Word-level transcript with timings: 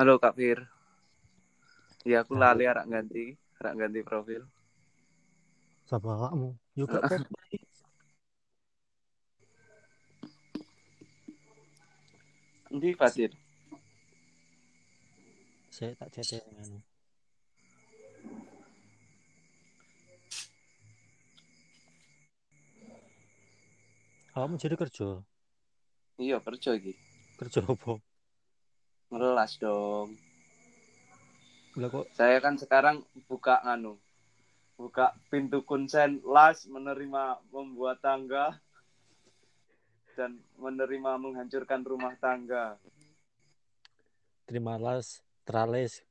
Halo 0.00 0.16
Kak 0.16 0.32
Fir. 0.32 0.64
Ya 2.08 2.24
aku 2.24 2.32
lali 2.32 2.64
rak 2.64 2.88
ganti, 2.88 3.36
rak 3.60 3.76
ganti 3.76 4.00
profil. 4.00 4.48
Sapa 5.84 6.08
gak 6.16 6.32
apa-apa. 6.88 7.12
Endi 12.72 12.96
Fatir? 12.96 13.36
Saya 15.68 15.92
tak 16.00 16.16
cete 16.16 16.48
ngono. 16.48 16.80
Kamu 24.32 24.56
jadi 24.56 24.80
kerja? 24.80 25.20
Iya 26.16 26.40
kerja 26.40 26.72
iki. 26.72 26.96
Kerja 27.36 27.68
apa? 27.68 28.00
Ngelas 29.10 29.58
dong. 29.58 30.14
Lah 31.78 31.90
kok 31.90 32.06
Saya 32.14 32.38
kan 32.38 32.54
sekarang 32.58 33.02
buka 33.26 33.58
anu. 33.62 33.98
Buka 34.78 35.12
pintu 35.28 35.60
konsen 35.66 36.24
las 36.24 36.64
menerima 36.64 37.42
membuat 37.52 38.00
tangga 38.00 38.56
dan 40.16 40.40
menerima 40.56 41.20
menghancurkan 41.20 41.84
rumah 41.84 42.16
tangga. 42.16 42.80
terima 44.50 44.74
las, 44.82 45.22
tralis, 45.46 46.02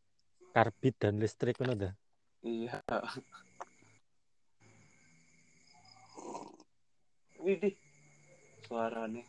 karbit 0.55 0.95
dan 0.95 1.19
listrik 1.19 1.59
ngono 1.59 1.75
dah. 1.75 1.93
Iya. 2.39 2.79
Widih. 7.43 7.75
Suaranya. 8.63 9.27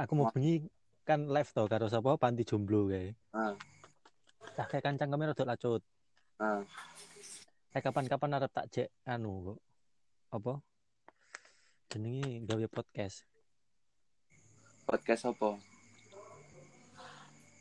Aku 0.00 0.16
mau 0.16 0.32
bengi 0.32 0.64
kan 1.04 1.26
live 1.26 1.50
to 1.50 1.64
karo 1.66 1.86
sapa 1.90 2.16
panti 2.20 2.44
jomblo 2.46 2.86
kae. 2.90 3.12
Ah. 3.34 3.54
Cah 4.56 4.66
kayak 4.68 4.84
kancang 4.84 5.10
kami 5.10 5.30
rada 5.30 5.44
lacut. 5.44 5.82
Ah. 6.38 6.62
Eh 7.70 7.80
kapan-kapan 7.82 8.36
arep 8.38 8.50
tak 8.50 8.66
jek 8.70 8.88
anu 9.06 9.54
kok. 9.54 9.58
Apa? 10.30 10.52
Jenenge 11.90 12.46
gawe 12.46 12.66
podcast. 12.70 13.26
Podcast 14.86 15.26
apa? 15.30 15.58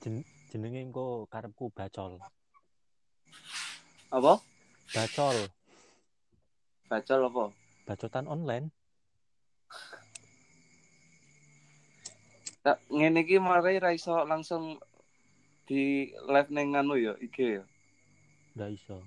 Jen 0.02 0.22
jenenge 0.50 0.80
engko 0.82 1.26
karepku 1.30 1.70
bacol. 1.73 2.17
Apa? 4.10 4.42
Bacol, 4.90 5.38
Bacol 6.90 7.22
apa? 7.30 7.45
bacotan 7.86 8.26
online. 8.26 8.73
Tak 12.60 12.78
ngene 12.92 13.24
iki 13.24 13.40
marai 13.40 13.80
ra 13.80 13.96
iso 13.96 14.20
langsung 14.28 14.76
di 15.64 16.12
live 16.28 16.52
ning 16.52 16.76
anu 16.76 17.00
ya 17.00 17.16
IG 17.24 17.38
ya. 17.62 17.64
Nggak 18.58 18.72
iso. 18.76 18.98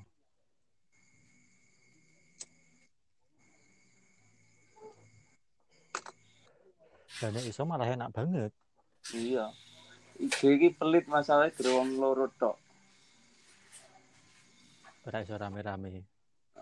Banyak 7.21 7.45
iso 7.45 7.63
malah 7.69 7.93
enak 7.93 8.11
banget. 8.11 8.53
Iya. 9.13 9.53
IG 10.17 10.39
iki 10.57 10.69
pelit 10.73 11.05
masalahnya 11.05 11.53
gara 11.53 11.71
wong 11.77 12.01
loro 12.01 12.33
tok. 12.41 12.57
Ora 15.05 15.21
iso 15.21 15.37
rame-rame. 15.37 16.09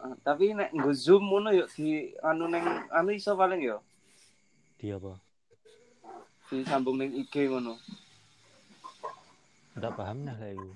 Ah, 0.01 0.17
tapi 0.25 0.57
nek 0.57 0.73
nggo 0.73 0.91
Zoom 0.97 1.29
ngono 1.29 1.53
yo 1.53 1.69
di 1.71 2.11
anu 2.25 2.49
ning 2.49 2.65
anu 2.89 3.13
iso 3.13 3.37
paling 3.37 3.61
yo 3.61 3.85
Dia 4.81 4.97
apa? 4.97 5.13
Disambung 6.51 6.99
ning 6.99 7.15
IG 7.15 7.47
ngono. 7.47 7.79
Nggak 9.79 9.95
paham 9.95 10.19
nah 10.27 10.35
lah 10.35 10.51
iku. 10.51 10.71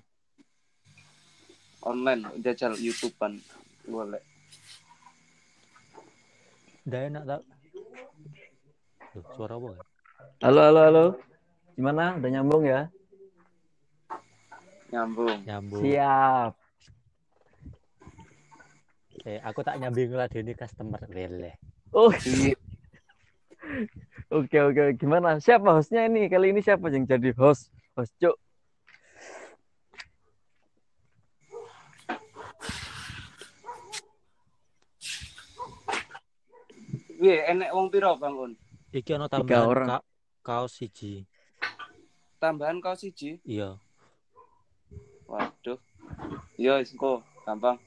Online 1.84 2.22
jajal 2.40 2.78
YouTube-an 2.78 3.42
golek. 3.90 4.22
Nggak 6.86 7.02
enak 7.10 7.24
tak? 7.26 7.42
Loh, 9.14 9.26
suara 9.34 9.54
apa? 9.58 9.70
Halo, 10.42 10.60
halo, 10.62 10.80
halo. 10.86 11.04
Gimana? 11.74 12.18
Udah 12.22 12.30
nyambung 12.30 12.62
ya? 12.66 12.80
Nyambung. 14.94 15.38
Nyambung. 15.42 15.82
Siap. 15.82 16.52
Eh, 19.26 19.40
aku 19.42 19.60
tak 19.66 19.82
nyambung 19.82 20.14
lah 20.14 20.30
ini 20.30 20.54
customer 20.54 21.02
lele. 21.10 21.58
Oh, 21.90 22.10
oke, 24.38 24.56
oke. 24.68 24.84
Gimana? 25.00 25.38
Siapa 25.40 25.68
hostnya 25.76 26.06
ini? 26.08 26.26
Kali 26.32 26.50
ini 26.52 26.60
siapa 26.60 26.88
yang 26.92 27.04
jadi 27.06 27.30
host? 27.36 27.70
Host, 27.96 28.12
Cuk. 28.20 28.36
Piye 37.18 37.36
enek 37.50 37.70
wong 37.72 37.88
piro 37.88 38.12
Bang 38.20 38.36
Un? 38.36 38.52
Iki 38.92 39.10
ono 39.16 39.26
Tiga 39.26 39.40
tambahan 39.40 39.66
orang. 39.70 39.88
ka 39.88 39.98
kaos 40.44 40.72
siji. 40.76 41.24
Tambahan 42.36 42.76
kau 42.84 42.92
siji. 42.92 43.40
Iya. 43.48 43.80
Waduh. 45.24 45.80
Iya, 46.60 46.84
wis 46.84 46.92
engko 46.92 47.24
gampang. 47.48 47.80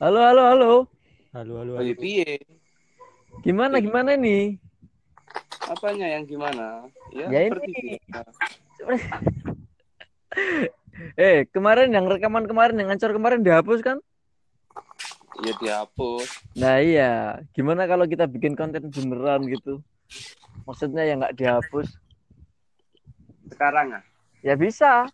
Halo, 0.00 0.16
halo, 0.16 0.42
halo. 0.48 0.72
Halo, 1.36 1.52
halo, 1.60 1.72
halo. 1.76 1.84
iya, 1.84 1.92
piye? 1.92 2.40
Gimana, 3.44 3.84
gimana 3.84 4.16
nih? 4.16 4.56
Apanya 5.68 6.16
yang 6.16 6.24
gimana? 6.24 6.88
Ya, 7.12 7.28
Ya, 7.28 7.52
ini. 7.52 8.00
Eh, 11.20 11.44
kemarin 11.52 11.92
yang 11.92 12.08
rekaman 12.08 12.48
kemarin, 12.48 12.80
yang 12.80 12.88
ngancor 12.88 13.12
kemarin 13.12 13.44
dihapus 13.44 13.84
kan? 13.84 14.00
Ya 15.44 15.52
dihapus. 15.60 16.28
Nah 16.56 16.80
iya, 16.80 17.36
gimana 17.52 17.84
kalau 17.84 18.08
kita 18.08 18.24
bikin 18.24 18.56
konten 18.56 18.88
beneran 18.88 19.44
gitu? 19.52 19.84
Maksudnya 20.64 21.04
yang 21.04 21.20
nggak 21.20 21.36
dihapus? 21.36 21.92
Sekarang 23.52 24.00
ah. 24.00 24.04
Ya 24.40 24.56
bisa. 24.56 25.12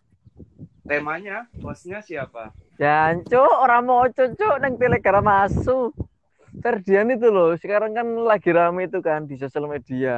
Temanya, 0.87 1.51
bosnya 1.59 1.99
siapa? 1.99 2.55
Ya, 2.77 3.17
cuk, 3.25 3.53
orang 3.57 3.89
mau 3.89 4.05
cocok 4.05 4.53
neng 4.61 4.77
telegram 4.77 5.25
masuk. 5.25 5.97
Ferdian 6.61 7.09
itu 7.13 7.29
loh, 7.29 7.53
sekarang 7.57 7.93
kan 7.93 8.07
lagi 8.25 8.49
rame 8.49 8.89
itu 8.89 8.97
kan 9.01 9.25
di 9.29 9.37
sosial 9.37 9.69
media 9.69 10.17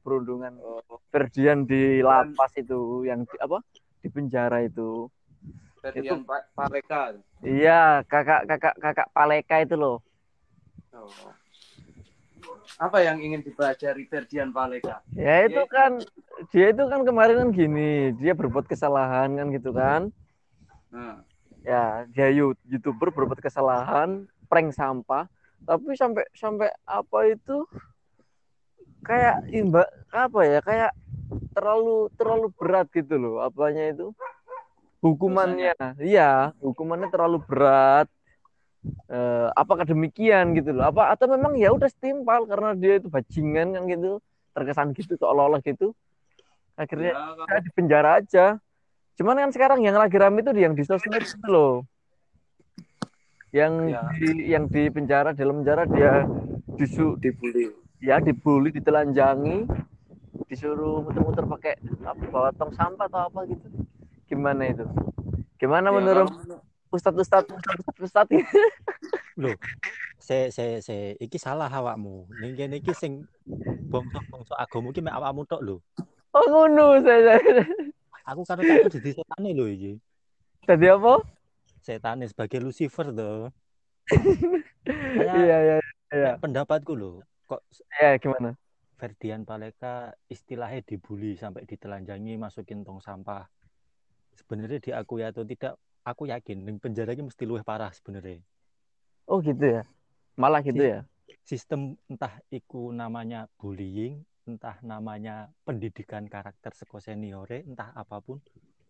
perundungan 0.00 0.56
Oh, 0.60 0.80
Ferdian 1.12 1.68
di 1.68 2.00
lapas 2.00 2.52
itu 2.56 3.04
yang 3.04 3.24
di, 3.28 3.36
apa 3.36 3.60
di 4.00 4.08
penjara 4.08 4.64
itu. 4.64 5.08
Ferdian 5.80 6.24
Pa- 6.24 6.48
Paleka. 6.56 7.16
Iya, 7.44 8.00
kakak 8.08 8.48
kakak 8.48 8.74
kakak 8.80 9.08
Paleka 9.12 9.56
itu 9.64 9.76
loh. 9.76 10.00
Oh. 10.96 11.32
Apa 12.80 13.04
yang 13.04 13.20
ingin 13.20 13.40
dipelajari 13.44 14.04
Ferdian 14.08 14.52
Paleka? 14.52 15.00
Ya 15.12 15.44
itu 15.44 15.60
Dia- 15.60 15.72
kan 15.72 15.92
dia 16.52 16.66
itu 16.72 16.82
kan 16.88 17.00
kemarin 17.04 17.36
kan 17.40 17.48
gini, 17.52 18.16
dia 18.16 18.32
berbuat 18.32 18.64
kesalahan 18.64 19.32
kan 19.32 19.46
gitu 19.52 19.76
kan. 19.76 20.08
Nah, 20.88 21.20
Ya, 21.66 22.06
dia 22.14 22.30
youtuber 22.70 23.10
berbuat 23.10 23.42
kesalahan, 23.42 24.30
prank 24.46 24.70
sampah, 24.70 25.26
tapi 25.66 25.98
sampai 25.98 26.22
sampai 26.30 26.70
apa 26.86 27.18
itu 27.26 27.66
kayak 29.02 29.50
imba 29.50 29.82
apa 30.14 30.40
ya 30.46 30.58
kayak 30.62 30.94
terlalu 31.50 32.06
terlalu 32.14 32.46
berat 32.54 32.86
gitu 32.94 33.18
loh 33.18 33.42
apanya 33.42 33.90
itu. 33.90 34.14
Hukumannya 35.02 35.74
iya 35.98 36.54
hukumannya 36.62 37.10
terlalu 37.10 37.42
berat. 37.42 38.06
Eh, 39.10 39.48
apakah 39.58 39.82
demikian 39.82 40.54
gitu 40.54 40.70
loh? 40.70 40.86
Apa 40.86 41.10
atau 41.18 41.26
memang 41.26 41.58
ya 41.58 41.74
udah 41.74 41.90
setimpal 41.90 42.46
karena 42.46 42.78
dia 42.78 43.02
itu 43.02 43.10
bajingan 43.10 43.74
kan 43.74 43.82
gitu 43.90 44.22
terkesan 44.54 44.94
gitu 44.94 45.18
seolah-olah 45.18 45.58
gitu. 45.66 45.90
Akhirnya 46.78 47.10
ya, 47.10 47.18
kalau- 47.18 47.58
ya, 47.58 47.64
di 47.66 47.70
penjara 47.74 48.10
aja 48.22 48.46
cuman 49.16 49.36
kan 49.38 49.50
sekarang 49.50 49.80
yang 49.80 49.96
lagi 49.96 50.16
rame 50.16 50.40
itu 50.40 50.52
yang 50.54 50.72
di 50.72 50.82
sosmed 50.82 51.18
itu 51.18 51.46
loh 51.46 51.84
yang 53.50 53.88
Ya. 53.88 54.02
di 54.12 54.28
yang 54.46 54.64
di 54.68 54.88
penjara 54.88 55.32
dalam 55.32 55.62
penjara 55.62 55.88
dia 55.88 56.28
disu 56.76 57.16
dibully. 57.16 57.72
ya 57.98 58.20
dibully 58.20 58.68
ditelanjangi 58.70 59.64
disuruh 60.44 61.00
muter-muter 61.00 61.48
pakai 61.48 61.72
apa 62.04 62.22
bawa 62.28 62.52
tong 62.52 62.68
sampah 62.70 63.08
atau 63.08 63.24
apa 63.24 63.48
gitu 63.48 63.66
gimana 64.26 64.68
itu 64.68 64.84
gimana 65.56 65.88
Ya, 65.88 65.94
menurut 65.94 66.28
kalau- 66.28 66.60
ustadz 66.92 67.16
ustadz 67.18 67.48
ustadz 67.50 68.04
ustadz 68.04 68.44
Loh, 69.36 69.52
se 70.16 70.48
se 70.48 70.80
se 70.80 71.12
iki 71.20 71.36
salah 71.36 71.68
awakmu. 71.68 72.24
Ning 72.40 72.56
kene 72.56 72.80
iki 72.80 72.96
sing 72.96 73.28
bangsa-bangsa 73.84 74.56
agama 74.56 74.88
iki 74.88 75.04
mek 75.04 75.12
awakmu 75.12 75.44
tok 75.44 75.60
lho. 75.60 75.76
oh 76.32 76.44
ngono 76.48 76.96
saya 77.04 77.36
Aku 78.26 78.42
karo 78.42 78.60
tak 78.66 78.90
jadi 78.98 79.10
setane 79.14 79.54
lho 79.54 79.66
iki. 79.70 79.92
tadi 80.66 80.90
apa 80.90 81.22
Setane 81.78 82.26
sebagai 82.26 82.58
Lucifer 82.58 83.14
to. 83.14 83.54
iya 85.22 85.38
iya 85.42 85.76
iya 86.10 86.30
pendapatku 86.42 86.94
loh 86.94 87.22
kok 87.46 87.62
Ya 88.02 88.14
gimana? 88.18 88.54
Ferdian 88.98 89.42
Paleka 89.46 90.14
istilahnya 90.26 90.82
dibully 90.82 91.34
sampai 91.38 91.66
ditelanjangi 91.66 92.34
masukin 92.38 92.82
tong 92.82 92.98
sampah 93.02 93.46
sebenarnya 94.34 94.78
diakui 94.82 95.22
atau 95.22 95.42
tidak 95.46 95.74
aku 96.06 96.30
yakin 96.30 96.62
di 96.66 96.70
penjara 96.82 97.14
ini 97.14 97.26
mesti 97.30 97.42
luwih 97.46 97.62
parah 97.66 97.90
sebenarnya 97.94 98.42
Oh 99.26 99.42
gitu 99.42 99.58
ya. 99.58 99.82
Malah 100.38 100.62
gitu 100.62 100.78
Si- 100.78 100.86
ya. 100.86 101.02
sistem 101.42 101.98
entah 102.06 102.38
iku 102.46 102.94
namanya 102.94 103.50
bullying 103.58 104.22
entah 104.46 104.78
namanya 104.86 105.50
pendidikan 105.66 106.30
karakter 106.30 106.70
seko 106.72 107.02
seniore 107.02 107.66
entah 107.66 107.90
apa 107.92 108.22
pun 108.22 108.38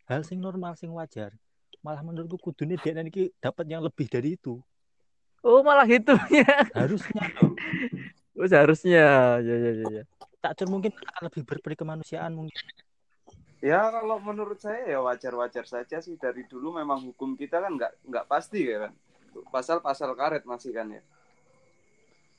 hal 0.07 0.23
sing 0.23 0.39
normal 0.39 0.77
sing 0.77 0.93
wajar 0.93 1.33
malah 1.81 2.05
menurutku 2.05 2.37
kudune 2.39 2.77
dia 2.77 2.93
iki 2.93 3.33
dapat 3.41 3.65
yang 3.67 3.81
lebih 3.81 4.07
dari 4.07 4.37
itu 4.37 4.61
Oh 5.47 5.63
malah 5.63 5.87
gitu 5.87 6.11
ya. 6.35 6.67
harusnya. 6.75 7.23
Oh 8.37 8.45
seharusnya. 8.45 9.41
Ya 9.41 9.55
ya 9.57 9.71
ya. 9.73 9.85
ya. 9.89 10.03
tak 10.45 10.61
Cur, 10.61 10.69
mungkin 10.69 10.93
akan 10.93 11.23
lebih 11.33 11.43
berperi 11.49 11.73
kemanusiaan 11.73 12.37
mungkin 12.37 12.61
Ya 13.65 13.89
kalau 13.89 14.21
menurut 14.21 14.61
saya 14.61 14.85
ya 14.85 15.01
wajar-wajar 15.01 15.65
saja 15.65 16.05
sih 16.05 16.21
dari 16.21 16.45
dulu 16.45 16.77
memang 16.77 17.01
hukum 17.09 17.33
kita 17.33 17.65
kan 17.65 17.73
nggak 17.73 18.05
nggak 18.05 18.27
pasti 18.29 18.69
ya 18.69 18.87
kan. 18.87 18.93
Pasal-pasal 19.49 20.13
karet 20.13 20.45
masih 20.45 20.77
kan 20.77 20.93
ya. 20.93 21.01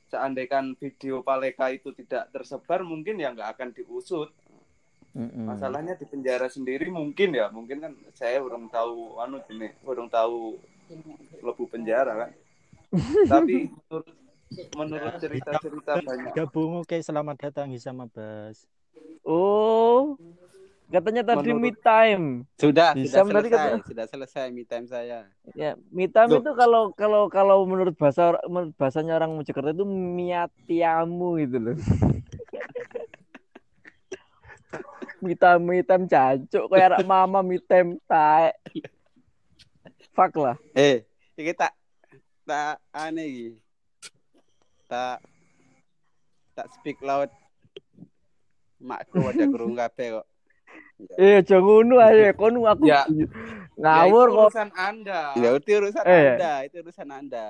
Seandainya 0.07 0.63
video 0.79 1.19
Paleka 1.19 1.67
itu 1.71 1.91
tidak 1.91 2.31
tersebar 2.31 2.83
mungkin 2.83 3.19
ya 3.19 3.35
nggak 3.35 3.59
akan 3.59 3.69
diusut. 3.75 4.31
Mm-mm. 5.17 5.49
Masalahnya 5.49 5.97
di 5.97 6.05
penjara 6.05 6.45
sendiri 6.45 6.93
mungkin 6.93 7.33
ya, 7.33 7.49
mungkin 7.49 7.81
kan 7.81 7.93
saya 8.13 8.37
belum 8.37 8.69
tahu 8.69 9.17
anu 9.17 9.41
ini, 9.49 9.73
belum 9.81 10.07
tahu 10.13 10.55
lebu 11.41 11.63
penjara 11.67 12.27
kan. 12.27 12.29
Tapi 13.33 13.67
menurut 13.67 14.15
menurut 14.79 15.13
cerita-cerita 15.19 15.99
banyak 15.99 16.31
gabung 16.31 16.79
oke 16.79 16.95
selamat 17.03 17.51
datang 17.51 17.67
Hisam 17.67 17.99
Abbas 17.99 18.63
Oh. 19.27 20.15
Katanya 20.87 21.19
tadi 21.19 21.51
Menurut- 21.51 21.63
me 21.67 21.71
time. 21.75 22.25
Sudah, 22.55 22.95
Bisa, 22.95 23.19
sudah 23.19 23.43
tadi 23.43 23.51
selesai, 23.51 23.71
kata- 23.75 23.87
sudah 23.91 24.05
selesai 24.07 24.45
me 24.49 24.63
time 24.63 24.87
saya. 24.87 25.27
Ya, 25.51 25.75
me 25.91 26.07
time 26.07 26.31
Loh. 26.31 26.39
itu 26.39 26.51
kalau 26.55 26.83
kalau 26.95 27.21
kalau 27.27 27.67
menurut 27.67 27.91
bahasa 27.93 28.39
menurut 28.47 28.71
bahasanya 28.73 29.19
orang 29.19 29.35
Mojokerto 29.35 29.75
itu 29.75 29.83
miatiamu 29.83 31.43
gitu 31.43 31.57
loh. 31.59 31.75
me 35.19 35.33
time 35.33 35.59
me 35.59 35.83
time 35.83 36.05
cancuk 36.05 36.71
kayak 36.71 37.03
mama 37.03 37.43
me 37.43 37.59
time 37.59 37.99
taek. 38.07 38.55
Fuck 40.15 40.39
lah. 40.39 40.55
Eh, 40.71 41.03
iki 41.35 41.51
tak 41.51 41.75
tak 42.47 42.79
aneh 42.95 43.27
iki. 43.27 43.47
Tak 44.87 45.19
tak 46.55 46.67
speak 46.73 47.03
loud. 47.03 47.27
Makku 48.79 49.19
ada 49.19 49.43
kurung 49.51 49.75
kabeh 49.75 50.21
kok. 50.21 50.27
Eh, 51.13 51.39
aja 51.39 51.57
ngono 51.57 52.01
ae. 52.01 52.33
Kon 52.33 52.57
aku 52.59 52.89
Ya. 52.89 53.05
ngawur 53.77 54.27
Ya, 54.27 54.33
itu 54.33 54.37
kok. 54.37 54.49
urusan 54.49 54.69
Anda. 54.73 55.21
Ya 55.37 55.49
itu 55.53 55.69
urusan 55.73 56.03
Eh. 56.03 56.27
Anda, 56.33 56.53
itu 56.65 56.75
urusan 56.81 57.07
Anda. 57.07 57.47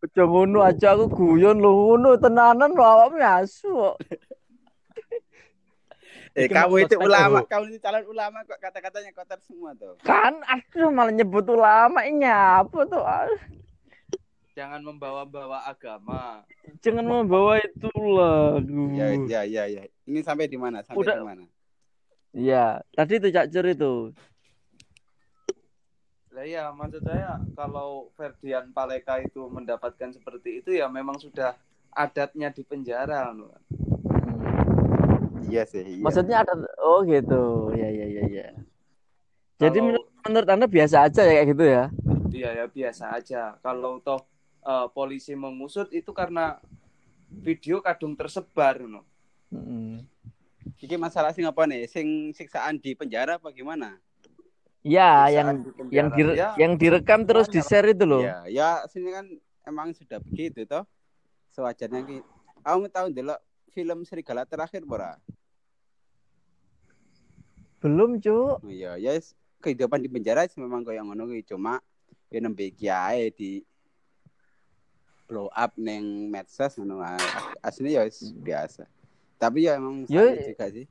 Aja 0.00 0.22
ngono 0.24 0.58
aja 0.60 0.88
aku 0.96 1.04
guyon 1.10 1.60
lho 1.60 1.70
ngono 1.70 2.16
tenanan 2.16 2.72
lho 2.72 2.80
awakmu 2.82 3.20
asu 3.20 3.68
kok. 3.68 3.96
Eh, 6.30 6.46
Iki 6.46 6.54
kamu 6.54 6.86
itu 6.86 6.94
ulama, 6.94 7.42
kamu 7.42 7.74
itu 7.74 7.82
calon 7.82 8.06
ulama 8.06 8.46
kok 8.46 8.62
kata-katanya 8.62 9.10
kotor 9.10 9.42
semua 9.42 9.74
tuh. 9.74 9.98
Kan 10.00 10.38
aduh 10.46 10.86
malah 10.88 11.10
nyebut 11.10 11.42
ulama 11.44 12.06
ini 12.06 12.22
apa 12.22 12.86
tuh? 12.86 13.02
Jangan 14.54 14.78
membawa-bawa 14.78 15.66
agama. 15.66 16.46
Jangan 16.78 17.02
membawa 17.02 17.58
itulah. 17.58 18.62
Ya, 18.94 19.06
ya, 19.18 19.40
ya, 19.42 19.64
ya. 19.66 19.82
Ini 20.06 20.22
sampai 20.22 20.46
di 20.46 20.54
mana? 20.54 20.86
Sampai 20.86 21.02
Udah. 21.02 21.18
di 21.18 21.26
mana? 21.26 21.44
Iya, 22.30 22.78
tadi 22.94 23.18
itu 23.18 23.28
Cak 23.34 23.50
Cur 23.50 23.66
itu. 23.66 23.94
Lah 26.30 26.46
ya, 26.46 26.70
maksud 26.70 27.02
saya 27.02 27.42
kalau 27.58 28.14
Ferdian 28.14 28.70
Paleka 28.70 29.18
itu 29.18 29.50
mendapatkan 29.50 30.14
seperti 30.14 30.62
itu 30.62 30.70
ya 30.78 30.86
memang 30.86 31.18
sudah 31.18 31.58
adatnya 31.90 32.54
di 32.54 32.62
penjara. 32.62 33.34
Iya 35.50 35.66
sih. 35.66 35.82
Iya. 35.82 36.04
Maksudnya 36.06 36.46
ada 36.46 36.54
oh 36.78 37.02
gitu. 37.02 37.74
Ya 37.74 37.90
ya 37.90 38.06
ya 38.06 38.24
ya. 38.30 38.48
Jadi 39.58 39.78
Kalau- 39.82 39.86
menurut, 39.90 40.06
menurut 40.22 40.48
Anda 40.54 40.66
biasa 40.70 40.96
aja 41.10 41.22
ya 41.26 41.42
kayak 41.42 41.48
gitu 41.50 41.64
ya? 41.66 41.84
Iya 42.30 42.50
ya 42.62 42.64
biasa 42.70 43.04
aja. 43.10 43.42
Kalau 43.58 43.98
toh 43.98 44.22
eh, 44.62 44.86
polisi 44.94 45.34
mengusut 45.34 45.90
itu 45.90 46.14
karena 46.14 46.62
video 47.42 47.82
kadung 47.82 48.14
tersebar 48.14 48.78
no. 48.86 49.02
Mm-mm. 49.50 50.06
Iki 50.80 50.96
masalah 50.96 51.36
sing 51.36 51.44
apa 51.44 51.68
nih? 51.68 51.84
Sing 51.84 52.32
siksaan 52.32 52.80
di 52.80 52.96
penjara 52.96 53.36
apa 53.36 53.52
gimana? 53.52 54.00
Ya, 54.80 55.28
Siksaan 55.28 55.36
yang 55.36 55.48
yang 55.92 56.08
dire- 56.16 56.36
Ya, 56.40 56.48
yang 56.56 56.72
direkam 56.80 57.28
terus 57.28 57.52
di 57.52 57.60
share 57.60 57.92
itu 57.92 58.08
loh. 58.08 58.24
Ya, 58.24 58.48
ya 58.48 58.68
sini 58.88 59.12
kan 59.12 59.28
emang 59.68 59.92
sudah 59.92 60.16
begitu 60.24 60.64
toh. 60.64 60.88
Sewajarnya 61.52 62.00
ki. 62.08 62.16
Kamu 62.64 62.88
tahu 62.88 63.12
dulu 63.12 63.36
film 63.76 64.08
Serigala 64.08 64.48
terakhir 64.48 64.80
pora? 64.88 65.20
Belum, 67.80 68.20
Cuk. 68.20 68.60
Oh, 68.60 68.68
iya, 68.68 68.96
ya 69.00 69.16
yes. 69.16 69.32
kehidupan 69.60 70.00
di 70.00 70.08
penjara 70.08 70.48
sih 70.48 70.56
memang 70.56 70.80
kayak 70.80 71.04
ngono 71.04 71.28
kuwi 71.28 71.44
cuma 71.44 71.84
ya 72.32 72.40
nembe 72.40 72.72
kiai 72.72 73.28
di 73.28 73.60
blow 75.28 75.52
up 75.52 75.76
neng 75.76 76.32
medsos 76.32 76.80
ngono. 76.80 77.04
Aslinya 77.60 78.00
ya 78.00 78.08
wis 78.08 78.32
biasa. 78.32 78.88
Tapi 79.40 79.64
ya 79.64 79.80
emang 79.80 80.04
Ya, 80.04 80.28
juga 80.28 80.68
sih. 80.68 80.86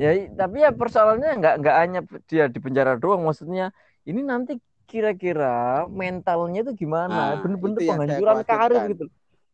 Ya, 0.00 0.10
tapi 0.32 0.64
ya 0.64 0.72
persoalannya 0.72 1.36
nggak 1.36 1.54
nggak 1.60 1.76
hanya 1.76 2.00
dia 2.24 2.48
di 2.48 2.56
penjara 2.56 2.96
doang, 2.96 3.20
maksudnya 3.20 3.68
ini 4.08 4.24
nanti 4.24 4.56
kira-kira 4.88 5.84
mentalnya 5.92 6.64
itu 6.64 6.72
gimana? 6.88 7.36
Nah, 7.36 7.44
Bener-bener 7.44 7.76
saya 7.78 7.88
penghancuran 7.94 8.36
karir 8.48 8.82
gitu. 8.96 9.06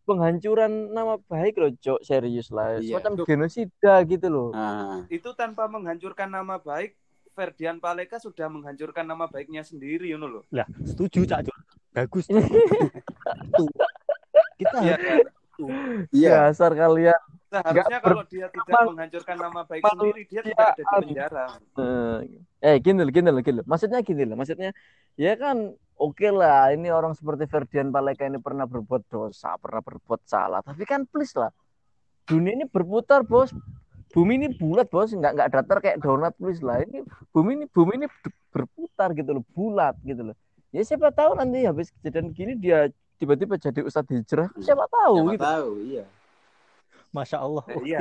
Penghancuran 0.07 0.73
nama 0.95 1.19
baik 1.27 1.59
loh, 1.59 1.75
Cok, 1.75 2.01
serius 2.07 2.55
lah. 2.55 2.79
Iya. 2.79 3.03
Semacam 3.03 3.27
genosida 3.27 3.95
gitu 4.07 4.27
loh. 4.31 4.49
Ah, 4.55 5.03
itu 5.11 5.35
tanpa 5.35 5.67
menghancurkan 5.67 6.31
nama 6.31 6.63
baik 6.63 6.95
Ferdian 7.35 7.83
Paleka 7.83 8.17
sudah 8.23 8.47
menghancurkan 8.49 9.05
nama 9.05 9.27
baiknya 9.29 9.61
sendiri 9.61 10.09
you 10.09 10.17
know 10.17 10.31
loh. 10.31 10.45
lah 10.49 10.65
setuju 10.87 11.27
Cak 11.29 11.51
Cur. 11.51 11.59
bagus. 11.93 12.25
Tuh. 13.59 13.69
kita 14.57 14.79
Iya, 14.81 14.95
harus 14.97 15.29
iya. 16.15 16.31
Dasar 16.49 16.73
kalian. 16.73 17.21
Seharusnya 17.47 17.99
Nggak 17.99 18.03
kalau 18.03 18.23
dia 18.27 18.47
tidak 18.47 18.53
berpengalaman. 18.55 18.87
menghancurkan 18.93 19.37
nama 19.39 19.61
baik 19.65 19.83
Manusia 19.83 19.97
sendiri 19.97 20.23
dia 20.27 20.41
tidak 20.43 20.67
ada 20.67 20.83
di 20.83 20.85
penjara. 21.07 21.47
Eh, 21.79 22.19
eh 22.63 22.77
gini 22.83 23.01
loh, 23.03 23.13
gini 23.15 23.29
loh, 23.31 23.43
gini 23.43 23.57
loh. 23.63 23.67
Maksudnya 23.67 23.99
gini 24.03 24.23
loh, 24.27 24.37
maksudnya 24.37 24.71
ya 25.17 25.33
kan 25.39 25.57
oke 25.97 26.29
lah 26.29 26.75
ini 26.75 26.89
orang 26.93 27.13
seperti 27.17 27.49
Ferdian 27.49 27.89
Paleka 27.95 28.27
ini 28.29 28.39
pernah 28.43 28.67
berbuat 28.69 29.03
dosa, 29.09 29.55
pernah 29.57 29.81
berbuat 29.81 30.21
salah. 30.27 30.61
Tapi 30.61 30.83
kan 30.85 31.07
please 31.07 31.33
lah. 31.39 31.51
Dunia 32.27 32.59
ini 32.59 32.67
berputar, 32.67 33.23
Bos. 33.23 33.55
Bumi 34.11 34.35
ini 34.41 34.49
bulat, 34.51 34.91
Bos. 34.91 35.15
Nggak 35.15 35.33
nggak 35.39 35.49
datar 35.55 35.79
kayak 35.79 35.99
donat, 36.03 36.35
please 36.35 36.59
lah. 36.59 36.83
Ini 36.83 37.07
bumi 37.31 37.63
ini 37.63 37.65
bumi 37.71 38.03
ini 38.03 38.07
ber- 38.11 38.35
berputar 38.51 39.15
gitu 39.15 39.31
loh, 39.39 39.45
bulat 39.55 39.95
gitu 40.03 40.33
loh. 40.33 40.37
Ya 40.75 40.83
siapa 40.83 41.15
tahu 41.15 41.39
nanti 41.39 41.63
habis 41.63 41.95
kejadian 42.03 42.35
gini 42.35 42.53
dia 42.59 42.91
tiba-tiba 43.17 43.57
jadi 43.57 43.81
ustadz 43.81 44.11
hijrah. 44.13 44.51
Siapa 44.59 44.85
tahu 44.91 45.15
Siapa 45.17 45.33
gitu. 45.33 45.45
tahu, 45.45 45.71
iya. 45.87 46.05
Masya 47.15 47.39
Allah 47.43 47.65
Eh, 47.69 47.97
iya. 47.97 47.99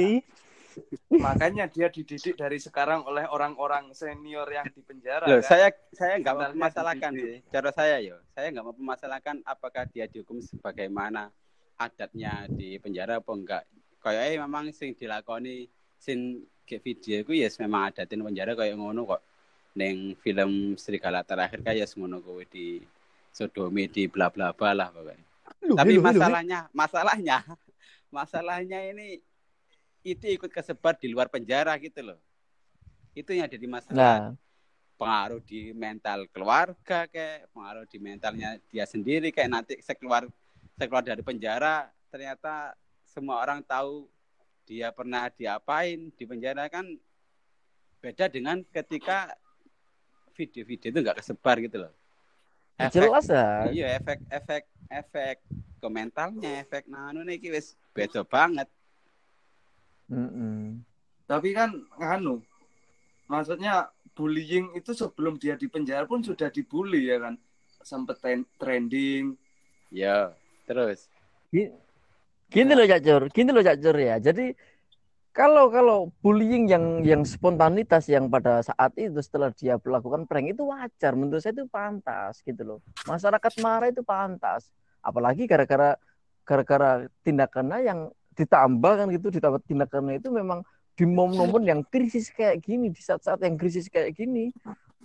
Makanya 1.07 1.71
dia 1.71 1.87
dididik 1.87 2.35
dari 2.35 2.59
sekarang 2.59 3.07
oleh 3.07 3.23
orang-orang 3.31 3.95
senior 3.95 4.47
yang 4.51 4.67
di 4.67 4.83
penjara. 4.83 5.23
Loh, 5.23 5.39
kan? 5.39 5.47
saya 5.47 5.67
saya 5.95 6.19
nggak 6.19 6.35
mempermasalahkan 6.35 7.11
sih. 7.15 7.39
Cara 7.47 7.69
saya 7.71 7.95
yo, 8.03 8.19
saya 8.35 8.51
nggak 8.51 8.65
mempermasalahkan 8.75 9.35
apakah 9.47 9.87
dia 9.87 10.05
dihukum 10.11 10.43
sebagaimana 10.43 11.31
adatnya 11.79 12.47
di 12.51 12.75
penjara 12.79 13.23
apa 13.23 13.31
enggak. 13.31 13.63
Kayaknya 14.03 14.43
memang 14.45 14.69
sing 14.75 14.93
dilakoni 14.93 15.65
sing 15.97 16.43
ke 16.65 16.81
video 16.81 17.23
itu 17.23 17.31
ya 17.39 17.47
memang 17.63 17.93
adatin 17.93 18.21
penjara 18.25 18.51
kayak 18.53 18.75
ngono 18.75 19.07
kok. 19.07 19.21
Neng 19.75 20.15
film 20.23 20.79
Serigala 20.79 21.23
terakhir 21.23 21.59
kayak 21.59 21.87
ngono 21.99 22.23
kowe 22.23 22.43
di 22.47 22.79
sodomi 23.35 23.91
di 23.91 24.07
bla 24.07 24.31
bla 24.31 24.55
bla 24.55 24.71
lah 24.71 24.87
pokoknya. 24.91 25.23
Loh, 25.65 25.75
Tapi 25.77 25.97
loh, 25.97 26.03
loh, 26.05 26.13
masalahnya, 26.71 27.37
masalahnya, 28.15 28.79
ini 28.87 29.19
itu 30.07 30.25
ikut 30.31 30.47
kesebar 30.47 30.95
di 30.95 31.11
luar 31.11 31.27
penjara 31.27 31.75
gitu 31.83 31.99
loh. 31.99 32.19
Itu 33.11 33.35
yang 33.35 33.51
jadi 33.51 33.67
masalah 33.67 33.99
Nah, 33.99 34.21
pengaruh 34.95 35.43
di 35.43 35.75
mental 35.75 36.23
keluarga 36.31 37.03
kayak 37.11 37.51
pengaruh 37.51 37.83
di 37.83 37.97
mentalnya 37.99 38.55
dia 38.71 38.87
sendiri 38.87 39.27
kayak 39.31 39.51
nanti 39.51 39.73
sekeluar 39.83 40.23
sekeluar 40.79 41.03
dari 41.03 41.19
penjara 41.19 41.91
ternyata 42.07 42.75
semua 43.03 43.43
orang 43.43 43.59
tahu 43.59 44.07
dia 44.63 44.95
pernah 44.95 45.27
diapain 45.27 46.11
di 46.15 46.23
penjara 46.23 46.71
kan 46.71 46.87
beda 47.99 48.31
dengan 48.31 48.63
ketika 48.71 49.35
video-video 50.35 50.91
itu 50.91 50.99
nggak 51.03 51.19
kesebar 51.19 51.59
gitu 51.59 51.77
loh 51.87 51.93
efek 52.79 53.07
jelas 53.07 53.27
lah. 53.27 53.67
iya 53.71 53.99
efek 53.99 54.19
efek 54.31 54.63
efek 54.87 55.35
ke 55.79 55.87
mentalnya 55.91 56.63
efek 56.63 56.87
nanu 56.87 57.23
iki 57.27 57.51
wis 57.51 57.75
beda 57.95 58.27
banget 58.27 58.67
Mm-mm. 60.05 60.85
Tapi 61.25 61.49
kan 61.57 61.73
anu 61.97 62.45
maksudnya 63.25 63.89
bullying 64.13 64.69
itu 64.77 64.93
sebelum 64.93 65.41
dia 65.41 65.57
di 65.57 65.65
penjara 65.65 66.05
pun 66.05 66.21
sudah 66.21 66.53
dibully 66.53 67.09
ya 67.09 67.17
kan. 67.17 67.35
Sempet 67.81 68.21
trending. 68.61 69.33
ya 69.89 70.29
terus 70.65 71.09
Gi- 71.49 71.73
Gini 72.45 72.77
loh 72.77 72.85
Cak 72.85 73.01
Jur, 73.01 73.21
gini 73.33 73.49
loh 73.49 73.65
Cak 73.65 73.77
Jur 73.81 73.97
ya. 73.97 74.21
Jadi 74.21 74.53
kalau 75.33 75.73
kalau 75.73 76.13
bullying 76.21 76.69
yang 76.69 77.01
yang 77.01 77.21
spontanitas 77.25 78.05
yang 78.05 78.29
pada 78.29 78.61
saat 78.61 78.93
itu 78.95 79.17
setelah 79.25 79.49
dia 79.51 79.81
melakukan 79.81 80.29
prank 80.29 80.53
itu 80.53 80.63
wajar 80.69 81.17
menurut 81.17 81.41
saya 81.41 81.57
itu 81.57 81.65
pantas 81.65 82.45
gitu 82.45 82.61
loh. 82.61 82.79
Masyarakat 83.09 83.51
marah 83.65 83.89
itu 83.89 84.05
pantas. 84.05 84.69
Apalagi 85.01 85.49
gara-gara 85.49 85.97
gara-gara 86.45 87.09
tindakannya 87.25 87.79
yang 87.83 87.99
ditambah 88.37 88.93
kan 89.01 89.07
gitu 89.11 89.27
ditambah 89.33 89.61
tindakannya 89.65 90.21
itu 90.21 90.29
memang 90.29 90.61
di 90.95 91.03
momen-momen 91.03 91.63
yang 91.67 91.81
krisis 91.83 92.31
kayak 92.31 92.63
gini 92.63 92.87
di 92.93 93.01
saat-saat 93.03 93.43
yang 93.43 93.59
krisis 93.59 93.91
kayak 93.91 94.15
gini 94.15 94.55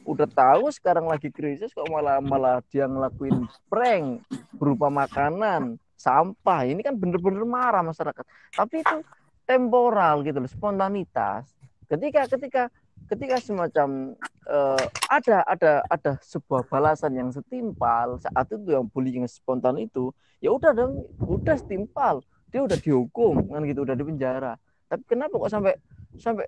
udah 0.07 0.29
tahu 0.31 0.71
sekarang 0.71 1.09
lagi 1.11 1.33
krisis 1.33 1.75
kok 1.75 1.89
malah 1.91 2.23
malah 2.23 2.63
dia 2.71 2.87
ngelakuin 2.87 3.49
prank 3.67 4.23
berupa 4.55 4.89
makanan 4.89 5.81
sampah. 6.01 6.65
Ini 6.65 6.81
kan 6.81 6.97
bener-bener 6.97 7.45
marah 7.45 7.85
masyarakat. 7.85 8.25
Tapi 8.57 8.81
itu 8.81 8.97
temporal 9.45 10.25
gitu 10.25 10.41
loh 10.41 10.49
spontanitas. 10.49 11.53
Ketika 11.85 12.25
ketika 12.25 12.63
ketika 13.11 13.43
semacam 13.43 14.15
eh, 14.47 14.85
ada 15.11 15.43
ada 15.43 15.73
ada 15.91 16.13
sebuah 16.23 16.63
balasan 16.71 17.19
yang 17.19 17.35
setimpal 17.35 18.23
saat 18.23 18.47
itu 18.55 18.71
yang 18.71 18.87
bullying 18.87 19.27
spontan 19.27 19.83
itu 19.83 20.15
ya 20.39 20.55
udah 20.55 20.71
dong 20.71 21.03
udah 21.27 21.59
setimpal. 21.59 22.23
Dia 22.51 22.63
udah 22.63 22.79
dihukum 22.79 23.51
kan 23.51 23.63
gitu 23.67 23.83
udah 23.83 23.99
di 23.99 24.05
penjara. 24.07 24.55
Tapi 24.87 25.03
kenapa 25.07 25.35
kok 25.39 25.51
sampai 25.51 25.75
sampai 26.19 26.47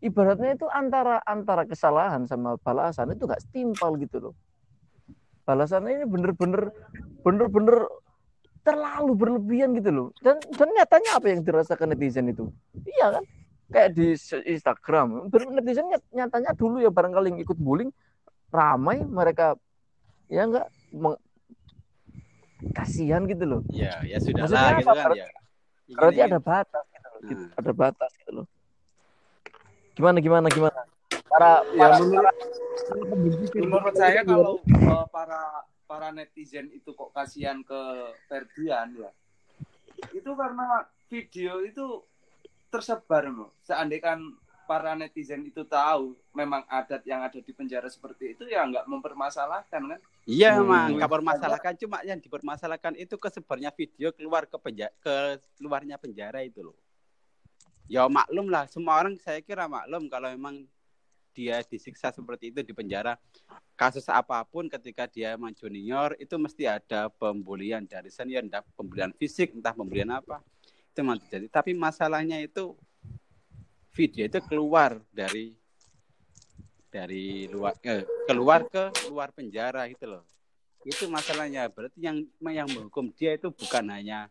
ibaratnya 0.00 0.56
itu 0.56 0.66
antara 0.68 1.20
antara 1.24 1.68
kesalahan 1.68 2.24
sama 2.24 2.56
balasan 2.60 3.12
itu 3.12 3.28
gak 3.28 3.40
setimpal 3.44 3.96
gitu 4.00 4.16
loh. 4.20 4.34
Balasannya 5.44 6.04
ini 6.04 6.06
bener-bener 6.08 6.68
bener-bener 7.24 7.88
terlalu 8.60 9.12
berlebihan 9.16 9.72
gitu 9.72 9.88
loh. 9.88 10.08
Dan 10.20 10.36
dan 10.56 10.68
nyatanya 10.72 11.16
apa 11.16 11.26
yang 11.32 11.40
dirasakan 11.40 11.96
netizen 11.96 12.28
itu? 12.28 12.52
Iya 12.84 13.16
kan 13.16 13.24
kayak 13.68 13.90
di 13.92 14.16
Instagram. 14.44 15.28
Netizen 15.28 15.86
nyat- 15.86 16.10
nyatanya 16.10 16.50
dulu 16.52 16.80
ya 16.80 16.88
barangkali 16.88 17.32
yang 17.32 17.40
ikut 17.40 17.56
bullying 17.56 17.92
ramai 18.48 19.02
mereka. 19.02 19.54
Ya 20.28 20.44
enggak? 20.44 20.68
Meng- 20.90 21.20
kasihan 22.74 23.22
gitu 23.24 23.44
loh. 23.44 23.60
Ya 23.70 24.02
ya 24.02 24.18
sudah 24.18 24.44
Maksudnya 24.44 24.60
lah 24.60 24.72
gitu 24.76 24.88
kan 24.88 24.96
Berarti- 24.98 25.20
ya. 25.20 25.28
berarti 25.94 26.20
ada 26.20 26.38
batas 26.40 26.84
gitu 26.88 27.06
loh. 27.06 27.20
Gitu, 27.22 27.42
Nah. 27.44 27.58
ada 27.58 27.72
batas 27.72 28.10
gitu 28.18 28.32
loh. 28.34 28.46
Gimana 29.94 30.18
gimana 30.18 30.46
gimana? 30.48 30.80
Para 31.28 31.50
Ya 31.68 31.78
para, 31.78 31.94
menurut 32.00 32.24
para 32.24 33.60
menurut 33.60 33.94
saya 33.94 34.20
kalau 34.24 34.52
eh, 34.64 35.04
para 35.12 35.40
para 35.84 36.08
netizen 36.10 36.68
itu 36.70 36.92
kok 36.92 37.12
kasihan 37.12 37.60
ke 37.60 37.80
Ferdian 38.26 38.96
ya. 38.96 39.10
Itu 40.10 40.32
karena 40.34 40.86
video 41.08 41.60
itu 41.60 42.04
tersebar 42.68 43.28
loh. 43.28 43.50
Seandainya 43.64 44.16
para 44.68 44.92
netizen 44.92 45.48
itu 45.48 45.64
tahu 45.64 46.12
memang 46.36 46.60
adat 46.68 47.00
yang 47.08 47.24
ada 47.24 47.40
di 47.40 47.52
penjara 47.56 47.88
seperti 47.88 48.36
itu 48.36 48.44
ya 48.44 48.68
nggak 48.68 48.84
mempermasalahkan 48.84 49.96
kan. 49.96 50.00
Iya 50.28 50.60
Hmm. 50.60 50.60
emang 50.68 50.88
nggak 51.00 51.08
permasalahkan 51.08 51.74
cuma 51.80 52.04
yang 52.04 52.20
dipermasalahkan 52.20 52.92
itu 53.00 53.16
kesebarnya 53.16 53.72
video 53.72 54.12
keluar 54.12 54.44
ke 54.44 54.60
penjara 54.60 54.92
ke 55.00 55.40
luarnya 55.64 55.96
penjara 55.96 56.44
itu 56.44 56.60
loh. 56.60 56.76
Ya 57.88 58.04
maklum 58.04 58.52
lah 58.52 58.68
semua 58.68 59.00
orang 59.00 59.16
saya 59.16 59.40
kira 59.40 59.64
maklum 59.64 60.12
kalau 60.12 60.28
memang 60.28 60.68
dia 61.32 61.64
disiksa 61.64 62.12
seperti 62.12 62.52
itu 62.52 62.60
di 62.60 62.74
penjara 62.76 63.16
kasus 63.78 64.04
apa 64.10 64.42
pun 64.42 64.66
ketika 64.66 65.06
dia 65.06 65.38
emang 65.38 65.54
junior 65.54 66.12
itu 66.18 66.34
mesti 66.34 66.66
ada 66.66 67.06
pembulian 67.14 67.86
dari 67.86 68.10
senior 68.10 68.42
entah 68.42 68.66
pembulian 68.74 69.14
fisik 69.14 69.54
entah 69.54 69.70
pembulian 69.70 70.10
apa 70.10 70.42
itu 70.98 71.06
memang 71.06 71.22
terjadi. 71.22 71.46
Tapi 71.46 71.78
masalahnya 71.78 72.42
itu 72.42 72.74
video 73.94 74.26
itu 74.26 74.42
keluar 74.50 74.98
dari 75.14 75.54
dari 76.90 77.46
luar 77.46 77.78
eh, 77.86 78.02
keluar 78.26 78.66
ke 78.66 78.90
luar 79.06 79.30
penjara 79.30 79.86
itu 79.86 80.10
loh. 80.10 80.26
Itu 80.82 81.06
masalahnya. 81.06 81.70
Berarti 81.70 82.02
yang 82.02 82.26
yang 82.42 82.66
menghukum 82.66 83.14
dia 83.14 83.38
itu 83.38 83.46
bukan 83.54 83.86
hanya 83.94 84.26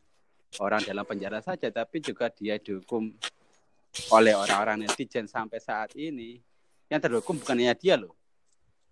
orang 0.60 0.84
dalam 0.84 1.08
penjara 1.08 1.40
saja 1.40 1.72
tapi 1.72 2.04
juga 2.04 2.28
dia 2.28 2.60
dihukum 2.60 3.16
oleh 4.12 4.36
orang-orang 4.36 4.84
netizen 4.84 5.32
sampai 5.32 5.64
saat 5.64 5.96
ini. 5.96 6.44
Yang 6.92 7.08
terhukum 7.08 7.40
bukan 7.40 7.56
hanya 7.64 7.80
dia 7.80 7.96
loh. 7.96 8.12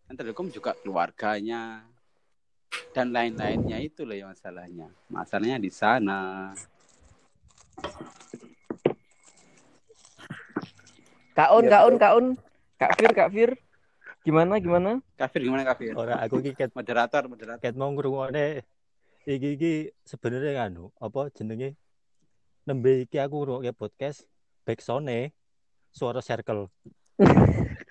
Yang 0.07 0.15
terhukum 0.23 0.47
juga 0.47 0.71
keluarganya 0.79 1.83
dan 2.95 3.11
lain-lainnya 3.11 3.83
itu 3.83 4.07
loh 4.07 4.15
yang 4.15 4.31
masalahnya. 4.31 4.87
Masalahnya 5.11 5.59
di 5.59 5.71
sana 5.71 6.51
Kaun, 11.35 11.67
Ya, 11.67 11.71
kaun, 11.83 11.95
kaun. 11.99 12.25
Kak 12.79 12.91
Fir, 12.95 13.11
Kak 13.11 13.29
Fir. 13.35 13.51
Gimana, 14.25 14.57
gimana? 14.57 15.05
kafir 15.21 15.45
gimana 15.45 15.61
kafir 15.61 15.93
Ora 15.93 16.17
aku 16.17 16.41
iki 16.41 16.57
ket 16.57 16.73
moderator 16.73 17.29
moderator 17.29 17.61
ket 17.61 17.77
mau 17.77 17.93
ngrungokne 17.93 18.65
iki 19.29 19.53
iki 19.53 19.73
sebenarnya 20.01 20.65
nganu 20.65 20.89
apa 20.97 21.29
jenenge 21.29 21.77
nembe 22.65 23.05
iki 23.05 23.21
aku 23.21 23.45
ngrungokke 23.45 23.69
podcast 23.77 24.25
backsound 24.65 25.29
suara 25.93 26.25
circle. 26.25 26.73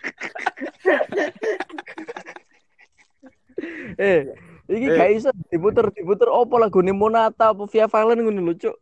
Eh, 3.95 4.27
iki 4.67 4.87
Eh. 4.91 4.97
gak 4.99 5.11
iso 5.15 5.31
diputer 5.49 5.87
diputer 5.95 6.27
opo 6.27 6.59
lagune 6.59 6.91
Monata 6.91 7.55
apa 7.55 7.63
Via 7.71 7.87
Valen 7.87 8.27
ngono 8.27 8.43
lho, 8.43 8.53
Cuk. 8.59 8.77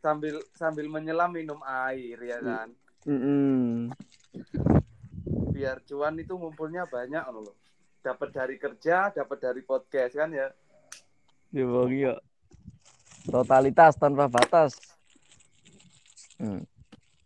Sambil 0.00 0.40
sambil 0.56 0.88
menyelam 0.88 1.30
minum 1.30 1.60
air 1.60 2.16
ya 2.16 2.38
kan. 2.40 2.68
Heeh. 3.04 3.92
Biar 5.52 5.84
cuan 5.84 6.16
itu 6.16 6.32
ngumpulnya 6.34 6.88
banyak 6.88 7.24
loh. 7.28 7.56
Dapat 8.00 8.32
dari 8.32 8.56
kerja, 8.56 9.12
dapat 9.12 9.38
dari 9.38 9.60
podcast 9.60 10.16
kan 10.16 10.32
ya. 10.32 10.48
Ya 11.52 11.64
bang 11.68 11.92
iya. 11.92 12.14
Totalitas 13.28 14.00
tanpa 14.00 14.24
batas. 14.32 14.80
Hmm. 16.40 16.64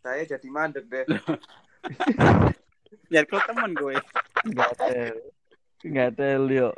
Saya 0.03 0.27
jadi 0.27 0.49
mandek 0.51 0.91
deh. 0.91 1.07
biar 3.11 3.25
kau 3.29 3.39
temen 3.45 3.77
gue 3.77 3.95
Enggak 4.45 4.73
tel. 4.81 5.17
Enggak 5.85 6.11
tel 6.17 6.43
yo. 6.51 6.69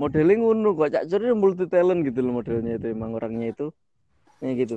Modelnya 0.00 0.40
ngono 0.40 0.72
kok 0.74 0.90
Cak 0.96 1.06
Curi 1.12 1.36
multi 1.36 1.64
talent 1.68 2.02
gitu 2.08 2.24
loh 2.24 2.40
modelnya 2.40 2.80
itu 2.80 2.88
emang 2.88 3.14
orangnya 3.14 3.52
itu. 3.52 3.68
Kayak 4.40 4.56
gitu. 4.66 4.76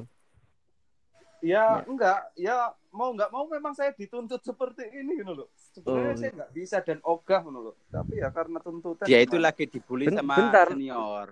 Ya 1.43 1.83
enggak, 1.83 2.31
ya 2.39 2.71
mau 2.87 3.11
enggak 3.11 3.27
mau 3.27 3.43
memang 3.51 3.75
saya 3.75 3.91
dituntut 3.91 4.39
seperti 4.39 4.87
ini 4.95 5.19
gitu 5.19 5.43
loh. 5.43 5.47
Sebenarnya 5.75 6.13
Oh. 6.15 6.19
saya 6.19 6.31
enggak 6.39 6.51
bisa 6.55 6.77
dan 6.79 6.99
ogah 7.03 7.41
gitu 7.43 7.59
loh. 7.59 7.75
Tapi 7.91 8.13
ya 8.23 8.31
karena 8.31 8.59
tuntutan. 8.63 9.03
dia 9.03 9.19
itu 9.19 9.35
lagi 9.35 9.67
dibully 9.67 10.07
Ben- 10.07 10.23
sama 10.23 10.35
bentar. 10.39 10.67
senior 10.71 11.27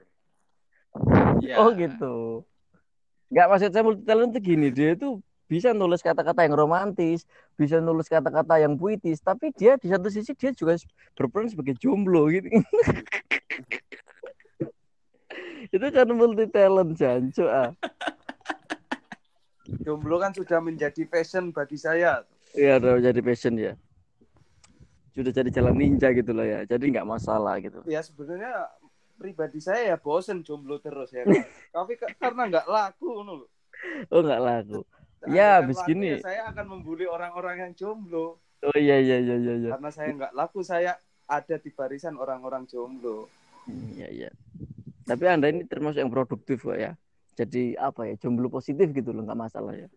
Ya. 1.40 1.56
Oh 1.64 1.72
gitu. 1.72 2.44
Enggak 3.32 3.48
maksud 3.48 3.70
saya 3.72 3.84
multi 3.88 4.04
talent 4.04 4.36
itu 4.36 4.52
gini, 4.52 4.68
dia 4.68 4.92
itu 4.92 5.24
bisa 5.48 5.72
nulis 5.72 6.04
kata-kata 6.04 6.44
yang 6.44 6.56
romantis, 6.56 7.24
bisa 7.56 7.80
nulis 7.80 8.12
kata-kata 8.12 8.60
yang 8.60 8.76
puitis, 8.76 9.24
tapi 9.24 9.56
dia 9.56 9.80
di 9.80 9.88
satu 9.88 10.12
sisi 10.12 10.36
dia 10.36 10.52
juga 10.52 10.76
berperan 11.16 11.48
sebagai 11.48 11.80
jomblo 11.80 12.28
gitu. 12.28 12.52
itu 15.72 15.86
kan 15.88 16.08
multi 16.12 16.44
talent 16.52 17.00
jancu 17.00 17.48
ah. 17.48 17.72
Jomblo 19.80 20.20
kan 20.20 20.36
sudah 20.36 20.60
menjadi 20.60 21.08
fashion 21.08 21.50
bagi 21.50 21.80
saya. 21.80 22.28
Iya 22.52 22.78
udah 22.78 23.00
jadi 23.00 23.20
passion 23.24 23.56
ya. 23.56 23.74
Sudah 25.12 25.32
jadi 25.32 25.50
jalan 25.52 25.76
ninja 25.76 26.12
gitu 26.12 26.32
loh 26.32 26.44
ya. 26.44 26.64
Jadi 26.64 26.92
nggak 26.92 27.08
masalah 27.08 27.60
gitu. 27.60 27.84
Ya 27.88 28.00
sebenarnya 28.00 28.68
pribadi 29.16 29.60
saya 29.62 29.94
ya 29.94 29.98
bosen 30.00 30.44
jomblo 30.44 30.80
terus 30.80 31.12
ya. 31.12 31.24
Tapi 31.76 31.96
karena 32.20 32.48
enggak 32.48 32.68
laku 32.68 33.24
loh. 33.24 33.48
Oh 34.12 34.22
nggak 34.24 34.42
laku. 34.42 34.80
Seandainya 35.22 35.38
Ya, 35.38 35.50
habis 35.62 35.78
gini. 35.86 36.18
ya 36.18 36.24
saya 36.24 36.42
akan 36.50 36.66
membuli 36.66 37.06
orang-orang 37.06 37.70
yang 37.70 37.72
jomblo. 37.78 38.42
Oh 38.62 38.78
iya 38.78 38.98
iya 38.98 39.18
iya 39.22 39.36
iya. 39.38 39.54
iya. 39.58 39.70
Karena 39.78 39.90
saya 39.94 40.10
enggak 40.14 40.34
laku, 40.34 40.60
saya 40.66 40.98
ada 41.30 41.56
di 41.62 41.70
barisan 41.72 42.18
orang-orang 42.18 42.66
jomblo. 42.66 43.30
Hmm, 43.70 43.94
Iya 43.94 44.08
iya. 44.10 44.30
Tapi 45.06 45.24
anda 45.28 45.50
ini 45.50 45.66
termasuk 45.68 46.02
yang 46.02 46.10
produktif 46.14 46.66
kok 46.66 46.78
ya. 46.78 46.96
Jadi 47.36 47.80
apa 47.80 48.12
ya 48.12 48.16
jomblo 48.20 48.52
positif 48.52 48.92
gitu 48.92 49.16
loh 49.16 49.24
nggak 49.24 49.40
masalah 49.40 49.74
ya. 49.76 49.88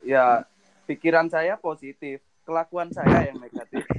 Ya, 0.00 0.48
pikiran 0.88 1.28
saya 1.28 1.60
positif, 1.60 2.24
kelakuan 2.48 2.88
saya 2.90 3.30
yang 3.30 3.38
negatif. 3.38 3.84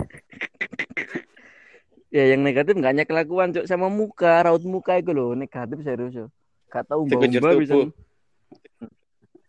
Ya 2.11 2.27
yang 2.27 2.43
negatif 2.43 2.75
nggak 2.75 2.91
hanya 2.91 3.05
kelakuan 3.07 3.55
cok 3.55 3.71
sama 3.71 3.87
muka, 3.87 4.43
raut 4.43 4.59
muka 4.67 4.99
itu 4.99 5.15
loh 5.15 5.31
negatif 5.31 5.79
serius 5.79 6.11
yo. 6.11 6.27
Gak 6.67 6.83
tahu 6.91 7.07
mbak 7.07 7.23
Sekujur 7.23 7.39
mbak 7.39 7.55
bisa. 7.63 7.75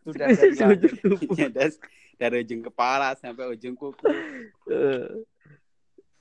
Sudah. 0.07 0.27
Ya, 1.43 1.51
dari 2.23 2.47
ujung 2.47 2.63
kepala 2.63 3.19
sampai 3.19 3.51
ujung 3.51 3.75
kuku. 3.75 4.07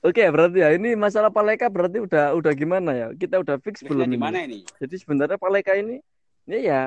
Oke, 0.02 0.26
berarti 0.34 0.58
ya 0.58 0.74
ini 0.74 0.98
masalah 0.98 1.30
Paleka 1.30 1.70
berarti 1.70 2.02
udah 2.02 2.34
udah 2.34 2.52
gimana 2.58 2.90
ya? 2.90 3.06
Kita 3.14 3.38
udah 3.38 3.62
fix 3.62 3.86
belum 3.86 4.10
Belum 4.10 4.10
di 4.10 4.18
ini? 4.18 4.38
ini? 4.50 4.58
Jadi 4.82 4.94
sebenarnya 4.98 5.38
Paleka 5.38 5.78
ini 5.78 6.02
ya 6.42 6.58
ya 6.58 6.80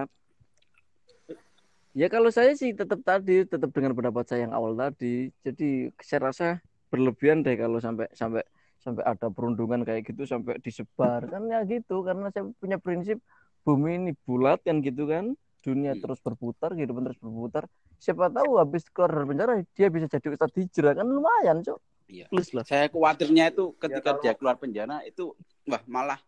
ya 1.96 2.08
kalau 2.12 2.28
saya 2.28 2.52
sih 2.60 2.76
tetap 2.76 3.00
tadi 3.08 3.48
tetap 3.48 3.72
dengan 3.72 3.96
pendapat 3.96 4.28
saya 4.28 4.44
yang 4.44 4.52
awal 4.52 4.76
tadi. 4.76 5.32
Jadi 5.48 5.96
saya 6.04 6.28
rasa 6.28 6.48
berlebihan 6.92 7.40
deh 7.40 7.56
kalau 7.56 7.80
sampai 7.80 8.12
sampai 8.12 8.44
sampai 8.84 9.04
ada 9.08 9.32
perundungan 9.32 9.82
kayak 9.88 10.12
gitu 10.12 10.28
sampai 10.28 10.60
disebar 10.60 11.26
kan 11.26 11.48
ya 11.48 11.64
gitu 11.66 12.04
karena 12.04 12.30
saya 12.36 12.52
punya 12.60 12.78
prinsip 12.78 13.18
bumi 13.66 13.98
ini 13.98 14.12
bulat 14.28 14.62
kan 14.62 14.84
gitu 14.84 15.10
kan 15.10 15.34
dunia 15.66 15.98
Hmm. 15.98 16.04
terus 16.06 16.22
berputar 16.22 16.78
kehidupan 16.78 17.10
terus 17.10 17.18
berputar 17.18 17.66
siapa 17.98 18.30
tahu 18.30 18.62
habis 18.62 18.86
keluar 18.94 19.10
dari 19.10 19.26
penjara 19.26 19.54
dia 19.74 19.88
bisa 19.90 20.06
jadi 20.06 20.38
ustadz 20.38 20.54
hijrah 20.54 20.94
kan 20.94 21.08
lumayan 21.10 21.66
cok 21.66 21.80
Iya. 22.06 22.30
plus 22.30 22.54
lah 22.54 22.62
Saya 22.62 22.86
khawatirnya 22.86 23.50
itu 23.50 23.74
ketika 23.82 24.14
kalau- 24.14 24.22
dia 24.22 24.34
keluar 24.38 24.56
penjara 24.56 25.02
itu 25.04 25.34
wah 25.66 25.82
malah 25.90 26.20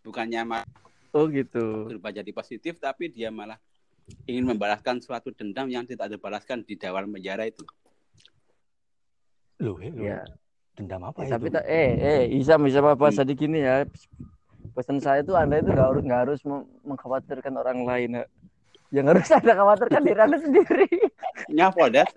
bukannya 0.00 0.40
malah 0.42 0.68
oh 1.12 1.28
gitu 1.28 1.92
berubah 1.92 2.08
jadi 2.10 2.30
positif 2.32 2.80
tapi 2.80 3.12
dia 3.12 3.28
malah 3.28 3.60
ingin 4.24 4.48
membalaskan 4.48 4.98
suatu 4.98 5.28
dendam 5.30 5.68
yang 5.68 5.84
tidak 5.84 6.08
dibalaskan 6.10 6.64
di 6.66 6.74
dalam 6.74 7.06
penjara 7.12 7.46
itu. 7.46 7.62
Loh, 9.60 9.76
eh, 9.78 9.92
loh. 9.92 10.02
ya 10.02 10.24
dendam 10.74 11.04
apa 11.04 11.28
tapi 11.28 11.46
itu? 11.46 11.54
tak 11.54 11.64
eh 11.68 11.90
eh 12.00 12.20
Isam 12.32 12.64
Isam 12.64 12.88
apa 12.88 13.12
Hmm. 13.12 13.16
tadi 13.20 13.32
gini 13.36 13.60
ya 13.60 13.84
pesan 14.72 14.98
saya 14.98 15.20
itu 15.20 15.36
anda 15.36 15.60
itu 15.60 15.68
nggak 15.68 15.84
harus 15.84 16.02
nggak 16.02 16.20
harus 16.26 16.40
mengkhawatirkan 16.82 17.54
orang 17.54 17.84
lain 17.84 18.10
ya. 18.16 18.24
yang 18.90 19.06
harus 19.12 19.28
anda 19.30 19.52
khawatirkan 19.52 20.00
diri 20.00 20.18
anda 20.18 20.38
sendiri 20.40 20.88
Nyapa 21.52 21.92
das? 21.92 22.08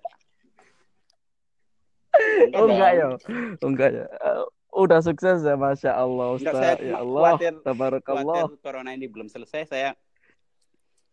Oh 2.53 2.65
enggak 2.67 2.91
ya? 2.93 3.07
Oh 3.57 3.67
enggak 3.67 3.89
ya? 3.91 4.05
Eh, 4.05 4.43
udah 4.73 4.99
sukses 4.99 5.41
ya 5.41 5.55
masya 5.55 5.91
Allah 5.93 6.33
Enggak, 6.33 6.53
Ustaz. 6.53 6.55
saya 6.57 6.75
ya 6.79 6.95
Allah 6.97 7.21
khawatir 7.33 7.53
tabarakallah. 7.61 8.41
khawatir 8.45 8.59
corona 8.59 8.91
ini 8.91 9.05
belum 9.05 9.27
selesai. 9.27 9.65
Saya 9.65 9.89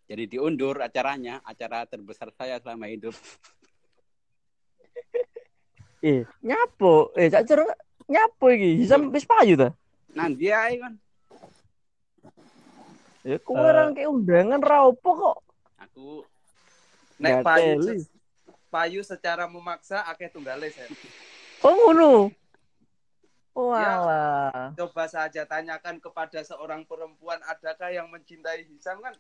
jadi 0.04 0.26
diundur 0.26 0.78
acaranya 0.78 1.38
acara 1.42 1.85
terbesar 1.85 2.28
saya 2.33 2.59
selama 2.59 2.87
hidup. 2.87 3.12
Eh 6.00 6.25
nyapo 6.40 7.12
eh 7.12 7.28
cak 7.28 7.45
Cer, 7.45 7.61
nyapo 8.09 8.49
iki. 8.49 8.80
Isam 8.80 9.12
wis 9.12 9.28
payu 9.28 9.52
ta? 9.52 9.69
Nanti 10.16 10.49
ya 10.49 10.64
kan 10.80 10.97
ya 13.21 13.37
Eh. 13.37 13.40
kurang 13.45 13.92
kayak 13.92 14.09
undangan 14.09 14.64
raopo 14.64 15.11
kok? 15.12 15.37
Aku 15.76 16.25
Nek 17.21 17.45
Nggak 17.45 17.45
payu. 17.45 17.76
Payu 18.71 19.03
secara 19.03 19.45
memaksa 19.45 20.07
akeh 20.07 20.31
tunggale 20.31 20.71
saya. 20.71 20.87
oh 21.61 21.75
ngono 21.75 22.31
oh 23.59 23.75
Ya. 23.75 24.73
Coba 24.79 25.05
saja 25.11 25.43
tanyakan 25.45 25.99
kepada 25.99 26.41
seorang 26.41 26.87
perempuan 26.87 27.43
adakah 27.45 27.91
yang 27.93 28.07
mencintai 28.09 28.65
Hisam 28.65 29.03
kan 29.03 29.12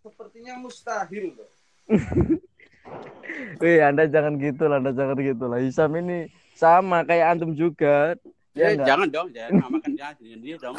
sepertinya 0.00 0.56
mustahil 0.56 1.34
loh. 1.36 1.50
Wih, 3.60 3.82
Anda 3.84 4.08
jangan 4.08 4.40
gitu 4.40 4.64
lah, 4.70 4.80
Anda 4.80 4.96
jangan 4.96 5.18
gitu 5.20 5.44
lah. 5.50 5.58
Hisam 5.60 5.92
ini 6.00 6.30
sama 6.56 7.04
kayak 7.04 7.36
antum 7.36 7.52
juga. 7.52 8.16
Ya 8.56 8.72
enggak? 8.72 8.86
jangan 8.88 9.08
dong 9.12 9.28
jangan 9.30 9.52
namakan 9.62 9.90
dia 9.94 10.08
dengan 10.18 10.40
dia 10.42 10.56
dong 10.58 10.76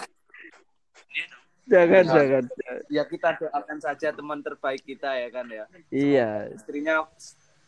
Jangan, 1.69 2.01
Ya. 2.01 2.11
jangan. 2.17 2.43
Ya 2.89 3.03
kita 3.05 3.29
doakan 3.37 3.77
saja 3.77 4.09
teman 4.09 4.41
terbaik 4.41 4.81
kita 4.81 5.13
ya 5.13 5.29
kan 5.29 5.45
ya. 5.45 5.65
Iya. 5.93 6.29
Istrinya 6.57 7.05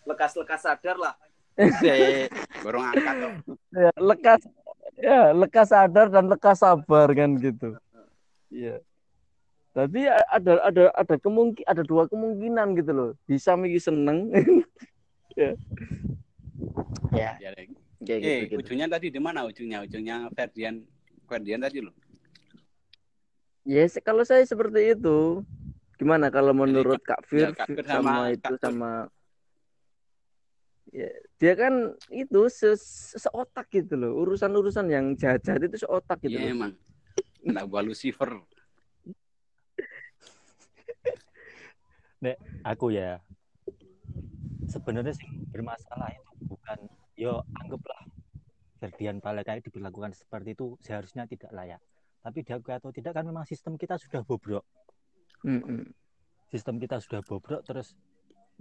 lekas-lekas 0.05 0.61
sadar 0.65 0.97
lah. 0.97 1.13
Sih, 1.83 2.25
baru 2.63 2.79
angkat 2.79 3.15
dong 3.19 3.35
Ya, 3.75 3.91
lekas 3.99 4.41
ya, 4.97 5.35
lekas 5.35 5.67
sadar 5.69 6.07
dan 6.07 6.25
lekas 6.31 6.63
sabar 6.63 7.11
kan 7.11 7.35
gitu. 7.37 7.75
Iya. 8.49 8.79
Tapi 9.71 10.03
ada 10.07 10.53
ada 10.63 10.83
ada 10.91 11.15
kemungkin 11.19 11.63
ada 11.63 11.83
dua 11.83 12.07
kemungkinan 12.07 12.75
gitu 12.79 12.91
loh. 12.91 13.09
Hisam 13.27 13.63
iki 13.67 13.79
seneng. 13.79 14.31
ya. 15.39 15.55
Ya, 17.11 17.31
Ya, 17.39 17.51
kayak 18.01 18.19
eh 18.21 18.39
gitu, 18.49 18.57
gitu. 18.57 18.59
ujungnya 18.65 18.87
tadi 18.89 19.07
di 19.13 19.21
mana 19.21 19.45
ujungnya 19.45 19.85
ujungnya 19.85 20.25
Ferdian 20.33 20.81
Ferdian 21.29 21.61
tadi 21.61 21.85
loh 21.85 21.93
Yes, 23.61 23.93
kalau 24.01 24.25
saya 24.25 24.41
seperti 24.41 24.97
itu. 24.97 25.45
Gimana 26.01 26.33
kalau 26.33 26.49
menurut 26.49 26.97
Kak 27.05 27.21
Fir, 27.29 27.45
ya, 27.45 27.49
Kak 27.53 27.69
Fir 27.69 27.85
sama, 27.85 28.25
sama 28.25 28.33
itu 28.33 28.41
Kak 28.41 28.57
Fir. 28.57 28.61
sama 28.65 28.89
ya, 30.91 31.09
dia 31.39 31.53
kan 31.57 31.95
itu 32.11 32.47
se 32.51 32.75
se- 32.77 33.17
seotak 33.17 33.67
gitu 33.71 33.97
loh. 33.97 34.21
Urusan-urusan 34.21 34.87
yang 34.91 35.15
jahat-jahat 35.17 35.65
itu 35.65 35.87
seotak 35.87 36.19
gitu 36.23 36.37
Iya 36.37 36.51
loh. 36.51 36.55
emang 36.55 36.71
anak 37.47 37.65
buah 37.67 37.83
Lucifer 37.83 38.29
Aku 42.61 42.93
ya 42.93 43.17
sebenarnya 44.69 45.11
sih 45.17 45.27
bermasalah 45.49 46.13
itu 46.13 46.31
bukan 46.45 46.77
yo 47.17 47.41
anggaplah 47.57 48.05
Ferdian 48.77 49.17
Paleka 49.17 49.57
diberlakukan 49.61 50.13
seperti 50.13 50.57
itu 50.57 50.73
seharusnya 50.81 51.29
tidak 51.29 51.53
layak. 51.53 51.81
Tapi 52.21 52.41
diakui 52.41 52.73
atau 52.73 52.89
tidak 52.89 53.13
kan 53.17 53.25
memang 53.25 53.45
sistem 53.45 53.77
kita 53.77 53.97
sudah 53.97 54.25
bobrok. 54.25 54.65
Mm-mm. 55.45 55.85
Sistem 56.49 56.81
kita 56.81 56.97
sudah 56.97 57.21
bobrok 57.21 57.61
terus 57.61 57.93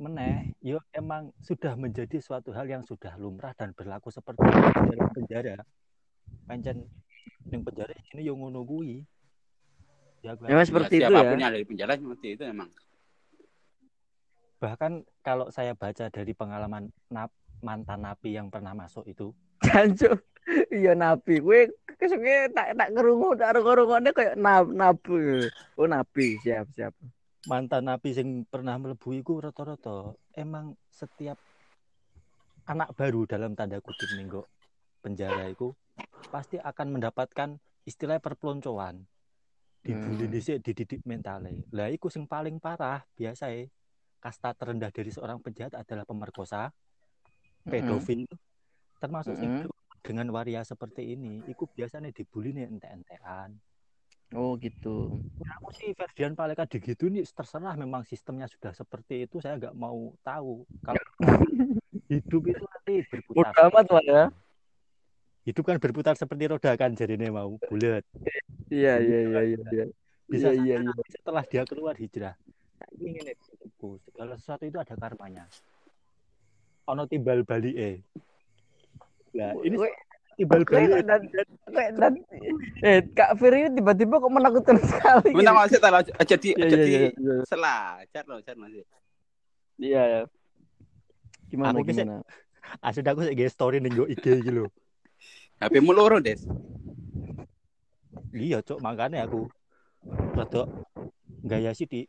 meneh 0.00 0.56
yo 0.64 0.80
emang 0.96 1.28
sudah 1.44 1.76
menjadi 1.76 2.16
suatu 2.24 2.56
hal 2.56 2.64
yang 2.64 2.80
sudah 2.80 3.12
lumrah 3.20 3.52
dan 3.52 3.76
berlaku 3.76 4.08
seperti 4.08 4.40
itu 4.40 4.58
di 4.64 4.82
dalam 4.96 5.08
penjara. 5.12 5.54
Pancen 6.48 6.88
ning 7.52 7.60
penjara 7.60 7.92
ini 7.92 8.24
yo 8.24 8.32
ngono 8.34 8.64
kuwi. 8.64 9.04
Diakui 10.24 10.48
Memang 10.48 10.64
atau 10.64 10.70
seperti 10.72 10.94
Ya, 11.00 11.08
itu 11.08 11.12
ya. 11.16 11.32
yang 11.36 11.48
ada 11.52 11.60
di 11.60 11.68
penjara 11.68 11.92
seperti 12.00 12.28
itu 12.36 12.44
emang 12.48 12.72
bahkan 14.60 15.00
kalau 15.24 15.48
saya 15.48 15.72
baca 15.72 16.12
dari 16.12 16.36
pengalaman 16.36 16.92
nap, 17.08 17.32
mantan 17.64 18.04
napi 18.04 18.36
yang 18.36 18.52
pernah 18.52 18.76
masuk 18.76 19.08
itu 19.08 19.32
Jancuk. 19.64 20.20
Iya 20.72 20.96
nabi. 20.96 21.38
Kowe 21.38 21.68
kesuke 22.00 22.48
tak 22.56 22.72
tak 22.74 22.90
kerungu 22.96 23.36
tak 23.36 23.60
kerungune 23.60 24.10
kayak 24.10 24.34
nab 24.40 24.72
nabi. 24.72 25.46
Oh 25.76 25.84
nabi, 25.86 26.40
siap 26.40 26.66
siap. 26.72 26.96
Mantan 27.48 27.88
napi 27.88 28.12
yang 28.12 28.44
pernah 28.44 28.76
melebu 28.76 29.08
iku 29.16 29.40
rata-rata 29.40 30.12
emang 30.36 30.76
setiap 30.92 31.40
anak 32.68 32.92
baru 32.92 33.24
dalam 33.24 33.56
tanda 33.56 33.80
kutip 33.80 34.12
minggu 34.20 34.44
penjara 35.00 35.48
itu 35.48 35.72
pasti 36.28 36.60
akan 36.60 37.00
mendapatkan 37.00 37.56
istilah 37.88 38.20
perpeloncoan. 38.20 39.00
Dibully 39.80 40.28
Hmm. 40.28 40.32
dhisik 40.36 40.60
dididik 40.60 41.00
mentalnya 41.08 41.56
lah 41.72 41.88
iku 41.88 42.12
sing 42.12 42.28
paling 42.28 42.60
parah 42.60 43.00
biasa 43.16 43.48
kasta 44.20 44.52
terendah 44.52 44.92
dari 44.92 45.08
seorang 45.08 45.40
penjahat 45.40 45.72
adalah 45.72 46.04
pemerkosa 46.04 46.68
pedofil. 47.64 48.28
Termasuk 49.00 49.40
sing 49.40 49.64
Mm-mm. 49.64 49.72
dengan 50.04 50.28
waria 50.36 50.60
seperti 50.60 51.16
ini 51.16 51.40
iku 51.48 51.64
biasanya 51.64 52.12
dibully 52.12 52.52
nih 52.52 52.68
ente-entean 52.68 53.56
Oh 54.30 54.54
gitu. 54.62 55.18
aku 55.58 55.68
sih 55.74 55.90
Ferdian 55.90 56.38
Paleka 56.38 56.62
digitu 56.62 57.10
nih 57.10 57.26
terserah 57.26 57.74
memang 57.74 58.06
sistemnya 58.06 58.46
sudah 58.46 58.70
seperti 58.70 59.26
itu 59.26 59.42
saya 59.42 59.58
nggak 59.58 59.74
mau 59.74 60.14
tahu 60.22 60.62
kalau 60.86 61.02
hidup 62.10 62.42
itu 62.46 62.62
nanti 62.62 62.94
berputar 63.10 63.50
Udah 63.50 63.66
amat 63.74 63.86
lah 63.90 64.04
ya. 64.06 64.22
hidup 65.42 65.64
kan 65.66 65.76
berputar 65.82 66.14
seperti 66.14 66.46
roda 66.46 66.70
kan 66.78 66.94
jadinya 66.94 67.42
mau 67.42 67.58
bulat 67.66 68.06
Iya 68.70 69.02
iya 69.02 69.18
iya 69.26 69.40
iya. 69.50 69.84
bisa 70.30 70.54
Iya, 70.54 70.62
iya, 70.62 70.76
iya. 70.78 70.86
nanti 70.86 71.10
setelah 71.10 71.42
dia 71.42 71.62
keluar 71.66 71.98
hijrah 71.98 72.38
nah, 72.78 72.88
ini 73.02 73.18
ini 73.18 73.32
menurutku, 73.34 73.98
segala 74.06 74.38
sesuatu 74.38 74.62
itu 74.62 74.78
ada 74.78 74.94
karmanya 74.94 75.50
ono 76.86 77.02
timbal 77.10 77.42
balik 77.42 77.74
eh 77.74 77.96
nah 79.34 79.58
ini 79.66 79.74
Kowe 80.44 80.80
balik 80.80 81.04
dan, 81.04 81.22
dan 81.96 82.12
eh 82.80 83.04
Kak 83.12 83.36
Fir 83.36 83.52
ini 83.52 83.68
tiba-tiba 83.76 84.16
kok 84.16 84.32
menakutkan 84.32 84.76
sekali. 84.80 85.36
minta 85.36 85.52
maaf 85.52 85.68
saya 85.68 85.80
tahu 85.84 86.00
jadi 86.24 86.48
Iya 86.56 86.66
jadi 86.68 86.88
iya 86.88 87.00
iya. 87.00 87.10
iya. 87.12 87.34
selajar 87.44 88.24
loh 88.24 88.38
jar 88.40 88.56
masih 88.56 88.84
Iya 89.80 90.02
ya. 90.04 90.20
Gimana 91.50 91.76
Aku 91.76 91.82
gimana? 91.88 92.20
asli 92.78 93.02
aku 93.02 93.26
sih 93.26 93.34
story 93.50 93.82
nih 93.82 93.90
IG 94.14 94.24
gitu 94.46 94.50
loh 94.54 94.68
HP 95.58 95.82
mu 95.82 95.90
loro 95.90 96.22
des 96.22 96.46
iya 98.30 98.62
cok 98.62 98.78
makanya 98.78 99.26
aku 99.26 99.50
rada 100.38 100.70
gaya 101.42 101.74
sih 101.74 101.88
di 101.90 102.06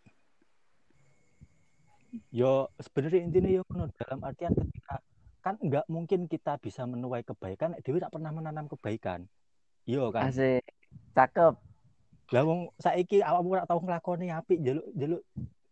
yo 2.32 2.67
sebenarnya 2.80 3.24
intinya 3.24 3.50
yo 3.50 3.62
ngono, 3.72 3.88
dalam 3.96 4.20
artian 4.28 4.52
ketika 4.52 5.00
kan 5.42 5.58
nggak 5.58 5.86
mungkin 5.86 6.26
kita 6.26 6.56
bisa 6.58 6.86
menuai 6.86 7.22
kebaikan 7.22 7.74
Dewi 7.82 7.98
tak 7.98 8.14
pernah 8.14 8.30
menanam 8.30 8.70
kebaikan 8.70 9.26
iya 9.84 10.06
kan 10.10 10.30
Asik. 10.30 10.62
Cakep. 11.12 11.54
lah 12.32 12.44
wong 12.46 12.72
saiki 12.78 13.20
awakmu 13.20 13.52
ora 13.52 13.66
tau 13.66 13.82
nglakoni 13.82 14.30
apik 14.30 14.62
jaluk 14.96 15.26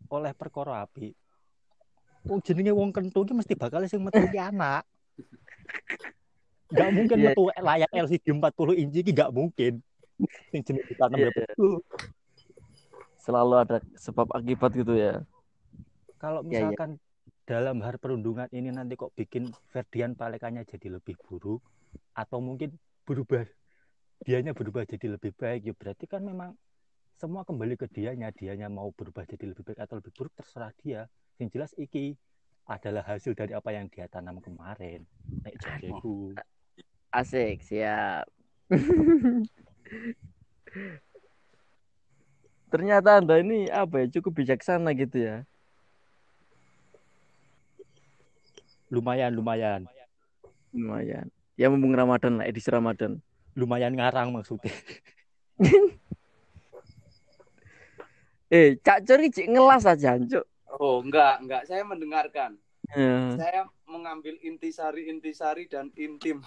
oleh 0.10 0.34
perkara 0.34 0.84
apik 0.84 1.14
wong 2.26 2.42
jenenge 2.42 2.74
wong 2.74 2.90
kentu 2.90 3.24
iki 3.24 3.32
mesti 3.32 3.54
bakal 3.56 3.86
sing 3.86 4.02
metu 4.02 4.20
anak 4.36 4.84
Gak 6.70 6.90
mungkin 6.94 7.18
Iya. 7.18 7.34
metu 7.34 7.50
layar 7.50 7.90
LCD 7.90 8.30
40 8.30 8.78
inci 8.78 9.02
ki 9.02 9.12
gak 9.12 9.34
mungkin. 9.34 9.82
Sing 10.54 10.62
jenenge 10.62 10.86
ditanam 10.86 11.18
Iya, 11.18 11.26
ya 11.26 11.32
iya. 11.34 11.46
betul. 11.50 11.74
Selalu 13.18 13.54
ada 13.58 13.78
sebab 13.98 14.30
akibat 14.30 14.72
gitu 14.78 14.94
ya. 14.94 15.26
Kalau 16.22 16.46
Iya, 16.46 16.46
iya. 16.46 16.70
misalkan 16.70 16.90
dalam 17.50 17.82
hal 17.82 17.98
perundungan 17.98 18.46
ini 18.54 18.70
nanti 18.70 18.94
kok 18.94 19.10
bikin 19.18 19.50
Ferdian 19.74 20.14
Palekannya 20.14 20.70
jadi 20.70 21.02
lebih 21.02 21.18
buruk 21.18 21.66
atau 22.14 22.38
mungkin 22.38 22.78
berubah 23.10 23.42
dianya 24.22 24.54
berubah 24.54 24.86
jadi 24.86 25.18
lebih 25.18 25.34
baik 25.34 25.66
ya 25.66 25.74
berarti 25.74 26.06
kan 26.06 26.22
memang 26.22 26.54
semua 27.18 27.42
kembali 27.42 27.74
ke 27.74 27.90
dianya 27.90 28.30
dianya 28.30 28.70
mau 28.70 28.94
berubah 28.94 29.26
jadi 29.26 29.50
lebih 29.50 29.66
baik 29.66 29.82
atau 29.82 29.98
lebih 29.98 30.14
buruk 30.14 30.38
terserah 30.38 30.70
dia 30.78 31.10
yang 31.42 31.50
jelas 31.50 31.74
iki 31.74 32.14
adalah 32.70 33.02
hasil 33.02 33.34
dari 33.34 33.58
apa 33.58 33.74
yang 33.74 33.90
dia 33.90 34.06
tanam 34.06 34.38
kemarin 34.38 35.02
nek 35.42 35.58
jareku 35.58 36.38
Asik, 37.10 37.66
siap. 37.66 38.30
Ternyata 42.70 43.18
Anda 43.18 43.42
ini 43.42 43.66
apa 43.66 44.06
ya, 44.06 44.22
cukup 44.22 44.46
bijaksana 44.46 44.94
gitu 44.94 45.26
ya. 45.26 45.42
Lumayan 48.90 49.32
lumayan 49.34 49.86
Lumayan. 50.70 51.26
Ya 51.58 51.66
mumpung 51.66 51.98
Ramadan 51.98 52.38
lah, 52.38 52.46
edisi 52.46 52.70
Ramadan. 52.70 53.18
lumayan 53.58 53.92
ngarang 53.98 54.30
maksudnya 54.32 54.72
Eh, 58.50 58.82
Cak 58.82 59.06
Curi 59.06 59.30
cik 59.30 59.46
ngelas 59.46 59.86
aja, 59.86 60.18
Cuk. 60.18 60.42
Oh, 60.82 61.06
enggak, 61.06 61.38
enggak. 61.38 61.70
Saya 61.70 61.86
mendengarkan. 61.86 62.58
Ya. 62.98 63.38
Saya 63.38 63.62
mengambil 63.86 64.34
intisari-intisari 64.42 65.70
dan 65.70 65.94
intim. 65.94 66.42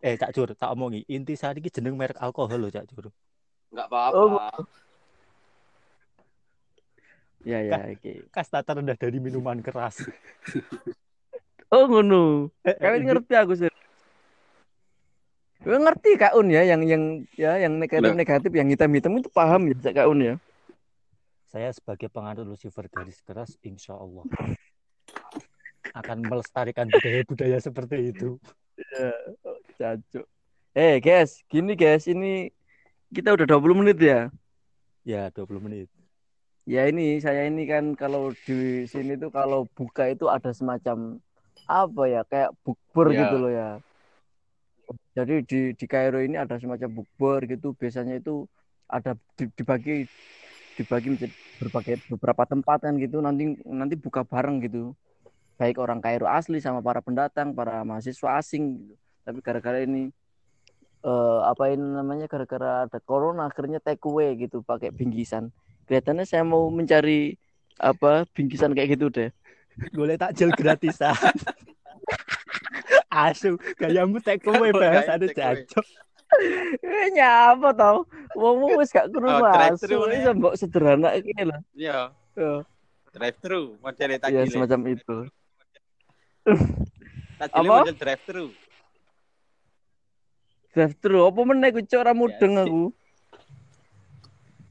eh 0.00 0.16
cak 0.16 0.32
cur 0.32 0.48
tak 0.56 0.72
omongi 0.72 1.04
inti 1.12 1.36
sari 1.36 1.60
iki 1.60 1.68
jeneng 1.68 1.92
merek 1.92 2.16
alkohol 2.16 2.56
loh 2.56 2.72
cak 2.72 2.88
cur 2.88 3.12
Enggak 3.72 3.86
apa-apa. 3.88 4.48
Oh. 4.60 4.64
Ya 7.40 7.64
ya, 7.64 7.88
oke. 7.96 8.28
kasta 8.28 8.60
terendah 8.60 8.96
dari 9.00 9.16
minuman 9.16 9.64
keras 9.64 10.04
Oh, 11.70 11.86
ngono. 11.86 12.50
Eh, 12.66 12.74
eh, 12.74 12.76
Kalian 12.82 13.06
ngerti 13.06 13.32
aku 13.38 13.54
sih. 13.54 13.70
Gue 15.62 15.78
ngerti 15.78 16.18
Kak 16.18 16.34
Un 16.34 16.50
ya, 16.50 16.66
yang 16.66 16.82
yang 16.82 17.22
ya 17.38 17.62
yang 17.62 17.78
negatif 17.78 18.10
negatif, 18.10 18.50
yang 18.50 18.66
hitam 18.74 18.90
hitam 18.90 19.14
itu 19.14 19.30
paham 19.30 19.70
ya 19.70 19.94
Kak 19.94 20.10
Un 20.10 20.18
ya. 20.18 20.34
saya 21.50 21.70
sebagai 21.70 22.10
penganut 22.10 22.46
Lucifer 22.46 22.86
garis 22.90 23.22
keras 23.26 23.54
insya 23.62 23.94
Allah 23.94 24.22
akan 25.98 26.22
melestarikan 26.26 26.86
budaya-budaya 26.90 27.58
seperti 27.58 28.14
itu 28.14 28.38
Cacu. 29.78 30.22
Eh 30.74 30.98
guys, 31.02 31.42
gini 31.50 31.74
guys, 31.74 32.06
ini 32.06 32.54
kita 33.10 33.34
udah 33.34 33.46
20 33.46 33.78
menit 33.82 33.98
ya. 33.98 34.30
ya 35.02 35.30
20 35.34 35.58
menit 35.58 35.90
Ya 36.68 36.80
ini 36.90 37.02
saya 37.24 37.40
ini 37.48 37.60
kan 37.72 37.84
kalau 38.00 38.20
di 38.46 38.52
sini 38.92 39.10
tuh 39.22 39.30
kalau 39.38 39.66
buka 39.76 40.02
itu 40.12 40.24
ada 40.30 40.50
semacam 40.54 41.18
apa 41.70 42.02
ya 42.12 42.20
kayak 42.30 42.50
bukber 42.64 43.06
Ya. 43.06 43.20
gitu 43.20 43.34
loh 43.42 43.50
ya. 43.50 43.64
Jadi 45.16 45.32
di 45.46 45.56
di 45.78 45.86
Kairo 45.90 46.18
ini 46.22 46.36
ada 46.38 46.56
semacam 46.62 46.90
bukber 47.02 47.40
gitu. 47.52 47.74
Biasanya 47.80 48.14
itu 48.20 48.46
ada 48.90 49.14
di- 49.38 49.50
dibagi 49.58 50.06
dibagi 50.78 51.08
menjadi 51.14 51.34
berbagai 51.60 51.94
beberapa 52.10 52.44
tempat 52.48 52.78
kan 52.86 52.94
gitu. 53.02 53.16
Nanti 53.24 53.42
nanti 53.66 53.94
buka 53.98 54.22
bareng 54.26 54.56
gitu. 54.66 54.94
Baik 55.60 55.76
orang 55.82 56.00
Kairo 56.04 56.26
asli 56.30 56.58
sama 56.62 56.80
para 56.84 57.00
pendatang, 57.04 57.54
para 57.58 57.82
mahasiswa 57.88 58.28
asing 58.40 58.64
gitu. 58.80 58.94
Tapi 59.26 59.38
gara-gara 59.44 59.78
ini 59.84 60.10
eh 61.00 61.38
apa 61.50 61.64
ini 61.72 61.84
namanya 61.98 62.26
gara-gara 62.32 62.84
ada 62.84 62.98
corona 63.08 63.48
akhirnya 63.48 63.78
take 63.86 64.04
away 64.04 64.36
gitu 64.42 64.60
pakai 64.70 64.90
bingkisan 64.98 65.44
kelihatannya 65.90 66.22
saya 66.22 66.46
mau 66.46 66.70
mencari 66.70 67.34
apa 67.74 68.22
bingkisan 68.30 68.70
kayak 68.70 68.94
gitu 68.94 69.10
deh 69.10 69.30
boleh 69.90 70.14
takjil 70.14 70.54
gratisan 70.54 71.10
asu 73.10 73.58
gayamu 73.74 74.22
take 74.22 74.46
away 74.46 74.70
Oh, 74.70 74.78
bahasa 74.78 75.18
gaya 75.18 75.18
ada 75.18 75.26
cacok 75.26 75.82
nyapa 77.10 77.68
tau 77.74 78.06
wong 78.38 78.78
wis 78.78 78.86
gak 78.88 79.10
masuk 79.10 79.98
nih. 80.06 80.22
ini 80.22 80.30
mbok 80.30 80.54
sederhana 80.54 81.10
iki 81.18 81.34
lho 81.42 81.58
Iya, 81.74 82.14
Ya, 82.38 82.62
drive 83.10 83.38
thru 83.42 83.74
model 83.82 84.14
ya 84.14 84.18
takjil. 84.22 84.46
semacam 84.46 84.80
itu 84.94 85.16
Takjil 87.42 87.66
Apa? 87.66 87.74
model 87.82 87.96
drive 87.98 88.22
thru. 88.22 88.46
drive 90.70 90.94
thru 91.02 91.26
apa 91.26 91.40
meneh 91.42 91.74
ku 91.74 91.82
cok 91.82 91.98
ora 91.98 92.14
mudeng 92.14 92.54
sih. 92.54 92.62
aku 92.62 92.82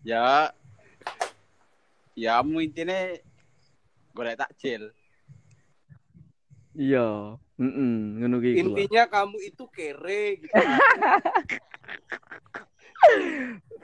Ya. 0.08 0.56
Ya 2.20 2.44
mu 2.44 2.60
intine 2.60 3.24
golek 4.12 4.36
takjil. 4.36 4.92
iya 6.76 7.36
heeh 7.56 7.92
ngono 8.20 8.44
ki 8.44 8.50
iku 8.60 8.76
lah. 8.76 8.80
Intinya 8.84 9.04
kamu 9.08 9.38
itu 9.40 9.64
kere 9.72 10.24
gitu. 10.44 10.52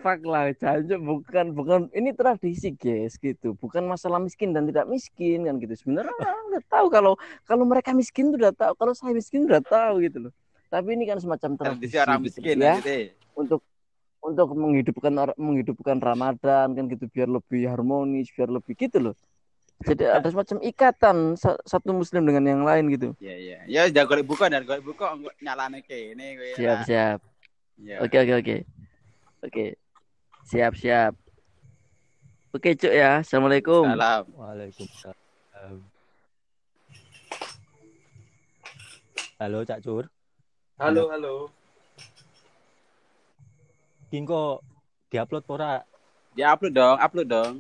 Fuck 0.04 0.21
lah, 0.28 0.52
jancuk 0.52 1.00
bukan 1.00 1.56
bukan 1.56 1.82
ini 1.95 2.12
tradisi 2.12 2.76
guys 2.76 3.15
gitu, 3.17 3.56
bukan 3.56 3.88
masalah 3.88 4.19
miskin 4.19 4.52
dan 4.52 4.67
tidak 4.67 4.86
miskin 4.91 5.48
kan 5.48 5.56
gitu. 5.58 5.71
Sebenarnya 5.80 6.12
udah 6.52 6.63
tahu 6.76 6.91
kalau 6.91 7.13
kalau 7.48 7.63
mereka 7.63 7.95
miskin 7.95 8.36
tuh 8.36 8.38
udah 8.38 8.52
tahu, 8.54 8.76
kalau 8.76 8.93
saya 8.93 9.15
miskin 9.15 9.48
udah 9.48 9.63
tahu 9.63 10.04
gitu 10.04 10.28
loh. 10.30 10.34
Tapi 10.67 10.93
ini 11.00 11.08
kan 11.08 11.17
semacam 11.24 11.56
tradisi, 11.56 11.95
Tradisi 11.95 11.98
orang 12.04 12.19
gitu, 12.19 12.43
miskin 12.43 12.58
ya 12.60 12.76
gitu. 12.84 13.15
untuk 13.39 13.63
untuk 14.26 14.58
menghidupkan 14.58 15.14
menghidupkan 15.38 15.98
Ramadan 16.02 16.74
kan 16.74 16.86
gitu 16.90 17.06
biar 17.10 17.30
lebih 17.30 17.70
harmonis, 17.70 18.34
biar 18.34 18.50
lebih 18.50 18.74
gitu 18.74 18.98
loh. 18.98 19.16
Jadi 19.86 20.08
ada 20.08 20.26
semacam 20.32 20.58
ikatan 20.64 21.36
sa- 21.36 21.60
satu 21.68 21.92
muslim 21.92 22.24
dengan 22.26 22.44
yang 22.48 22.64
lain 22.64 22.90
gitu. 22.96 23.08
Iya, 23.20 23.60
iya. 23.68 23.86
Ya 23.92 24.02
golek 24.08 24.26
buka 24.26 24.48
dan 24.50 24.64
golek 24.64 24.82
buka 24.82 25.14
nyalane 25.44 25.84
kene 25.84 26.40
kowe. 26.40 26.50
Siap, 26.58 26.78
lah. 26.82 26.86
siap. 26.88 27.20
Iya. 27.78 27.98
Oke 28.02 28.18
oke 28.24 28.34
oke. 28.40 28.58
Oke. 29.46 29.66
Siap 30.48 30.74
siap. 30.80 31.14
Oke 32.56 32.72
cuk 32.80 32.94
ya. 32.96 33.20
Assalamualaikum. 33.20 33.84
Salam. 33.84 34.24
Waalaikumsalam 34.32 35.26
halo 39.40 39.68
cak 39.68 39.80
cur 39.84 40.08
Halo, 40.76 41.08
halo. 41.08 41.48
Kingko 44.15 44.63
diupload 45.12 45.43
ora 45.51 45.84
Ya 46.36 46.56
upload 46.56 46.71
dong, 46.71 46.95
upload 46.95 47.28
dong. 47.28 47.54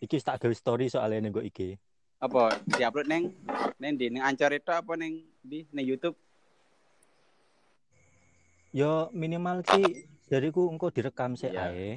iki 0.00 0.16
tak 0.16 0.36
gawe 0.36 0.52
story 0.52 0.88
soalnya 0.88 1.20
ning 1.20 1.28
nggo 1.28 1.40
iki 1.40 1.80
Apa 2.20 2.60
diupload 2.66 3.08
neng 3.08 3.32
neng 3.76 3.96
di 3.96 4.08
neng 4.08 4.20
Anchor 4.22 4.52
itu 4.52 4.68
apa 4.68 4.92
neng 4.96 5.24
di 5.40 5.64
neng 5.72 5.84
YouTube? 5.86 6.12
yo 8.70 9.08
minimal 9.10 9.60
ki 9.60 10.04
dariku 10.26 10.68
engko 10.68 10.92
direkam 10.92 11.32
sik 11.34 11.50
Iya. 11.50 11.64
ae 11.66 11.90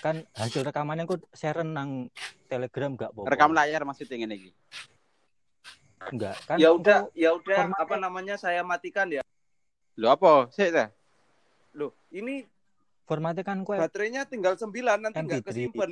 kan 0.00 0.22
hasil 0.32 0.62
rekamannya 0.62 1.02
engko 1.02 1.18
share 1.30 1.60
nang 1.60 2.06
telegram 2.46 2.94
gak 2.94 3.10
apa 3.10 3.26
Rekam 3.26 3.50
layar 3.52 3.82
maksudnya 3.82 4.16
ngene 4.16 4.34
iki. 4.36 4.50
enggak 6.10 6.34
kan 6.42 6.56
Ya 6.56 6.70
udah, 6.70 7.10
ya 7.12 7.34
udah 7.34 7.70
apa 7.72 7.94
namanya 7.96 8.34
saya 8.34 8.62
matikan 8.62 9.10
ya. 9.10 9.22
Lho 9.96 10.08
apa? 10.08 10.52
Sik 10.52 10.70
ta? 10.70 10.92
Loh, 11.72 11.92
ini 12.10 12.44
formatnya 13.04 13.40
kan 13.40 13.62
kue 13.62 13.76
baterainya 13.76 14.24
tinggal 14.24 14.52
9 14.54 14.68
nanti 14.98 15.14
Kan 15.14 15.24
nggak 15.24 15.40
Fitri. 15.40 15.70
kesimpan. 15.70 15.90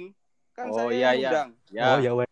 Kan 0.52 0.66
Oh, 0.68 0.76
saya 0.76 0.90
iya, 0.90 0.98
yang 1.00 1.14
iya. 1.14 1.28
undang. 1.28 1.48
Ya. 1.68 1.84
oh 1.86 1.98
ya 1.98 2.12
wes 2.14 2.28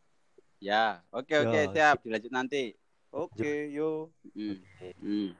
Ya. 0.63 0.85
Oke 1.11 1.35
oke 1.35 1.59
Ya, 1.59 1.67
siap 1.69 1.97
dilanjut 2.03 2.31
nanti. 2.31 2.63
Oke, 3.11 3.69
yo. 3.69 4.09
Hmm. 4.33 4.57
Hmm. 4.99 5.31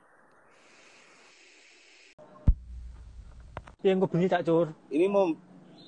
yang 3.83 3.99
gue 3.99 4.07
bunyi 4.07 4.31
cak 4.31 4.47
cur 4.47 4.71
Ini 4.87 5.11
mau 5.11 5.35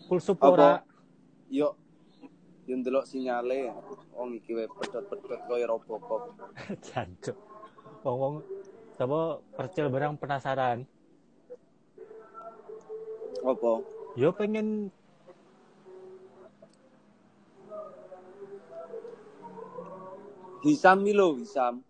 full 0.03 0.19
sup 0.19 0.35
Apa? 0.37 0.51
ora 0.51 0.71
yo 1.47 1.79
yo 2.65 2.75
ndelok 2.75 3.05
sinyale. 3.05 3.71
Wong 4.11 4.35
iki 4.35 4.51
pedot-pedot 4.51 5.39
koyo 5.45 5.65
Robocop. 5.65 6.33
jancuk 6.85 7.37
wong 8.01 8.17
wong 8.17 8.35
sapa 8.95 9.43
percil 9.55 9.91
barang 9.91 10.15
penasaran 10.19 10.87
Apa? 13.45 13.71
yo 14.17 14.33
pengen 14.33 14.89
Hisam 20.65 21.05
iki 21.05 21.13
lho, 21.13 21.37
Hisam. 21.37 21.85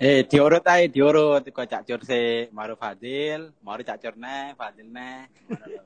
Eh, 0.00 0.24
diurut 0.24 0.64
ae, 0.64 0.88
diurut. 0.88 1.44
Kok 1.44 1.68
Cak 1.68 1.84
Cur 1.84 2.00
se, 2.08 2.48
maru 2.48 2.72
Fadil, 2.72 3.52
maru 3.60 3.84
Cak 3.84 4.00
Cur 4.00 4.16
neh, 4.16 4.56
Fadil 4.56 4.88
neh. 4.88 5.28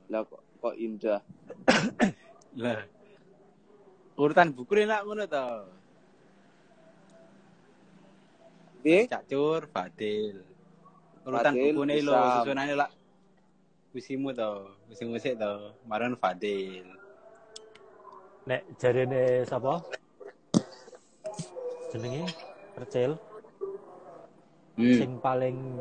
Lah 0.07 0.23
kok 0.23 0.39
kok 0.63 0.75
indah. 0.79 1.19
Lah. 2.63 2.87
Urutan 4.15 4.55
buku 4.55 4.79
ini 4.79 4.87
ngono 4.87 5.27
to. 5.27 5.47
Piye? 8.81 9.05
Cak 9.07 9.29
Cur, 9.29 9.69
Fadil. 9.69 10.41
Urutan 11.23 11.53
Fadil, 11.53 11.73
buku 11.77 11.83
ini 11.85 12.01
lho, 12.01 12.13
Hisam. 12.13 12.35
susunane 12.41 12.75
lah. 12.75 12.91
Wisimu 13.91 14.31
to, 14.31 14.51
wisimu 14.89 15.19
sik 15.19 15.37
to, 15.37 15.53
maron 15.85 16.17
Fadil. 16.17 16.87
Nek 18.47 18.63
jarene 18.81 19.45
sapa? 19.45 19.85
Jenenge 21.91 22.25
Percil 22.73 23.13
Hmm. 24.79 24.97
sing 24.97 25.11
paling 25.21 25.77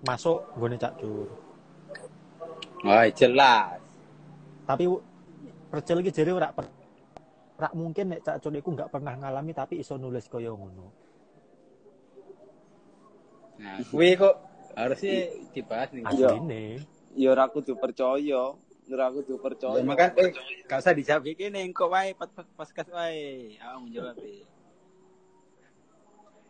masuk 0.00 0.40
nggone 0.56 0.78
Cak 0.78 0.94
Cur. 0.96 1.28
Wah, 2.80 3.04
jelas. 3.12 3.76
Tapi 4.64 4.88
Percil 5.68 6.00
iki 6.00 6.14
jare 6.14 6.32
ora 6.32 6.48
per- 6.48 6.72
ora 7.58 7.68
mungkin 7.76 8.16
nek 8.16 8.24
Cak 8.24 8.40
Cur 8.40 8.56
iku 8.56 8.72
nggak 8.72 8.88
pernah 8.88 9.12
ngalami 9.12 9.52
tapi 9.52 9.82
iso 9.82 10.00
nulis 10.00 10.30
kaya 10.30 10.48
ngono. 10.48 11.07
Nah, 13.58 13.82
kuwi 13.90 14.14
kok 14.14 14.34
harusnya 14.78 15.34
dibahas 15.50 15.90
nih. 15.90 16.02
Iya. 16.06 16.30
Asline. 16.30 16.62
Ya 17.18 17.28
ora 17.34 17.50
kudu 17.50 17.74
percaya, 17.74 18.54
ora 18.86 19.06
kudu 19.10 19.34
percaya. 19.42 19.82
Ya, 19.82 19.82
makan 19.82 20.08
eh 20.14 20.30
gak 20.70 20.78
usah 20.78 20.94
dijawab 20.94 21.26
iki 21.26 21.50
ning 21.50 21.74
kok 21.74 21.90
wae 21.90 22.14
pas 22.14 22.30
pas 22.30 22.70
kas 22.70 22.86
wae. 22.94 23.58
Aku 23.58 23.78
menjawab 23.90 24.14
e. 24.22 24.46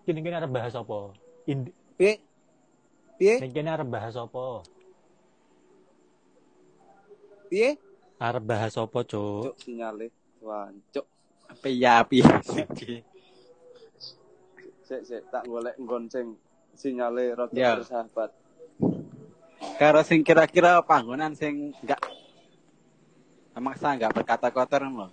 Kene 0.05 0.21
kene 0.21 0.37
arep 0.37 0.53
bahas 0.53 0.77
apa? 0.77 1.17
Ind 1.49 1.73
Piye? 1.97 2.21
Piye? 3.17 3.35
ning 3.41 3.53
kene 3.57 3.73
arep 3.73 3.89
bahas 3.89 4.15
apa? 4.21 4.63
Piye? 7.49 7.81
Arep 8.21 8.45
bahas 8.45 8.75
apa, 8.77 8.99
Cuk? 9.07 9.55
Cuk 9.55 9.57
sinyale. 9.63 10.13
Wancuk. 10.45 11.07
Apa 11.49 11.67
ya? 11.73 12.05
Sik 14.89 15.05
sik 15.05 15.23
tak 15.29 15.45
golek 15.45 15.77
nggon 15.77 16.09
sing 16.09 16.37
sinyale 16.79 17.35
rada 17.35 17.51
Ya. 17.53 17.75
bersahabat. 17.75 18.31
Karo 19.75 20.01
sing 20.07 20.23
kira-kira 20.23 20.79
panggonan 20.87 21.35
sing 21.35 21.75
enggak 21.83 21.99
memaksa 23.59 23.99
enggak 23.99 24.15
berkata 24.15 24.47
kotor 24.55 24.87
lho. 24.87 25.11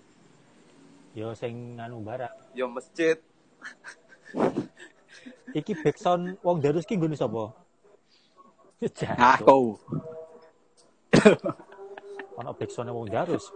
Yo 1.18 1.34
sing 1.34 1.74
anu 1.82 2.06
barang. 2.06 2.54
Ya 2.54 2.70
masjid. 2.70 3.18
Iki 5.58 5.74
backsound 5.82 6.38
wong 6.46 6.62
Darus 6.62 6.86
ki 6.86 7.00
nggone 7.00 7.18
sapa? 7.18 7.50
Aku. 9.40 9.80
Ono 12.38 12.52
backsound 12.54 12.94
wong 12.94 13.10
Darus. 13.10 13.50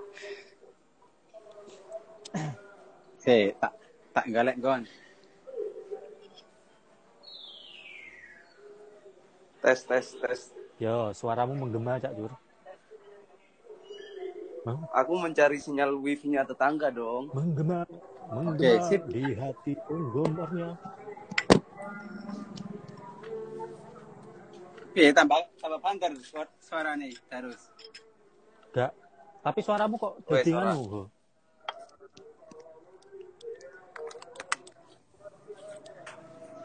Si, 3.19 3.51
tak 3.59 3.73
tak 4.15 4.25
galek 4.31 4.57
gon. 4.57 4.81
Tes 9.59 9.79
tes 9.83 10.05
tes. 10.23 10.39
Yo, 10.79 11.11
suaramu 11.11 11.51
menggema, 11.59 11.99
Cak 11.99 12.15
Dur. 12.15 12.31
Aku 14.95 15.17
mencari 15.19 15.57
sinyal 15.59 15.95
wifi-nya 15.99 16.47
tetangga 16.47 16.87
dong. 16.93 17.31
Menggema, 17.35 17.83
Oke, 17.83 18.31
menggema 18.31 18.87
sip. 18.87 19.01
di 19.11 19.23
hati 19.35 19.73
penggemarnya. 19.87 20.79
Piye 24.93 25.13
tambah 25.13 25.37
tambah 25.61 25.79
panter 25.79 26.11
suara, 26.23 26.49
suarane 26.59 27.13
terus. 27.29 27.61
Gak. 28.73 28.91
Tapi 29.39 29.59
suaramu 29.63 29.95
kok 29.95 30.13
kok. 30.27 31.07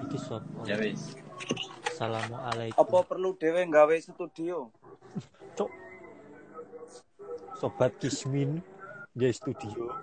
Iki 0.05 0.19
sapa? 0.19 0.61
Ya 0.69 0.77
wis. 0.77 1.17
Assalamualaikum. 1.95 2.75
Apa 2.75 2.99
perlu 3.07 3.39
dhewe 3.39 3.63
gawe 3.71 3.95
studio? 4.03 4.67
Cuk. 5.55 5.71
Sobat 7.55 7.95
Kismin 8.03 8.59
di 9.15 9.31
studio. 9.31 9.95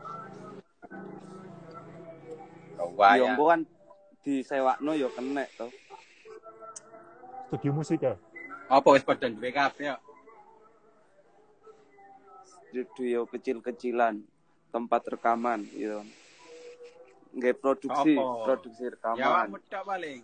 Ya 2.80 2.88
Waya. 2.96 3.36
engko 3.36 3.44
kan 3.52 3.62
disewakno 4.24 4.96
ya 4.96 5.12
kenek 5.12 5.52
to. 5.60 5.68
Studio 7.52 7.76
musik 7.76 8.08
ya. 8.08 8.16
Apa 8.72 8.96
wis 8.96 9.04
padha 9.04 9.28
duwe 9.28 9.52
kabeh 9.52 9.92
ya? 9.92 10.00
Studio 12.72 13.28
kecil-kecilan, 13.28 14.24
tempat 14.72 15.12
rekaman 15.12 15.68
gitu. 15.68 16.08
Nggak 17.36 17.60
produksi, 17.60 18.16
Apa? 18.16 18.48
produksi 18.48 18.88
Ya 18.88 18.96
rekaman. 18.96 19.28
awakmu 19.28 19.60
tok 19.68 19.84
paling. 19.84 20.24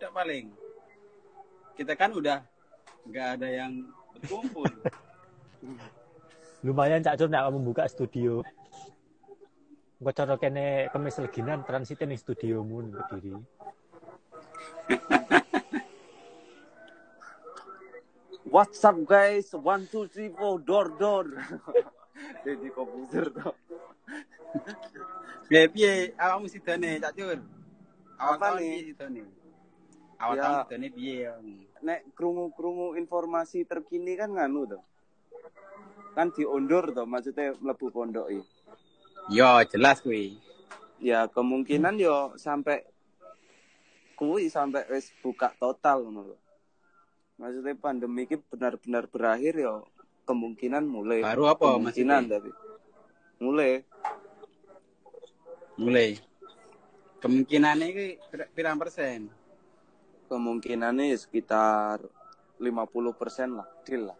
Tok 0.00 0.12
paling. 0.16 0.67
Kita 1.78 1.94
kan 1.94 2.10
udah 2.10 2.42
nggak 3.06 3.38
ada 3.38 3.46
yang 3.46 3.86
berkumpul. 4.18 4.66
Lumayan 6.66 7.06
Cak 7.06 7.22
nek 7.30 7.46
kamu 7.46 7.62
buka 7.62 7.86
studio. 7.86 8.42
Engko 10.02 10.10
cara 10.10 10.34
kene 10.42 10.90
kemis 10.90 11.22
leginan 11.22 11.62
transit 11.62 12.02
ning 12.02 12.18
studiomu 12.18 12.82
ning 12.82 12.98
Kediri. 12.98 13.38
What's 18.50 18.82
up 18.82 18.98
guys? 19.06 19.54
One 19.54 19.86
two 19.86 20.10
three 20.10 20.34
four 20.34 20.58
door 20.58 20.90
door. 20.98 21.30
Jadi 22.46 22.74
komputer 22.74 23.30
to. 23.30 23.54
Piye 25.46 25.70
piye 25.70 26.10
awakmu 26.18 26.50
sidone 26.50 26.98
Cak 26.98 27.14
Cur? 27.14 27.38
Awak 28.18 28.34
Apa 28.34 28.58
tahun 28.58 28.98
nih? 29.14 29.37
Ya. 30.18 30.42
tahun 30.42 30.54
sidone 30.66 30.88
piye? 30.90 31.14
ya? 31.30 31.32
Nek 31.82 32.10
krungu-krungu 32.18 32.98
informasi 32.98 33.62
terkini 33.62 34.18
kan 34.18 34.34
nganu 34.34 34.66
to. 34.66 34.80
Kan 36.18 36.34
diundur 36.34 36.90
to, 36.90 37.06
maksudnya 37.06 37.54
mlebu 37.62 37.94
pondok 37.94 38.26
iki. 38.26 38.42
Yo 39.30 39.46
jelas 39.70 40.02
kuwi. 40.02 40.34
Ya 40.98 41.30
kemungkinan 41.30 41.94
yo 42.02 42.34
sampai 42.34 42.82
kuwi 44.18 44.50
sampai 44.50 44.90
wis 44.90 45.14
buka 45.22 45.54
total 45.54 46.02
ngono 46.02 46.34
lho. 46.34 46.36
Maksudnya 47.38 47.78
pandemi 47.78 48.26
ini 48.26 48.34
benar-benar 48.50 49.06
berakhir 49.06 49.54
yo 49.62 49.86
kemungkinan 50.26 50.82
mulai. 50.82 51.22
Baru 51.22 51.46
apa 51.46 51.78
kemungkinan 51.78 52.22
tapi 52.26 52.50
mulai 53.38 53.86
Mulai. 55.78 56.18
Kemungkinannya 57.22 57.86
iki 57.86 58.06
pir- 58.34 58.50
pirang 58.50 58.82
persen? 58.82 59.30
Kemungkinannya 60.28 61.10
ya 61.10 61.18
sekitar 61.18 62.04
50% 62.60 63.56
lah, 63.56 63.68
deal 63.82 64.12
lah. 64.12 64.18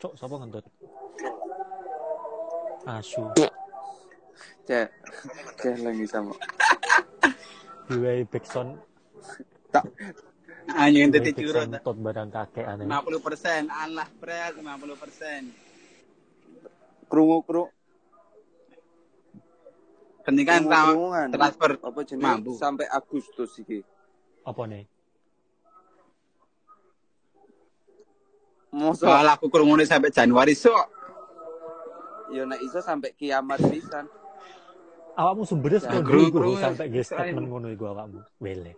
Cuk, 0.00 0.12
sapa 0.16 0.34
ngentut? 0.40 0.64
Asu. 2.84 3.24
Cek, 4.64 4.88
cek 5.60 5.76
lagi 5.84 6.04
sama. 6.08 6.32
Diwai 7.88 8.24
backsound, 8.24 8.80
Anjing 10.72 11.12
diwai 11.12 11.20
tadi 11.20 11.30
curut. 11.44 11.68
tot 11.84 11.96
barang 12.00 12.28
kakek 12.32 12.64
aneh. 12.64 12.88
50 12.88 13.20
persen, 13.20 13.62
Allah 13.68 14.08
pres 14.16 14.56
50 14.56 14.96
persen. 14.96 15.40
Krungu 17.12 17.44
krungu 17.44 17.68
Kan 20.24 20.34
krungu-krungan. 20.40 21.28
transfer 21.30 21.70
apa 21.78 22.00
jenis 22.02 22.22
mampu. 22.22 22.50
sampai 22.56 22.86
Agustus 22.88 23.50
iki. 23.60 23.84
Apa 24.42 24.64
nih? 24.64 24.84
Mosok 28.72 29.06
Soal 29.06 29.26
aku 29.28 29.46
kerumune 29.46 29.84
sampai 29.84 30.10
Januari 30.10 30.52
sok. 30.52 30.90
ya 32.32 32.42
nek 32.42 32.58
iso 32.58 32.80
sampai 32.80 33.12
kiamat 33.14 33.60
pisan. 33.62 34.08
Awakmu 35.14 35.44
sumbernya 35.44 35.78
Ya, 35.78 36.00
gru- 36.02 36.26
dulu 36.26 36.50
gru- 36.50 36.58
sampai 36.58 36.90
ge 36.90 37.00
statement 37.00 37.46
ngono 37.46 37.70
iku 37.70 37.86
awakmu. 37.86 38.18
Wele. 38.40 38.74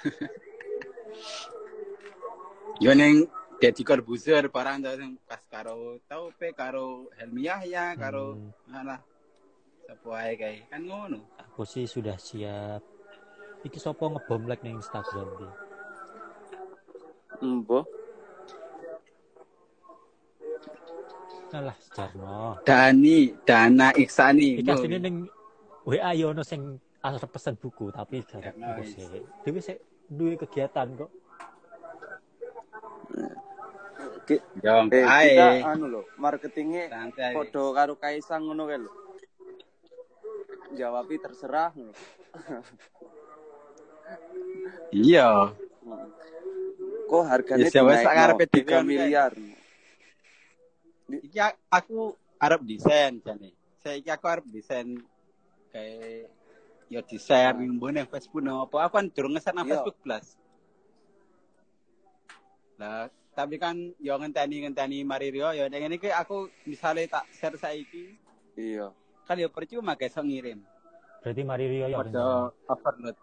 Yo 2.80 2.94
neng 2.94 3.26
Deddy 3.60 3.84
Corbuzier 3.84 4.48
barang 4.48 4.80
tau 4.80 4.96
sing 4.96 5.20
pas 5.22 5.42
karo 5.44 6.00
Taupe 6.08 6.48
karo 6.52 7.12
Helmi 7.14 7.44
Yahya 7.44 7.92
karo 7.94 8.32
Hmm, 8.32 8.72
alah 8.72 9.00
sapa 9.84 10.08
ae 10.18 10.32
kae 10.34 10.56
kan 10.66 10.80
ngono. 10.80 11.18
aku 11.36 11.62
sih 11.64 11.84
sudah 11.84 12.16
siap. 12.16 12.80
Iki 13.60 13.76
sopo 13.76 14.08
ngebom 14.08 14.48
like 14.48 14.64
ning 14.64 14.80
Instagram 14.80 15.28
iki. 15.36 15.48
Embo. 17.42 17.84
Alah, 21.50 21.74
Jarno. 21.90 22.62
Dani, 22.62 23.34
Dana 23.42 23.90
Iksani. 23.92 24.62
Iki 24.62 24.70
asline 24.70 24.98
ning 24.98 25.16
WA 25.84 26.14
yo 26.14 26.30
ono 26.30 26.40
sing 26.40 26.62
arep 27.02 27.28
pesen 27.28 27.58
buku 27.58 27.90
tapi 27.90 28.22
Ya, 28.22 28.54
buku 28.54 28.80
nice. 28.80 28.96
sih. 28.96 29.22
Dewe 29.44 29.60
sik 29.60 29.78
duwe 30.08 30.38
kegiatan 30.38 30.88
kok. 30.96 31.10
Ki- 34.26 34.42
Eh, 34.62 35.04
ae. 35.04 35.28
kita 35.34 35.46
anu 35.66 35.86
lho, 35.88 36.02
marketingnya 36.16 36.86
podo 37.32 37.72
karo 37.72 37.94
Kaisang 37.96 38.46
ngono 38.46 38.64
kae 38.64 38.78
lho. 38.78 38.90
Jawabi 40.70 41.18
terserah. 41.18 41.74
Iya. 44.90 45.50
Kok 47.10 47.24
harganya 47.26 47.66
Ya, 47.66 47.70
siapa 47.70 47.98
sak 47.98 48.14
karepe 48.14 48.44
3 48.46 48.54
dikon, 48.54 48.82
miliar. 48.86 49.32
Iki 51.10 51.38
aku 51.66 52.14
arep 52.38 52.60
desain 52.62 53.18
jane. 53.18 53.50
Saiki 53.82 54.10
aku 54.10 54.26
arep 54.30 54.46
desain 54.46 54.94
kayak 55.74 56.30
yo 56.86 57.00
desain 57.02 57.54
ning 57.58 57.78
mbone 57.78 58.06
Facebook 58.06 58.42
no 58.42 58.62
apa 58.62 58.86
aku 58.86 58.94
kan 58.94 59.06
durung 59.10 59.34
ngeset 59.34 59.54
nang 59.54 59.66
Iya. 59.66 59.82
Facebook 59.82 59.98
Plus. 60.06 60.26
Lah, 62.78 63.10
tapi 63.40 63.56
kan 63.56 63.72
yo 63.96 64.20
ngenteni 64.20 64.68
ngenteni 64.68 65.00
mari 65.00 65.32
Rio 65.32 65.48
yo 65.56 65.64
ning 65.66 65.80
ngene 65.80 65.96
iki 65.96 66.12
aku 66.12 66.52
misalnya 66.68 67.20
tak 67.20 67.24
share 67.32 67.56
saiki 67.56 68.12
Iya. 68.52 68.92
kan 69.24 69.40
yo 69.40 69.48
percuma 69.48 69.96
guys 69.96 70.12
iso 70.12 70.20
ngirim. 70.20 70.60
Berarti 71.24 71.42
mari 71.44 71.64
Rio 71.68 71.86
ya. 71.88 71.96
Padha 71.96 72.52
overload. 72.68 73.16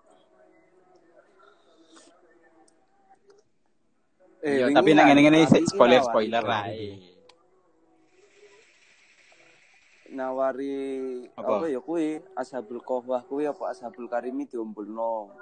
Eh, 4.42 4.62
Yo, 4.62 4.66
tapi 4.70 4.94
nang 4.94 5.10
sik 5.50 5.66
iki 5.66 5.70
spoiler 5.70 6.02
spoiler 6.06 6.44
nawari. 6.46 6.72
ae. 6.72 6.90
Nawari 10.08 10.78
Apa? 11.36 11.52
apa, 11.60 11.66
ya 11.68 11.82
kuwi 11.84 12.24
Ashabul 12.32 12.80
Kahwah 12.80 13.22
kuwi 13.28 13.44
apa 13.44 13.76
Ashabul 13.76 14.08
Karimi 14.08 14.48
diombulno. 14.48 15.36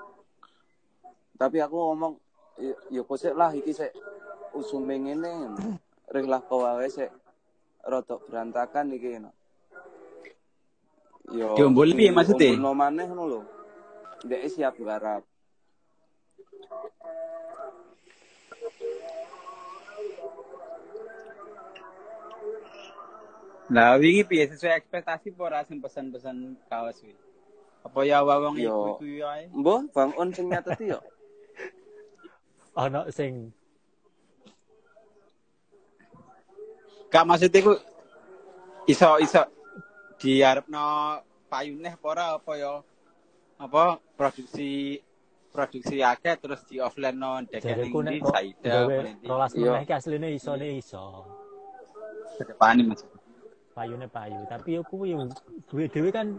Tapi 1.37 1.59
aku 1.61 1.75
ngomong 1.75 2.17
kok 2.55 3.17
sik 3.19 3.35
lah 3.35 3.51
iki 3.51 3.71
sik 3.75 3.91
usume 4.55 4.95
ngene. 4.95 5.55
Rih 6.11 6.25
lah 6.25 6.41
kok 6.43 6.59
wae 6.59 6.87
sik 6.87 7.11
rada 7.83 8.15
berantakan 8.27 8.95
iki. 8.95 9.19
no. 9.19 9.31
Yo. 11.33 11.57
Diombul 11.57 11.97
piye 11.97 12.13
maksudnya? 12.13 12.53
Diombulno 12.53 12.71
maneh 12.77 13.05
ngono 13.09 13.23
lho. 13.25 13.41
Ndek 14.25 14.41
siap 14.49 14.77
garap. 14.77 15.25
Lah 23.73 23.97
wingi 23.97 24.21
piye 24.29 24.45
sesuai 24.45 24.77
ekspektasi 24.77 25.33
apa 25.33 25.41
ora 25.41 25.59
sing 25.65 25.81
pesen-pesen 25.81 26.53
kaos 26.69 27.01
kuwi? 27.01 27.17
Apa 27.81 27.99
ya 28.05 28.21
wong 28.21 28.61
Yo. 28.61 28.97
iku 28.97 29.01
iku 29.01 29.25
ae? 29.25 29.49
Mbah, 29.49 29.89
Bang 29.89 30.13
On 30.21 30.29
sing 30.29 30.53
nyateti 30.53 30.93
yo. 30.93 31.01
Ono 32.75 33.01
sing 33.11 33.51
Gak 37.11 37.23
maksudnya 37.23 37.63
ku 37.63 37.73
iso 38.91 39.09
iso 39.23 39.41
diarepno 40.19 41.15
payune 41.47 41.87
apa 41.95 42.05
ora 42.11 42.25
apa 42.35 42.51
ya 42.59 42.73
apa 43.55 44.03
produksi 44.19 44.99
produksi 45.55 46.03
akeh 46.03 46.35
terus 46.35 46.67
di 46.67 46.83
offline 46.83 47.15
no 47.15 47.39
ndi 47.39 47.55
kok 48.19 48.35
Saida 48.35 48.83
rolas 49.23 49.55
Iya. 49.55 49.71
meneh 49.79 49.83
iki 49.87 49.93
asline 49.95 50.27
isone 50.35 50.67
iso. 50.75 51.23
Kedepane 52.35 52.83
Mas. 52.83 53.07
Payune 53.71 54.07
payu, 54.11 54.43
tapi 54.51 54.75
yo 54.75 54.83
kuwi 54.83 55.15
yo 55.15 55.23
dhewe 55.87 56.11
kan 56.11 56.35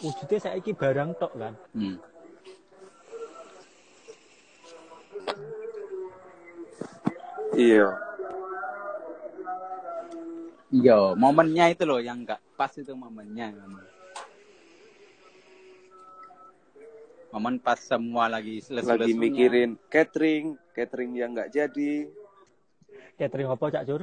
wujudnya 0.00 0.40
saiki 0.40 0.72
barang 0.72 1.12
tok 1.20 1.32
kan. 1.36 1.52
Hmm. 1.76 2.00
Iya. 7.54 7.88
Iya, 10.74 11.14
momennya 11.14 11.70
itu 11.70 11.86
loh 11.86 12.02
yang 12.02 12.26
enggak 12.26 12.42
pas 12.58 12.70
itu 12.74 12.90
momennya. 12.98 13.54
Momen 17.30 17.58
pas 17.58 17.78
semua 17.78 18.30
lagi 18.30 18.62
selesai 18.62 18.94
Lagi 18.94 19.14
mikirin 19.14 19.74
catering, 19.90 20.54
catering 20.74 21.18
yang 21.18 21.34
nggak 21.34 21.50
jadi, 21.50 22.06
Catering 23.14 23.46
apa 23.46 23.70
Cak 23.70 23.86
Jur? 23.86 24.02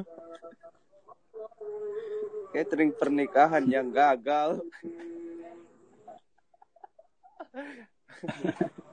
catering 2.52 2.92
pernikahan 2.92 3.64
yang 3.64 3.88
gagal. 3.92 4.60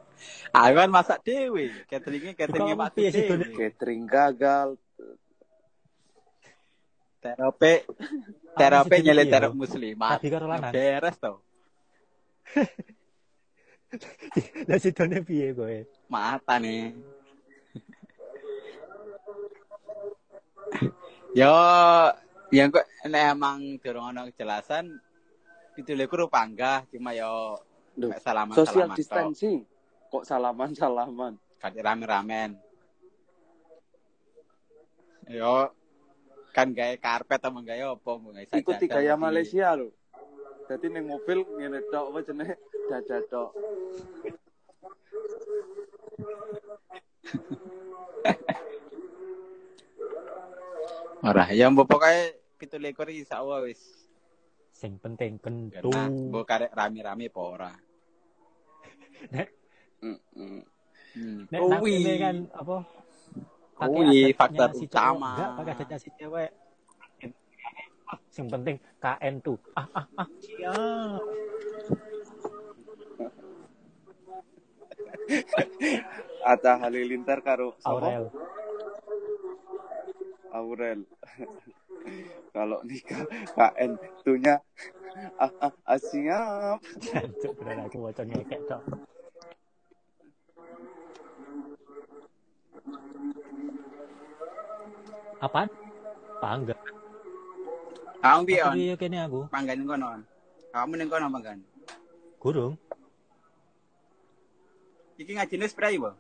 Aku 0.50 0.74
kan 0.74 0.90
masak 0.90 1.22
dewe, 1.22 1.70
cateringnya 1.87 2.35
cateringnya 2.35 2.90
piye 2.90 3.11
sih, 3.12 3.28
Dewe. 3.28 3.54
Catering 3.54 4.02
gagal. 4.09 4.78
Terapi 7.18 7.83
terapi 8.54 8.96
sih, 8.98 9.04
nyelip 9.04 9.26
iya, 9.26 9.33
terap 9.35 9.52
muslimat. 9.54 10.18
Karo 10.22 10.46
lanang. 10.46 10.72
Beres 10.72 11.16
tau. 11.18 11.42
Lah 14.68 14.78
sidone 14.78 15.24
piye 15.24 15.57
kowe? 15.57 15.78
Mata 16.12 16.61
nih. 16.61 16.92
Yo, 21.37 21.52
yang 22.52 22.72
kok 22.72 22.87
nek 23.04 23.24
emang 23.37 23.76
durung 23.81 24.09
ana 24.09 24.24
kejelasan 24.28 25.00
itu 25.78 25.94
kru 26.11 26.26
panggah 26.26 26.83
cuma 26.90 27.14
yo 27.14 27.62
Duh, 27.94 28.11
mek 28.11 28.20
salaman 28.22 28.54
Social 30.09 30.25
salaman. 30.25 30.73
Kok 30.73 30.77
salaman-salaman? 30.77 31.33
Kati 31.61 31.79
rame-ramen. 31.85 32.51
Yo 35.29 35.68
kan 36.57 36.73
gawe 36.73 36.97
karpet 36.97 37.40
sama 37.44 37.61
gawe 37.61 37.92
apa 37.92 38.11
sajadah 38.16 38.57
Ikuti 38.64 38.85
gaya. 38.88 39.14
Malaysia 39.21 39.77
lho. 39.77 39.92
Jadi 40.68 40.87
ning 40.88 41.05
mobil 41.05 41.44
ngene 41.44 41.85
tok 41.92 42.09
apa 42.12 42.18
jenenge 42.25 42.57
dada 42.88 43.18
tok. 43.29 43.51
Ora, 51.18 51.51
ya 51.51 51.66
mbok 51.68 51.90
pokoke 51.90 52.38
17 52.62 52.94
insyaallah 53.27 53.66
wis 53.66 53.81
Sing 54.73 54.94
penting 55.03 55.42
kena. 55.42 55.75
kentu. 55.75 55.90
Mbok 56.31 56.47
karek 56.47 56.71
rame-rame 56.71 57.27
apa 57.27 57.40
ora. 57.42 57.73
Mm-mm. 59.98 60.62
Hmm. 61.18 61.40
Nek 61.50 61.58
Oh, 61.58 61.68
nang 61.72 61.82
wih. 61.82 61.98
kene 61.98 62.14
kan 62.20 62.37
apa? 62.54 62.76
pakai 63.78 63.94
Kuwi 63.94 64.34
faktor 64.34 64.70
si 64.74 64.84
utama. 64.87 65.30
Enggak, 65.34 65.50
pakai 65.54 65.72
adatnya 65.74 65.98
si 65.98 66.11
cewek. 66.18 66.50
Sing 68.32 68.46
penting 68.48 68.76
KN 68.98 69.34
tuh. 69.38 69.58
Ah 69.74 69.87
ah 69.92 70.06
ah. 70.16 70.28
Siap. 70.44 71.20
Atta 76.42 76.72
Halilintar 76.80 77.44
karo? 77.44 77.76
Aurel. 77.84 78.32
Aurel. 80.50 81.00
Kalau 82.56 82.80
nikah 82.82 83.22
KN 83.54 83.90
tunya 84.24 84.56
ah, 85.37 85.52
ah, 85.61 85.74
ah, 85.84 85.98
siap. 86.00 86.80
Jancuk 87.04 87.52
bener 87.61 87.84
aku 87.84 88.00
waca 88.00 88.22
ngekek 88.24 88.64
tok. 88.64 88.82
Apaan? 95.38 95.69
Pangga. 96.42 96.75
Kamu 98.19 98.40
piye 98.42 98.60
on? 98.67 98.75
Tapi 98.75 98.98
kene 98.98 99.19
aku. 99.23 99.40
Panggan 99.54 99.87
kono. 99.87 100.06
On. 100.19 100.23
Kamu 100.75 100.92
ning 100.98 101.08
kono 101.10 101.27
panggan. 101.31 101.58
Gurung. 102.42 102.75
Iki 105.19 105.35
ngajine 105.38 105.67
spray 105.71 105.98
bo. 105.98 106.15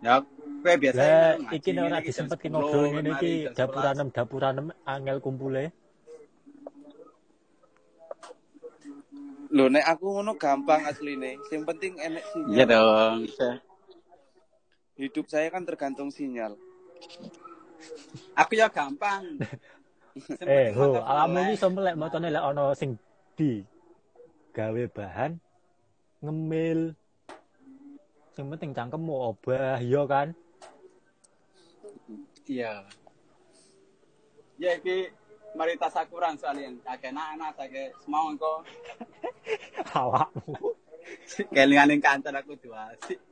Ya, 0.00 0.24
kowe 0.64 0.74
biasa 0.80 1.36
ngaji 1.36 1.56
iki 1.60 1.70
ora 1.76 1.98
disempet 2.00 2.38
10, 2.40 2.54
ngobrol 2.56 2.88
ngene 2.88 3.10
iki 3.20 3.30
jam 3.52 3.52
11. 3.52 3.58
dapuranem 3.58 4.08
dapuranem 4.08 4.66
angel 4.88 5.18
kumpule. 5.20 5.64
Lho 9.50 9.66
nek 9.66 9.84
aku 9.86 10.06
ngono 10.14 10.38
gampang 10.38 10.86
asline. 10.86 11.36
Yang 11.50 11.62
penting 11.66 11.92
enek 11.98 12.24
sinyal. 12.30 12.54
Iya 12.54 12.64
dong. 12.70 13.16
Hidup 15.00 15.26
saya 15.32 15.48
kan 15.48 15.64
tergantung 15.64 16.12
sinyal. 16.12 16.60
Aku 18.44 18.52
ya 18.52 18.68
gampang. 18.68 19.24
Eh, 20.42 20.74
ho, 20.74 20.98
iki 20.98 21.54
iso 21.54 21.70
melek 21.70 21.94
motone 21.94 22.34
lek 22.34 22.42
ana 22.42 22.74
sing 22.74 22.98
di 23.38 23.62
gawe 24.50 24.82
bahan 24.90 25.38
ngemil. 26.18 26.98
Sing 28.34 28.50
penting 28.50 28.74
cangkemmu 28.74 29.14
obah, 29.30 29.78
iya 29.78 30.02
kan? 30.10 30.34
Iya. 32.42 32.82
Ya 34.58 34.70
iki 34.82 35.14
mari 35.54 35.78
tasakuran 35.78 36.34
soalnya 36.34 36.74
akeh 36.90 37.14
anak 37.14 37.54
akeh 37.54 37.94
semau 38.02 38.34
engko 38.34 38.66
Awakmu. 39.98 40.74
kelingan 41.54 42.02
kantor 42.02 42.34
aku 42.42 42.58
dua 42.58 42.90
sih. 43.06 43.29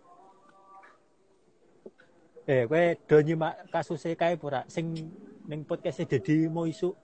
Eh, 2.48 2.64
kowe 2.64 2.96
do 3.04 3.16
nyimak 3.20 3.68
kasus 3.68 4.08
kae 4.16 4.40
ora 4.40 4.64
sing 4.72 4.96
ning 5.44 5.68
podcast 5.68 6.00
Dedi 6.08 6.48
mau 6.48 6.64
isu 6.64 6.96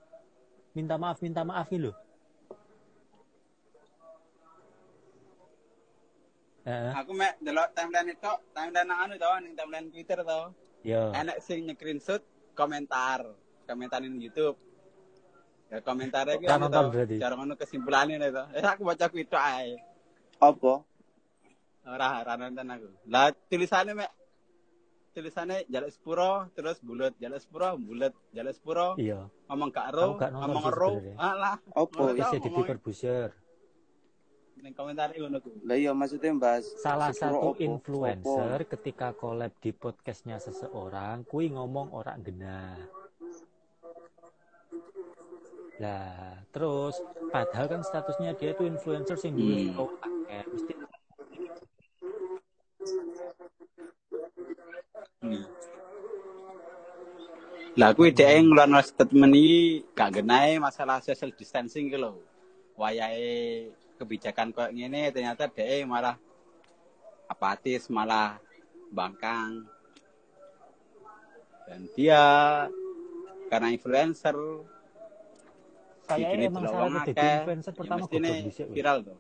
minta 0.72 0.96
maaf 0.96 1.20
minta 1.20 1.44
maaf 1.44 1.68
iki 1.68 1.84
lho. 1.84 1.92
Heeh. 6.64 6.92
Aku 6.96 7.12
mek 7.12 7.36
delok 7.44 7.76
timeline 7.76 8.16
itu, 8.16 8.32
timeline 8.56 8.88
nang 8.88 9.04
anu 9.04 9.20
to, 9.20 9.28
ning 9.44 9.52
timeline 9.52 9.92
Twitter 9.92 10.24
to. 10.24 10.40
Yo. 10.80 11.12
Enak 11.12 11.36
sing 11.44 11.68
nge-screenshot 11.68 12.24
komentar, 12.56 13.20
komentar 13.68 14.00
ning 14.00 14.16
YouTube. 14.16 14.56
Ya 15.68 15.84
komentarnya 15.84 16.40
iki 16.40 16.48
anu 16.48 16.72
nonton 16.72 16.88
to, 16.88 16.92
berarti? 16.96 17.16
cara 17.20 17.34
ngono 17.36 17.52
kesimpulannya 17.60 18.32
to. 18.32 18.44
Eh 18.56 18.64
aku 18.64 18.80
baca 18.88 19.12
ku 19.12 19.20
itu 19.20 19.36
ae. 19.36 19.76
Apa? 20.40 20.80
Ora 21.84 22.06
ora 22.24 22.32
nonton 22.40 22.64
aku. 22.64 22.88
Lah 23.12 23.28
tulisannya 23.28 23.92
mek 23.92 24.23
tulisannya 25.14 25.62
jaluk 25.66 25.88
sepuro 25.88 26.32
terus 26.52 26.76
bulat 26.80 27.14
jaluk 27.16 27.38
sepuro 27.38 27.78
bulat 27.78 28.12
jaluk 28.30 28.52
sepuro 28.52 28.88
Iya. 28.96 29.30
ngomong 29.46 29.70
gak 29.70 29.86
nonton 29.94 30.30
ngomong 30.34 30.60
sih 30.60 30.72
sebenarnya. 30.90 31.14
alah 31.16 31.56
tahu 32.18 32.34
jadi 32.34 32.42
ngomongnya. 32.44 32.68
Corbuzier. 32.68 33.30
ning 34.56 34.72
komentar 34.72 35.12
ngono 35.12 35.38
ku 35.38 35.52
Lah 35.62 35.76
iya 35.76 35.92
maksudnya 35.92 36.32
bahas 36.34 36.64
Salah 36.80 37.12
satu 37.12 37.52
influencer 37.58 38.58
Apa? 38.58 38.70
ketika 38.72 39.12
collab 39.12 39.52
di 39.60 39.70
podcastnya 39.70 40.40
seseorang, 40.40 41.20
kui 41.22 41.46
ngomong 41.48 41.92
orang 41.92 42.24
genah. 42.24 42.72
Lah, 45.76 46.40
terus 46.48 46.96
padahal 47.28 47.66
kan 47.68 47.82
statusnya 47.82 48.32
dia 48.32 48.50
itu 48.50 48.64
influencer 48.64 49.14
sing 49.14 49.36
duwe 49.36 49.68
Hmm. 49.68 50.48
Mesti. 50.48 50.72
Lah 57.74 57.90
kuwi 57.90 58.14
dhek 58.14 58.46
ngeluarno 58.46 58.78
statement 58.84 59.34
iki 59.34 59.82
gak 59.98 60.20
genahe 60.20 60.62
masalah 60.62 61.02
social 61.02 61.34
distancing 61.34 61.90
ki 61.90 61.98
lho. 61.98 62.22
Wayahe 62.78 63.70
kebijakan 63.98 64.54
kok 64.54 64.70
ngene 64.70 65.10
ternyata 65.10 65.50
dhek 65.50 65.82
malah 65.88 66.14
apatis, 67.26 67.90
malah 67.90 68.38
bangkang. 68.94 69.66
Dan 71.66 71.88
dia 71.96 72.22
karena 73.48 73.68
influencer 73.74 74.36
saya 76.04 76.20
Videonya 76.20 76.48
emang 76.52 76.64
salah 76.68 77.02
jadi 77.08 77.26
influencer 77.40 77.72
ya 77.72 77.78
pertama 77.80 78.04
dhisik. 78.06 78.66
weh. 78.68 78.74
viral 78.76 78.98
tuh. 79.02 79.18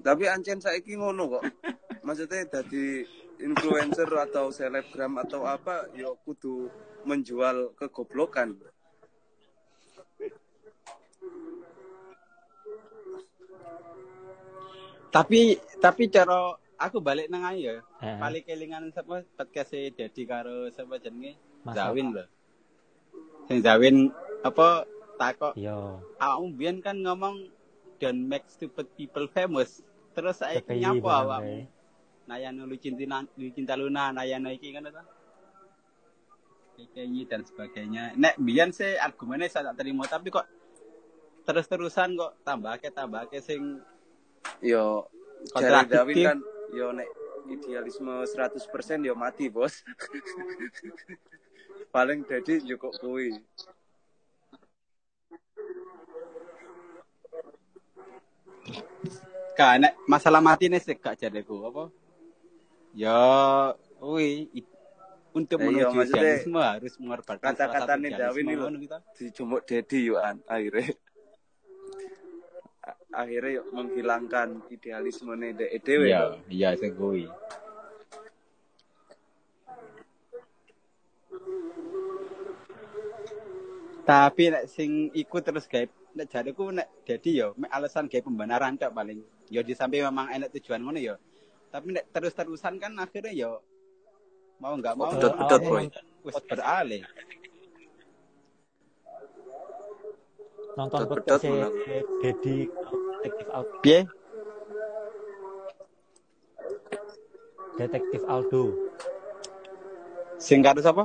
Tapi 0.00 0.24
ancen 0.32 0.58
saiki 0.64 0.96
ngono 0.96 1.38
kok. 1.38 1.44
Maksudnya 2.00 2.48
jadi 2.48 3.04
influencer 3.40 4.08
atau 4.08 4.48
selebgram 4.52 5.20
atau 5.20 5.44
apa 5.44 5.88
ya 5.96 6.08
kudu 6.24 6.68
menjual 7.04 7.72
kegoblokan. 7.76 8.56
Tapi 15.10 15.58
tapi 15.82 16.02
cara 16.06 16.54
aku 16.78 17.02
balik 17.02 17.26
nang 17.28 17.42
ayo 17.50 17.76
ya. 17.76 17.76
Heeh. 18.00 18.18
Paling 18.22 18.44
kelingan 18.46 18.84
sapa 18.94 19.26
podcast 19.34 19.74
Dedi 19.74 20.22
karo 20.24 20.70
sapa 20.70 21.02
jenenge 21.02 21.34
Zawin 21.66 22.14
lho. 22.14 22.24
Sing 23.50 23.58
Zawin 23.60 24.14
apa 24.46 24.86
takok 25.20 25.52
Iya. 25.58 26.00
awakmu 26.16 26.56
biyen 26.56 26.80
kan 26.80 26.96
ngomong 26.96 27.50
don't 28.00 28.24
make 28.24 28.46
stupid 28.48 28.88
people 28.96 29.26
famous. 29.28 29.82
Terus 30.14 30.40
saiki 30.40 30.64
KPI 30.64 30.80
nyapa 30.80 31.10
awakmu? 31.26 31.79
Nayano 32.30 32.62
lu 32.62 32.78
cinta 32.78 33.26
lu 33.34 33.50
cinta 33.50 33.74
Luna, 33.74 34.14
Nayano 34.14 34.54
iki 34.54 34.70
ngono 34.70 34.94
ta? 34.94 35.02
KKI 36.78 37.26
dan 37.26 37.42
sebagainya. 37.42 38.14
Nek 38.14 38.38
biyen 38.38 38.70
sih 38.70 38.94
argumennya 38.94 39.50
saya 39.50 39.74
tak 39.74 39.82
terima 39.82 40.06
tapi 40.06 40.30
kok 40.30 40.46
terus-terusan 41.42 42.14
kok 42.14 42.38
tambahke 42.46 42.94
tambahke 42.94 43.42
sing 43.42 43.82
Yo 44.62 45.10
jari 45.52 45.52
Kontradiktif. 45.52 45.98
Dawin 45.98 46.24
kan 46.24 46.38
yo 46.70 46.86
nek 46.94 47.08
idealisme 47.50 48.14
100% 48.24 49.08
yo 49.08 49.14
mati, 49.18 49.50
Bos. 49.50 49.80
Paling 51.94 52.22
jadi 52.28 52.62
cukup 52.62 52.94
kuwi. 53.02 53.42
Gak, 59.58 59.74
nek 59.82 59.92
masalah 60.06 60.40
mati 60.40 60.70
nih 60.70 60.80
sih 60.80 60.96
gak 60.96 61.20
jadeku 61.20 61.58
apa? 61.66 61.90
Ya, 62.90 63.70
wih, 64.02 64.50
i- 64.50 64.66
untuk 65.30 65.62
Eh, 65.62 65.70
iya, 65.70 65.86
menuju 65.86 65.94
maksudnya 65.94 66.22
idealisme 66.42 66.58
harus 66.58 66.92
mengorbankan 66.98 67.54
kata-kata 67.54 67.92
nih 67.94 68.10
Dawin 68.18 68.46
ini 68.50 68.78
gitu. 68.82 68.98
Dijumuk 69.14 69.62
Dedi 69.62 70.10
yo 70.10 70.18
an 70.18 70.42
akhirnya. 70.50 70.90
Akhirnya 73.14 73.62
yuk 73.62 73.66
menghilangkan 73.70 74.48
idealisme 74.74 75.34
dek 75.54 75.70
dhewe. 75.86 76.10
Iya, 76.10 76.22
iya 76.50 76.68
sing 76.74 76.94
kuwi. 76.98 77.30
Tapi 84.02 84.50
nek 84.50 84.66
sing 84.66 85.14
ikut 85.14 85.42
terus 85.46 85.70
gawe 85.70 85.86
nek 86.18 86.26
jareku 86.26 86.74
nek 86.74 87.06
dadi 87.06 87.38
yo 87.38 87.54
mek 87.54 87.70
alasan 87.70 88.10
gawe 88.10 88.22
pembenaran 88.26 88.74
tok 88.74 88.90
paling. 88.90 89.22
Yo 89.46 89.62
di 89.62 89.78
samping 89.78 90.02
memang 90.02 90.34
enak 90.34 90.50
tujuan 90.58 90.82
ngono 90.82 90.98
yo. 90.98 91.14
Tapi 91.70 91.86
nek 91.94 92.04
terus-terusan 92.10 92.82
kan 92.82 92.92
akhirnya 92.98 93.30
yo 93.30 93.62
mau 94.58 94.74
nggak 94.74 94.94
mau 94.98 95.14
Pedot, 95.14 95.32
pedot, 95.38 95.60
boy. 95.62 95.84
wis 96.26 96.36
beralih. 96.44 97.02
Nonton 100.74 101.00
podcast. 101.06 101.42
Dedi 102.22 102.66
Detektif 103.20 103.46
Aldo. 103.52 103.74
Piye? 103.82 104.00
Detektif 107.78 108.22
Aldo. 108.26 108.62
Sing 110.40 110.60
karo 110.64 110.80
sapa? 110.82 111.04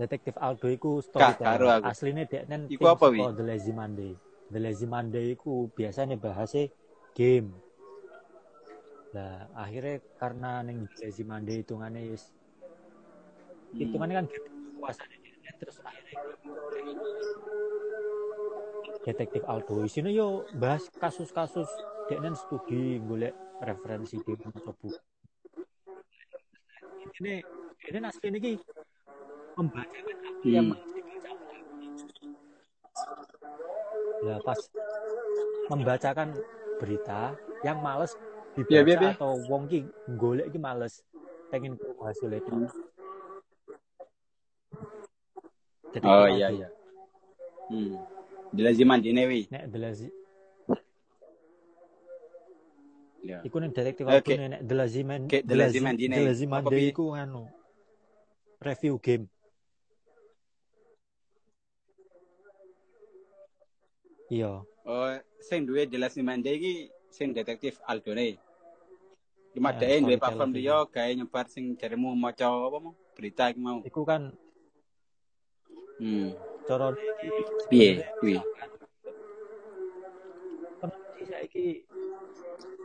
Detektif 0.00 0.34
Aldo 0.40 0.68
iku 0.72 1.02
storyteller. 1.04 1.80
aku. 1.80 1.92
Asline 1.92 2.24
dek 2.24 2.48
nen 2.48 2.64
Iku 2.72 2.88
apa, 2.88 3.12
wi? 3.12 3.20
The 3.20 3.44
Lazy 3.44 3.72
Monday. 3.72 4.12
The 4.48 4.60
Lazy 4.60 4.86
Monday 4.88 5.36
iku 5.36 5.68
biasanya 5.72 6.16
bahasnya 6.16 6.72
game. 7.12 7.52
Lah 9.10 9.50
akhirnya 9.58 9.98
karena 10.18 10.62
neng 10.62 10.86
Lazy 11.02 11.26
Monday 11.26 11.66
hitungannya 11.66 12.14
wis 12.14 12.30
Hmm. 13.70 13.86
hitungannya 13.86 14.14
kan 14.18 14.26
gitu 14.26 14.48
terus 15.62 15.78
akhirnya 15.82 16.18
Detektif 19.00 19.42
Aldo 19.48 19.82
isinya 19.86 20.10
yo 20.12 20.44
bahas 20.58 20.86
kasus-kasus 20.98 21.66
dek 22.10 22.20
nen 22.20 22.34
studi 22.36 23.00
golek 23.00 23.32
referensi 23.62 24.18
di 24.20 24.32
buku. 24.36 24.90
Ini 27.20 27.34
ini 27.90 27.98
asli 28.04 28.26
ini 28.28 28.52
membacakan 29.56 30.16
apa 30.20 30.42
yang 30.44 30.66
Hmm. 30.68 30.74
dibaca 30.92 31.32
Lah 34.20 34.38
pas 34.44 34.60
membacakan 35.72 36.28
berita 36.76 37.20
yang 37.64 37.80
males 37.80 38.12
dibaca 38.50 38.70
Iya, 38.70 38.80
iya, 38.82 38.96
iya. 38.98 39.10
atau 39.14 39.32
wong 39.46 39.64
ki 39.66 39.78
golek 40.14 40.50
ki 40.50 40.58
males 40.58 41.02
pengen 41.48 41.74
krungu 41.74 42.02
hasil 42.02 42.30
itu. 42.30 42.50
Jadi 45.90 46.04
Oh, 46.06 46.26
iya, 46.26 46.48
iya. 46.50 46.68
Hmm. 47.66 47.98
Jelaziman 48.50 48.98
dine 48.98 49.22
wi. 49.26 49.46
Nek 49.46 49.66
delasi 49.68 50.08
Ya. 53.20 53.44
iku 53.44 53.60
nek 53.60 53.76
detektif 53.76 54.08
Oke. 54.08 54.16
aku 54.16 54.30
nek 54.32 54.64
delaziman 54.64 55.28
Oke, 55.28 55.44
Delaziman 55.44 55.92
dine. 55.92 56.16
delaziman 56.16 56.64
Pi? 56.64 56.88
iku 56.88 57.12
anu 57.12 57.44
review 58.58 58.96
game. 58.96 59.28
Iya. 64.30 64.62
Oh, 64.86 65.10
sing 65.42 65.66
duwe 65.66 65.84
Jelaziman 65.84 66.40
iki 66.40 66.88
sing 67.10 67.34
detektif 67.34 67.76
Aldone. 67.84 68.38
Cuma 69.50 69.74
Eh, 69.74 69.78
dhek 69.78 70.06
duwe 70.06 70.16
platform 70.16 70.50
dia 70.54 70.78
gawe 70.86 71.10
nyebar 71.10 71.46
sing 71.50 71.74
jaremu 71.74 72.14
maca 72.14 72.46
apa 72.46 72.78
mau 72.78 72.94
berita 73.12 73.50
iki 73.50 73.58
mau. 73.58 73.82
Iku 73.82 74.06
kan 74.06 74.30
Hmm. 75.98 76.32
cara 76.64 76.94
Piye 77.68 78.06
kuwi? 78.16 78.38
kan 80.80 80.88
saiki 81.20 81.84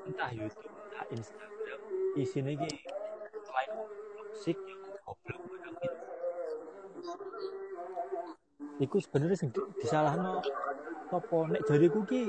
entah 0.03 0.30
YouTube, 0.36 0.67
entah 0.67 1.05
Instagram, 1.07 1.80
isine 2.17 2.49
iki 2.53 2.71
selain 3.39 3.71
toksik 4.36 4.57
goblok 5.05 5.39
iku 8.76 8.99
sebenarnya 8.99 9.38
sing 9.39 9.49
di- 9.55 9.69
disalahno 9.80 10.43
apa 11.07 11.38
nek 11.47 11.63
jariku 11.63 12.03
ki 12.03 12.28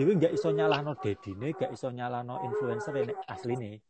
dhewe 0.00 0.16
gak 0.16 0.32
iso 0.32 0.48
nyalahno 0.48 0.96
dedine 0.96 1.52
gak 1.52 1.76
iso 1.76 1.92
nyalahno 1.92 2.40
influencer 2.48 2.96
nek 3.04 3.20
asline 3.28 3.84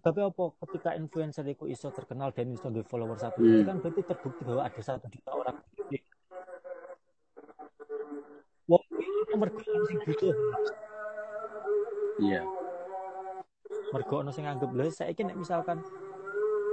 tapi 0.00 0.20
apa 0.24 0.44
ketika 0.64 0.96
influencer 0.96 1.44
itu 1.44 1.68
iso 1.68 1.92
terkenal 1.92 2.32
dan 2.32 2.48
iso 2.48 2.72
di 2.72 2.80
follower 2.80 3.20
satu 3.20 3.44
Hmm. 3.44 3.60
kan 3.68 3.76
berarti 3.84 4.00
terbukti 4.08 4.40
bahwa 4.48 4.64
ada 4.64 4.80
satu 4.80 5.04
juta 5.12 5.30
orang 5.36 5.56
Wong 8.64 8.80
ono 9.36 9.84
sing 9.84 10.00
butuh, 10.00 10.32
Iya. 12.16 12.48
mergo 13.92 14.14
ono 14.24 14.32
sing 14.32 14.48
anggap 14.48 14.72
lho 14.72 14.88
saiki 14.88 15.20
nek 15.28 15.36
misalkan 15.36 15.84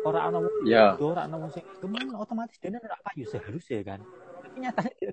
ora 0.08 0.32
ono 0.32 0.48
wong 0.48 0.56
Iya. 0.64 0.96
butuh, 0.96 1.08
ora 1.12 1.28
ono 1.28 1.36
wong 1.44 1.52
sing 1.52 1.68
gemen 1.84 2.16
otomatis 2.16 2.56
dene 2.64 2.80
ora 2.80 2.96
payu 3.04 3.28
seharusnya 3.28 3.84
kan. 3.84 4.00
Tapi 4.40 4.58
nyatanya 4.64 4.92
dia 4.96 5.12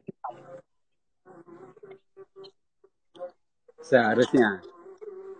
Seharusnya. 3.83 4.61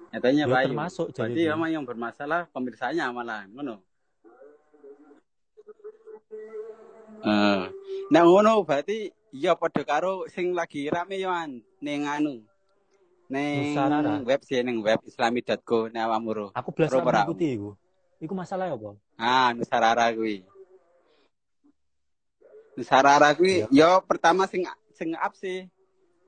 Nyatanya 0.09 0.45
dia 0.49 0.53
Pak 0.53 0.61
Ayu. 0.65 0.69
termasuk 0.73 1.07
Berarti 1.13 1.41
jadi 1.45 1.53
memang 1.53 1.71
yang 1.71 1.85
bermasalah 1.85 2.49
pemirsanya 2.49 3.13
malah, 3.13 3.45
ngono. 3.51 3.85
Eh, 7.19 7.63
nek 8.09 8.23
ngono 8.25 8.63
berarti 8.63 9.11
ya 9.35 9.59
padha 9.59 9.83
karo 9.83 10.25
sing 10.31 10.55
lagi 10.55 10.87
rame 10.89 11.19
yo 11.19 11.29
ning 11.83 12.07
anu. 12.07 12.41
Ning 13.29 13.77
web 14.25 14.41
sih 14.47 14.65
ning 14.65 14.81
web 14.81 15.03
islami.co 15.05 15.93
nek 15.93 16.03
awakmu 16.09 16.55
aku 16.55 16.71
ora. 16.81 17.27
mengikuti 17.27 17.47
iku. 17.59 17.71
Iku 18.19 18.33
masalah 18.33 18.73
apa? 18.73 18.97
Ah, 19.21 19.53
Nusarara 19.53 20.09
kuwi. 20.15 20.47
Nusarara 22.79 23.35
kuwi 23.37 23.69
yo 23.69 24.01
pertama 24.09 24.49
sing 24.49 24.65
sing 24.97 25.13
up 25.19 25.37
sih 25.37 25.69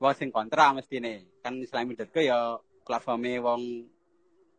wong 0.01 0.13
sing 0.17 0.33
kontra 0.33 0.73
mestine. 0.73 1.29
Kan 1.45 1.61
islami.co 1.61 2.19
yo 2.19 2.39
platforme 2.81 3.37
wong 3.37 3.61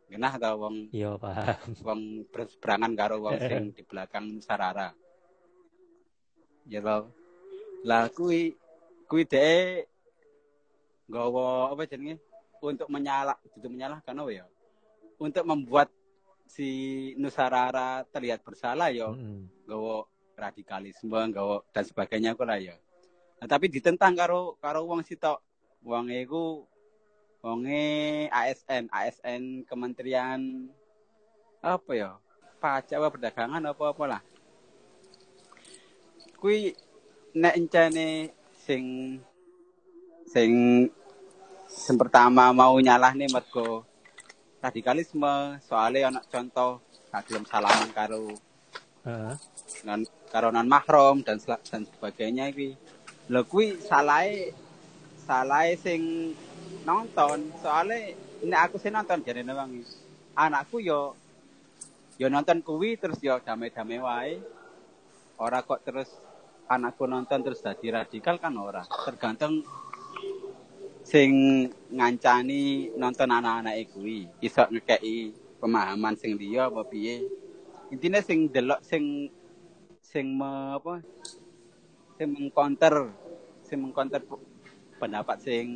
genah 0.07 0.33
ta 0.39 0.55
wong 0.55 0.87
Iya, 0.95 1.19
paham. 1.19 1.75
wong 1.83 2.01
berseberangan 2.31 2.91
karo 2.95 3.15
wong 3.19 3.35
sing 3.37 3.63
di 3.75 3.83
belakang 3.83 4.39
Nusarara. 4.39 4.95
Ya 6.63 6.79
tau. 6.79 7.11
Lah 7.83 8.07
kuwi 8.07 8.55
kuwi 9.11 9.27
dhek 9.27 9.91
nggawa 11.11 11.75
apa 11.75 11.83
jenenge 11.83 12.15
untuk 12.63 12.87
menyalah 12.87 13.35
itu 13.43 13.67
menyalahkan 13.67 14.15
apa 14.15 14.31
ya? 14.31 14.45
Untuk 15.19 15.43
membuat 15.43 15.91
si 16.47 16.67
Nusarara 17.19 18.07
terlihat 18.07 18.39
bersalah 18.39 18.87
ya 18.87 19.11
Mm-mm. 19.11 19.67
nggawa 19.67 20.07
radikalisme, 20.33 21.19
nggawa 21.29 21.61
dan 21.75 21.83
sebagainya 21.83 22.31
kok 22.33 22.47
lah 22.47 22.55
ya. 22.57 22.75
Nah, 23.43 23.51
tapi 23.51 23.67
ditentang 23.67 24.15
karo 24.15 24.55
karo 24.63 24.87
wong 24.87 25.03
sitok. 25.03 25.43
Wong 25.83 26.07
iku 26.07 26.63
wonge 27.43 28.31
ASN, 28.31 28.87
ASN 28.87 29.67
Kementerian 29.67 30.71
apa 31.59 31.91
ya? 31.91 32.15
Pajak 32.63 33.03
apa 33.03 33.11
perdagangan 33.11 33.67
apa 33.67 33.83
apa 33.91 34.03
lah. 34.07 34.21
Kui 36.39 36.71
nek 37.35 37.59
encane 37.59 38.31
sing 38.63 39.19
sing 40.23 40.51
sing 41.67 41.95
pertama 41.99 42.55
mau 42.55 42.79
nyalah 42.79 43.11
nih 43.11 43.27
mergo 43.27 43.83
radikalisme 44.63 45.59
soalnya 45.67 46.15
anak 46.15 46.31
contoh 46.31 46.79
gak 47.11 47.27
gelem 47.27 47.43
salaman 47.43 47.91
karo 47.91 48.31
Heeh. 49.03 49.35
non 49.83 50.07
karo 50.31 50.47
non 50.47 50.63
mahram 50.63 51.19
dan 51.27 51.35
dan 51.43 51.83
sebagainya 51.83 52.47
iki. 52.47 52.79
Lho 53.31 53.47
kuwi 53.47 53.79
salahe 53.79 54.51
salahe 55.23 55.79
sing 55.79 56.35
nonton 56.83 57.55
soalnya 57.63 58.11
nek 58.43 58.59
aku 58.67 58.75
sing 58.75 58.91
nonton 58.91 59.23
jarene 59.23 59.55
wangi. 59.55 59.79
Anakku 60.35 60.83
yo 60.83 61.15
yo 62.19 62.27
nonton 62.27 62.59
kuwi 62.59 62.99
terus 62.99 63.23
yo 63.23 63.39
damai-damai 63.39 63.99
wae. 64.03 64.33
Ora 65.39 65.63
kok 65.63 65.87
terus 65.87 66.11
anakku 66.67 67.07
nonton 67.07 67.39
terus 67.39 67.63
dadi 67.63 67.95
radikal 67.95 68.43
kan 68.43 68.59
ora. 68.59 68.83
Tergantung 68.83 69.63
sing 71.07 71.31
ngancani 71.95 72.91
nonton 72.99 73.31
anak-anak 73.31 73.87
kuwi 73.95 74.27
iso 74.43 74.67
ngekeki 74.67 75.31
pemahaman 75.63 76.19
sing 76.19 76.35
liya 76.35 76.67
apa 76.67 76.83
piye. 76.83 77.23
Intine 77.87 78.19
sing 78.19 78.51
delok 78.51 78.83
sing 78.83 79.31
sing 80.03 80.27
me, 80.35 80.75
apa 80.75 80.99
sing 82.17 82.27
mengcounter 82.35 82.95
sing 83.67 83.77
mengcounter 83.83 84.21
p- 84.21 84.43
pendapat 85.01 85.37
sing 85.41 85.67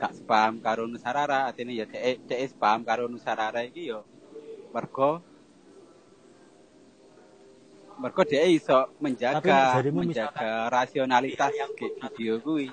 gak 0.00 0.12
sepaham 0.16 0.60
karo 0.60 0.84
Nusarara 0.88 1.48
artinya 1.48 1.72
ya 1.72 1.86
dhek 1.88 2.24
dhek 2.28 2.40
sepaham 2.52 2.80
karo 2.84 3.08
Nusarara 3.08 3.60
iki 3.64 3.92
yo 3.92 4.04
mergo 4.74 5.20
mergo 8.00 8.22
dhek 8.24 8.44
iso 8.58 8.78
menjaga 9.02 9.84
menjaga 9.92 10.68
rasionalitas 10.72 11.52
video 12.02 12.40
kuwi 12.44 12.68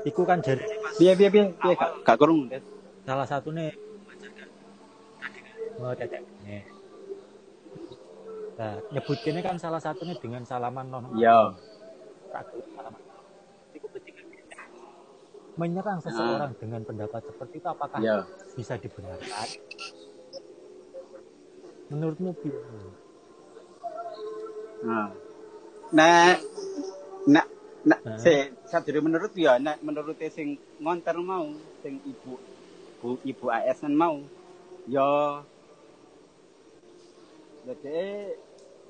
Iku 0.00 0.24
kan 0.24 0.40
jadi 0.40 0.64
piye 0.96 1.12
piye 1.12 1.28
piye 1.28 1.44
piye 1.60 1.74
gak 1.76 2.16
kurung 2.16 2.48
salah 3.04 3.28
satu 3.28 3.52
nih 3.52 3.68
mau 5.80 5.96
tetek 5.96 6.22
nih. 6.44 6.62
Nah, 8.60 8.76
nyebutinnya 8.92 9.40
kan 9.40 9.56
salah 9.56 9.80
satunya 9.80 10.12
dengan 10.20 10.44
salaman 10.44 10.86
non 10.92 11.04
Yo. 11.16 11.56
Iku 13.72 13.86
ketika 13.96 14.22
menyerang 15.56 15.98
seseorang 16.04 16.52
dengan 16.60 16.84
pendapat 16.84 17.24
seperti 17.24 17.64
itu 17.64 17.68
apakah 17.68 17.98
Yo. 18.04 18.20
bisa 18.54 18.76
dibenarkan? 18.76 19.48
Menurutmu 21.88 22.30
piye? 22.38 22.60
Nah. 24.84 25.08
Nek 25.90 26.38
Nah. 27.80 27.96
se 28.20 28.52
sadurunge 28.68 29.08
menurut 29.08 29.32
ya 29.32 29.56
nek 29.56 29.80
menurut 29.80 30.20
sing 30.28 30.60
ngonter 30.84 31.16
mau 31.16 31.48
sing 31.80 31.96
ibu 32.04 32.36
bu, 33.00 33.16
ibu 33.24 33.46
ASN 33.48 33.96
mau 33.96 34.20
ya 34.84 35.40
jadi 37.60 38.00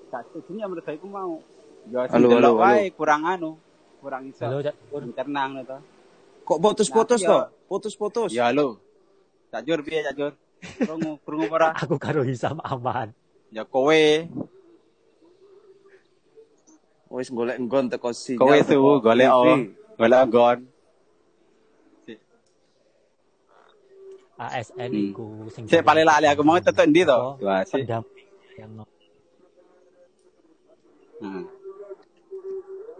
gak 0.08 0.22
setuju 0.26 0.52
ya 0.56 0.66
menurut 0.66 0.86
aku 0.86 1.06
mau 1.06 1.32
ya 1.86 2.06
sing 2.06 2.14
Halo, 2.16 2.28
delok 2.28 2.54
halo, 2.54 2.60
wae 2.60 2.84
kurang 2.90 3.22
anu 3.24 3.50
kurang 3.98 4.22
iso 4.26 4.44
Halo, 4.44 4.58
internang 5.00 5.62
to 5.62 5.78
Kok 6.40 6.58
putus-putus 6.58 7.20
Nah, 7.22 7.28
toh? 7.28 7.42
Putus-putus. 7.68 8.30
ya 8.30 8.50
halo 8.50 8.82
Cak 9.48 9.62
Jur 9.62 9.78
piye 9.80 10.02
Cak 10.02 10.14
Jur 10.14 10.32
krungu 10.78 11.18
krungu 11.22 11.46
apa 11.46 11.54
ora 11.56 11.68
Aku 11.82 11.94
karo 11.96 12.22
Hisam 12.22 12.58
aman. 12.60 13.14
ya 13.48 13.62
kowe 13.62 14.02
Wis 17.10 17.26
golek 17.28 17.58
nggon 17.58 17.90
teko 17.90 18.10
sinyal. 18.10 18.38
kowe 18.38 18.58
tuh 18.60 18.98
golek 19.00 19.28
oh 19.28 19.58
golek 19.96 20.22
gon 20.28 20.58
ASN 24.40 24.88
Hmm. 24.88 25.10
iku 25.12 25.26
sing 25.52 25.68
Sik 25.68 25.84
paling 25.84 26.00
lali 26.02 26.24
aku 26.24 26.40
mau 26.40 26.56
tetek 26.56 26.88
ndi 26.88 27.04
to? 27.04 27.36
Wah, 27.44 27.60
sik. 27.60 27.84
No- 28.66 28.88
Hmm. 31.20 31.44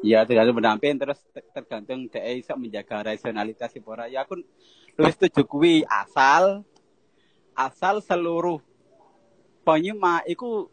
Ya 0.04 0.24
tergantung 0.28 0.60
pendamping 0.60 0.96
terus 0.96 1.20
te- 1.32 1.44
tergantung 1.52 2.04
dia 2.08 2.20
bisa 2.36 2.52
menjaga 2.52 3.12
rasionalitas 3.12 3.72
si 3.72 3.80
pora. 3.80 4.08
Ya 4.08 4.24
aku 4.24 4.44
luwih 4.96 5.12
setuju 5.12 5.44
kuwi 5.44 5.74
asal 5.88 6.64
asal 7.56 8.04
seluruh 8.04 8.60
penyima 9.64 10.20
iku 10.28 10.68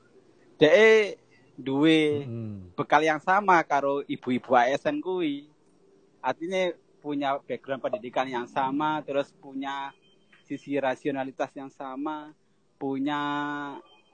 dia 0.59 1.15
duwe 1.55 2.27
Hmm. 2.27 2.71
bekal 2.75 3.03
yang 3.03 3.19
sama 3.23 3.63
karo 3.63 4.03
ibu-ibu 4.07 4.51
ASN 4.51 4.99
kuwi. 4.99 5.47
Artinya 6.19 6.75
punya 6.99 7.39
background 7.39 7.79
pendidikan 7.79 8.27
yang 8.27 8.47
sama, 8.47 8.99
terus 9.07 9.31
punya 9.39 9.95
sisi 10.43 10.75
rasionalitas 10.75 11.51
yang 11.55 11.71
sama, 11.71 12.35
punya 12.75 13.19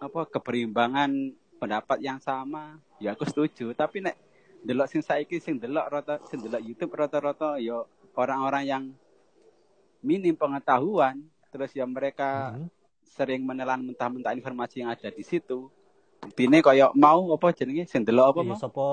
apa 0.04 0.28
keberimbangan 0.28 1.10
pendapat 1.58 1.97
yang 2.04 2.20
sama. 2.20 2.78
Ya 2.99 3.16
aku 3.16 3.24
setuju, 3.24 3.72
tapi 3.72 4.04
nek 4.04 4.20
delok 4.64 4.88
sing 4.88 4.99
saiki 4.99 5.39
sing 5.39 5.60
delok 5.60 5.88
rata 5.88 6.16
sing 6.28 6.39
delok 6.39 6.60
YouTube 6.60 6.95
rata-rata 6.95 7.60
ya 7.60 7.84
orang-orang 8.16 8.64
yang 8.64 8.84
minim 9.99 10.36
pengetahuan, 10.36 11.24
terus 11.49 11.72
ya 11.72 11.88
mereka 11.88 12.51
Hmm. 12.51 12.68
sering 13.04 13.45
menelan 13.45 13.86
mentah-mentah 13.86 14.34
informasi 14.34 14.82
yang 14.84 14.89
ada 14.91 15.08
di 15.08 15.22
situ. 15.22 15.70
Buktine 16.20 16.60
koyo 16.60 16.91
mau 16.95 17.32
apa 17.32 17.51
jenenge 17.51 17.86
sing 17.86 18.04
delok 18.04 18.36
apa 18.36 18.39
Iya, 18.41 18.49
mau? 18.51 18.58
sapa 18.58 18.88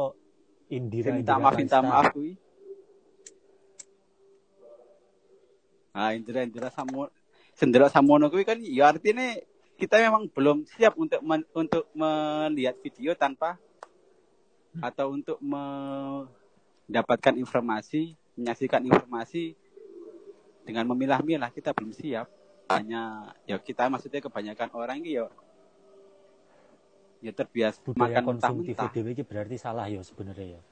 Indira 0.71 1.07
Sing 1.11 1.15
minta 1.23 1.35
Indira 1.35 1.43
maaf 1.43 1.55
minta 1.59 1.79
maaf 1.81 2.07
kuwi. 2.15 2.33
Ah, 5.91 6.15
indra-indra 6.15 6.71
samu 6.71 7.11
sendera 7.59 7.91
samono 7.91 8.31
kuwi 8.31 8.47
kan 8.47 8.59
ya 8.63 8.95
artinya 8.95 9.35
kita 9.81 9.97
memang 9.97 10.29
belum 10.29 10.69
siap 10.69 10.93
untuk 11.01 11.25
men- 11.25 11.49
untuk 11.57 11.89
melihat 11.97 12.77
video 12.85 13.17
tanpa 13.17 13.57
atau 14.85 15.17
untuk 15.17 15.41
mendapatkan 15.41 17.35
informasi, 17.41 18.13
menyaksikan 18.37 18.85
informasi 18.85 19.57
dengan 20.69 20.85
memilah-milah 20.93 21.49
kita 21.49 21.73
belum 21.73 21.97
siap. 21.97 22.29
Hanya 22.71 23.35
ya 23.49 23.59
kita 23.59 23.91
maksudnya 23.91 24.23
kebanyakan 24.23 24.71
orang 24.77 25.03
ini 25.03 25.19
ya 25.19 25.27
ya 27.21 27.33
terbiasa 27.35 27.83
budaya 27.83 28.23
makan 28.23 28.25
konsumtif 28.37 28.79
mentah-mentah. 28.79 28.95
dewe 28.95 29.11
iki 29.13 29.25
berarti 29.27 29.57
salah 29.59 29.91
ya 29.91 30.01
sebenarnya 30.01 30.57
ya. 30.57 30.63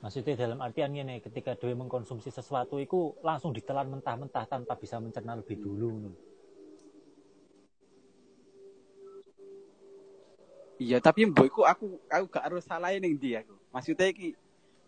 Maksudnya 0.00 0.34
dalam 0.36 0.58
artian 0.64 0.92
ini 0.96 1.20
ketika 1.20 1.52
dewe 1.52 1.76
mengkonsumsi 1.76 2.32
sesuatu 2.32 2.80
itu 2.80 3.12
langsung 3.20 3.52
ditelan 3.52 3.92
mentah-mentah 3.92 4.48
tanpa 4.48 4.72
bisa 4.80 4.96
mencerna 4.98 5.36
lebih 5.36 5.60
dulu. 5.60 5.90
ngono. 6.00 6.33
Iya, 10.74 10.98
tapi 10.98 11.30
mbokku 11.30 11.62
aku 11.62 12.02
aku 12.10 12.24
gak 12.30 12.44
harus 12.50 12.66
salah 12.66 12.90
ning 12.98 13.14
ndi 13.14 13.38
aku. 13.38 13.54
Maksudnya 13.70 14.10
iki 14.10 14.34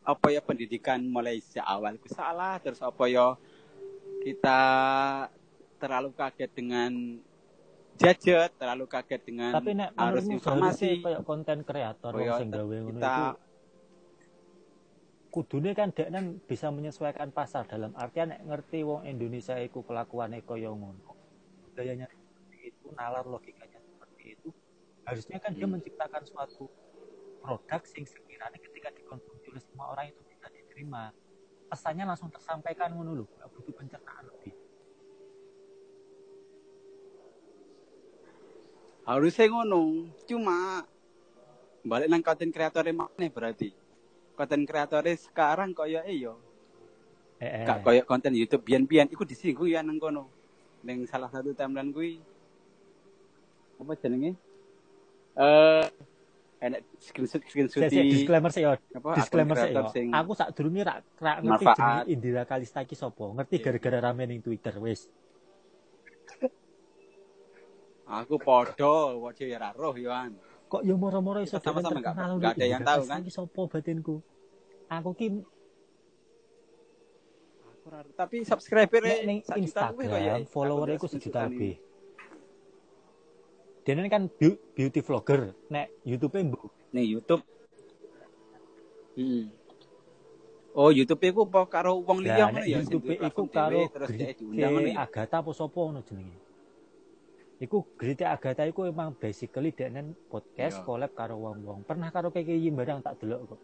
apa 0.06 0.26
ya 0.30 0.38
pendidikan 0.38 1.02
mulai 1.02 1.42
sejak 1.42 1.66
awal 1.66 1.98
ku 1.98 2.06
salah 2.06 2.62
terus 2.62 2.78
apa 2.78 3.10
ya 3.10 3.34
kita 4.22 4.60
terlalu 5.82 6.14
kaget 6.14 6.50
dengan 6.54 6.90
gadget, 7.98 8.54
terlalu 8.54 8.86
kaget 8.86 9.22
dengan 9.26 9.50
Tapi 9.50 9.74
nek 9.74 9.90
arus 9.98 10.26
informasi. 10.30 11.02
kayak 11.02 11.22
konten 11.26 11.66
kreator 11.66 12.14
wong 12.14 12.22
Kayak 12.22 12.38
sing 12.38 12.50
gawe 12.54 12.76
ngono 12.86 12.90
kita 12.94 13.14
itu 13.18 13.44
kudune 15.36 15.70
kan 15.76 15.92
dek 15.92 16.08
kan 16.08 16.24
bisa 16.48 16.72
menyesuaikan 16.72 17.28
pasar 17.28 17.68
dalam 17.68 17.92
artian 17.92 18.32
nek 18.32 18.40
ngerti 18.46 18.86
wong 18.86 19.04
Indonesia 19.04 19.58
iku 19.60 19.84
kelakuane 19.84 20.40
kaya 20.46 20.70
ngono. 20.72 21.12
Seperti 21.76 22.56
itu, 22.62 22.88
nalar 22.96 23.26
itu. 23.44 23.65
Harusnya 25.06 25.38
kan 25.38 25.54
dia 25.54 25.64
Hmm. 25.64 25.78
menciptakan 25.78 26.22
suatu 26.26 26.66
produk 27.38 27.82
sing 27.86 28.02
sekiranya 28.02 28.58
ketika 28.58 28.90
dikonsumsi 28.90 29.54
oleh 29.54 29.62
semua 29.62 29.94
orang 29.94 30.10
itu 30.10 30.20
bisa 30.26 30.50
diterima. 30.50 31.14
Pesannya 31.66 32.04
langsung 32.06 32.30
tersampaikan 32.30 32.90
ngono 32.94 33.22
lho, 33.22 33.24
butuh 33.54 33.74
pencernaan 33.74 34.26
lebih. 34.26 34.54
harusnya 39.06 39.46
ngono. 39.46 40.10
Cuma 40.26 40.82
balik 41.86 42.10
nang 42.10 42.26
konten 42.26 42.50
kreatornya 42.50 42.90
mana 42.90 43.26
berarti. 43.30 43.70
Konten 44.34 44.66
kreatornya 44.66 45.14
sekarang 45.14 45.70
kaya 45.72 46.02
eh 46.02 46.26
yo 46.26 46.42
Eh, 47.38 47.62
eh. 47.62 47.64
gak 47.68 47.84
kaya 47.86 48.02
konten 48.02 48.34
YouTube 48.34 48.64
bian-bian 48.66 49.06
iku 49.06 49.22
disinggung 49.22 49.70
ya 49.70 49.80
nang 49.86 50.02
kono. 50.02 50.26
Ning 50.82 51.06
salah 51.06 51.30
satu 51.30 51.54
timeline 51.54 51.94
kuwi 51.94 52.18
apa 53.78 53.92
jenenge? 53.94 54.34
Eh 55.36 55.84
enak 56.56 56.80
screenshot 56.98 57.44
screenshot 57.44 57.84
sik, 57.84 58.08
disclaimer 58.08 58.48
sih 58.48 58.64
apa 58.64 58.80
disclaimer 59.12 59.56
sih 59.60 59.70
sing 59.92 60.08
Aku 60.08 60.32
sak 60.32 60.56
durunge 60.56 60.80
rak 60.82 61.04
rak 61.20 61.44
ngerti 61.44 61.64
jenenge 61.68 62.04
Indira 62.08 62.42
Kalista 62.48 62.80
iki 62.80 62.96
sapa. 62.96 63.28
Ngerti 63.28 63.60
Iya. 63.60 63.64
gara-gara 63.68 63.98
rame 64.08 64.24
ning 64.24 64.40
Twitter 64.40 64.72
wis. 64.80 65.06
aku 68.06 68.38
podo 68.38 69.18
wae 69.20 69.44
ya 69.44 69.58
ra 69.58 69.74
roh 69.74 69.98
yoan. 69.98 70.38
Kok 70.70 70.82
yo 70.82 70.94
moro-moro 70.94 71.42
iso 71.42 71.58
sama-sama 71.58 71.98
nggak- 71.98 72.14
terkenal 72.14 72.30
nggak 72.38 72.54
nih, 72.54 72.62
ada 72.62 72.66
yang 72.66 72.82
tahu, 72.82 73.02
kan? 73.06 73.18
Iki 73.22 73.30
sapa 73.34 73.60
batinku? 73.66 74.16
Aku 74.86 75.10
ki 75.14 75.26
tapi 78.18 78.42
subscriber 78.42 78.98
ning 79.22 79.42
kok 79.42 79.54
ya. 79.54 79.62
Instagram 79.62 80.46
follower 80.50 80.88
Aku 80.94 80.96
iku 80.96 81.06
sejuta 81.06 81.46
lebih. 81.46 81.78
Dene 83.86 84.10
kan 84.10 84.26
beau- 84.26 84.58
beauty 84.74 84.98
vlogger, 84.98 85.54
nek 85.70 85.86
YouTube-e 86.02 86.42
mbok 86.42 86.74
Ning 86.90 87.06
YouTube. 87.06 87.42
Hmm. 89.14 89.46
Oh, 90.76 90.90
YouTube 90.92 91.22
iku 91.22 91.46
apa 91.48 91.70
karo 91.70 92.02
wong 92.02 92.20
liya 92.20 92.36
Lah 92.36 92.46
ngono 92.50 92.58
nek 92.60 92.66
ya 92.66 92.76
YouTube 92.82 93.04
iku 93.08 93.20
platform 93.22 93.48
karo 93.48 93.80
terus 93.88 94.08
dia 94.12 94.34
diundang 94.34 94.70
ngono. 94.74 94.90
Agatha 94.98 95.36
apa 95.38 95.50
sapa 95.54 95.78
ngono 95.78 96.00
jenenge. 96.02 96.38
Iku 97.62 97.76
Grite 97.96 98.26
Agatha 98.26 98.66
iku 98.66 98.84
emang 98.90 99.14
basically 99.16 99.70
deknen 99.70 100.18
podcast 100.28 100.82
Iya. 100.82 100.84
collab 100.84 101.12
karo 101.14 101.38
wong-wong. 101.40 101.86
Pernah 101.86 102.10
karo 102.10 102.28
kayak 102.34 102.50
barang 102.50 103.00
tak 103.06 103.14
delok 103.22 103.54
kok. 103.54 103.60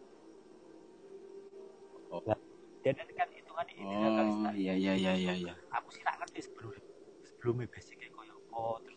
Oh. 2.15 2.21
Lah, 2.25 2.39
deknen 2.81 3.07
kan 3.11 3.27
hitungan 3.29 3.67
Indira 3.75 4.09
Kalista. 4.09 4.49
Oh, 4.49 4.53
iya 4.55 4.73
iya 4.73 4.93
iya 4.97 5.13
iya 5.13 5.33
iya. 5.35 5.53
Aku 5.69 5.91
sih 5.93 6.01
tak 6.01 6.15
ngerti 6.17 6.47
sebelum 6.47 6.71
sebelumnya 7.27 7.67
basicnya 7.69 8.07
koyo 8.15 8.33
apa 8.55 8.92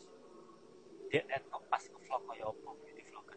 deknen 1.10 1.42
kok 1.46 1.62
pas 1.70 1.82
nge-vlog 1.82 2.22
koyo 2.26 2.46
apa 2.50 2.70
beauty 2.82 3.02
vlogger. 3.08 3.36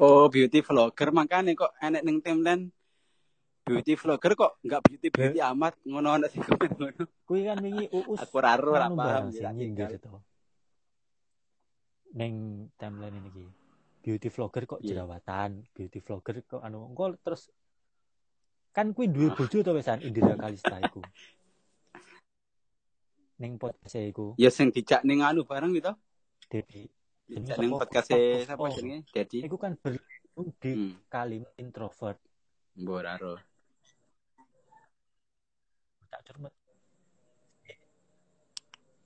Oh, 0.00 0.24
beauty 0.32 0.58
vlogger 0.60 1.08
makanya 1.10 1.52
kok 1.54 1.72
enek 1.78 2.02
ning 2.06 2.18
timeline 2.24 2.64
beauty 3.66 3.94
vlogger 3.94 4.32
kok 4.34 4.52
nggak 4.64 4.80
beauty 4.86 5.08
beauty 5.10 5.38
amat 5.42 5.74
ngono 5.84 6.08
ana 6.10 6.26
sing 6.26 6.42
komen 6.42 6.70
ngono. 6.74 7.04
Kuwi 7.26 7.40
kan 7.46 7.58
wingi 7.60 7.86
uus 7.98 8.18
Aku 8.18 8.36
ra 8.40 8.56
ero 8.56 8.72
ra 8.72 8.86
anu 8.88 8.96
paham 8.96 9.24
sih 9.30 9.44
ya. 9.44 9.50
nyindir 9.50 9.98
to. 9.98 10.18
Neng 12.10 12.34
timeline 12.74 13.16
ini 13.18 13.30
ki. 13.30 13.44
Beauty 14.00 14.28
vlogger 14.32 14.64
kok 14.64 14.80
Iya. 14.80 15.04
jerawatan, 15.04 15.62
beauty 15.70 15.98
vlogger 16.00 16.42
kok 16.42 16.62
anu 16.64 16.88
engko 16.88 17.14
terus 17.20 17.52
kan 18.70 18.94
kuwi 18.94 19.10
duwe 19.10 19.28
Ah. 19.30 19.34
bojo 19.34 19.60
to 19.60 19.74
wesan 19.74 19.98
Indira 20.00 20.34
Kalista 20.34 20.78
iku. 20.80 21.02
Ning 23.40 23.56
podcast 23.56 23.96
iku, 23.96 24.36
Ya 24.36 24.52
sing 24.52 24.68
dijak 24.68 25.00
ning 25.00 25.24
anu 25.24 25.48
bareng 25.48 25.72
gitu. 25.72 25.96
Dedi. 26.46 26.84
Dijak 27.24 27.56
ning 27.56 27.72
podcast 27.72 28.12
Oh, 28.12 28.44
sapa 28.44 28.64
jenenge? 28.70 29.08
Dedi. 29.08 29.38
Iku 29.40 29.56
kan 29.56 29.80
berlindung 29.80 30.48
di 30.60 30.72
Hmm, 30.76 30.92
kalimat 31.08 31.52
introvert. 31.56 32.20
mbok 32.76 33.00
ra 33.00 33.16
ero. 33.16 33.34
Tak 36.06 36.20
cermet. 36.22 36.52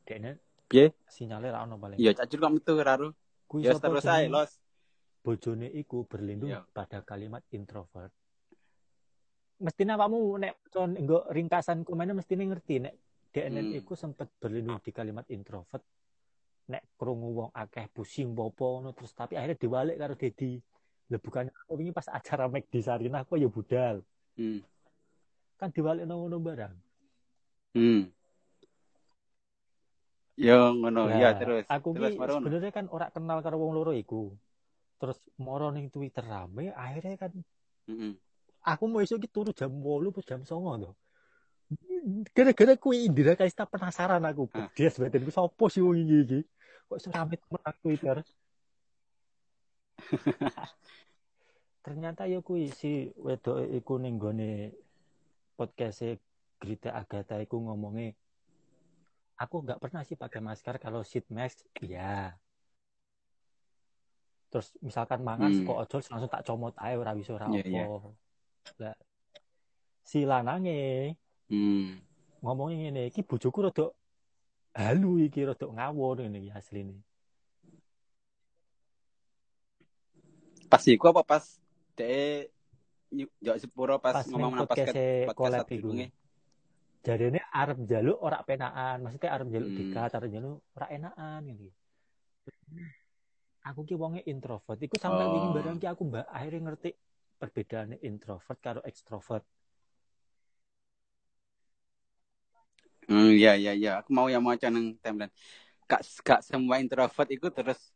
Dene 0.05 0.31
Piye? 0.67 0.93
sinyalnya 1.07 1.51
ra 1.51 1.65
ono 1.65 1.79
paling. 1.79 1.97
Iya, 1.97 2.13
cacur 2.13 2.39
kok 2.39 2.53
metu 2.53 2.73
ra 2.77 2.95
ero. 2.95 3.09
Kuwi 3.47 3.63
Ya 3.63 3.79
terus 3.79 4.05
ae? 4.05 4.27
Los. 4.27 4.59
bojone 5.25 5.73
iku 5.73 6.05
berlindung 6.05 6.53
Iya. 6.53 6.69
pada 6.69 7.01
kalimat 7.01 7.41
introvert. 7.49 8.13
Mestinya 9.57 9.97
kamu 9.97 10.21
nek 10.37 10.55
con 10.69 10.93
nggo 10.93 11.25
ringkasan 11.33 11.81
komennya 11.81 12.13
mestinya 12.13 12.45
ngerti 12.45 12.85
nek 12.85 12.95
DNN 13.35 13.75
Hmm. 13.75 13.79
iku 13.83 13.99
sempet 13.99 14.31
berlindung 14.39 14.79
di 14.79 14.95
kalimat 14.95 15.27
introvert. 15.27 15.83
Nek 16.71 16.95
krungu 16.95 17.29
wong 17.35 17.51
akeh 17.51 17.91
pusing 17.91 18.33
popo 18.33 18.79
ngono 18.79 18.95
terus 18.95 19.11
tapi 19.11 19.35
akhirnya 19.35 19.59
diwalik 19.59 19.97
karo 19.99 20.15
Dedi. 20.15 20.63
Lah 21.11 21.21
bukan 21.21 21.51
aku 21.51 21.73
wingi 21.77 21.93
pas 21.93 22.07
acara 22.09 22.47
Mac 22.49 22.65
di 22.71 22.81
Sarina 22.81 23.27
aku 23.27 23.37
ya 23.37 23.51
budal. 23.51 24.01
Hmm. 24.39 24.63
Kan 25.59 25.75
diwalik 25.75 26.07
ngono 26.07 26.39
barang. 26.39 26.75
Hmm. 27.75 28.07
Ya 30.35 30.71
ngono, 30.71 31.11
Lah, 31.11 31.19
ya 31.19 31.31
terus. 31.35 31.63
Aku 31.71 31.95
terus 31.95 32.15
sebenarnya 32.19 32.73
kan 32.75 32.87
ora 32.91 33.07
kenal 33.11 33.39
karo 33.43 33.59
wong 33.59 33.75
loro 33.75 33.91
iku. 33.95 34.31
Terus 34.99 35.19
moro 35.43 35.75
ning 35.75 35.91
Twitter 35.91 36.23
rame 36.23 36.71
akhirnya 36.71 37.19
kan 37.19 37.33
Heeh. 37.91 38.15
aku 38.63 38.83
mau 38.89 39.03
esuk 39.03 39.27
turu 39.31 39.51
jam 39.51 39.71
8 39.75 40.11
apa 40.11 40.21
jam 40.23 40.41
09.00 40.47 40.87
to. 40.87 40.91
Gara-gara 42.37 42.77
kuwi 42.77 43.09
Indira 43.09 43.33
Kalista 43.33 43.65
penasaran 43.65 44.21
aku. 44.23 44.45
Ah. 44.53 44.69
Dia 44.77 44.93
sebenarnya 44.93 45.33
sapa 45.33 45.65
sih 45.73 45.81
wong 45.81 45.97
iki 46.05 46.17
iki? 46.21 46.41
Kok 46.85 46.97
iso 47.01 47.09
rame 47.09 47.35
temen 47.41 47.61
nang 47.65 47.77
Twitter. 47.83 48.17
Ternyata 51.85 52.25
ya 52.25 52.41
kuwi 52.41 52.69
si 52.73 53.09
wedok 53.17 53.65
iku 53.73 53.97
ning 53.97 54.17
gone 54.17 54.73
podcast 55.55 56.05
Grita 56.57 56.93
Agatha 56.93 57.37
iku 57.41 57.61
ngomongnya 57.61 58.17
aku 59.35 59.61
nggak 59.61 59.81
pernah 59.83 60.01
sih 60.01 60.15
pakai 60.15 60.41
masker 60.41 60.79
kalau 60.79 61.03
sheet 61.03 61.27
mask 61.29 61.67
ya 61.83 62.33
terus 64.49 64.71
misalkan 64.79 65.27
mangan 65.27 65.51
Hmm. 65.51 65.67
kok 65.67 65.79
ojol 65.83 66.01
langsung 66.07 66.31
tak 66.31 66.47
comot 66.47 66.75
ora 66.79 67.13
bisa 67.13 67.35
ora 67.35 67.51
Iya, 67.51 67.63
iya. 67.67 67.85
apa 67.91 68.11
lah 68.79 68.97
si 70.07 70.23
lanange 70.23 71.19
Hmm. 71.49 72.01
ngomongnya 72.41 72.77
ngene 72.89 73.03
iki 73.09 73.21
bojoku 73.21 73.59
rada 73.65 73.87
halu 74.75 75.21
iki 75.23 75.45
rada 75.45 75.67
ngawur 75.69 76.25
ngene 76.25 76.39
iki 76.41 76.51
asline 76.53 76.95
Pas 80.71 80.83
iku 80.91 81.07
apa 81.13 81.23
pas 81.23 81.45
de 81.95 82.49
njok 83.15 83.57
sepuro 83.63 83.95
pas, 84.03 84.11
pas 84.11 84.27
ngomong 84.27 84.59
nang 84.59 84.67
podcast 84.67 84.91
collab 85.39 85.63
satu 85.63 85.75
iku 85.79 85.89
jarene 87.05 87.39
arep 87.53 87.79
njaluk 87.85 88.19
ora 88.19 88.43
penaan 88.43 89.05
maksudnya 89.05 89.31
arep 89.31 89.47
njaluk 89.47 89.71
Hmm. 89.71 89.79
dikat 89.79 90.11
arep 90.19 90.29
njaluk 90.35 90.59
ora 90.75 90.87
enakan 90.91 91.41
ngene 91.47 91.63
iki. 91.63 91.71
aku 93.65 93.81
ki 93.87 93.95
wonge 93.95 94.21
introvert 94.27 94.81
iku 94.83 94.97
sampai 94.99 95.25
Oh. 95.25 95.33
wingi 95.37 95.49
barang 95.55 95.77
ki 95.79 95.87
aku 95.87 96.03
mbak 96.05 96.27
akhirnya 96.27 96.61
ngerti 96.67 96.91
perbedaannya 97.39 97.97
introvert 98.03 98.59
karo 98.59 98.81
ekstrovert 98.83 99.45
Hmm, 103.09 103.31
iya 103.35 103.53
iya 103.57 103.73
iya. 103.77 103.93
Aku 104.01 104.11
mau 104.13 104.27
yang 104.33 104.41
mau 104.41 104.57
nang 104.57 104.97
timeline. 105.01 105.33
Gak 105.85 106.01
gak 106.25 106.41
semua 106.41 106.81
introvert 106.81 107.29
itu 107.29 107.49
terus 107.53 107.93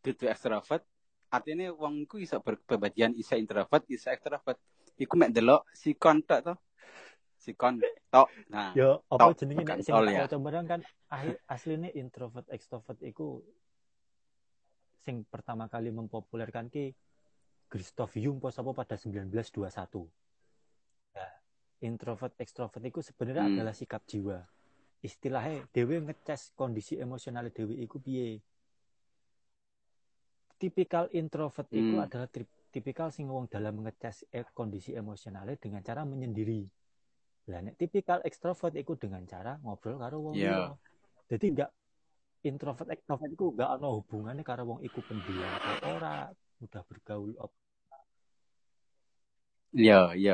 dudu 0.00 0.24
extrovert. 0.28 0.82
Artinya 1.28 1.68
wong 1.76 2.08
ku 2.08 2.16
iso 2.16 2.40
berkepribadian 2.40 3.12
isa 3.12 3.36
introvert, 3.36 3.84
isa 3.92 4.16
extrovert. 4.16 4.56
Iku 4.96 5.14
mek 5.20 5.30
delok 5.36 5.68
sikon 5.76 6.24
tok 6.24 6.40
to. 6.40 6.54
Sikon 7.36 7.84
tok. 8.08 8.28
Nah, 8.48 8.72
Yo, 8.72 9.04
apa 9.12 9.36
jenenge 9.36 9.62
nek 9.64 9.84
sing 9.84 9.94
ya. 10.08 10.24
barang 10.24 10.66
kan 10.66 10.80
ahi- 11.12 11.40
asline 11.46 11.92
introvert 11.92 12.48
extrovert 12.48 12.98
iku 13.04 13.44
sing 15.04 15.22
pertama 15.28 15.68
kali 15.68 15.92
mempopulerkan 15.92 16.72
ki 16.72 16.96
Christoph 17.68 18.16
Jung 18.16 18.40
po 18.40 18.48
sapa 18.48 18.72
pada 18.72 18.96
1921. 18.96 20.08
Introvert 21.78 22.34
extrovert 22.42 22.82
iku 22.82 23.00
sebenarnya 23.04 23.46
Hmm. 23.46 23.54
adalah 23.54 23.74
sikap 23.74 24.02
jiwa. 24.10 24.38
Istilahnya 24.98 25.62
dewe 25.70 26.02
ngecas 26.02 26.50
kondisi 26.58 26.98
emosional 26.98 27.46
dewe 27.54 27.74
iku 27.78 28.02
piye. 28.02 28.42
Tipikal 30.58 31.06
introvert 31.14 31.70
Hmm. 31.70 32.02
adalah 32.02 32.26
tri- 32.26 32.50
tipikal 32.74 33.14
sing 33.14 33.30
wong 33.30 33.46
dalam 33.46 33.78
ngecas 33.86 34.26
eh, 34.34 34.42
kondisi 34.50 34.90
emosionalnya 34.90 35.54
dengan 35.54 35.82
cara 35.86 36.02
menyendiri. 36.02 36.66
Lah 37.50 37.62
nek 37.62 37.78
tipikal 37.78 38.18
ekstrovert 38.26 38.74
iku 38.74 38.98
dengan 38.98 39.22
cara 39.22 39.54
ngobrol 39.62 39.96
karo 40.02 40.16
wong 40.18 40.36
liya. 40.42 40.74
Jadi 41.30 41.46
enggak 41.54 41.70
introvert 42.50 42.90
ekstrovert 42.90 43.30
iku 43.30 43.54
enggak 43.54 43.70
ana 43.78 43.88
hubungannya 43.94 44.42
karo 44.42 44.62
wong 44.66 44.80
iku 44.82 44.98
pendiam 45.06 45.54
atau 45.62 45.94
ora, 45.94 46.26
mudah 46.58 46.82
bergaul 46.90 47.32
op. 47.38 47.52
iya 49.78 49.96
iya. 50.20 50.32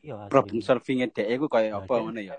Iya 0.00 0.30
Problem 0.30 0.62
solvingnya 0.62 1.10
dhek 1.10 1.28
iku 1.36 1.46
kaya 1.50 1.74
Nah, 1.74 1.82
apa 1.82 1.92
dia- 1.92 2.02
ngono 2.06 2.20
ya. 2.22 2.36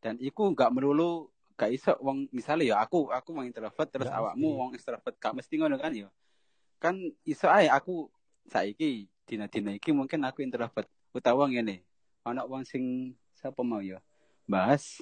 Dan 0.00 0.14
iku 0.18 0.50
gak 0.56 0.72
melulu 0.72 1.28
gak 1.54 1.70
iso 1.76 1.92
wong 2.00 2.24
misalnya 2.32 2.72
ya 2.72 2.76
aku 2.80 3.12
aku 3.12 3.36
wong 3.36 3.46
introvert 3.46 3.88
terus 3.92 4.08
Nggak 4.08 4.16
awakmu 4.16 4.48
wong 4.56 4.70
extrovert 4.72 5.14
gak 5.20 5.36
mesti 5.36 5.54
ngono 5.60 5.76
kan 5.76 5.92
ya. 5.92 6.08
Kan 6.80 6.96
iso 7.22 7.46
ae 7.52 7.68
aku 7.68 8.08
saiki 8.48 9.06
dina-dina 9.28 9.76
iki 9.76 9.92
mungkin 9.92 10.24
aku 10.24 10.40
introvert 10.40 10.88
utawa 11.12 11.44
ngene. 11.46 11.84
Ana 12.24 12.48
wong 12.48 12.64
sing 12.64 13.14
sapa 13.36 13.64
mau 13.64 13.80
ya 13.80 14.00
bahas 14.44 15.00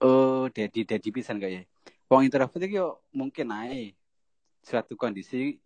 oh 0.00 0.48
dedi 0.48 0.86
dedi 0.86 1.08
pisan 1.12 1.36
kayak 1.36 1.68
wong 2.08 2.24
introvert 2.24 2.60
iki 2.64 2.76
yo 2.80 3.00
mungkin 3.12 3.50
ae 3.52 3.92
suatu 4.62 4.94
kondisi 4.96 5.58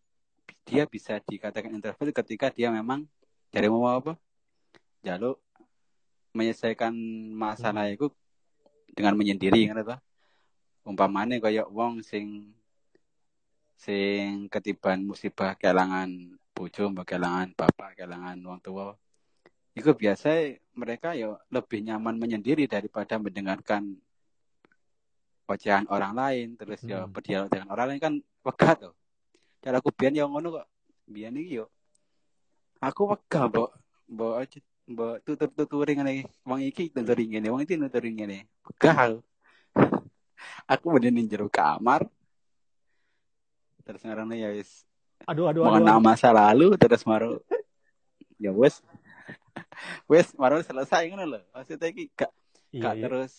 dia 0.66 0.82
bisa 0.84 1.22
dikatakan 1.22 1.70
introvert 1.70 2.10
ketika 2.10 2.50
dia 2.50 2.74
memang 2.74 3.06
dari 3.54 3.70
mau 3.70 3.86
apa? 3.86 4.18
Jaluk 5.06 5.38
menyelesaikan 6.34 6.92
masalah 7.32 7.86
itu 7.88 8.10
dengan 8.92 9.14
menyendiri 9.16 9.70
kan 9.70 9.80
apa 9.80 9.96
umpamane 10.84 11.40
kaya 11.40 11.64
wong 11.64 12.02
sing 12.02 12.52
sing 13.78 14.50
ketiban 14.50 15.06
musibah 15.06 15.54
kelangan 15.56 16.36
bojo 16.52 16.90
kelangan 17.06 17.54
bapak 17.54 17.96
kelangan 17.96 18.36
wong 18.42 18.58
tua. 18.60 18.92
Itu 19.76 19.92
biasa 19.92 20.56
mereka 20.74 21.12
ya 21.14 21.36
lebih 21.52 21.84
nyaman 21.84 22.16
menyendiri 22.16 22.66
daripada 22.66 23.20
mendengarkan 23.20 23.96
ocehan 25.46 25.86
orang 25.88 26.12
lain 26.16 26.58
terus 26.58 26.82
ya 26.82 27.06
Hmm. 27.06 27.12
berdialog 27.14 27.48
dengan 27.48 27.70
orang 27.70 27.86
lain 27.94 28.00
kan 28.02 28.14
wegah 28.42 28.74
tuh 28.74 28.94
cara 29.62 29.78
aku 29.80 29.90
biyen 29.92 30.14
yang 30.24 30.30
ngono 30.32 30.60
kok. 30.62 30.66
Biyen 31.06 31.36
iki 31.38 31.60
yo. 31.62 31.66
Aku 32.82 33.08
wegah 33.10 33.48
mbok. 33.50 33.70
Mbok 34.10 34.34
mbok 34.86 35.14
tutur-tuturi 35.26 35.98
ngene 35.98 36.30
wong 36.46 36.62
iki 36.62 36.94
tuturi 36.94 37.26
ngene 37.26 37.50
wong 37.50 37.62
iki 37.66 37.74
nuturi 37.74 38.10
ngene. 38.14 38.46
Wegah 38.66 38.96
aku. 38.96 39.18
Aku 40.72 40.86
mending 40.94 41.26
jero 41.30 41.46
kamar. 41.50 42.06
Terus 43.86 44.02
ngarane 44.02 44.34
ya 44.38 44.50
wis. 44.54 44.82
Aduh 45.26 45.48
aduh 45.50 45.64
aduh. 45.64 45.80
mengenang 45.80 46.02
masa 46.02 46.30
lalu 46.30 46.76
terus 46.76 47.02
maru 47.08 47.40
ya 48.42 48.52
wes 48.52 48.84
wes 50.10 50.28
maru 50.38 50.60
selesai 50.62 51.08
ngono 51.10 51.24
lho. 51.34 51.40
Maksudnya 51.54 51.88
iki 51.90 52.04
gak 52.14 52.30
Iya, 52.74 52.82
gak 52.82 52.94
iya. 52.98 53.02
terus 53.08 53.32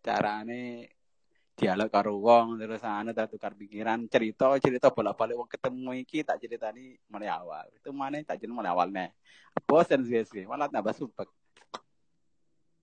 carane 0.00 0.88
dialog 1.60 1.92
karo 1.92 2.16
wong 2.16 2.56
terus 2.56 2.80
anu 2.80 3.12
tak 3.12 3.36
tukar 3.36 3.52
pikiran 3.52 4.08
cerita 4.08 4.48
cerita 4.56 4.88
bolak-balik 4.88 5.36
wong 5.36 5.44
ketemu 5.52 5.92
iki 6.00 6.24
tak 6.24 6.40
ceritani 6.40 6.96
mulai 7.12 7.28
awal. 7.28 7.68
Itu 7.76 7.92
mana 7.92 8.16
tak 8.24 8.40
jadi 8.40 8.48
mulai 8.48 8.72
awal 8.72 8.88
nih 8.88 9.12
bosan 9.68 10.00
sih 10.08 10.24
sih. 10.24 10.48
Malah 10.48 10.72
tambah 10.72 10.96
sumpek. 10.96 11.28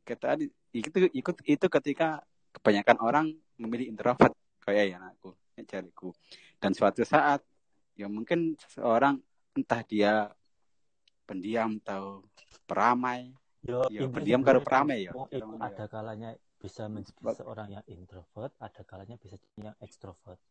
Kita 0.06 0.38
itu 0.78 1.10
ikut 1.10 1.36
itu 1.50 1.66
ketika 1.66 2.22
kebanyakan 2.54 2.98
orang 3.02 3.26
memilih 3.58 3.90
introvert 3.90 4.38
kayak 4.62 4.94
ya 4.94 4.98
aku 5.02 5.34
cariku. 5.66 6.14
Dan 6.62 6.78
suatu 6.78 7.02
saat 7.02 7.42
ya 7.98 8.06
mungkin 8.06 8.54
seseorang 8.62 9.18
entah 9.58 9.82
dia 9.82 10.30
pendiam 11.26 11.82
atau 11.82 12.22
peramai 12.70 13.34
Yo, 13.66 13.84
Ya, 13.92 14.08
pendiam 14.08 14.46
karo 14.46 14.62
peramai 14.64 15.10
ya. 15.10 15.12
ada 15.60 15.86
kalanya 15.92 16.38
bisa 16.58 16.90
menjadi 16.90 17.22
seorang 17.38 17.70
yang 17.70 17.86
introvert, 17.86 18.54
ada 18.58 18.82
kalanya 18.82 19.16
bisa 19.22 19.38
jadi 19.38 19.72
yang 19.74 19.78
ekstrovert. 19.78 20.42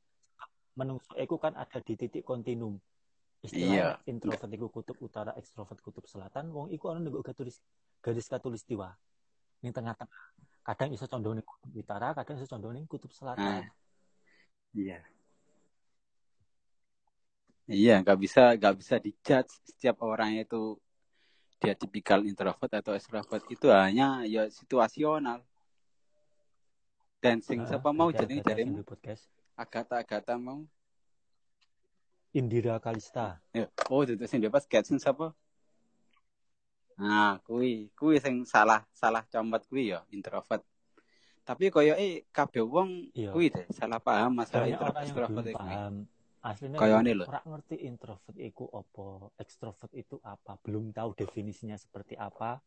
Menungso 0.78 1.10
iku 1.18 1.36
kan 1.40 1.58
ada 1.58 1.82
di 1.82 1.98
titik 1.98 2.22
kontinum. 2.22 2.78
Istilahnya 3.42 3.98
introvert 4.06 4.50
iku 4.50 4.66
kutub 4.70 4.96
utara, 5.02 5.34
ekstrovert 5.34 5.82
kutub 5.82 6.06
selatan, 6.06 6.54
wong 6.54 6.70
iku 6.70 6.94
ana 6.94 7.02
nego 7.02 7.20
garis 7.26 7.58
garis 7.98 8.26
katulistiwa. 8.30 8.94
Ning 9.66 9.74
tengah-tengah. 9.74 10.22
Kadang 10.66 10.90
iso 10.94 11.06
condong 11.10 11.42
ning 11.42 11.46
kutub 11.46 11.72
utara, 11.74 12.14
kadang 12.14 12.38
iso 12.38 12.46
condong 12.46 12.74
ning 12.78 12.86
kutub 12.86 13.10
selatan. 13.10 13.66
Iya. 14.74 15.02
Iya, 17.66 17.98
nggak 17.98 18.18
bisa 18.22 18.54
nggak 18.54 18.74
bisa 18.78 18.94
dijudge 19.02 19.50
setiap 19.66 19.98
orang 20.06 20.38
itu 20.38 20.78
dia 21.58 21.74
tipikal 21.74 22.22
introvert 22.22 22.70
atau 22.70 22.94
extrovert 22.94 23.42
itu 23.50 23.66
hanya 23.74 24.22
ya 24.22 24.46
situasional. 24.46 25.42
Dan 27.20 27.40
sing 27.40 27.64
Heeh, 27.64 27.70
siapa 27.72 27.90
mau 27.96 28.12
jadi 28.12 28.40
ada 28.40 28.52
jarimu 28.52 28.76
sing 28.76 28.82
di 28.82 28.86
podcast. 28.86 29.22
Agatha 29.56 30.04
Agatha 30.04 30.34
mau. 30.36 30.64
Indira 32.36 32.76
Kalista. 32.76 33.40
Ya, 33.56 33.72
oh 33.88 34.04
itu 34.04 34.20
sing 34.28 34.44
bebas 34.44 34.68
sing 34.68 35.00
siapa? 35.00 35.32
Nah, 37.00 37.40
kui 37.44 37.88
kui 37.96 38.20
sing 38.20 38.44
salah 38.44 38.84
salah 38.92 39.24
comot 39.28 39.64
kui 39.68 39.88
ya 39.92 40.04
introvert. 40.12 40.60
Tapi 41.46 41.70
koyo 41.72 41.96
eh 41.96 42.26
kabeh 42.28 42.64
wong 42.66 43.14
Iya. 43.16 43.30
kui 43.32 43.48
deh 43.48 43.64
salah 43.72 44.02
paham 44.02 44.36
masalah 44.36 44.68
introvert 44.68 45.46
iki. 45.48 45.56
paham. 45.56 46.04
Aslinya 46.46 46.78
ora 46.78 47.42
ngerti 47.42 47.76
introvert 47.90 48.38
itu 48.38 48.70
apa, 48.70 49.34
ekstrovert 49.34 49.90
itu 49.98 50.22
apa, 50.22 50.54
belum 50.62 50.94
tahu 50.94 51.18
definisinya 51.18 51.74
seperti 51.74 52.14
apa, 52.14 52.62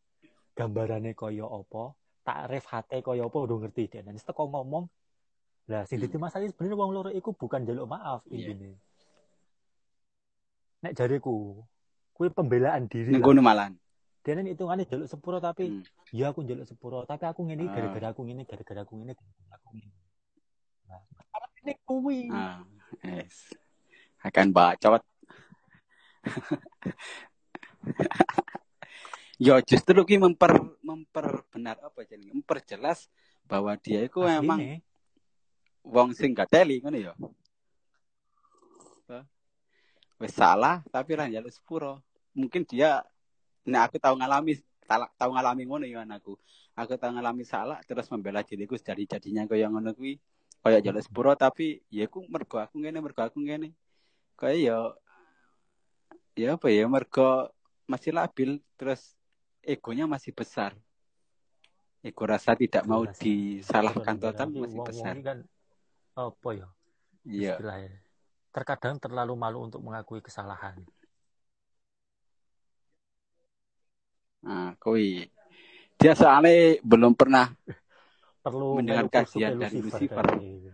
gambarannya 0.52 1.16
koyo 1.16 1.48
apa, 1.48 1.96
takrif 2.30 2.64
hati 2.70 3.02
koyo 3.02 3.26
apa 3.26 3.38
udah 3.42 3.56
ngerti 3.66 3.90
dia. 3.90 4.00
Dan 4.06 4.14
kok 4.14 4.38
ngomong, 4.38 4.86
lah 5.66 5.82
sing 5.82 5.98
Hmm. 5.98 6.06
dadi 6.06 6.16
masalah 6.18 6.46
sebenarnya 6.46 6.76
wong 6.78 6.90
loro 6.94 7.10
iku 7.10 7.34
bukan 7.34 7.66
jaluk 7.66 7.90
maaf 7.90 8.22
Iya. 8.30 8.54
intine. 8.54 8.78
Nek 10.80 10.94
jariku, 10.94 11.58
kuwi 12.14 12.30
pembelaan 12.30 12.86
diri. 12.86 13.18
Lah. 13.18 13.20
kono 13.20 13.42
malan. 13.42 13.74
Dene 14.20 14.46
hitungannya 14.46 14.86
jaluk 14.86 15.08
sepuro 15.10 15.42
tapi 15.42 15.68
Hmm. 15.68 15.82
ya 16.14 16.30
aku 16.30 16.46
jaluk 16.46 16.66
sepuro, 16.68 17.02
tapi 17.02 17.26
aku 17.26 17.42
ngene 17.42 17.66
Ah. 17.66 17.74
gara-gara 17.74 18.06
aku 18.14 18.22
ngene, 18.22 18.46
gara-gara 18.46 18.80
aku 18.86 18.94
ngene, 18.94 19.12
aku 19.50 19.66
ngene. 19.74 19.90
Nah, 20.86 21.02
ini 21.62 21.72
kuwi. 21.82 22.20
Ah, 22.30 22.62
yes. 23.02 23.50
Akan 24.20 24.52
bacot. 24.52 25.00
Yo 29.40 29.56
justru 29.64 30.04
ki 30.04 30.20
memper 30.20 30.52
memperbenar 30.90 31.78
apa 31.78 32.02
jadi 32.02 32.34
memperjelas 32.34 33.06
bahwa 33.46 33.74
dia 33.78 34.06
itu 34.06 34.18
memang 34.22 34.58
Asline. 34.58 34.82
wong 35.86 36.10
sing 36.14 36.30
gak 36.34 36.50
teli 36.50 36.82
ngono 36.82 36.98
ya. 36.98 37.12
Wis 40.20 40.36
salah 40.36 40.84
tapi 40.92 41.16
ra 41.16 41.24
njaluk 41.24 41.50
sepuro. 41.50 42.04
Mungkin 42.36 42.68
dia 42.68 43.00
nek 43.64 43.88
aku 43.88 43.96
tahu 43.96 44.20
ngalami 44.20 44.60
tahu 45.16 45.30
ngalami 45.32 45.62
ngono 45.64 45.84
ya 45.88 46.04
anakku. 46.04 46.36
Aku 46.76 46.94
tahu 47.00 47.16
ngalami 47.16 47.42
salah 47.48 47.80
terus 47.88 48.06
membela 48.12 48.44
diriku 48.44 48.76
jadi 48.76 49.02
jadinya 49.08 49.48
kaya 49.48 49.72
ngono 49.72 49.96
kuwi. 49.96 50.20
Kaya 50.60 50.84
njaluk 50.84 51.02
sepuro 51.02 51.32
tapi 51.34 51.80
ya 51.88 52.04
aku 52.04 52.28
mergo 52.28 52.60
aku 52.60 52.76
ngene 52.84 52.98
mergo 53.00 53.24
aku 53.24 53.40
ngene. 53.40 53.72
Kaya 54.36 54.56
ya 54.60 54.76
ya 56.36 56.60
apa 56.60 56.68
ya 56.68 56.84
mergo 56.84 57.48
masih 57.88 58.14
labil 58.14 58.62
terus 58.78 59.16
egonya 59.62 60.08
masih 60.08 60.32
besar. 60.32 60.72
Ego 62.00 62.24
rasa 62.24 62.56
tidak 62.56 62.88
mau 62.88 63.04
Jelas. 63.04 63.20
disalahkan 63.20 64.16
total 64.16 64.48
masih 64.48 64.80
besar. 64.80 65.14
kan 65.20 65.38
apa 66.16 66.48
ya 66.56 66.68
Iya. 67.28 67.54
istilahnya 67.60 67.92
terkadang 68.50 68.96
terlalu 68.96 69.36
malu 69.36 69.68
untuk 69.68 69.84
mengakui 69.84 70.24
kesalahan 70.24 70.80
Nah, 74.40 74.72
kui. 74.80 75.28
Dia 76.00 76.16
soalnya 76.16 76.80
belum 76.80 77.12
pernah 77.12 77.52
perlu 78.40 78.80
Mendengar 78.80 79.12
kajian 79.12 79.60
dari 79.60 79.84
Lucifer. 79.84 80.24
dari- 80.24 80.72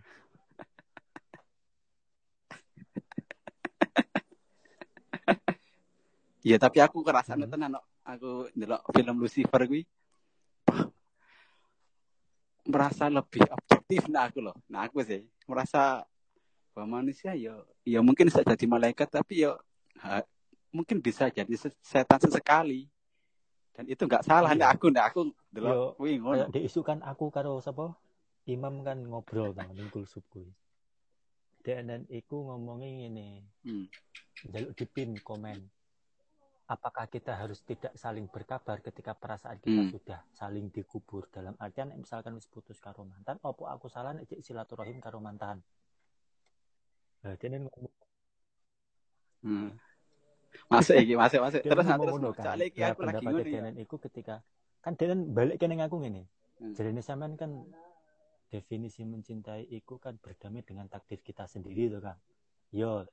Ya 6.46 6.62
tapi 6.62 6.78
aku 6.78 7.02
kerasane 7.02 7.50
Hmm. 7.50 7.50
tenan 7.50 7.74
kok. 7.74 7.82
Aku 8.06 8.46
ndelok 8.54 8.86
film 8.94 9.16
Lucifer 9.18 9.60
kuwi. 9.66 9.82
wah, 10.64 10.86
Merasa 12.66 13.10
lebih 13.10 13.42
objektif 13.50 14.06
nah 14.06 14.26
aku 14.26 14.38
loh. 14.42 14.54
Nah 14.70 14.86
aku 14.86 15.02
sih 15.02 15.26
merasa 15.46 16.06
bahwa 16.74 17.02
manusia 17.02 17.34
ya 17.34 17.54
ya 17.82 17.98
mungkin 18.02 18.26
bisa 18.30 18.42
jadi 18.42 18.66
malaikat 18.66 19.06
tapi 19.06 19.42
ya 19.46 19.54
ha- 19.98 20.26
mungkin 20.70 20.98
bisa 20.98 21.30
jadi 21.30 21.50
se- 21.54 21.74
setan 21.82 22.18
sesekali. 22.22 22.86
Dan 23.74 23.86
itu 23.86 24.02
nggak 24.02 24.24
salah 24.24 24.54
Iya. 24.54 24.58
nih 24.58 24.68
aku 24.72 24.86
nih 24.88 25.02
aku 25.04 25.20
Yo, 25.26 25.32
ndelok 25.52 25.74
kuwi 26.00 26.12
ngono. 26.16 26.46
diisukan 26.48 26.98
aku 27.02 27.28
karo 27.28 27.58
sapa 27.60 27.92
imam 28.46 28.80
kan 28.86 29.02
ngobrol 29.02 29.50
kan 29.52 29.68
ning 29.74 29.90
kulsub 29.90 30.22
kuwi 30.30 30.48
dan 31.66 32.06
iku 32.06 32.46
ngomongin 32.46 33.10
ngene 33.10 33.42
Hmm. 33.66 33.90
jaluk 34.54 34.78
dipin 34.78 35.18
komen 35.18 35.66
apakah 36.66 37.06
kita 37.06 37.30
harus 37.38 37.62
tidak 37.62 37.94
saling 37.94 38.26
berkabar 38.26 38.82
ketika 38.82 39.14
perasaan 39.14 39.62
kita 39.62 39.82
Hmm. 39.86 39.90
sudah 39.94 40.20
saling 40.34 40.66
dikubur 40.74 41.30
dalam 41.30 41.54
artian 41.62 41.94
misalkan 41.94 42.34
wis 42.34 42.50
putus 42.50 42.82
karo 42.82 43.06
mantan 43.06 43.38
opo 43.46 43.70
aku 43.70 43.86
salah 43.86 44.10
nek 44.10 44.26
silaturahim 44.42 44.98
karo 44.98 45.22
mantan 45.22 45.62
nah 47.22 47.34
dia 47.38 47.48
ngomong 47.54 47.94
Hmm. 49.46 49.70
Masuk 50.66 50.96
iki, 50.98 51.14
masuk, 51.14 51.38
masuk. 51.38 51.60
Terus 51.62 51.86
terus 51.86 52.02
ngono 52.18 52.34
kan 52.34 52.58
iki 52.58 52.82
nah 52.82 52.96
aku 52.96 53.00
lagi 53.06 53.22
ngono 53.22 53.46
ya. 53.46 53.70
Iku 53.78 53.96
ketika 54.02 54.42
kan 54.82 54.98
Denen 54.98 55.30
balik 55.30 55.60
kene 55.62 55.78
aku 55.78 56.02
ngene 56.02 56.26
Hmm. 56.56 56.72
jadi 56.72 56.88
sampean 57.04 57.36
kan 57.36 57.52
definisi 58.48 59.04
mencintai 59.04 59.68
iku 59.68 60.00
kan 60.00 60.16
berdamai 60.16 60.64
dengan 60.64 60.88
takdir 60.88 61.20
kita 61.20 61.44
sendiri 61.44 61.92
tuh 61.92 62.00
kan 62.00 62.16
yo 62.72 63.04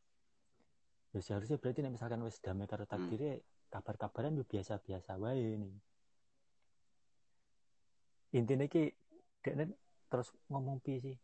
ya 1.14 1.22
seharusnya 1.22 1.62
berarti 1.62 1.86
nek 1.86 1.94
misalkan 1.94 2.22
wis 2.26 2.42
damai 2.42 2.66
karo 2.66 2.84
Hmm. 2.84 2.94
takdirnya 2.98 3.38
kabar-kabaran 3.70 4.34
yo 4.34 4.44
biasa-biasa 4.44 5.18
wae 5.18 5.58
nih 5.58 5.76
intinya 8.34 8.66
ki 8.66 8.90
Denen 9.44 9.76
terus 10.10 10.32
ngomong 10.48 10.80
pi 10.80 10.98
sih 10.98 11.18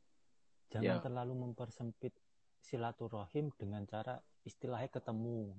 jangan 0.69 0.99
Ya. 0.99 1.01
terlalu 1.01 1.33
mempersempit 1.33 2.13
silaturahim 2.59 3.49
dengan 3.55 3.87
cara 3.87 4.19
istilahnya 4.43 4.91
ketemu 4.91 5.55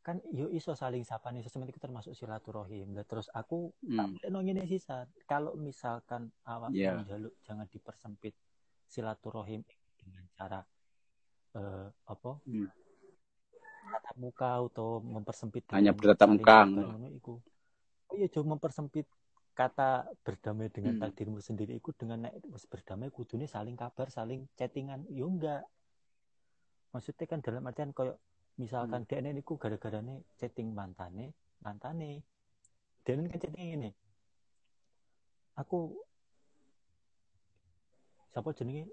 kan 0.00 0.20
yo 0.30 0.52
iso 0.52 0.76
saling 0.76 1.00
sapa 1.02 1.32
nih 1.32 1.40
sesuatu 1.40 1.64
itu 1.66 1.80
termasuk 1.80 2.12
silaturahim 2.12 2.92
Lah 2.92 3.04
terus 3.04 3.28
aku 3.32 3.72
Hmm. 3.82 4.16
tak 4.20 4.32
Sat. 4.78 5.08
kalau 5.24 5.56
misalkan 5.56 6.32
awak 6.44 6.72
Iya. 6.72 7.00
menjaluk 7.00 7.32
jangan 7.40 7.68
dipersempit 7.68 8.36
silaturahim 8.86 9.64
dengan 9.96 10.24
cara 10.30 10.60
eh, 11.54 11.88
apa 12.10 12.30
Hmm. 12.44 12.68
tatap 13.84 14.16
muka 14.18 14.58
atau 14.58 14.98
mempersempit 14.98 15.62
Hanya 15.70 15.94
bertatap 15.94 16.28
muka, 16.34 16.66
iku. 17.14 17.38
Oh 18.10 18.14
iya 18.18 18.26
coba 18.32 18.58
mempersempit 18.58 19.06
kata 19.54 20.08
berdamai 20.26 20.66
dengan 20.72 20.98
Hmm. 20.98 21.02
takdirmu 21.06 21.38
sendiri. 21.38 21.78
Iku 21.78 21.94
dengan 21.94 22.26
nek 22.26 22.42
wis 22.50 22.66
berdamai 22.66 23.12
kudune 23.14 23.46
saling 23.46 23.78
kabar 23.78 24.10
saling 24.10 24.50
chattingan. 24.58 25.06
Yo 25.12 25.30
enggak. 25.30 25.62
Maksudnya 26.90 27.26
kan 27.30 27.38
dalam 27.42 27.62
artian 27.70 27.94
koyo 27.94 28.18
misalkan 28.58 29.02
dia 29.06 29.18
ini 29.18 29.34
niku 29.34 29.58
gara-garane 29.58 30.26
chatting 30.38 30.74
mantane 30.74 31.34
mantane. 31.62 32.22
Dia 33.06 33.14
kan 33.14 33.30
chatting 33.30 33.78
ini 33.78 33.90
aku 35.54 35.94
siapa 38.34 38.50
jenenge? 38.58 38.90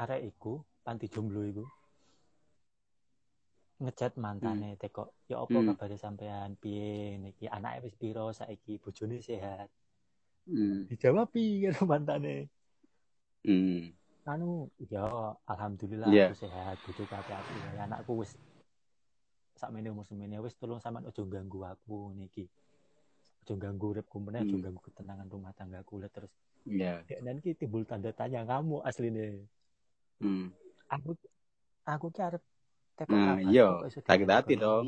Arek 0.00 0.32
iku 0.32 0.64
panti 0.82 1.06
jomblo 1.06 1.44
iku 1.44 1.64
ngechat 3.80 4.12
mantane 4.20 4.76
teko 4.76 5.16
ya 5.24 5.40
apa 5.40 5.56
Hmm. 5.56 5.72
kabare 5.72 5.96
sampean 5.96 6.52
piye 6.60 7.16
niki 7.16 7.48
anake 7.48 7.88
wis 7.88 7.96
piro 7.96 8.28
saiki 8.30 8.76
bojone 8.76 9.24
sehat 9.24 9.68
Hmm. 10.44 10.84
dijawab 10.88 11.32
piye 11.32 11.72
karo 11.72 11.88
mantane 11.88 12.48
Hmm. 13.40 13.96
anu 14.28 14.68
ya 14.92 15.32
alhamdulillah 15.48 16.12
Iya. 16.12 16.28
aku 16.28 16.36
sehat 16.36 16.76
bojoku 16.84 17.08
api-api 17.08 17.54
ya 17.76 17.88
anakku 17.88 18.12
wis 18.20 18.36
sakmene 19.56 19.88
umur 19.88 20.04
semene 20.04 20.36
wis 20.44 20.52
tolong 20.60 20.80
sampean 20.80 21.08
ojo 21.08 21.24
ganggu 21.24 21.64
aku 21.64 22.12
niki 22.12 22.44
ojo 23.44 23.54
ganggu 23.56 23.96
uripku 23.96 24.20
meneh 24.20 24.44
ojo 24.44 24.60
Hmm. 24.60 24.64
ganggu 24.68 24.80
ketenangan 24.84 25.28
rumah 25.32 25.56
tanggaku 25.56 26.04
lah 26.04 26.12
terus 26.12 26.28
Iya. 26.68 27.00
dek 27.08 27.24
nanti 27.24 27.56
timbul 27.56 27.88
tanda 27.88 28.12
tanya 28.12 28.44
kamu 28.44 28.84
asline 28.84 29.48
Hmm. 30.20 30.52
aku 30.92 31.16
aku 31.88 32.06
ki 32.12 32.20
arep 32.20 32.44
Nah, 33.08 33.40
iya, 33.40 33.80
sakit 34.04 34.28
hati 34.28 34.54
dong. 34.60 34.86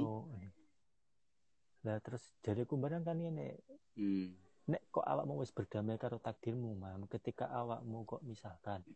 lah 1.82 1.98
terus 1.98 2.22
jariku 2.46 2.78
barang 2.78 3.02
kan 3.02 3.18
ini 3.18 3.58
Hmm. 3.98 4.38
nek 4.70 4.86
kok 4.94 5.02
awakmu 5.02 5.42
wis 5.42 5.50
berdamai 5.50 5.98
karo 5.98 6.22
takdirmu 6.22 6.78
mam 6.78 7.10
ketika 7.10 7.50
awakmu 7.50 8.06
kok 8.06 8.22
misalkan 8.22 8.86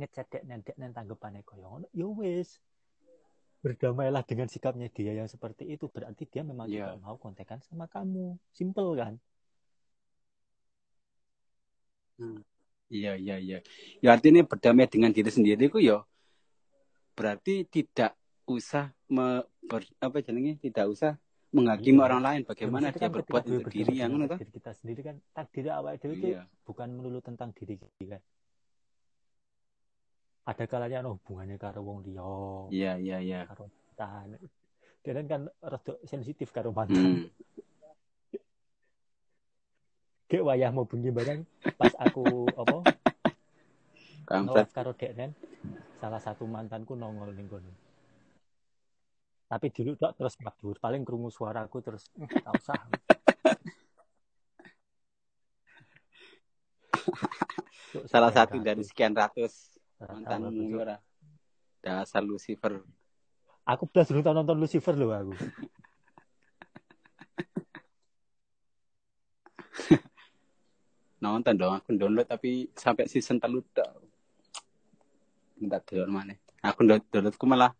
ngecek 0.00 0.26
dek 0.32 0.42
nendek 0.48 0.76
neng 0.80 0.96
tanggepane 0.96 1.44
koyo 1.44 1.68
ngono 1.68 1.86
ya 1.92 2.08
wis 2.08 2.64
berdamailah 3.60 4.24
dengan 4.24 4.48
sikapnya 4.48 4.88
dia 4.88 5.12
yang 5.12 5.28
seperti 5.28 5.68
itu 5.68 5.92
berarti 5.92 6.24
dia 6.24 6.40
memang 6.40 6.64
Iya. 6.72 6.96
tidak 6.96 7.04
mau 7.04 7.20
kontekan 7.20 7.60
sama 7.60 7.84
kamu 7.92 8.40
simple 8.56 8.96
kan 8.96 9.14
Iya, 12.88 13.18
iya, 13.20 13.36
iya. 13.36 13.58
Ya 14.00 14.16
artinya 14.16 14.40
berdamai 14.48 14.88
dengan 14.88 15.12
diri 15.12 15.28
sendiri 15.28 15.68
ku 15.68 15.76
ya 15.76 16.00
berarti 17.16 17.64
tidak 17.64 18.12
usah 18.44 18.92
me, 19.08 19.40
ber- 19.64 19.88
apa 19.98 20.20
jenenge 20.20 20.60
tidak 20.60 20.86
usah 20.86 21.16
menghakimi 21.50 21.96
Iya. 21.96 22.04
orang 22.04 22.20
lain 22.22 22.40
bagaimana 22.44 22.92
dia 22.92 23.00
kan 23.00 23.10
berbuat 23.10 23.42
untuk 23.48 23.72
diri 23.72 23.94
yang 23.96 24.12
ngono 24.12 24.28
toh. 24.28 24.36
takdir 24.36 24.50
kita 24.52 24.70
sendiri 24.76 25.00
kan 25.00 25.16
takdir 25.32 25.64
dhewe 25.66 25.96
ki 25.96 26.36
Iya. 26.36 26.44
bukan 26.62 26.88
melulu 26.92 27.24
tentang 27.24 27.56
diri 27.56 27.80
kita 27.96 28.20
ada 30.46 30.64
kalanya 30.68 31.02
ono 31.02 31.16
hubungannya 31.18 31.56
karo 31.56 31.80
wong 31.82 32.04
liya 32.04 32.28
Iya, 32.70 32.92
iya, 33.00 33.16
iya. 33.18 33.40
karo 33.48 33.66
mantan 33.72 34.36
dan 35.02 35.24
kan 35.26 35.42
rada 35.64 35.92
sensitif 36.04 36.52
karo 36.52 36.70
mantan 36.70 37.24
Hmm. 37.24 37.26
Dek 40.26 40.42
wayah 40.42 40.74
mau 40.74 40.82
bengi 40.82 41.14
bareng 41.14 41.46
pas 41.78 41.94
aku 41.96 42.26
apa 42.52 42.82
Kampret. 44.26 44.66
karo 44.74 44.90
Deknen 44.92 45.30
salah 45.96 46.20
satu 46.20 46.44
mantanku 46.44 46.94
nongol 46.94 47.32
ning 47.32 47.48
kono. 47.48 47.72
Tapi 49.46 49.70
dulu 49.70 49.94
tok 49.94 50.18
terus 50.18 50.34
madur, 50.42 50.74
paling 50.82 51.06
krungu 51.06 51.30
suaraku 51.30 51.78
terus 51.78 52.10
"Eh, 52.18 52.26
tak 52.26 52.52
usah. 52.58 52.82
Salah 58.10 58.34
satu 58.34 58.58
dari 58.58 58.82
sekian 58.82 59.14
ratus 59.14 59.78
Cuk. 59.96 60.76
ora. 60.76 61.00
Dasar 61.80 62.20
Lucifer. 62.20 62.82
Aku 63.66 63.86
belas 63.88 64.10
tau 64.10 64.34
nonton 64.34 64.58
Lucifer 64.58 64.94
loh 64.94 65.10
aku. 65.14 65.32
Nonton 71.16 71.56
dong, 71.56 71.74
aku 71.74 71.96
download 71.96 72.28
tapi 72.28 72.68
sampai 72.76 73.08
season 73.08 73.40
telu 73.40 73.64
tok. 73.74 74.05
Minta 75.56 75.80
download 75.80 76.12
mana? 76.12 76.34
Aku 76.62 76.84
download 76.84 77.04
downloadku 77.08 77.44
malah 77.48 77.72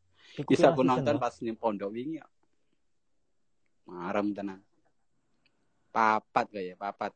bisa 0.49 0.72
aku 0.72 0.85
nonton 0.85 1.16
pas 1.16 1.33
ning 1.41 1.57
pondok 1.57 1.93
wingi. 1.93 2.20
ya. 2.20 2.27
Marem 3.89 4.33
tenan. 4.35 4.61
Papat 5.93 6.47
kayak 6.53 6.77
papat. 6.77 7.12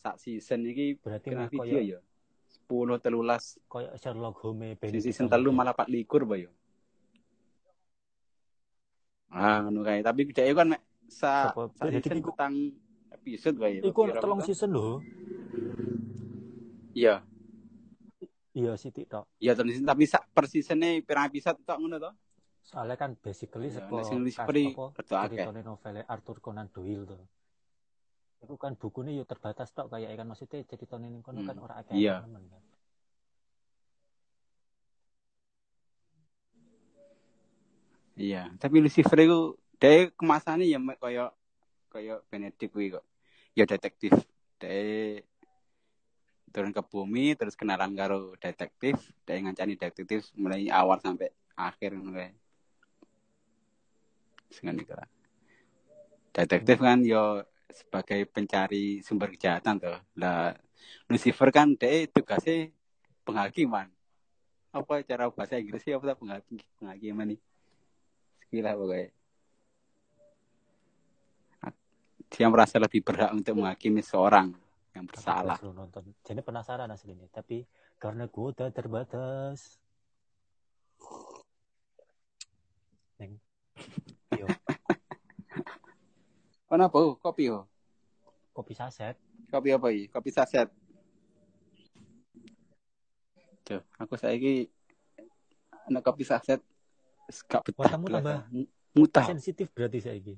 Sak 0.00 0.16
season 0.16 0.64
iki 0.64 0.96
Berarti 0.96 1.28
kena 1.28 1.46
video 1.46 1.78
ya. 1.78 2.00
10 2.66 2.98
telulas. 3.02 3.58
koyo 3.70 3.90
Sherlock 3.94 4.42
Holmes 4.42 4.78
Di 4.80 4.98
season 5.02 5.26
telu 5.30 5.50
malah 5.54 5.74
4 5.74 5.86
likur 5.90 6.24
ba 6.26 6.38
yo. 6.38 6.50
Ah, 9.30 9.62
ngono 9.62 9.86
kae. 9.86 10.02
Tapi 10.02 10.26
dhek 10.34 10.50
kan 10.54 10.74
mek 10.74 10.82
sa, 11.06 11.54
season 11.78 12.18
iku- 12.18 12.34
petang 12.34 12.54
episode 13.14 13.56
kae. 13.58 13.78
Iku 13.82 14.00
telung 14.18 14.42
season 14.42 14.70
loh. 14.74 14.98
Iya. 16.90 17.22
Iya 18.50 18.74
sithik 18.74 19.06
tok. 19.06 19.30
Iya 19.38 19.54
tapi 19.58 20.04
sak 20.10 20.26
per 20.34 20.50
seasone 20.50 21.06
pirang 21.06 21.30
episode 21.30 21.62
tok 21.62 21.78
ngono 21.78 21.96
to. 22.02 22.10
Soalnya 22.66 22.96
kan 22.98 23.14
basically 23.14 23.70
Iya, 23.70 23.86
akeh. 25.26 25.38
ceritane 25.38 25.60
novel 25.62 25.96
Arthur 26.06 26.36
Conan 26.42 26.66
Doyle 26.70 27.06
tuh. 27.06 27.22
Itu 28.42 28.54
kan 28.58 28.74
bukunya 28.74 29.14
yo 29.14 29.24
terbatas 29.28 29.70
tok 29.70 29.92
kayak 29.94 30.18
kan 30.18 30.26
maksudnya 30.26 30.66
ceritane 30.66 31.06
ning 31.08 31.22
kono 31.22 31.46
kan 31.46 31.56
Hmm, 31.56 31.64
ora 31.66 31.74
akeh 31.78 31.94
iya. 31.94 32.26
temen 32.26 32.42
kan. 32.50 32.62
Iya, 38.20 38.52
tapi 38.60 38.84
Lucifer 38.84 39.16
itu 39.24 39.56
dia 39.80 40.12
kemasannya 40.12 40.68
ya 40.68 40.76
koyo 41.00 41.32
koyo 41.88 42.20
Benedict 42.28 42.68
kuwi 42.74 42.92
kok. 42.92 43.04
ya 43.56 43.64
detektif 43.66 44.12
dek 44.60 45.26
turun 46.50 46.74
ke 46.74 46.82
bumi 46.82 47.38
terus 47.38 47.54
kenalan 47.54 47.94
karo 47.94 48.34
detektif 48.36 48.98
dek 49.22 49.38
ngancani 49.46 49.78
detektif 49.78 50.30
mulai 50.34 50.66
awal 50.68 50.98
sampai 50.98 51.30
akhir 51.54 51.94
ngono 51.94 52.18
iku 54.50 54.94
lah. 54.98 55.08
detektif 56.34 56.82
kan 56.82 57.06
yo 57.06 57.46
sebagai 57.70 58.26
pencari 58.26 58.98
sumber 59.00 59.30
kejahatan 59.30 59.78
tuh 59.78 59.98
lah 60.18 60.50
Lucifer 61.06 61.50
kan 61.50 61.74
dek 61.74 62.14
tugasnya 62.14 62.70
penghakiman. 63.26 63.90
Apa 64.70 65.02
cara 65.02 65.26
bahasa 65.30 65.58
Inggrisnya 65.58 65.98
apa 65.98 66.14
penghakim 66.14 66.62
penghakiman 66.78 67.34
nih 67.34 67.40
sekilas 68.46 68.74
pokoknya. 68.78 69.08
Dia 72.30 72.46
merasa 72.46 72.78
lebih 72.78 73.02
berhak 73.02 73.34
untuk 73.34 73.58
menghakimi 73.58 74.06
seorang 74.06 74.54
yang 74.94 75.06
Aku 75.06 75.12
bersalah 75.14 75.56
lu 75.62 75.70
nonton. 75.70 76.02
Jadi 76.26 76.40
penasaran 76.42 76.90
aslinya, 76.90 77.30
tapi 77.30 77.62
karena 78.00 78.26
kuota 78.26 78.70
terbatas. 78.74 79.78
Neng. 83.22 83.38
Yo, 84.34 84.46
kenapa 86.70 86.98
kopi 87.18 87.50
oh 87.50 87.66
kopi 88.54 88.74
saset. 88.76 89.16
kopi 89.50 89.74
apa 89.74 89.90
ini 89.90 90.06
kopi 90.06 90.30
saset 90.30 90.70
tuh 93.66 93.82
aku 93.98 94.14
saiki 94.14 94.70
anak 95.90 96.06
kopi 96.06 96.22
saset 96.22 96.62
gak 97.50 97.66
betah 97.66 97.98
Watamu 97.98 98.06
tambah 98.06 98.38
mutah 98.94 99.26
sensitif 99.26 99.70
berarti 99.70 100.02
saiki. 100.02 100.34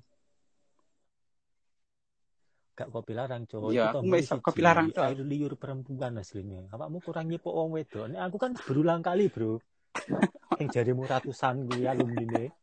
Gak 2.83 2.91
kopi 2.91 3.15
larang, 3.15 3.47
cowok. 3.47 3.71
Iya, 3.71 3.95
aku 3.95 4.03
mesok 4.11 4.39
kopi 4.43 4.59
larang, 4.59 4.91
Cok. 4.91 5.07
Air 5.07 5.23
liur 5.23 5.55
perempuan 5.55 6.19
aslinya. 6.19 6.67
Awakmu 6.75 6.99
kurang 6.99 7.31
nyepok 7.31 7.55
wong 7.55 7.79
wedok. 7.79 8.11
Ini 8.11 8.19
aku 8.19 8.37
kan 8.43 8.59
berulang 8.59 9.07
kali, 9.07 9.31
Bro. 9.31 9.63
Yang 10.59 10.69
jarimu 10.75 11.07
ratusan 11.07 11.71
gue 11.71 11.87
alumni 11.87 12.27
nih. 12.27 12.51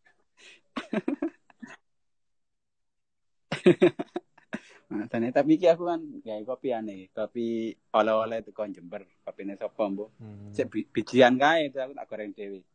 Nah, 4.90 5.06
tapi 5.06 5.62
iki 5.62 5.70
aku 5.70 5.86
kan 5.86 6.02
kayak 6.26 6.50
kopi 6.50 6.74
aneh, 6.74 7.14
kopi 7.14 7.70
oleh-oleh 7.94 8.42
itu 8.42 8.50
kon 8.50 8.74
Jember, 8.74 9.06
kopi 9.22 9.46
ini 9.46 9.54
sopo 9.54 9.86
mbok. 9.86 10.10
Hmm. 10.18 10.50
Cek 10.50 10.66
bi- 10.66 10.90
bijian 10.90 11.38
kae 11.38 11.70
itu 11.70 11.78
aku 11.78 11.94
tak 11.94 12.10
goreng 12.10 12.34
dewi. 12.34 12.66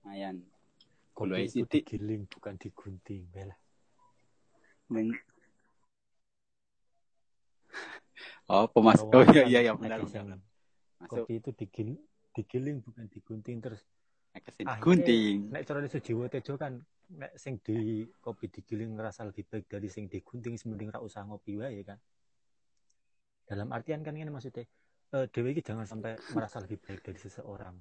Lumayan. 0.00 0.40
Kopi 1.12 1.44
itu 1.44 1.68
sidik. 1.68 1.84
digiling 1.84 2.24
bukan 2.32 2.56
digunting. 2.56 3.28
Bela. 3.28 3.52
Neng. 4.92 5.08
Oh, 8.52 8.68
pemas. 8.68 9.00
Oh 9.00 9.24
iya 9.32 9.48
iya 9.48 9.60
iya 9.64 9.72
benar 9.72 10.04
Masuk 10.04 11.26
Kopi 11.26 11.42
itu 11.42 11.50
digiling, 11.56 11.98
digiling 12.36 12.76
bukan 12.84 13.08
digunting 13.10 13.58
terus. 13.58 13.82
Akhirnya, 14.32 14.78
gunting. 14.78 15.50
Nek 15.50 15.62
cara 15.66 15.82
Sujiwo 15.88 16.28
Tejo 16.30 16.54
kan 16.54 16.78
nek 17.12 17.36
sing 17.36 17.60
di 17.60 18.06
kopi 18.22 18.48
digiling 18.48 18.96
ngerasa 18.96 19.28
lebih 19.28 19.44
baik 19.44 19.68
dari 19.68 19.88
sing 19.92 20.08
digunting 20.08 20.56
mending 20.68 20.88
ra 20.94 21.02
usah 21.02 21.26
ngopi 21.26 21.58
wae 21.58 21.82
kan. 21.84 21.98
Dalam 23.44 23.68
artian 23.74 24.00
kan 24.00 24.16
ini 24.16 24.30
maksudnya 24.30 24.64
eh 25.12 25.26
dewe 25.28 25.52
iki 25.52 25.60
jangan 25.60 25.84
sampai 25.84 26.16
merasa 26.32 26.62
lebih 26.62 26.80
baik 26.80 27.04
dari 27.04 27.18
seseorang. 27.20 27.76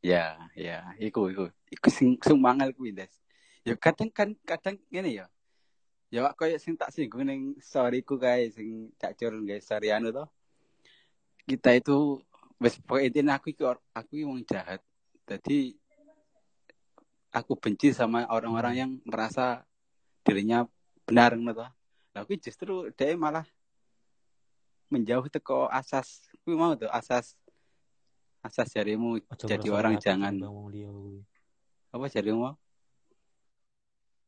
Ya, 0.00 0.48
ya, 0.56 0.96
iku 0.96 1.28
iku. 1.28 1.52
Iku 1.68 1.88
sing 1.92 2.16
sing 2.20 2.40
mangal 2.40 2.72
kuwi, 2.72 2.96
Des. 2.96 3.12
Ya 3.60 3.76
kadang 3.76 4.08
kan 4.08 4.32
kadang 4.48 4.80
ngene 4.88 5.12
ya. 5.12 5.26
Ya 6.10 6.26
wak 6.26 6.34
koyo 6.34 6.56
sing 6.58 6.74
tak 6.74 6.90
singgung 6.90 7.28
ning 7.28 7.54
storyku 7.62 8.18
kae 8.18 8.50
sing 8.50 8.90
tak 8.98 9.14
cur 9.14 9.36
guys 9.44 9.62
story 9.62 9.92
anu 9.92 10.10
to. 10.10 10.24
Kita 11.46 11.76
itu 11.76 12.18
wis 12.58 12.80
pokoke 12.82 13.12
aku 13.30 13.46
iki 13.52 13.62
aku 13.94 14.10
iki 14.18 14.24
wong 14.26 14.42
jahat. 14.48 14.80
Jadi 15.28 15.76
aku 17.30 17.54
benci 17.54 17.94
sama 17.94 18.26
orang-orang 18.26 18.74
yang 18.74 18.90
merasa 19.06 19.62
dirinya 20.26 20.66
benar 21.06 21.36
ngono 21.36 21.52
to. 21.54 21.68
Lah 22.16 22.24
justru 22.26 22.90
dia 22.96 23.14
malah 23.14 23.46
menjauh 24.90 25.30
teko 25.30 25.70
asas 25.70 26.26
kuwi 26.42 26.58
mau 26.58 26.74
tuh 26.74 26.90
asas 26.90 27.38
asas 28.40 28.72
jarimu 28.72 29.20
Ojo 29.20 29.44
jadi 29.44 29.68
ngerasa 29.68 29.78
orang 29.78 29.94
jangan. 30.00 30.34
apa 31.90 32.04
jadi 32.06 32.30
mau 32.32 32.54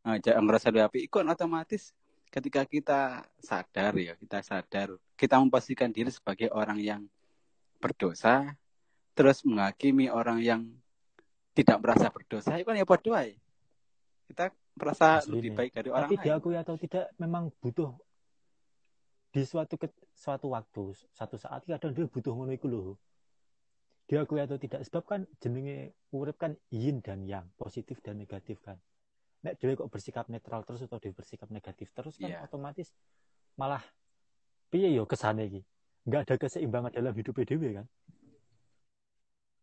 nah, 0.03 0.19
jangan 0.19 0.43
merasa 0.45 0.69
lebih 0.69 0.85
api. 0.91 0.99
Itu 1.07 1.23
kan 1.23 1.31
otomatis 1.31 1.95
ketika 2.29 2.67
kita 2.67 3.01
sadar 3.41 3.93
ya 3.97 4.19
kita 4.19 4.43
sadar. 4.45 4.99
Kita 5.17 5.39
memposisikan 5.39 5.95
diri 5.95 6.11
sebagai 6.11 6.51
orang 6.51 6.83
yang 6.83 7.03
berdosa 7.79 8.59
terus 9.13 9.45
menghakimi 9.45 10.09
orang 10.09 10.43
yang 10.43 10.63
tidak 11.53 11.79
merasa 11.81 12.09
berdosa. 12.09 12.57
Itu 12.57 12.69
kan 12.69 12.77
ya 12.81 12.87
ae. 13.21 13.37
kita 14.33 14.49
merasa 14.73 15.21
lebih 15.29 15.53
baik 15.53 15.77
dari 15.77 15.89
orang 15.93 16.09
Tapi 16.09 16.17
lain 16.17 16.25
diakui 16.25 16.57
atau 16.57 16.75
tidak 16.81 17.13
memang 17.21 17.53
butuh. 17.61 17.93
Di 19.33 19.45
suatu 19.45 19.77
ke, 19.77 19.89
suatu 20.13 20.53
waktu, 20.53 20.93
satu 21.13 21.37
saat 21.37 21.65
kadang 21.65 21.93
dia 21.93 22.09
butuh 22.09 22.33
ngono 22.33 22.53
iku 22.53 22.69
lho. 22.69 22.97
Diakui 24.07 24.43
atau 24.43 24.59
tidak 24.61 24.83
sebab 24.85 25.05
kan 25.07 25.21
jenenge 25.41 25.95
urip 26.13 26.37
kan 26.37 26.53
yin 26.69 27.01
dan 27.01 27.23
yang, 27.25 27.49
positif 27.57 28.03
dan 28.05 28.19
negatif 28.19 28.61
kan. 28.61 28.77
Nek 29.43 29.59
dhewe 29.59 29.75
kok 29.75 29.91
bersikap 29.91 30.29
netral 30.29 30.63
terus 30.63 30.85
atau 30.85 30.99
dhewe 31.01 31.15
bersikap 31.17 31.49
negatif 31.49 31.91
terus 31.95 32.15
kan 32.19 32.31
Iya. 32.31 32.45
otomatis 32.45 32.93
malah 33.57 33.83
piye 34.69 34.93
yo 34.93 35.07
kesane 35.07 35.49
iki? 35.49 35.61
Enggak 36.07 36.21
ada 36.29 36.35
keseimbangan 36.39 36.93
dalam 36.93 37.15
hidup 37.15 37.35
dhewe 37.43 37.83
kan. 37.83 37.87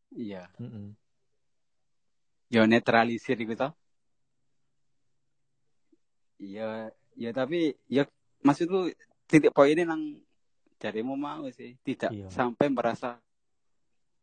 iya 0.09 0.49
Heeh. 0.57 0.97
ya 2.49 2.65
netralisir 2.65 3.37
gitu 3.37 3.69
iya 6.41 6.89
ya 7.13 7.29
tapi 7.29 7.77
ya 7.85 8.09
maksudku 8.41 8.89
titik 9.29 9.53
poinnya 9.53 9.85
nang 9.85 10.17
jarimu 10.81 11.13
mau 11.13 11.45
sih 11.53 11.77
tidak 11.85 12.09
Iya. 12.09 12.25
sampai 12.33 12.73
merasa 12.73 13.21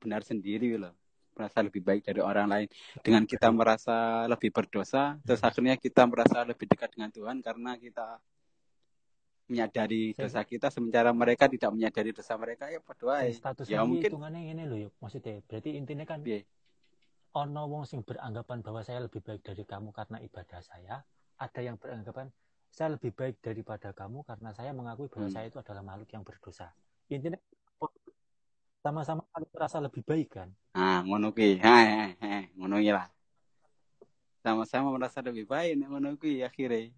benar 0.01 0.23
sendiri 0.23 0.77
loh 0.77 0.95
merasa 1.37 1.61
lebih 1.61 1.85
baik 1.85 2.03
dari 2.09 2.21
orang 2.25 2.49
lain 2.49 2.69
dengan 3.05 3.29
kita 3.29 3.53
merasa 3.53 4.25
lebih 4.25 4.49
berdosa 4.53 5.21
terus 5.21 5.45
akhirnya 5.45 5.77
kita 5.77 6.09
merasa 6.09 6.45
lebih 6.49 6.65
dekat 6.65 6.97
dengan 6.97 7.13
Tuhan 7.13 7.45
karena 7.45 7.77
kita 7.77 8.21
menyadari 9.47 10.11
dosa 10.17 10.43
kita 10.43 10.75
sementara 10.75 11.15
mereka 11.15 11.47
tidak 11.47 11.71
menyadari 11.71 12.11
dosa 12.11 12.35
mereka 12.35 12.67
ya 12.67 12.83
berdoa 12.83 13.23
Sing 13.31 13.39
status 13.39 13.67
ya 13.71 13.87
mungkin 13.87 14.11
hitungannya 14.11 14.41
ngene 14.51 14.65
lho 14.67 14.77
yo 14.77 14.89
maksudnya. 14.99 15.39
Berarti 15.47 15.71
intinya 15.79 16.03
kan 16.03 16.19
Piye? 16.27 16.43
ono 17.37 17.63
wong 17.69 17.85
sing 17.87 18.01
beranggapan 18.03 18.65
bahwa 18.65 18.81
saya 18.83 19.05
lebih 19.07 19.21
baik 19.23 19.45
dari 19.45 19.63
kamu 19.63 19.93
karena 19.95 20.19
ibadah 20.25 20.61
saya, 20.65 21.05
ada 21.37 21.61
yang 21.63 21.77
beranggapan 21.79 22.33
saya 22.73 22.97
lebih 22.99 23.13
baik 23.15 23.39
daripada 23.39 23.95
kamu 23.95 24.25
karena 24.27 24.51
saya 24.51 24.73
mengakui 24.75 25.07
bahwa 25.07 25.29
Hmm. 25.31 25.37
saya 25.37 25.47
itu 25.47 25.59
adalah 25.63 25.83
makhluk 25.85 26.11
yang 26.11 26.25
berdosa. 26.27 26.73
Intinya 27.13 27.39
sama-sama 28.87 29.27
saling 29.35 29.51
merasa 29.51 29.77
lebih 29.83 30.03
baik 30.07 30.29
kan. 30.31 30.49
ah 30.71 31.03
ngono 31.03 31.35
kuwi. 31.35 31.59
Ha 31.59 32.15
ngono 32.55 32.79
kuwi 32.79 32.95
lah. 32.95 33.11
Sama-sama 34.47 34.95
merasa 34.95 35.19
lebih 35.19 35.43
baik 35.43 35.75
nek 35.75 35.91
ngono 35.91 36.15
kuwi 36.15 36.47
akhirnya. 36.47 36.95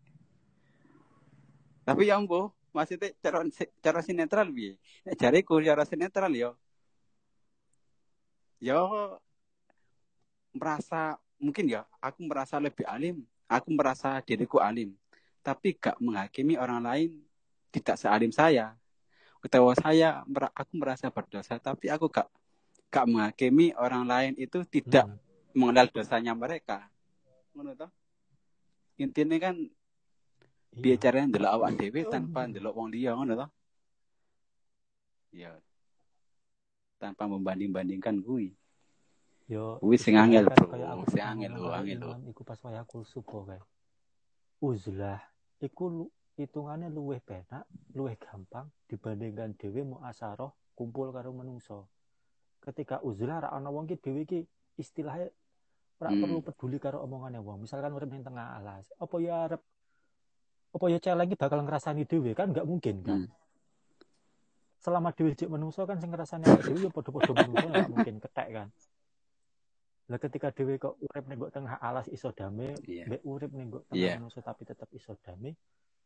Tapi 1.88 2.12
ya 2.12 2.20
ambo 2.20 2.52
maksudnya 2.76 3.08
cara 3.24 3.40
cara 3.80 4.00
sinetral 4.04 4.52
piye? 4.52 4.76
Nek 5.08 5.16
jariku 5.16 5.56
cara 5.64 5.88
sinetral 5.88 6.28
yo. 6.36 6.52
Yo 8.60 9.16
merasa 10.52 11.16
mungkin 11.40 11.72
ya 11.72 11.88
aku 12.04 12.20
merasa 12.28 12.60
lebih 12.60 12.84
alim. 12.84 13.24
Aku 13.48 13.72
merasa 13.72 14.20
diriku 14.20 14.60
alim. 14.60 14.92
Tapi 15.40 15.72
gak 15.72 15.96
menghakimi 16.04 16.60
orang 16.60 16.84
lain 16.84 17.16
tidak 17.72 17.96
sealim 17.96 18.28
saya 18.28 18.76
atau 19.38 19.70
saya 19.78 20.22
aku 20.54 20.72
merasa 20.76 21.08
berdosa 21.08 21.56
tapi 21.62 21.88
aku 21.88 22.10
gak 22.10 22.26
gak 22.90 23.06
menghakimi 23.06 23.72
orang 23.78 24.04
lain 24.08 24.32
itu 24.36 24.64
tidak 24.66 25.06
Hmm. 25.06 25.18
mengenal 25.56 25.86
dosanya 25.90 26.32
mereka 26.36 26.86
toh 27.54 27.90
intinya 28.98 29.36
kan 29.38 29.56
Iya. 29.58 30.82
piye 30.84 30.94
caranya 31.00 31.26
ndelok 31.34 31.52
awak 31.58 31.70
dhewe 31.74 32.00
tanpa 32.06 32.46
ndelok 32.46 32.74
wong 32.76 32.88
liya 32.94 33.16
ngono 33.18 33.34
toh 33.34 33.50
ya 35.34 35.50
tanpa 37.02 37.26
membanding-bandingkan 37.26 38.22
kuwi 38.22 38.54
Yo, 39.48 39.80
Kuwi 39.80 39.96
sing 39.96 40.12
istilahnya 40.12 40.44
angel, 40.44 40.52
kan 40.52 40.58
Bro. 40.60 41.04
Sing 41.08 41.24
angel, 41.24 41.50
lho, 41.56 41.72
karo 41.72 41.80
angel, 41.80 41.98
lho. 42.04 42.12
Iku 42.28 42.44
pas 42.44 42.60
wayakul 42.60 43.00
subuh 43.08 43.48
kae. 43.48 43.56
Uzlah, 44.60 45.24
iku 45.64 46.12
hitungannya 46.38 46.88
luweh 46.88 47.18
penak, 47.18 47.66
luweh 47.98 48.14
gampang 48.14 48.70
dibandingkan 48.86 49.58
dhewe 49.58 49.82
mau 49.82 50.00
asaroh 50.06 50.54
kumpul 50.78 51.10
karo 51.10 51.34
menungso. 51.34 51.90
Ketika 52.62 53.02
uzlah 53.02 53.42
ra 53.42 53.48
ana 53.50 53.74
wong 53.74 53.90
ki 53.90 53.98
dhewe 53.98 54.22
ki 54.22 54.46
istilahnya 54.78 55.26
ora 55.98 56.14
Hmm. 56.14 56.22
perlu 56.22 56.38
peduli 56.46 56.78
karo 56.78 57.02
omongane 57.02 57.42
wong. 57.42 57.66
Misalkan 57.66 57.90
urip 57.90 58.06
ning 58.06 58.22
tengah 58.22 58.54
alas, 58.62 58.86
apa 58.94 59.16
ya 59.18 59.50
arep 59.50 59.62
apa 60.68 60.84
ya 60.86 60.98
iki 61.02 61.34
bakal 61.34 61.58
ngrasani 61.66 62.06
dhewe 62.06 62.30
kan 62.38 62.54
nggak 62.54 62.66
mungkin 62.66 63.02
kan. 63.02 63.20
Hmm. 63.26 63.30
Selama 64.78 65.10
dhewe 65.10 65.34
jek 65.34 65.50
menungso 65.50 65.82
kan 65.82 65.98
sing 65.98 66.14
ngrasani 66.14 66.46
dhewe 66.46 66.86
ya 66.86 66.90
padha-padha 66.94 67.32
menungso 67.34 67.66
nggak 67.66 67.90
mungkin 67.94 68.14
ketek 68.22 68.48
kan. 68.54 68.68
Lah 70.08 70.18
ketika 70.22 70.54
dhewe 70.54 70.78
kok 70.78 70.94
urip 71.02 71.24
ning 71.26 71.38
tengah 71.50 71.82
alas 71.82 72.06
iso 72.08 72.30
damai, 72.30 72.78
Iya. 72.86 73.04
mbek 73.10 73.22
urip 73.26 73.50
ning 73.50 73.68
tengah 73.74 73.92
Iya. 73.92 74.16
menungso 74.22 74.38
tapi 74.38 74.62
tetep 74.64 74.86
iso 74.94 75.18
damai, 75.20 75.52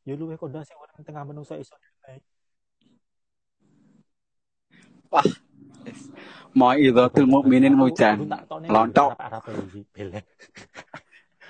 ya 0.02 0.14
luwih 0.18 0.34
kondang 0.34 0.66
sing 0.66 0.74
urip 0.78 0.94
ning 0.98 1.06
tengah 1.06 1.22
menungso 1.22 1.54
iso 1.54 1.74
damai. 1.78 2.18
Mau 6.52 6.72
idhatul 6.76 7.28
mukminin 7.28 7.76
mujan. 7.76 8.28
Lontok. 8.68 9.16
Arab-Arab 9.16 9.68
iki 9.68 9.82
bele. 9.92 10.20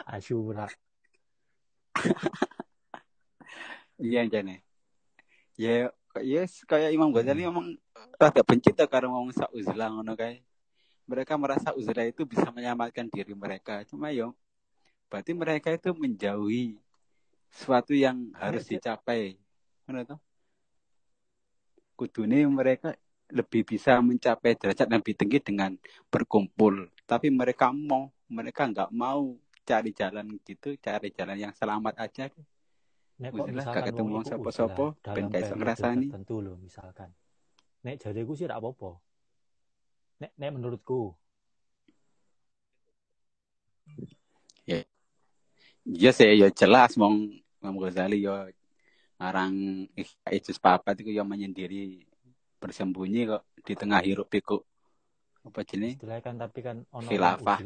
Asyura. 0.07 0.67
Iya 4.03 4.27
jane. 4.27 4.67
Ya 5.55 5.95
yes 6.21 6.67
kayak 6.67 6.91
Imam 6.91 7.15
Ghazali 7.15 7.47
memang 7.47 7.79
rada 8.19 8.43
benci 8.43 8.75
tuh 8.75 8.91
karo 8.91 9.15
ngomong 9.15 9.31
sauzlah 9.31 9.95
ngono 9.95 10.19
kae. 10.19 10.43
Mereka 11.07 11.39
merasa 11.39 11.71
uzlah 11.75 12.07
itu 12.07 12.27
bisa 12.27 12.51
menyelamatkan 12.51 13.07
diri 13.11 13.35
mereka. 13.35 13.87
Cuma 13.87 14.11
yo 14.11 14.35
berarti 15.07 15.37
mereka 15.37 15.71
itu 15.71 15.93
menjauhi 15.95 16.82
sesuatu 17.53 17.93
yang 17.93 18.33
harus 18.41 18.65
dicapai. 18.65 19.37
Tuh. 19.85 20.21
Kudune 21.93 22.49
mereka 22.49 22.97
lebih 23.29 23.63
bisa 23.69 24.01
mencapai 24.01 24.57
derajat 24.57 24.89
yang 24.89 25.01
lebih 25.05 25.17
tinggi 25.17 25.39
dengan 25.45 25.77
berkumpul. 26.09 26.89
Tapi 27.05 27.29
mereka 27.29 27.69
mau, 27.71 28.09
mereka 28.33 28.65
nggak 28.65 28.91
mau 28.97 29.37
cari 29.63 29.93
jalan 29.93 30.41
gitu, 30.43 30.75
cari 30.81 31.13
jalan 31.13 31.37
yang 31.37 31.53
selamat 31.53 32.01
aja. 32.01 32.33
Nek 33.21 33.31
kok 33.37 33.47
misalkan 33.53 33.83
ketemu 33.93 34.11
wong 34.19 34.25
iku 34.25 34.31
sapa-sapa, 34.35 34.85
uzlah 34.99 35.15
ben 35.15 35.25
gak 35.31 35.41
iso 35.45 35.55
ngrasani. 35.55 36.09
tertentu 36.11 36.37
lho 36.43 36.53
misalkan. 36.59 37.13
Nek 37.85 37.95
jariku 38.01 38.33
sih 38.35 38.49
ora 38.49 38.59
apa-apa. 38.59 38.99
Nek 40.25 40.33
nek 40.41 40.51
menurutku 40.57 41.15
Iya 45.83 46.15
sih, 46.15 46.39
ya 46.39 46.47
jelas 46.55 46.95
mong 46.95 47.42
Imam 47.63 47.79
Ghazali 47.79 48.19
yo 48.27 48.35
ngarang 49.23 49.87
Ijus 50.35 50.59
Papat 50.59 50.99
itu 50.99 51.15
yang 51.15 51.31
menyendiri 51.31 52.03
bersembunyi 52.59 53.31
kok 53.31 53.43
di 53.63 53.79
tengah 53.79 54.03
hiruk 54.03 54.27
pikuk. 54.27 54.67
Apa 55.47 55.63
jenis 55.63 55.95
istilahnya 55.99 56.23
kan 56.23 56.35
tapi 56.39 56.59
kan 56.63 56.83
ono 56.91 57.07
Khilafah, 57.07 57.59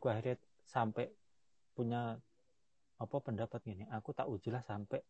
ku 0.00 0.08
akhirnya 0.08 0.36
sampai 0.64 1.08
punya 1.76 2.16
apa 2.98 3.16
pendapat 3.20 3.60
gini 3.64 3.84
aku 3.88 4.16
tak 4.16 4.28
ujilah 4.28 4.64
sampai 4.64 5.00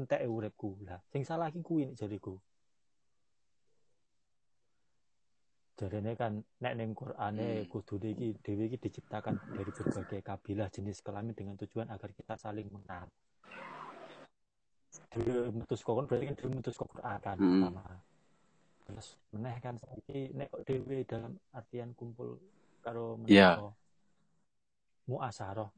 entek 0.00 0.24
uripku. 0.24 0.80
Lah 0.88 1.00
sing 1.12 1.24
salah 1.24 1.52
iki 1.52 1.60
kuwi 1.60 1.92
nek 1.92 1.96
jariku. 2.00 2.36
Jarene 5.74 6.12
kan 6.14 6.38
nek 6.64 6.74
ning 6.80 6.96
Qur'ane 6.96 7.64
Hmm. 7.64 7.68
kudune 7.68 8.08
iki 8.12 8.40
dhewe 8.40 8.72
iki 8.72 8.78
diciptakan 8.78 9.52
dari 9.52 9.68
berbagai 9.68 10.20
kabilah 10.20 10.68
jenis 10.72 11.00
kelamin 11.04 11.34
dengan 11.36 11.56
tujuan 11.60 11.88
agar 11.92 12.12
kita 12.12 12.36
saling 12.38 12.68
mengenal 12.68 13.08
metus 15.52 15.80
kokon 15.80 16.06
berarti 16.06 16.26
kan 16.28 16.36
dhewe 16.36 16.50
metus 16.54 16.74
kok 16.74 16.88
Qur'an 16.90 17.18
kan 17.18 17.36
Hmm. 17.38 17.50
pertama 17.64 17.82
terus 18.84 19.06
meneh 19.32 19.56
kan 19.58 19.74
saiki 19.76 20.32
nek 20.32 20.48
kok 20.50 20.62
dhewe 20.62 20.98
dalam 21.04 21.32
artian 21.50 21.90
kumpul 21.94 22.36
karo 22.80 23.16
Iya. 23.24 23.56
menungso 23.56 23.68
muasarah 25.06 25.70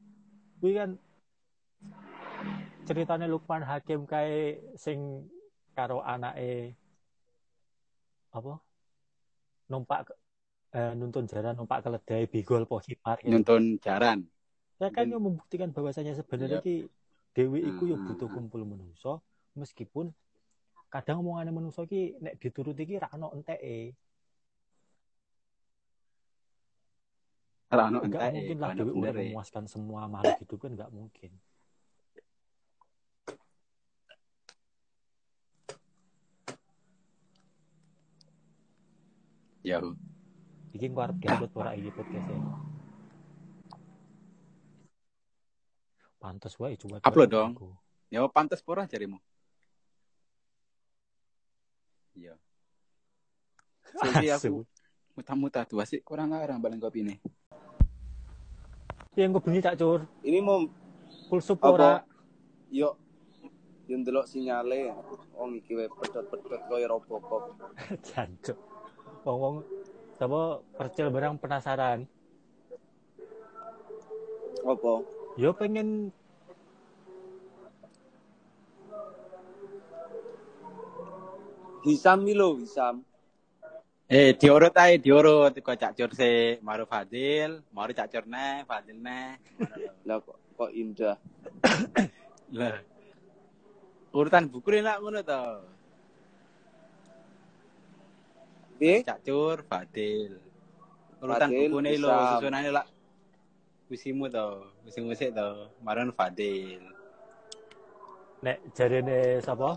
kuwi 0.59 0.73
kan 0.73 0.89
ceritane 2.83 3.27
Lukman 3.27 3.63
Hakim 3.63 4.07
kae 4.07 4.57
sing 4.75 5.27
karo 5.71 5.99
anake 6.01 6.73
apa 8.31 8.59
numpak 9.67 10.11
eh, 10.71 10.91
nuntun 10.95 11.27
jaran 11.27 11.55
numpak 11.55 11.83
keledai 11.83 12.27
bigol 12.27 12.63
pohimar 12.63 13.19
gitu. 13.19 13.31
nyuntun 13.31 13.77
jaran 13.79 14.25
Ya 14.77 14.93
kan 14.93 15.09
yang 15.09 15.25
membuktikan 15.25 15.73
bahwasanya 15.73 16.13
sebenarnya 16.13 16.61
Iya. 16.61 16.65
ki 16.65 16.75
dewi 17.37 17.59
iku 17.61 17.83
ya 17.85 17.97
Hmm. 17.97 18.05
butuh 18.09 18.29
kumpul 18.33 18.61
menungso 18.65 19.21
meskipun 19.53 20.09
kadang 20.89 21.21
omongane 21.21 21.51
menungso 21.53 21.85
ki 21.85 22.17
nek 22.23 22.33
dituruti 22.41 22.83
ki 22.89 22.95
ra 22.97 23.07
ono 23.13 23.27
enteke. 23.37 23.93
ora 27.73 27.83
ono 27.91 27.97
Enggak 28.01 28.21
entek 28.25 28.33
mungkin 28.33 28.57
lah 28.63 28.69
dewi 28.73 28.91
udah 28.99 29.13
memuaskan 29.13 29.63
semua 29.73 30.01
makhluk 30.09 30.37
hidup 30.41 30.57
kan 30.63 30.71
enggak 30.73 30.91
mungkin. 30.97 31.31
ya 39.63 39.77
Iki 40.75 40.85
engko 40.87 41.01
arep 41.03 41.17
diupload 41.21 41.51
ora 41.59 41.71
iki 41.79 41.89
podcast 41.91 42.27
Pantes 46.17 46.57
wae 46.57 46.73
coba 46.75 46.97
Upload 46.99 47.29
dong. 47.29 47.51
ya 48.07 48.23
pantes 48.27 48.63
pura 48.63 48.87
jarimu 48.87 49.19
iya 52.15 52.33
Jadi 53.93 54.27
aku 54.35 54.63
muta-muta 55.13 55.61
tuh 55.63 55.83
sih 55.83 56.01
kurang 56.01 56.31
ngarang 56.31 56.57
balen 56.57 56.79
kopi 56.79 57.05
ini 57.05 57.15
Yang 59.13 59.29
gue 59.33 59.43
bengi 59.49 59.61
cak 59.61 59.75
cur, 59.75 60.05
Ini 60.21 60.39
mau 60.39 60.61
full 61.25 61.41
sup 61.41 61.57
Apa? 61.59 61.69
ora. 61.69 61.93
yo 62.69 62.93
yo 63.87 63.95
ndelok 63.97 64.25
sinyale 64.25 64.93
wong 65.33 65.57
iki 65.57 65.73
wae 65.73 65.87
pedot-pedot 65.87 66.61
koyo 66.67 66.85
Robocop. 66.85 67.55
Jancuk. 68.07 68.57
Wong-wong 69.23 69.63
sapa 70.13 70.41
percil 70.75 71.07
barang 71.07 71.39
penasaran. 71.39 72.03
Apa? 74.61 74.93
Yo 75.37 75.53
pengen 75.53 75.89
Hisam 81.85 82.19
iki 82.27 82.35
lho, 82.35 82.49
Hisam. 82.59 82.95
eh 84.07 84.31
diurut 84.39 84.71
ae 84.79 84.95
diurut 85.03 85.51
kok 85.59 85.75
cak 85.75 85.91
cur 85.97 86.11
se 86.15 86.29
maru 86.63 86.87
Fadil 86.87 87.59
maru 87.75 87.91
cak 87.91 88.07
cur 88.07 88.23
neh 88.25 88.63
Fadil 88.63 88.95
neh 89.03 89.35
Lah 90.07 90.17
kok 90.23 90.39
kok 90.55 90.71
indah. 90.71 91.15
lah 92.59 92.79
urutan 94.15 94.47
buku 94.47 94.79
enak 94.79 94.97
ngono 95.03 95.19
to 95.21 95.41
Piye? 98.79 99.03
cak 99.03 99.19
cur 99.27 99.57
Fadil 99.67 100.39
urutan 101.19 101.49
Fadil, 101.51 101.67
buku 101.67 101.77
nih 101.83 101.95
lo 101.99 102.07
Isam. 102.07 102.21
susunane 102.31 102.69
lah 102.71 102.85
Wisimu 103.87 104.27
to, 104.27 104.67
wisi 104.83 104.99
musik 104.99 105.31
to, 105.31 105.71
maran 105.79 106.11
Fadil. 106.11 106.83
nek 108.37 108.61
jarene 108.77 109.41
sapa? 109.41 109.73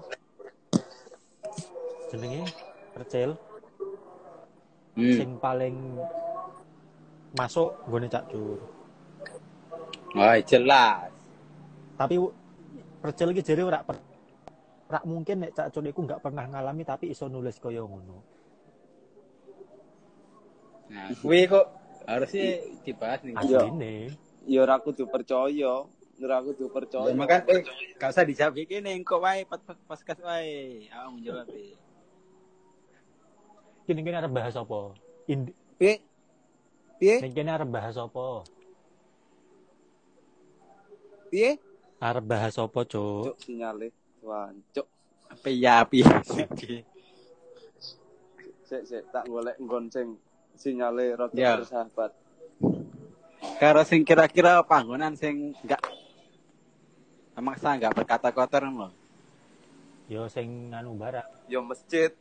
Jenenge 2.12 2.44
percil 2.92 3.32
Hmm. 4.90 5.16
sing 5.16 5.30
paling 5.38 5.96
masuk 7.32 7.72
nggone 7.88 8.10
cak 8.10 8.26
cur. 8.28 8.58
Wah, 10.18 10.36
jelas. 10.42 11.08
Tapi 11.94 12.18
percil 13.00 13.30
iki 13.32 13.46
jare 13.46 13.62
ora 13.64 13.80
ora 13.86 15.00
mungkin 15.06 15.46
nek 15.46 15.54
cak 15.56 15.70
cur 15.72 15.86
iku 15.86 16.04
nggak 16.04 16.20
pernah 16.20 16.44
ngalami 16.50 16.82
tapi 16.84 17.14
iso 17.14 17.30
nulis 17.30 17.56
kaya 17.62 17.80
ngono. 17.80 18.18
Nah, 20.90 21.14
kuwi 21.22 21.46
kok 21.46 21.66
harusnya 22.06 22.64
dibahas 22.84 23.20
nih. 23.24 23.34
Iya. 23.36 23.60
Asline. 23.66 23.92
Ya 24.48 24.58
ora 24.64 24.76
kudu 24.80 25.04
percaya, 25.08 25.84
ora 26.20 26.38
kudu 26.40 26.72
percaya. 26.72 27.12
Ya, 27.12 27.16
makan 27.16 27.40
eh 27.48 27.60
gak 28.00 28.10
usah 28.12 28.24
dijawab 28.24 28.56
iki 28.56 28.80
ning 28.80 29.04
kok 29.04 29.20
wae 29.20 29.44
pas 29.44 29.60
pas 29.60 30.00
kas 30.00 30.20
wae. 30.24 30.88
Aku 30.88 31.08
menjawab 31.20 31.48
e. 31.52 31.76
Kini 33.84 34.00
kini 34.06 34.16
arep 34.16 34.32
bahas 34.32 34.54
apa? 34.56 34.94
Ind 35.28 35.52
Piye? 35.80 35.96
Piye? 37.00 37.24
Ning 37.24 37.32
kene 37.32 37.50
arep 37.56 37.68
bahas 37.72 37.96
apa? 37.96 38.44
Piye? 41.32 41.56
Arep 42.00 42.24
bahas 42.24 42.56
apa, 42.60 42.80
Cuk? 42.84 43.32
Cuk 43.32 43.36
sinyale. 43.40 43.92
Wancuk. 44.20 44.84
Apa 45.32 45.48
ya 45.48 45.80
api? 45.80 46.04
Sik 48.68 48.82
sik 48.84 49.02
tak 49.08 49.24
golek 49.24 49.56
nggon 49.56 49.88
sing 49.88 50.20
sinyale 50.60 51.16
rada 51.16 51.32
Ya. 51.32 51.56
bersahabat. 51.56 52.12
Karo 53.56 53.80
sing 53.88 54.04
kira-kira 54.04 54.60
panggonan 54.60 55.16
sing 55.16 55.56
enggak 55.64 55.80
memaksa 57.32 57.72
enggak 57.72 57.96
berkata 57.96 58.28
kotor 58.28 58.68
lho. 58.68 58.88
Yo 60.12 60.28
sing 60.28 60.68
anu 60.70 60.92
barang. 60.92 61.24
Ya 61.48 61.64
masjid. 61.64 62.12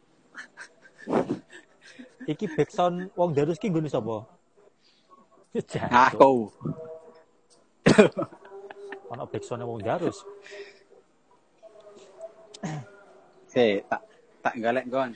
Iki 2.32 2.46
backsound 2.56 3.12
wong 3.20 3.36
Darus 3.36 3.60
ki 3.60 3.68
nggone 3.68 3.92
sapa? 3.92 4.24
Aku. 6.08 6.48
Ono 9.12 9.24
backsound 9.28 9.66
wong 9.68 9.82
Garus. 9.84 10.24
Si, 13.50 13.82
tak 13.90 14.02
tak 14.46 14.56
galek 14.62 14.86
gon. 14.88 15.12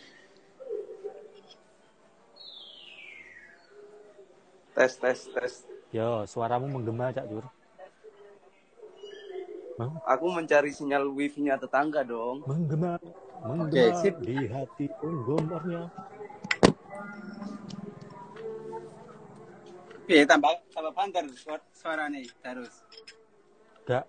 Tes 4.74 4.98
tes 4.98 5.20
tes. 5.30 5.54
Yo, 5.94 6.26
suaramu 6.26 6.66
menggema 6.66 7.14
Cak 7.14 7.30
Dur. 7.30 7.46
Aku 10.06 10.30
mencari 10.34 10.74
sinyal 10.74 11.06
wifi-nya 11.14 11.58
tetangga 11.58 12.02
dong. 12.02 12.42
Menggema, 12.50 12.98
Oke, 12.98 13.46
menggema 13.46 14.02
sip. 14.02 14.16
di 14.22 14.38
hati 14.50 14.86
penggemarnya. 14.98 15.90
Piye 20.04 20.28
tambah 20.28 20.52
tambah 20.74 20.94
panter 20.94 21.24
suara, 21.38 21.64
suara 21.72 22.04
nih 22.12 22.28
terus. 22.44 22.84
Gak. 23.88 24.04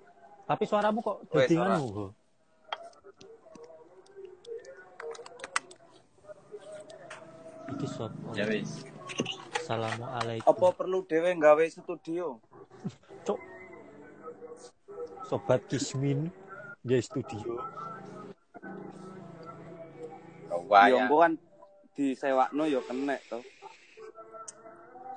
Tapi 0.45 0.65
suaramu 0.69 0.99
kok 1.01 1.19
nganu 1.33 1.87
kok. 1.93 2.11
Iki 7.75 7.87
sopo? 7.89 8.29
Ya 8.37 8.45
wis. 8.49 8.94
Assalamualaikum. 9.65 10.45
Apa 10.45 10.77
perlu 10.77 11.09
dewe 11.09 11.33
nggawe 11.33 11.65
studio? 11.73 12.37
Cok. 13.25 13.41
Sobat 15.25 15.65
Kismin 15.65 16.29
di 16.85 17.01
studio. 17.01 17.65
Oh, 20.53 20.61
Yo 20.61 20.69
wah 20.69 20.85
ya. 20.85 21.09
engko 21.09 21.17
kan 21.17 21.33
disewakno 21.97 22.69
yo 22.69 22.85
kenek 22.85 23.25
to. 23.33 23.41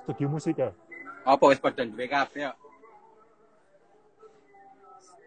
Studio 0.08 0.32
musik 0.32 0.56
ya. 0.56 0.72
Apa 1.28 1.44
wis 1.52 1.60
padha 1.60 1.84
duwe 1.84 2.08
kabeh 2.08 2.48
ya? 2.48 2.56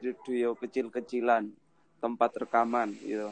Studio 0.02 0.58
kecil-kecilan, 0.58 1.46
tempat 2.02 2.42
rekaman 2.42 2.98
gitu. 2.98 3.30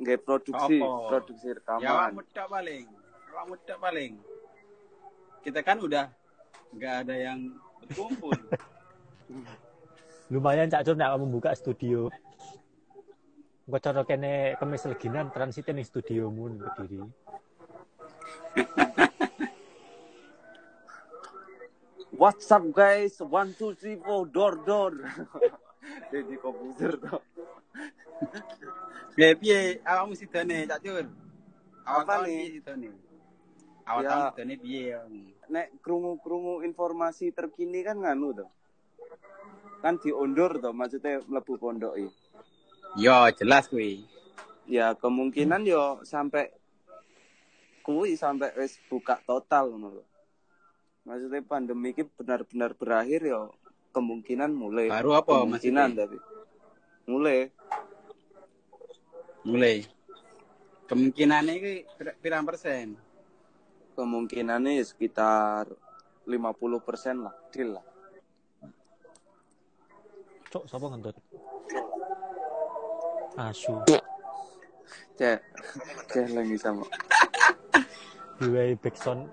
Nggak 0.00 0.24
produksi, 0.24 0.80
Apa? 0.80 1.12
produksi 1.12 1.44
Ya 1.44 1.54
rekaman. 1.60 1.84
awakmu 1.92 2.20
tok 2.32 2.48
paling. 2.48 2.84
Tok 3.68 3.80
paling. 3.84 4.12
Kita 5.46 5.62
kan 5.62 5.78
udah 5.78 6.10
nggak 6.74 7.06
ada 7.06 7.14
yang 7.14 7.54
berkumpul. 7.86 8.34
Lumayan 10.34 10.66
Cak 10.66 10.82
nek 10.98 11.06
kamu 11.14 11.22
membuka 11.22 11.54
studio. 11.54 12.10
Engko 13.70 13.78
cara 13.78 14.02
kene 14.02 14.58
kemis 14.58 14.90
leginan 14.90 15.30
transit 15.30 15.70
ning 15.70 15.86
studiomu 15.86 16.50
ning 16.50 16.66
Kediri. 16.66 16.98
What's 22.18 22.50
up 22.50 22.66
guys? 22.74 23.22
One 23.22 23.54
two 23.54 23.78
three 23.78 24.02
four 24.02 24.26
door 24.26 24.58
door. 24.66 24.98
Jadi 26.10 26.34
komputer 26.42 26.98
to. 26.98 27.22
Piye 29.14 29.38
piye 29.38 29.78
awakmu 29.86 30.18
sidone 30.18 30.66
Cak? 30.66 30.82
Awak 31.86 32.02
Apa 32.02 32.26
nih? 32.26 33.05
Awak 33.86 34.02
Ya. 34.02 34.10
tahun 34.10 34.24
sidone 34.34 34.54
piye? 34.58 34.82
ya? 34.90 35.00
Nek 35.46 35.78
krungu-krungu 35.78 36.66
informasi 36.66 37.30
terkini 37.30 37.86
kan 37.86 38.02
nganu 38.02 38.34
to. 38.34 38.46
Kan 39.78 40.02
diundur 40.02 40.58
to, 40.58 40.74
maksudnya 40.74 41.22
mlebu 41.22 41.54
pondok 41.54 41.94
iki. 41.94 42.10
Yo 42.98 43.14
jelas 43.32 43.70
kuwi. 43.70 44.02
Ya 44.66 44.98
kemungkinan 44.98 45.62
yo 45.62 46.02
sampai 46.02 46.50
kuwi 47.86 48.18
sampai 48.18 48.50
wis 48.58 48.82
buka 48.90 49.22
total 49.22 49.70
ngono 49.70 50.02
lho. 50.02 50.04
Maksudnya 51.06 51.38
pandemi 51.46 51.94
ini 51.94 52.02
benar-benar 52.02 52.74
berakhir 52.74 53.22
yo 53.22 53.54
kemungkinan 53.94 54.50
mulai. 54.50 54.90
Baru 54.90 55.14
apa 55.14 55.46
kemungkinan 55.46 55.94
maksudnya? 55.94 56.02
tapi 56.10 56.18
mulai 57.06 57.38
Mulai. 59.46 59.86
Kemungkinannya 60.90 61.52
iki 61.54 61.72
pir- 61.94 62.18
pirang 62.18 62.42
persen? 62.42 62.98
Kemungkinannya 63.96 64.84
sekitar 64.84 65.72
50% 66.28 67.24
lah, 67.24 67.34
deal 67.48 67.80
lah. 67.80 67.84
Cok, 70.52 70.64
sapa 70.68 70.84
ngentut? 70.92 71.16
Asu. 73.40 73.72
Cek, 75.16 75.40
cek 76.12 76.26
lagi 76.36 76.56
sama. 76.60 76.84
Diwehi 78.36 78.76
backsound 78.76 79.32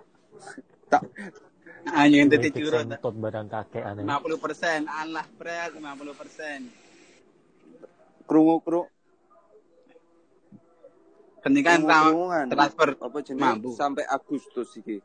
Anjing 1.92 2.32
diwehi 2.32 2.48
tadi 2.48 2.64
curut. 2.64 2.88
tot 3.04 3.16
barang 3.20 3.48
kakek 3.52 3.84
aneh. 3.84 4.08
50 4.08 4.40
persen, 4.40 4.80
Allah 4.88 5.28
pres 5.36 5.76
50 5.76 6.16
persen. 6.16 6.60
Krungu 8.24 8.64
krungu 8.64 8.88
Penting 11.44 11.64
kan 11.64 11.80
transfer 12.48 12.96
apa 12.96 13.18
jenis 13.20 13.44
mampu. 13.44 13.70
sampai 13.76 14.08
Agustus 14.08 14.72
iki. 14.80 15.04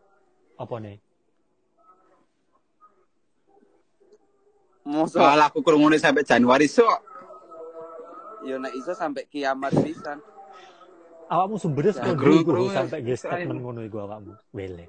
Apa 0.54 0.78
nih? 0.78 0.96
Mosok 4.86 5.20
Soal 5.20 5.40
aku 5.44 5.58
kerumune 5.60 5.98
sampai 5.98 6.22
Januari 6.24 6.70
sok. 6.70 7.10
yo 8.46 8.56
nek 8.56 8.72
iso 8.72 8.94
sampai 8.94 9.26
kiamat 9.26 9.74
pisan. 9.82 10.22
Awakmu 11.28 11.60
sumbernya 11.60 11.92
Ya, 11.92 12.14
gru- 12.16 12.40
dulu 12.40 12.70
gru- 12.70 12.72
sampai 12.72 13.04
ge 13.04 13.18
statement 13.18 13.60
ngono 13.60 13.84
iku 13.84 14.00
awakmu. 14.00 14.32
Wele. 14.54 14.86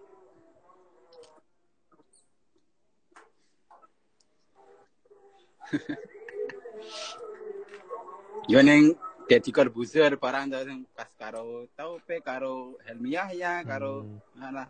Yo 8.49 8.59
neng 8.65 8.97
Deddy 9.29 9.51
Corbuzier 9.53 10.17
barang 10.17 10.49
tau 10.49 10.63
sing 10.65 10.79
pas 10.89 11.05
karo 11.13 11.45
tau 11.71 12.01
pe 12.01 12.17
karo 12.19 12.53
Helmi 12.81 13.13
Yahya 13.13 13.61
karo 13.61 14.01
Hmm, 14.01 14.41
alah 14.41 14.65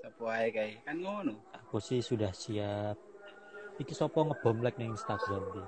sapa 0.00 0.24
ae 0.34 0.48
kae 0.48 0.72
kan 0.80 0.96
ngono. 0.96 1.34
aku 1.52 1.76
sih 1.78 2.00
sudah 2.00 2.32
siap. 2.32 2.96
Iki 3.76 3.92
sopo 3.92 4.24
ngebom 4.24 4.64
like 4.64 4.80
ning 4.80 4.96
Instagram 4.96 5.44
iki. 5.44 5.64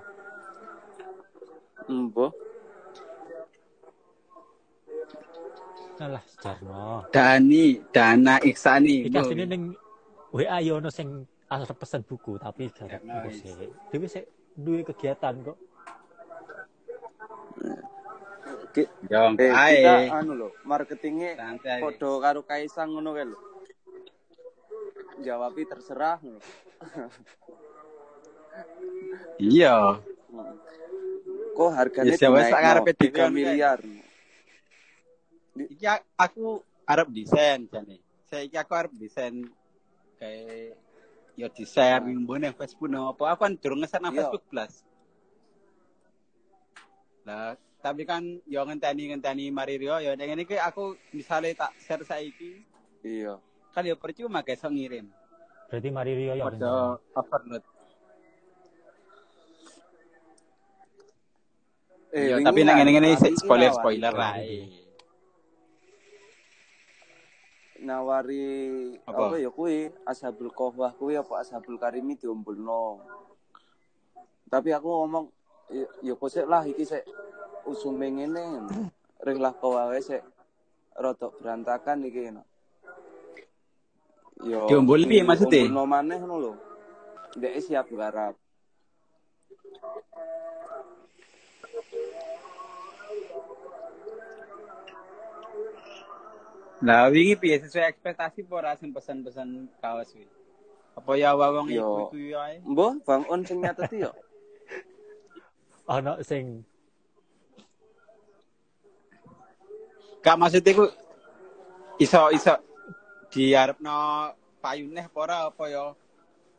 Embo. 1.89 2.33
Alah, 5.99 6.23
Jarno. 6.39 7.05
Dani, 7.11 7.65
Dana 7.91 8.39
Iksani. 8.41 9.05
Iki 9.05 9.19
asline 9.19 9.45
ning 9.45 9.63
WA 10.33 10.63
yo 10.63 10.79
ono 10.79 10.89
sing 10.89 11.09
arep 11.47 11.77
pesen 11.77 12.01
buku 12.03 12.39
tapi 12.39 12.71
jarek 12.71 13.03
Ya, 13.03 13.21
nice. 13.21 13.45
sih. 13.45 14.07
Sik 14.09 14.25
duwe 14.55 14.81
kegiatan 14.83 15.35
kok. 15.43 15.59
Ki- 18.79 18.91
Yo 19.11 19.21
Eh, 19.35 19.51
ae. 19.51 19.75
kita 19.75 19.93
anu 20.15 20.33
lho, 20.35 20.49
marketingnya 20.63 21.35
Santai. 21.35 21.83
podo 21.83 22.23
karo 22.23 22.41
Kaisang 22.43 22.95
ngono 22.95 23.11
kae 23.11 23.27
lho. 23.27 23.39
Jawabi 25.19 25.67
terserah 25.67 26.23
ngono. 26.23 26.39
Iya. 29.39 29.99
Hmm. 30.31 30.55
Kok 31.55 31.71
harganya 31.75 32.15
Ya, 32.15 32.19
dinaikno 32.21 32.47
sak 32.47 32.61
karepe 32.63 32.93
3 32.95 33.03
dikon, 33.03 33.31
miliar. 33.35 33.79
Iki 35.59 35.85
a- 35.85 36.07
aku 36.17 36.63
arep 36.85 37.09
desain 37.11 37.67
jane. 37.67 37.99
Saiki 38.31 38.55
aku 38.55 38.73
arep 38.73 38.93
desain 38.95 39.43
kayak 40.17 40.79
yo 41.35 41.47
desain 41.51 42.03
ning 42.03 42.23
mbone 42.23 42.55
Facebook 42.55 42.87
no 42.87 43.11
apa 43.11 43.35
aku 43.35 43.41
kan 43.43 43.53
durung 43.59 43.83
ngeset 43.83 43.99
nang 43.99 44.15
Iya. 44.15 44.27
Facebook 44.27 44.45
Plus. 44.47 44.75
Lah, 47.27 47.59
tapi 47.79 48.03
kan 48.03 48.23
yo 48.45 48.61
ngenteni 48.63 49.09
ngenteni 49.09 49.49
mari 49.49 49.79
Rio 49.79 49.99
yo 49.99 50.13
ning 50.15 50.27
ngene 50.29 50.43
iki 50.43 50.59
aku 50.59 50.99
misalnya 51.15 51.67
tak 51.67 51.73
share 51.79 52.03
saiki 52.03 52.63
Iya. 53.01 53.39
kan 53.71 53.87
yo 53.87 53.95
percuma 53.95 54.43
guys 54.43 54.59
iso 54.59 54.67
ngirim. 54.67 55.07
Berarti 55.71 55.89
mari 55.89 56.13
Rio 56.17 56.35
ya. 56.35 56.45
Padha 56.49 56.99
overload. 57.15 57.63
Eh, 62.09 62.33
Yo, 62.33 62.41
tapi 62.41 62.65
nang 62.65 62.81
sik 62.81 62.97
ini 62.97 63.37
spoiler 63.37 63.69
spoiler 63.71 64.11
nawari. 64.11 64.41
ae. 64.41 64.59
Nawari 67.79 68.47
Apa? 69.07 69.31
apa, 69.31 69.37
ya 69.39 69.51
kuwi 69.53 69.93
Ashabul 70.03 70.51
Qahwah 70.51 70.97
kuwi 70.99 71.15
apa 71.15 71.45
Ashabul 71.45 71.79
Karimi 71.79 72.17
diombulno. 72.17 73.05
Tapi 74.49 74.73
aku 74.73 74.89
ngomong 74.89 75.29
ya 76.03 76.13
kok 76.17 76.29
lah 76.49 76.63
iki 76.65 76.85
sik 76.85 77.05
usume 77.69 78.09
ngene. 78.09 78.69
Rih 79.19 79.39
lah 79.39 79.53
kau 79.57 79.77
wae 79.77 80.01
sik 80.01 80.23
rada 80.97 81.29
berantakan 81.41 82.07
iki. 82.09 82.33
no. 82.33 82.43
Yo. 84.47 84.71
Diombul 84.71 85.03
piye 85.05 85.27
maksudnya? 85.27 85.67
Diombulno 85.67 85.85
maneh 85.91 86.17
ngono 86.23 86.37
lho. 86.39 86.53
Ndek 87.37 87.55
siap 87.59 87.91
garap. 87.91 88.35
Lah 96.79 97.11
wingi 97.11 97.35
piye 97.35 97.59
sesuai 97.59 97.91
ekspektasi 97.91 98.47
apa 98.47 98.55
ora 98.55 98.73
sing 98.79 98.95
pesen-pesen 98.95 99.67
kaos 99.83 100.15
kuwi? 100.15 100.31
Apa 100.95 101.11
ya 101.19 101.35
wong 101.35 101.67
Yo. 101.75 102.07
iku 102.11 102.15
iku 102.15 102.39
ae. 102.39 102.63
Mbah, 102.63 103.03
Bang 103.03 103.27
On 103.27 103.43
sing 103.43 103.59
nyateti 103.59 104.07
yo. 104.07 104.15
Ono 105.89 106.13
sing 106.21 106.45
Gak 110.19 110.37
maksudnya 110.37 110.73
ku 110.77 110.85
iso 112.03 112.29
iso 112.35 112.55
diarepno 113.33 113.99
payune 114.61 115.01
apa 115.07 115.19
ora 115.19 115.37
apa 115.49 115.65
ya 115.71 115.85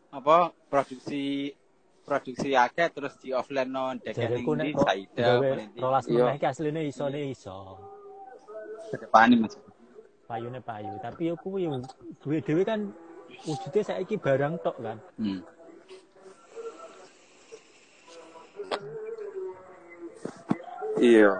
apa 0.09 0.49
produksi 0.71 1.53
produksi 2.01 2.57
akeh 2.57 2.89
terus 2.89 3.13
di 3.21 3.29
offline 3.35 3.69
no 3.69 3.93
deket 3.99 4.17
ning 4.17 4.41
jareku 4.41 4.51
nek 4.57 4.65
ndi 4.65 4.73
kok 4.73 4.87
Saida 4.89 5.27
rolas 5.77 6.05
Iya. 6.09 6.23
meneh 6.25 6.35
iki 6.41 6.47
asline 6.49 6.81
isone 6.89 7.19
iso. 7.29 7.77
Kedepane 8.89 9.35
Mas. 9.37 9.53
Payune 10.25 10.59
payu, 10.61 10.93
tapi 11.01 11.29
yo 11.29 11.37
kuwi 11.37 11.69
duwe 12.21 12.41
dhewe 12.41 12.61
kan 12.65 12.89
wujudnya 13.45 13.81
saiki 13.85 14.17
barang 14.17 14.57
tok 14.65 14.77
kan. 14.81 14.97
Hmm. 15.21 15.41
Iya. 20.99 21.31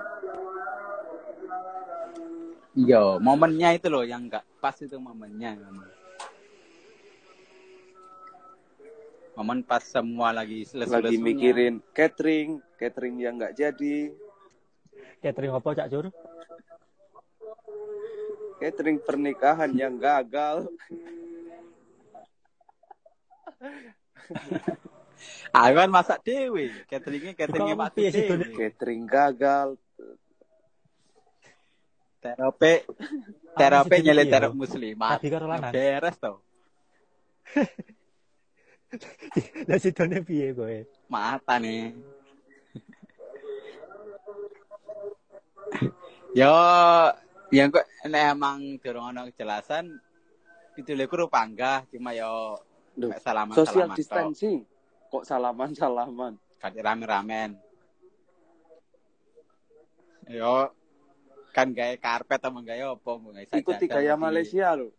Iya, 2.80 3.20
momennya 3.20 3.76
itu 3.76 3.92
loh 3.92 4.08
yang 4.08 4.32
nggak 4.32 4.46
pas 4.64 4.76
itu 4.80 4.96
momennya. 4.96 5.60
Momen 9.36 9.64
pas 9.64 9.84
semua 9.84 10.36
lagi 10.36 10.68
selesai 10.68 11.00
Lagi 11.00 11.16
mikirin 11.20 11.80
catering, 11.96 12.60
catering 12.76 13.16
yang 13.20 13.40
nggak 13.40 13.56
jadi, 13.56 14.12
Catering 15.20 15.52
apa 15.52 15.76
Cak 15.76 15.92
Jur? 15.92 16.08
catering 18.60 19.00
pernikahan 19.00 19.72
yang 19.72 19.96
gagal. 19.96 20.68
Aku 25.50 25.76
kan 25.76 25.90
masak 25.90 26.22
dewe, 26.22 26.70
cateringnya 26.86 27.34
cateringnya 27.34 27.76
Pak 27.76 27.98
Dewe. 27.98 28.54
Catering 28.54 29.04
gagal. 29.10 29.70
Terapi, 32.20 32.84
Aku 32.84 33.56
terapi 33.56 33.96
nyelip 34.04 34.28
terap 34.28 34.52
loh. 34.52 34.60
muslimat. 34.60 35.24
Beres 35.72 36.18
tau. 36.20 36.44
Lah 39.70 39.78
sidone 39.78 40.26
piye 40.26 40.50
kowe? 40.52 40.84
Mata 41.08 41.62
nih. 41.62 41.94
Yo, 46.34 46.54
yang 47.54 47.70
kok 47.74 47.86
nek 48.06 48.24
emang 48.34 48.78
durung 48.82 49.10
ana 49.10 49.26
kejelasan 49.30 49.98
itu 50.78 50.94
lek 50.94 51.10
rupa 51.10 51.42
enggak, 51.42 51.90
cuma 51.90 52.14
yo 52.14 52.58
Duh, 52.94 53.10
mek 53.10 53.22
salaman 53.22 53.58
Social 55.10 55.26
salaman. 55.26 55.74
Kok 55.74 55.74
salaman-salaman? 55.74 56.34
Kati 56.62 56.80
rame-ramen. 56.86 57.58
Yo 60.30 60.70
kan 61.50 61.74
gawe 61.74 61.98
karpet 61.98 62.46
sama 62.46 62.62
gawe 62.62 62.94
apa 62.94 63.12
sajadah 63.18 63.58
Ikuti 63.58 63.90
gaya. 63.90 64.14
Malaysia 64.14 64.78
lho. 64.78 64.94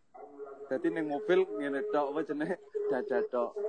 Jadi 0.67 0.91
ning 0.91 1.07
mobil 1.07 1.47
ngene 1.47 1.87
tok 1.95 2.11
apa 2.11 2.21
jenenge 2.27 2.59
dada 2.91 3.19
tok. 3.31 3.55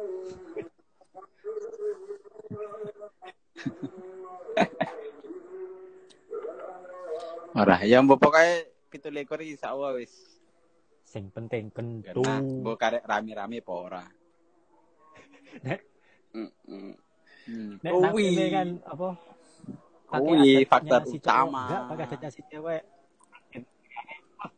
Ora, 7.51 7.83
ya 7.83 7.99
mbok 7.99 8.17
pokoke 8.17 8.71
17 8.95 9.27
iki 9.43 9.59
sak 9.59 9.75
wae 9.75 10.01
wis. 10.01 10.13
Sing 11.03 11.27
penting 11.29 11.67
Karena 11.75 12.15
kentu. 12.15 12.23
mbok 12.63 12.79
karek 12.79 13.03
rame-rame 13.03 13.59
apa 13.59 13.73
ora. 13.75 14.03
Mm-mm. 16.31 16.95
Hmm. 17.47 17.73
Nek 17.81 17.91
Oh, 17.91 18.13
kene 18.13 18.45
kan 18.53 18.67
apa? 18.85 19.09
Oh, 20.11 20.35
adatnya 20.35 20.67
faktor 20.67 21.01
si 21.07 21.17
utama. 21.17 21.63
Enggak, 21.67 21.81
pakai 21.87 22.05
adatnya 22.07 22.29
si 22.31 22.41
cewek. 22.51 22.83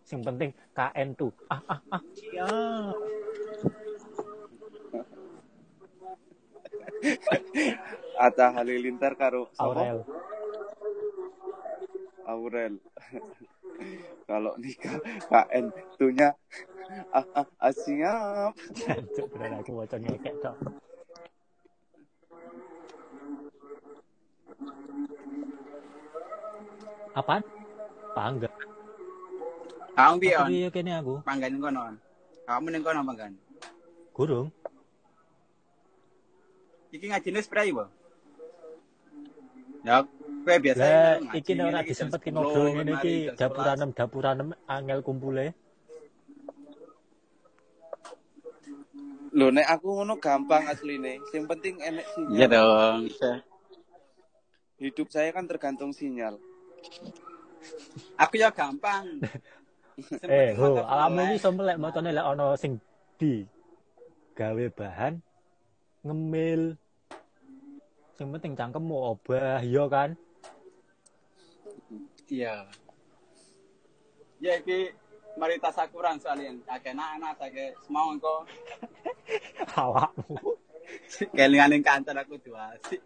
Sing 0.08 0.20
penting 0.24 0.50
KN 0.72 1.08
tuh. 1.16 1.32
Ah 1.52 1.62
ah 1.68 1.82
ah. 1.92 2.02
Siap. 2.16 2.96
Atta 8.26 8.48
Halilintar 8.56 9.14
karo? 9.20 9.52
Aurel. 9.60 10.08
Aurel. 12.24 12.76
Kalau 14.30 14.56
nikah 14.56 14.98
KN 15.28 15.66
tuhnya 16.00 16.32
ah, 17.12 17.26
ah, 17.36 17.48
ah, 17.60 17.74
siap. 17.74 18.54
Jancuk 18.80 19.28
bener 19.36 19.60
aku 19.60 19.72
waca 19.78 19.98
ngekek 20.00 20.36
tok. 20.40 20.56
Apaan? 27.14 27.44
Pangga. 28.18 28.50
Kamu 29.94 30.16
piye 30.18 30.34
on? 30.38 30.50
Tapi 30.50 30.74
kene 30.74 30.92
aku. 30.98 31.14
Panggan 31.22 31.54
kono. 31.62 31.80
On. 31.94 31.96
Kamu 32.50 32.66
ning 32.74 32.82
kono 32.82 33.00
panggan. 33.06 33.34
Gurung. 34.14 34.48
Iki 36.94 37.06
ngajine 37.10 37.40
spray 37.42 37.70
bo. 37.74 37.86
Ya, 39.84 40.06
kowe 40.48 40.58
biasa 40.64 41.20
ngaji 41.20 41.38
iki 41.44 41.52
ora 41.60 41.60
ngene 41.60 41.80
iki 41.84 41.92
jam 41.92 42.08
disempet 42.08 42.20
10, 42.24 42.32
ngobrol 42.32 42.68
ngene 42.72 42.92
iki 43.02 43.14
jam 43.36 43.36
11. 43.36 43.42
dapuranem 43.42 43.90
dapuranem 43.92 44.50
angel 44.70 45.00
kumpule. 45.04 45.48
Loh 49.34 49.50
nek 49.50 49.66
aku 49.66 49.88
ngono 49.98 50.14
gampang 50.22 50.70
asline. 50.70 51.18
Yang 51.34 51.46
penting 51.50 51.76
enek 51.82 52.06
sinyal. 52.14 52.38
Iya 52.38 52.46
dong. 52.54 53.00
Hidup 54.84 55.08
saya 55.08 55.32
kan 55.32 55.48
tergantung 55.48 55.96
sinyal. 55.96 56.36
Aku 58.20 58.36
ya 58.36 58.52
gampang. 58.52 59.08
Eh, 60.26 60.58
ho, 60.58 60.82
iki 60.82 61.38
iso 61.38 61.54
melek 61.54 61.78
motone 61.78 62.10
lek 62.10 62.26
ana 62.26 62.58
sing 62.58 62.82
di 63.14 63.46
gawe 64.34 64.66
bahan 64.74 65.22
ngemil. 66.02 66.74
Sing 68.18 68.34
penting 68.34 68.58
cangkemmu 68.58 68.98
obah 69.14 69.62
ya 69.62 69.86
kan. 69.86 70.18
Iya. 72.26 72.66
Ya 74.42 74.58
iki 74.58 74.98
mari 75.38 75.62
tasakuran 75.62 76.18
soalnya 76.18 76.58
akeh 76.74 76.98
anak 76.98 77.38
akeh 77.38 77.78
semua 77.86 78.18
engko 78.18 78.50
Awakmu. 79.78 80.58
kelingan 81.38 81.86
kantor 81.86 82.26
aku 82.26 82.42
dua 82.42 82.74
sih. 82.90 82.98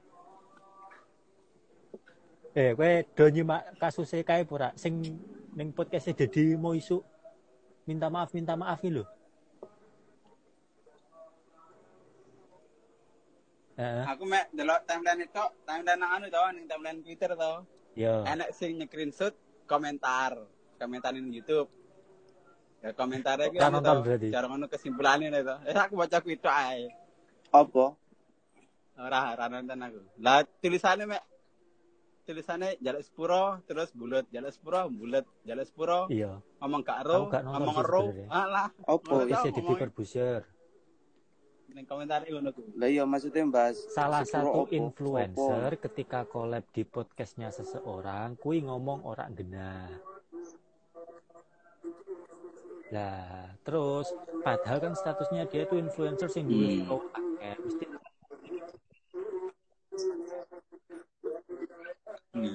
Eh, 2.57 2.73
kowe 2.73 2.91
do 3.13 3.25
nyimak 3.29 3.77
kasuse 3.77 4.25
kae 4.25 4.41
apa 4.41 4.53
ora? 4.57 4.69
Sing 4.73 4.97
ning 5.53 5.69
podcast 5.77 6.09
Dedi 6.09 6.57
mau 6.57 6.73
isu 6.73 6.97
minta 7.85 8.09
maaf 8.09 8.33
minta 8.33 8.57
maaf 8.57 8.81
iki 8.81 8.97
lho. 8.97 9.05
Heeh, 13.77 14.03
Aku 14.09 14.25
mek 14.25 14.49
delok 14.57 14.89
timeline 14.89 15.29
itu, 15.29 15.45
timeline 15.69 16.01
nang 16.01 16.11
anu 16.17 16.33
tau 16.33 16.49
ning 16.49 16.65
timeline 16.65 17.05
Twitter 17.05 17.37
tau. 17.37 17.61
yo. 17.93 18.25
Enak 18.25 18.49
sing 18.57 18.81
nge-screenshot 18.81 19.37
komentar, 19.69 20.33
komentar 20.81 21.13
ning 21.13 21.29
YouTube. 21.29 21.69
Ya 22.81 22.89
komentarnya 22.97 23.53
iki 23.53 23.61
anu 23.61 23.85
tau, 23.85 24.01
cara 24.01 24.45
ngono 24.49 24.65
kesimpulannya 24.65 25.29
nih 25.29 25.45
tau. 25.45 25.61
Eh 25.61 25.77
aku 25.77 25.93
baca 25.93 26.17
kuwi 26.25 26.41
ae. 26.41 26.89
Apa? 27.53 27.93
Ora 28.97 29.37
ora 29.37 29.45
nonton 29.45 29.77
aku. 29.77 30.01
Lah 30.25 30.41
tulisannya 30.57 31.05
mek 31.05 31.36
tulisannya 32.27 32.75
jaluk 32.77 32.99
sepuro 33.01 33.43
terus 33.63 33.89
bulat 33.91 34.27
jaluk 34.27 34.51
sepuro 34.51 34.81
bulat 34.89 35.23
jaluk 35.41 35.63
sepuro 35.63 35.99
Iya. 36.07 36.43
ngomong 36.59 36.81
gak 36.83 36.99
nonton 37.01 37.41
ngomong 37.41 37.73
sih 37.73 37.83
sebenarnya. 38.03 38.27
alah 38.29 38.67
Wis 39.23 39.31
tau 39.31 39.45
jadi 39.45 39.59
ngomong. 39.61 39.79
Corbuzier. 39.79 40.43
ning 41.69 41.85
komentar 41.85 42.25
ngono 42.25 42.49
ku 42.51 42.61
Lah 42.73 42.87
iya 42.87 43.03
maksudnya 43.03 43.45
bahas 43.45 43.77
Salah 43.87 44.25
satu 44.25 44.65
opo? 44.65 44.71
influencer 44.71 45.71
Opo? 45.71 45.83
ketika 45.83 46.25
collab 46.25 46.65
di 46.67 46.81
podcastnya 46.83 47.47
seseorang, 47.49 48.33
kui 48.35 48.59
ngomong 48.59 49.05
orang 49.05 49.29
genah. 49.31 49.85
Lah, 52.87 53.53
terus 53.61 54.09
padahal 54.41 54.79
kan 54.81 54.93
statusnya 54.93 55.45
dia 55.45 55.63
tuh 55.63 55.77
influencer 55.77 56.25
sing 56.27 56.43
duwe 56.45 56.81
Hmm. 56.81 56.97
Mesti. 57.61 57.85
Hmm. 62.37 62.53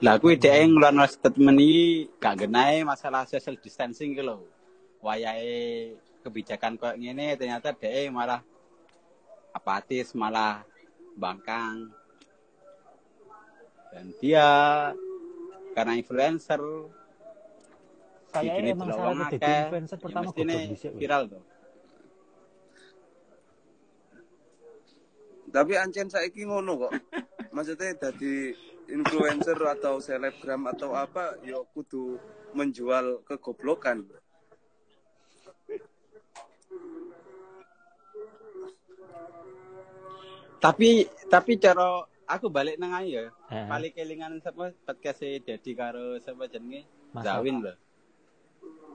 Lah 0.00 0.16
kuwi 0.22 0.38
dhek 0.38 0.70
ngeluarno 0.70 1.02
statement 1.04 1.58
iki 1.58 2.06
gak 2.22 2.46
genai 2.46 2.86
masalah 2.86 3.26
social 3.26 3.58
distancing 3.58 4.14
ki 4.14 4.22
lho. 4.22 4.46
Wayahe 5.02 5.92
kebijakan 6.22 6.78
koyo 6.78 6.94
ngene 6.94 7.34
ternyata 7.34 7.74
dhek 7.74 8.08
malah 8.14 8.40
apatis, 9.50 10.14
malah 10.14 10.62
bangkang. 11.18 11.90
Dan 13.90 14.14
dia 14.22 14.46
karena 15.74 15.98
influencer 15.98 16.62
saya 18.30 18.62
ini 18.62 18.70
emang 18.70 18.94
salah 18.94 19.26
jadi 19.26 19.50
influencer 19.66 19.98
ya 19.98 20.02
pertama 20.06 20.30
ya, 20.38 20.90
viral 20.94 21.22
tuh. 21.26 21.42
Tapi 25.50 25.72
ancen 25.74 26.06
saya 26.06 26.30
ngono 26.30 26.86
kok. 26.86 26.92
Maksudnya 27.50 27.98
jadi 27.98 28.54
influencer 28.90 29.58
atau 29.58 29.98
selebgram 29.98 30.70
atau 30.70 30.94
apa 30.94 31.38
yo 31.42 31.66
kudu 31.74 32.18
menjual 32.54 33.22
kegoblokan. 33.26 34.06
Tapi 40.60 41.08
tapi 41.32 41.52
cara 41.56 42.04
aku 42.28 42.46
balik 42.52 42.76
nang 42.76 42.92
ayo 43.00 43.26
ya. 43.26 43.26
Heeh. 43.50 43.66
Paling 43.66 43.92
kelingan 43.96 44.34
sapa 44.44 44.70
podcast 44.86 45.24
Dedi 45.24 45.72
karo 45.72 46.20
sapa 46.20 46.46
jenenge? 46.46 46.84
Zawin 47.16 47.64
lho. 47.64 47.74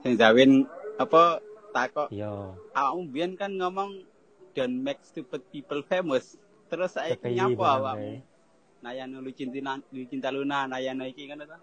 Sing 0.00 0.14
Zawin 0.16 0.64
apa 0.96 1.44
takok 1.76 2.08
Yo, 2.08 2.56
awakmu 2.72 3.12
biyen 3.12 3.36
kan 3.36 3.52
ngomong 3.52 4.00
don't 4.56 4.80
make 4.80 5.02
stupid 5.04 5.44
people 5.52 5.84
famous. 5.84 6.40
Terus 6.72 6.96
KPI 6.96 7.36
nyapa 7.36 7.66
awakmu? 7.82 8.35
Nayano 8.86 9.18
lu 9.18 9.34
cinta 9.34 9.82
lu 9.90 10.06
cinta 10.06 10.30
Luna, 10.30 10.70
Nayano 10.70 11.02
iki 11.10 11.26
ngono 11.26 11.42
ta? 11.42 11.58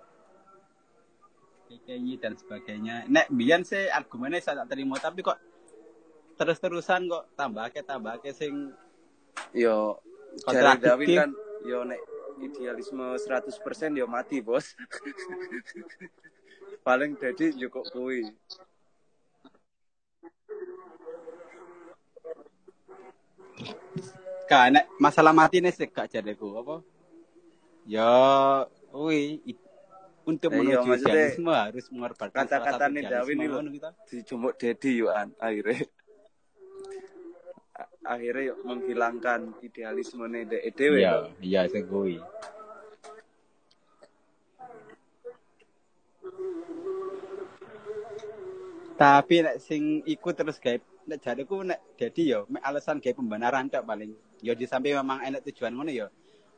KKI 1.71 2.19
dan 2.19 2.35
sebagainya. 2.35 3.07
Nek 3.07 3.31
biyen 3.31 3.63
sih 3.63 3.87
argumennya 3.87 4.43
saya 4.43 4.67
tak 4.67 4.75
terima 4.75 4.99
tapi 4.99 5.23
kok 5.23 5.39
terus-terusan 6.35 7.07
kok 7.07 7.31
tambahke 7.39 7.79
tambahke 7.87 8.35
sing 8.35 8.75
Yo 9.55 10.03
jare 10.51 10.75
Kontradiktif. 10.75 10.89
Dawin 10.91 11.07
kan 11.15 11.31
yo 11.63 11.79
nek 11.87 12.01
idealisme 12.43 13.15
100% 13.15 13.95
yo 13.95 14.05
mati, 14.05 14.43
Bos. 14.43 14.75
Paling 16.85 17.15
jadi 17.15 17.55
cukup 17.55 17.87
kuwi. 17.95 18.27
Gak, 24.43 24.65
nek 24.75 24.85
masalah 24.99 25.31
mati 25.31 25.63
nih 25.63 25.71
sih 25.71 25.87
gak 25.87 26.11
jadeku 26.11 26.51
apa? 26.59 26.92
Ya, 27.83 28.63
wih, 28.95 29.43
i- 29.43 29.59
untuk 30.23 30.55
Eh, 30.55 30.63
iya, 30.63 30.79
menuju 30.79 30.87
maksudnya 30.87 31.11
idealisme 31.35 31.51
harus 31.51 31.85
mengorbankan 31.91 32.37
kata-katanya 32.47 32.99
idealisme 33.03 33.11
Dawin 33.43 33.51
ngono 33.51 33.69
kita. 33.75 33.89
Dijumuk 34.07 34.53
Dedi 34.55 34.91
yo 35.03 35.07
an 35.11 35.35
akhirnya. 35.35 35.83
Akhirnya 38.07 38.43
yo 38.51 38.55
menghilangkan 38.63 39.39
idealisme 39.59 40.23
dek 40.47 40.63
dhewe 40.79 40.99
Iya, 41.03 41.11
kok. 41.11 41.27
iya 41.43 41.61
sing 41.67 41.83
kuwi. 41.91 42.15
Tapi 48.93 49.35
nek 49.43 49.57
sing 49.59 50.05
iku 50.05 50.31
terus 50.31 50.61
gawe 50.61 50.77
nek 51.03 51.19
jareku 51.19 51.59
nek 51.65 51.79
jadi 51.99 52.21
yo 52.23 52.39
mek 52.47 52.63
alasan 52.63 53.03
gawe 53.03 53.11
pembenaran 53.11 53.67
tok 53.67 53.83
paling. 53.83 54.13
Yo 54.39 54.53
di 54.55 54.63
samping 54.63 54.95
memang 54.95 55.19
enak 55.19 55.43
tujuan 55.43 55.73
ngono 55.75 55.91
yo. 55.91 56.07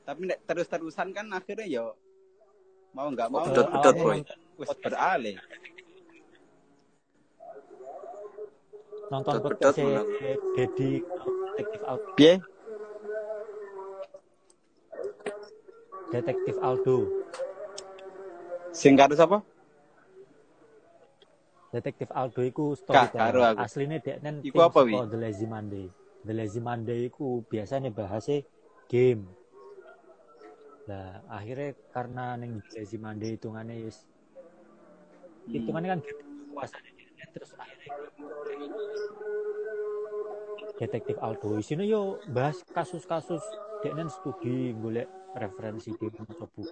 Tapi 0.06 0.22
nek 0.30 0.40
terus-terusan 0.46 1.10
kan 1.12 1.26
akhirnya 1.34 1.66
yo 1.66 1.98
mau 2.94 3.10
nggak 3.10 3.30
mau 3.34 3.44
Pedot-pedot, 3.50 3.96
Awakmu 3.98 4.06
Boy. 4.06 4.20
wis 4.62 4.70
beralih. 4.80 5.36
Nonton 9.10 9.36
podcast. 9.42 9.78
Dedi 10.58 11.02
Detektif 11.56 11.82
Aldo. 11.86 12.10
Piye? 12.18 12.34
Detektif 16.14 16.56
Aldo. 16.62 16.98
Sing 18.76 18.94
karo 18.94 19.14
sapa? 19.18 19.42
Detektif 21.74 22.08
Aldo 22.14 22.42
iku 22.46 22.78
storyteller. 22.78 23.58
aku. 23.58 23.60
Asline 23.62 24.00
dek 24.00 24.18
nen 24.24 24.40
Iku 24.46 24.64
apa, 24.64 24.86
Wi? 24.88 24.96
The 24.96 25.18
Lazy 25.20 25.48
Monday. 25.50 25.86
The 26.24 26.34
Lazy 26.34 26.62
Monday 26.64 27.10
iku 27.12 27.44
biasanya 27.46 27.92
bahasnya 27.92 28.46
game. 28.88 29.28
Lah 30.86 31.26
akhirnya 31.30 31.74
karena 31.90 32.38
neng 32.38 32.62
Lazy 32.74 32.98
Monday 33.02 33.38
hitungannya 33.38 33.90
wis 33.90 34.06
Hmm. 35.46 35.54
hitungannya 35.54 35.90
kan 35.94 36.00
gitu 36.02 36.22
kekuasaannya 36.26 36.92
dia, 36.98 37.26
terus 37.30 37.52
akhirnya 37.54 37.94
detektif 40.82 41.16
Aldo 41.22 41.62
isinya 41.62 41.86
yo 41.86 42.18
bahas 42.34 42.66
kasus-kasus. 42.74 43.46
Dia 43.86 43.94
nen 43.94 44.10
studi 44.10 44.74
golek 44.74 45.06
referensi 45.38 45.94
di 45.94 46.10
buku 46.10 46.66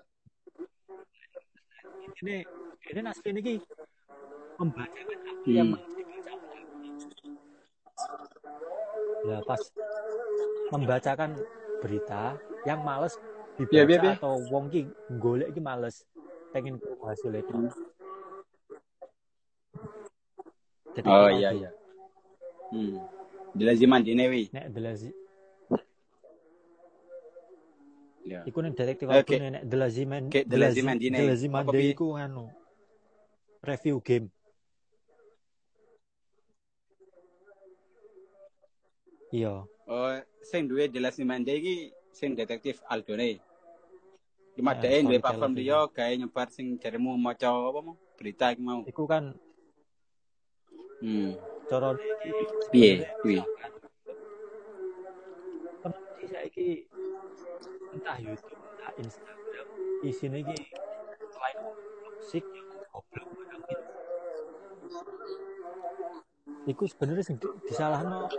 ini 2.24 2.40
ini 2.90 3.00
asli 3.04 3.30
ini 3.36 3.60
membacakan 4.56 5.20
apa 5.20 5.44
yang 5.52 5.68
Hmm. 5.68 5.76
mesti 5.76 6.02
dibaca 6.08 6.34
lah 9.24 9.42
pas 9.44 9.62
membacakan 10.72 11.32
berita 11.84 12.40
yang 12.64 12.80
males 12.84 13.20
dibaca 13.54 13.72
Iya, 13.72 13.84
iya, 13.86 13.98
iya. 14.02 14.14
atau 14.18 14.34
wong 14.50 14.66
ki 14.68 14.82
golek 15.18 15.54
ki 15.54 15.62
males 15.62 16.04
pengen 16.50 16.78
hasilnya 17.02 17.40
itu 17.40 17.54
Detektif 20.94 21.10
Oh 21.10 21.30
iya 21.30 21.50
Aldo. 21.50 21.60
iya. 21.60 21.70
Hmm. 22.70 22.96
Dilaziman 23.54 24.02
dinewi. 24.02 24.50
nek 24.50 24.70
delasi 24.70 25.10
Ya. 28.24 28.40
iku 28.48 28.64
nek 28.64 28.72
detektif 28.74 29.12
Oke. 29.12 29.36
Aldo 29.36 29.52
nek 29.52 29.64
delasi 29.68 30.02
men 30.08 30.32
Oke, 30.32 30.48
The 30.48 30.56
Lazy 30.56 30.80
Man 30.80 30.96
Dine. 30.96 31.18
delasi 31.20 31.46
Apa, 31.46 31.54
mande 31.60 31.76
Pi? 31.76 31.92
iku 31.92 32.16
anu 32.16 32.48
review 33.60 34.00
game 34.00 34.32
iya 39.30 39.66
Oh, 39.84 40.16
sing 40.42 40.72
duwe 40.72 40.88
Dilaziman 40.88 41.44
iki 41.44 41.92
sing 42.14 42.38
detektif 42.38 42.78
Aldone. 42.86 43.42
Cuma 44.54 44.78
Eh, 44.78 45.02
dhek 45.02 45.02
duwe 45.04 45.18
platform 45.18 45.54
dia 45.58 45.82
gawe 45.90 46.14
nyebar 46.14 46.48
sing 46.48 46.78
jaremu 46.78 47.18
maca 47.18 47.50
apa 47.50 47.80
mau 47.82 47.98
berita 48.14 48.54
iki 48.54 48.62
mau. 48.62 48.86
iku 48.86 49.04
kan 49.04 49.34
Hmm. 51.02 51.34
cara 51.66 51.98
Piye 52.70 53.04
kuwi? 53.20 53.42
Peneliti 55.82 56.26
saiki 56.30 56.68
entah 57.92 58.18
YouTube, 58.18 58.62
entah 58.78 58.92
Instagram, 58.96 59.68
isine 60.02 60.38
iki 60.40 60.58
selain 61.28 61.58
musik 62.16 62.46
ya 62.46 62.64
goblok. 62.88 63.28
Iku 66.64 66.84
sebenarnya 66.88 67.24
sing 67.26 67.36
di- 67.36 67.58
disalahno 67.68 68.32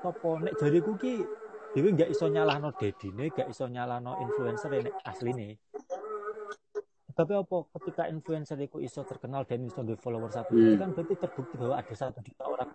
apa 0.00 0.28
nek 0.40 0.56
jariku 0.56 0.96
ki 0.96 1.20
dhewe 1.72 1.88
gak 1.94 2.08
iso 2.08 2.26
nyalahno 2.26 2.72
dedine, 2.74 3.28
gak 3.30 3.48
iso 3.48 3.68
nyalahno 3.68 4.16
influencer 4.20 4.70
nek 4.72 4.94
asline. 5.04 5.58
Tapi 7.12 7.32
apa 7.34 7.56
ketika 7.74 8.06
influencer 8.06 8.54
itu 8.62 8.78
iso 8.78 9.02
terkenal 9.02 9.42
dan 9.42 9.66
iso 9.66 9.82
di 9.82 9.98
follower 9.98 10.30
satu 10.30 10.54
Hmm. 10.54 10.78
kan 10.78 10.88
berarti 10.94 11.14
terbukti 11.18 11.54
bahwa 11.58 11.74
ada 11.76 11.94
satu 11.94 12.22
juta 12.22 12.44
orang 12.46 12.70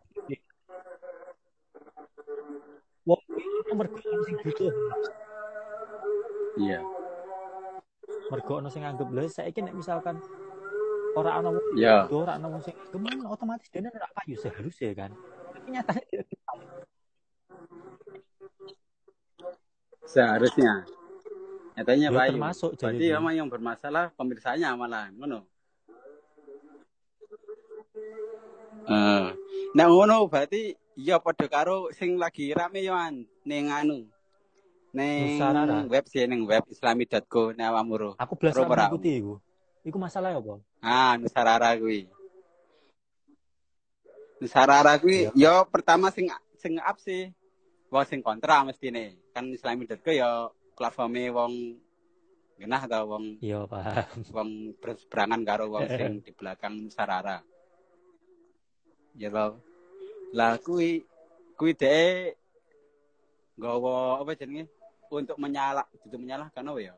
Wong 3.04 3.20
nomor 3.68 3.88
sing 4.24 4.36
butuh 4.40 4.72
Iya. 6.56 6.80
mergo 8.32 8.54
ono 8.60 8.68
sing 8.72 8.84
nganggep 8.84 9.10
lho 9.12 9.28
saiki 9.28 9.60
nek 9.60 9.76
misalkan 9.76 10.20
ora 11.14 11.40
ana 11.40 11.52
wong 11.52 11.64
Ya. 11.76 12.04
butuh, 12.08 12.24
ora 12.24 12.36
ana 12.40 12.48
wong 12.48 12.64
sing 12.64 12.76
kemen 12.92 13.24
otomatis 13.28 13.68
dene 13.72 13.92
ora 13.92 14.08
payu 14.12 14.36
seharusnya 14.36 14.92
kan 14.96 15.12
tapi 15.52 15.68
nyatanya 15.72 16.04
dia 16.08 16.24
tidak. 16.24 16.56
Seharusnya. 20.14 20.86
Nyatanya 21.74 22.08
Ya, 22.08 22.14
Pak 22.14 22.24
Ayu. 22.30 22.32
termasuk 22.38 22.72
jadi 22.78 22.86
Berarti 22.86 23.06
memang 23.18 23.34
yang 23.34 23.50
bermasalah 23.50 24.06
pemirsanya 24.14 24.78
malah 24.78 25.10
ngono. 25.10 25.50
Nek 29.74 29.88
ngono 29.90 30.30
berarti 30.30 30.78
ya 30.94 31.18
padha 31.18 31.50
karo 31.50 31.90
sing 31.90 32.22
lagi 32.22 32.54
rame 32.54 32.86
yo 32.86 32.94
an 32.94 33.26
ning 33.42 33.74
anu. 33.74 34.06
Ning 34.94 35.42
Nusarara. 35.42 35.90
web 35.90 36.06
sih 36.06 36.22
ning 36.30 36.46
web 36.46 36.62
islami.co 36.70 37.50
nek 37.58 37.74
awakmu 37.74 37.96
ro. 37.98 38.12
aku 38.14 38.38
ora. 38.38 38.86
mengikuti 38.86 39.18
iku 39.18 39.34
iku 39.82 39.98
masalah 39.98 40.38
apa 40.38 40.62
Ah, 40.78 41.18
Nusarara 41.18 41.74
kuwi. 41.82 42.06
Nusarara 44.38 44.94
kuwi 45.02 45.34
yo 45.34 45.66
pertama 45.74 46.14
sing 46.14 46.30
sing 46.62 46.78
up 46.78 47.02
sih 47.02 47.34
wong 47.90 48.06
sing 48.06 48.22
kontra 48.22 48.62
mestine. 48.62 49.18
Kan 49.34 49.50
islami.co 49.50 50.12
yo 50.14 50.54
platforme 50.78 51.34
wong 51.34 51.54
genah 52.58 52.82
atau 52.86 53.18
wong 53.18 53.42
iya 53.42 53.66
paham 53.66 54.22
wong 54.30 54.50
berseberangan 54.78 55.42
karo 55.42 55.74
wong 55.74 55.90
sing 55.90 56.14
di 56.26 56.32
belakang 56.32 56.86
Nusarara. 56.86 57.42
Ya 59.18 59.34
lo. 59.34 59.58
Lah 60.34 60.58
kuwi 60.62 61.02
kuwi 61.58 61.74
dhek 61.74 62.38
nggawa 63.58 64.22
apa 64.22 64.34
jenenge? 64.34 64.70
Untuk 65.14 65.38
menyalah, 65.38 65.86
itu 65.94 66.18
menyalahkan 66.18 66.66
apa 66.66 66.80
ya? 66.82 66.94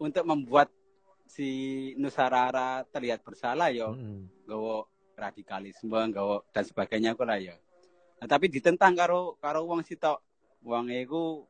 Untuk 0.00 0.24
membuat 0.24 0.72
si 1.28 1.92
Nusarara 2.00 2.88
terlihat 2.88 3.20
bersalah 3.20 3.68
ya 3.68 3.92
Mm-mm. 3.92 4.48
nggawa 4.48 4.88
radikalisme, 5.12 6.08
nggawa 6.08 6.40
dan 6.56 6.64
sebagainya 6.64 7.12
kok 7.12 7.28
lah 7.28 7.36
ya. 7.36 7.56
Nah, 8.20 8.28
tapi 8.28 8.48
ditentang 8.48 8.96
karo 8.96 9.36
karo 9.44 9.68
wong 9.68 9.84
sitok. 9.84 10.24
Wong 10.64 10.88
iku 10.88 11.44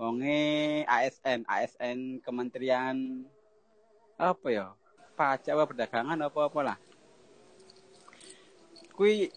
wonge 0.00 0.80
ASN, 0.88 1.44
ASN 1.44 2.24
Kementerian 2.24 2.96
apa 4.16 4.46
ya? 4.48 4.66
Pajak 5.12 5.52
apa 5.52 5.64
perdagangan 5.68 6.18
apa 6.24 6.40
apa 6.48 6.60
lah. 6.64 6.78
Kui 8.96 9.28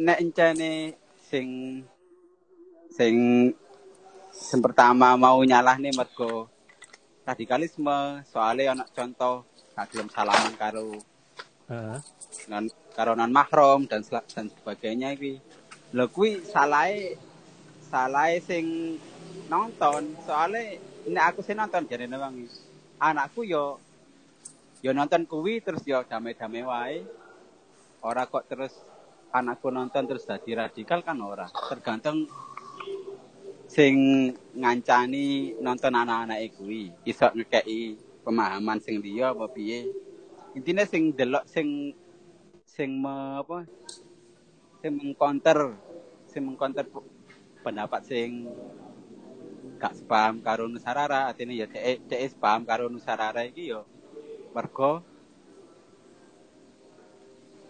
nek 0.00 0.24
encane 0.24 0.96
sing 1.28 1.48
sing 2.88 3.16
sing 4.32 4.60
pertama 4.64 5.12
mau 5.20 5.44
nyalah 5.44 5.76
nih 5.76 5.92
mergo 5.92 6.48
radikalisme 7.28 8.24
soalnya 8.24 8.72
anak 8.72 8.88
contoh 8.96 9.44
gelem 9.92 10.08
salaman 10.10 10.54
karo 10.58 10.98
Heeh. 11.70 11.98
non 12.50 12.66
karo 12.96 13.12
non 13.14 13.30
mahram 13.30 13.86
dan 13.86 14.02
dan 14.02 14.50
sebagainya 14.50 15.14
iki 15.14 15.38
lho 15.94 16.04
kuwi 16.10 16.42
salahe 16.42 17.14
salahe 17.88 18.38
sing 18.44 18.96
nonton. 19.48 20.14
Soalnya 20.28 20.78
nek 21.08 21.24
aku 21.34 21.40
sing 21.42 21.56
nonton 21.56 21.88
jarene 21.88 22.16
wangi. 22.20 22.46
Anakku 23.00 23.42
yo 23.48 23.80
yo 24.84 24.92
nonton 24.94 25.24
kuwi 25.26 25.64
terus 25.64 25.82
yo 25.88 26.04
damai-damai 26.04 26.62
wae. 26.64 26.98
Ora 28.04 28.28
kok 28.28 28.46
terus 28.46 28.74
anakku 29.34 29.72
nonton 29.72 30.04
terus 30.06 30.28
jadi 30.28 30.68
radikal 30.68 31.00
kan 31.02 31.18
ora. 31.20 31.48
Tergantung 31.48 32.28
sing 33.68 33.96
ngancani 34.56 35.58
nonton 35.60 35.92
anak-anak 35.96 36.54
kuwi. 36.60 36.92
Iso 37.08 37.28
ngekei 37.32 37.96
pemahaman 38.24 38.78
sing 38.84 39.00
liya 39.00 39.32
apa 39.32 39.48
piye. 39.48 39.88
Intine 40.56 40.84
sing 40.88 41.16
delok 41.16 41.44
sing 41.48 41.92
sing 42.68 42.90
me, 43.02 43.42
apa 43.42 43.66
sing 44.80 44.92
mengcounter 44.94 45.74
sing 46.30 46.42
mengcounter 46.46 46.86
p- 46.86 47.08
pendapat 47.64 48.00
sing 48.06 48.46
gak 49.78 49.94
sepaham 49.94 50.42
karo 50.42 50.66
Nusarara. 50.66 51.30
Artinya 51.30 51.54
ya 51.54 51.66
dhek 51.66 52.06
dhek 52.08 52.34
sepaham 52.34 52.62
karo 52.66 52.86
Nusarara 52.90 53.46
iki 53.46 53.72
yo 53.72 53.86
mergo 54.54 55.02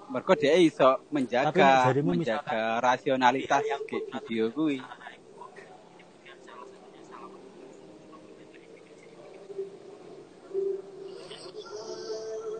mergo 0.08 0.32
dhek 0.32 0.56
iso 0.62 1.04
menjaga 1.12 1.92
menjaga 2.04 2.80
rasionalitas 2.80 3.64
ke 3.88 3.98
video 4.08 4.48
kuwi. 4.52 4.80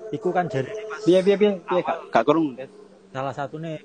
Iku 0.08 0.32
kan 0.32 0.48
jadi 0.48 0.72
piye 1.04 1.20
piye 1.20 1.36
piye? 1.36 1.50
Piye 1.60 1.80
gak 1.84 1.98
gak 2.12 2.24
kurung. 2.24 2.56
Salah 3.12 3.32
satu 3.32 3.60
nih 3.60 3.76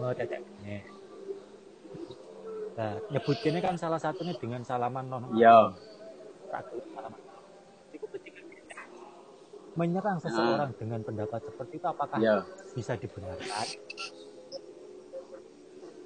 oh 0.00 0.12
tetek 0.16 0.40
nih 0.64 0.80
nah 2.80 2.96
nyebutinnya 3.12 3.60
kan 3.60 3.76
salah 3.76 4.00
satunya 4.00 4.32
dengan 4.40 4.64
salaman 4.64 5.04
non 5.04 5.28
dia 5.36 5.52
menyerang 9.76 10.18
seseorang 10.18 10.72
dengan 10.80 11.00
pendapat 11.04 11.44
seperti 11.44 11.76
itu 11.76 11.86
apakah 11.86 12.18
yo 12.18 12.40
bisa 12.74 12.94
dibenarkan? 12.98 13.66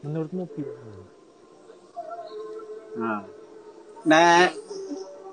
Menurutmu 0.05 0.45
Pi? 0.53 0.63
Nah, 2.95 3.21
nah, 4.05 4.49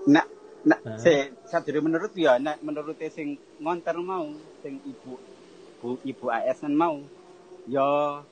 nah, 0.08 0.26
nah, 0.64 0.80
Nah. 0.82 0.98
sadurunge 1.46 1.86
menurut 1.92 2.14
ya, 2.16 2.40
nah, 2.40 2.56
menurut 2.64 2.98
sing 3.12 3.36
ngonter 3.60 4.00
mau, 4.00 4.32
sing 4.64 4.80
ibu, 4.88 5.20
bu, 5.84 6.00
ibu 6.08 6.26
ASN 6.32 6.74
mau, 6.74 6.98
ya, 7.68 8.24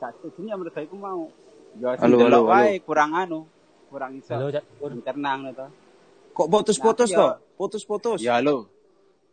jadi 0.00 0.08
gak 0.08 0.12
setuju 0.16 0.40
ya 0.48 0.54
menurut 0.56 0.72
aku 0.72 0.96
mau, 0.96 1.20
ya, 1.76 1.88
sing 1.92 2.08
Halo, 2.08 2.16
delok 2.16 2.44
wae 2.48 2.72
kurang 2.80 3.10
anu, 3.12 3.44
kurang 3.92 4.16
iso, 4.16 4.32
halo 4.32 4.48
Cak 4.48 4.64
internang 4.88 5.52
to. 5.52 5.66
Kok 6.32 6.46
putus-putus 6.48 7.12
Nah, 7.12 7.18
toh? 7.20 7.32
Putus-putus. 7.60 8.18
Ya 8.24 8.40
halo, 8.40 8.64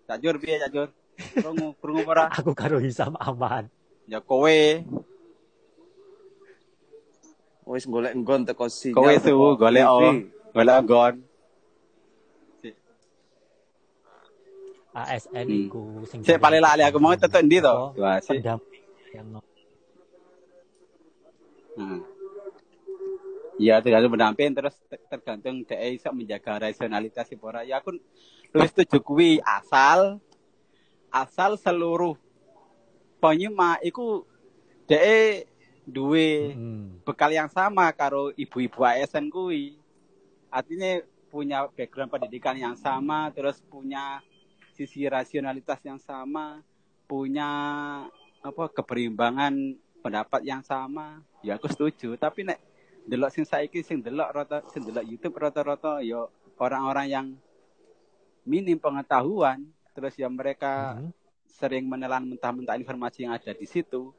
cajur 0.04 0.36
piye 0.36 0.60
cajur, 0.60 0.92
krungu, 1.16 1.72
krungu 1.80 2.04
ora, 2.04 2.28
aku 2.38 2.52
karo 2.52 2.84
Hisam 2.84 3.16
aman 3.16 3.72
ya 4.08 4.20
kowe, 4.20 4.60
Wis 7.68 7.84
golek 7.84 8.16
nggon 8.16 8.44
teko 8.44 8.68
sinyal. 8.68 8.96
kowe 8.96 9.14
tuh 9.20 9.56
golek 9.56 9.86
oh, 9.88 10.12
golek 10.52 10.80
gon. 10.84 11.16
ASN 14.98 15.46
Hmm. 15.46 15.68
iku 15.70 15.82
sing 16.10 16.26
Sik 16.26 16.42
paling 16.42 16.58
lali 16.58 16.82
aku 16.82 16.98
mau 16.98 17.14
tetek 17.14 17.46
ndi 17.46 17.62
to? 17.62 17.94
Wah, 18.02 18.18
sik. 18.18 18.42
pendamping 18.42 18.82
yang 19.14 19.30
no- 19.30 19.40
Hmm. 19.40 19.47
Ya 23.58 23.82
tergantung 23.82 24.14
pendamping 24.14 24.54
terus 24.54 24.78
te- 24.86 25.02
tergantung 25.10 25.66
dia 25.66 25.82
bisa 25.90 26.14
menjaga 26.14 26.70
rasionalitas 26.70 27.26
si 27.26 27.34
ora. 27.42 27.66
Ya 27.66 27.82
aku 27.82 27.98
luwih 28.54 28.70
setuju 28.70 29.02
kuwi 29.02 29.32
asal 29.42 30.22
asal 31.10 31.58
seluruh 31.58 32.14
penyimak 33.18 33.82
iku 33.82 34.30
dia 34.86 35.42
duwe 35.88 36.54
Hmm. 36.54 37.00
bekal 37.02 37.32
yang 37.32 37.50
sama 37.50 37.90
karo 37.96 38.30
ibu-ibu 38.38 38.84
ASN 38.86 39.32
kuwi. 39.32 39.80
Artinya 40.54 41.02
punya 41.32 41.68
background 41.72 42.12
pendidikan 42.12 42.56
yang 42.56 42.76
sama, 42.76 43.32
terus 43.32 43.60
punya 43.68 44.22
sisi 44.76 45.08
rasionalitas 45.10 45.82
yang 45.84 45.98
sama, 45.98 46.62
punya 47.10 47.50
apa 48.44 48.64
keberimbangan 48.72 49.76
pendapat 50.08 50.42
yang 50.42 50.64
sama. 50.64 51.20
Ya 51.44 51.60
aku 51.60 51.68
setuju, 51.68 52.16
tapi 52.16 52.44
nek 52.44 52.58
delok 53.04 53.32
sing 53.32 53.44
saiki 53.44 53.84
sing 53.84 54.00
delok 54.00 54.30
rata 54.32 54.58
sing 54.72 54.84
delok 54.84 55.04
YouTube 55.04 55.36
rata-rata 55.36 56.00
ya 56.00 56.24
orang-orang 56.56 57.08
yang 57.08 57.28
minim 58.44 58.80
pengetahuan, 58.80 59.64
terus 59.92 60.16
ya 60.16 60.28
mereka 60.28 60.96
Hmm. 60.96 61.12
sering 61.48 61.84
menelan 61.84 62.24
mentah-mentah 62.24 62.78
informasi 62.78 63.26
yang 63.26 63.34
ada 63.34 63.52
di 63.52 63.66
situ. 63.66 64.14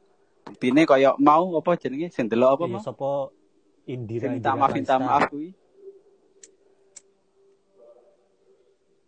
Buktine 0.44 0.84
koyo 0.84 1.16
mau 1.18 1.56
apa 1.56 1.76
jenenge 1.76 2.08
sing 2.10 2.26
delok 2.26 2.50
apa 2.54 2.64
Iya, 2.64 2.72
mau? 2.72 2.80
sapa 2.80 3.10
Indira 3.84 4.28
minta 4.28 4.52
Indira 4.52 4.60
maaf 4.60 4.72
minta 4.72 4.94
maaf 4.96 5.22
kuwi. 5.28 5.52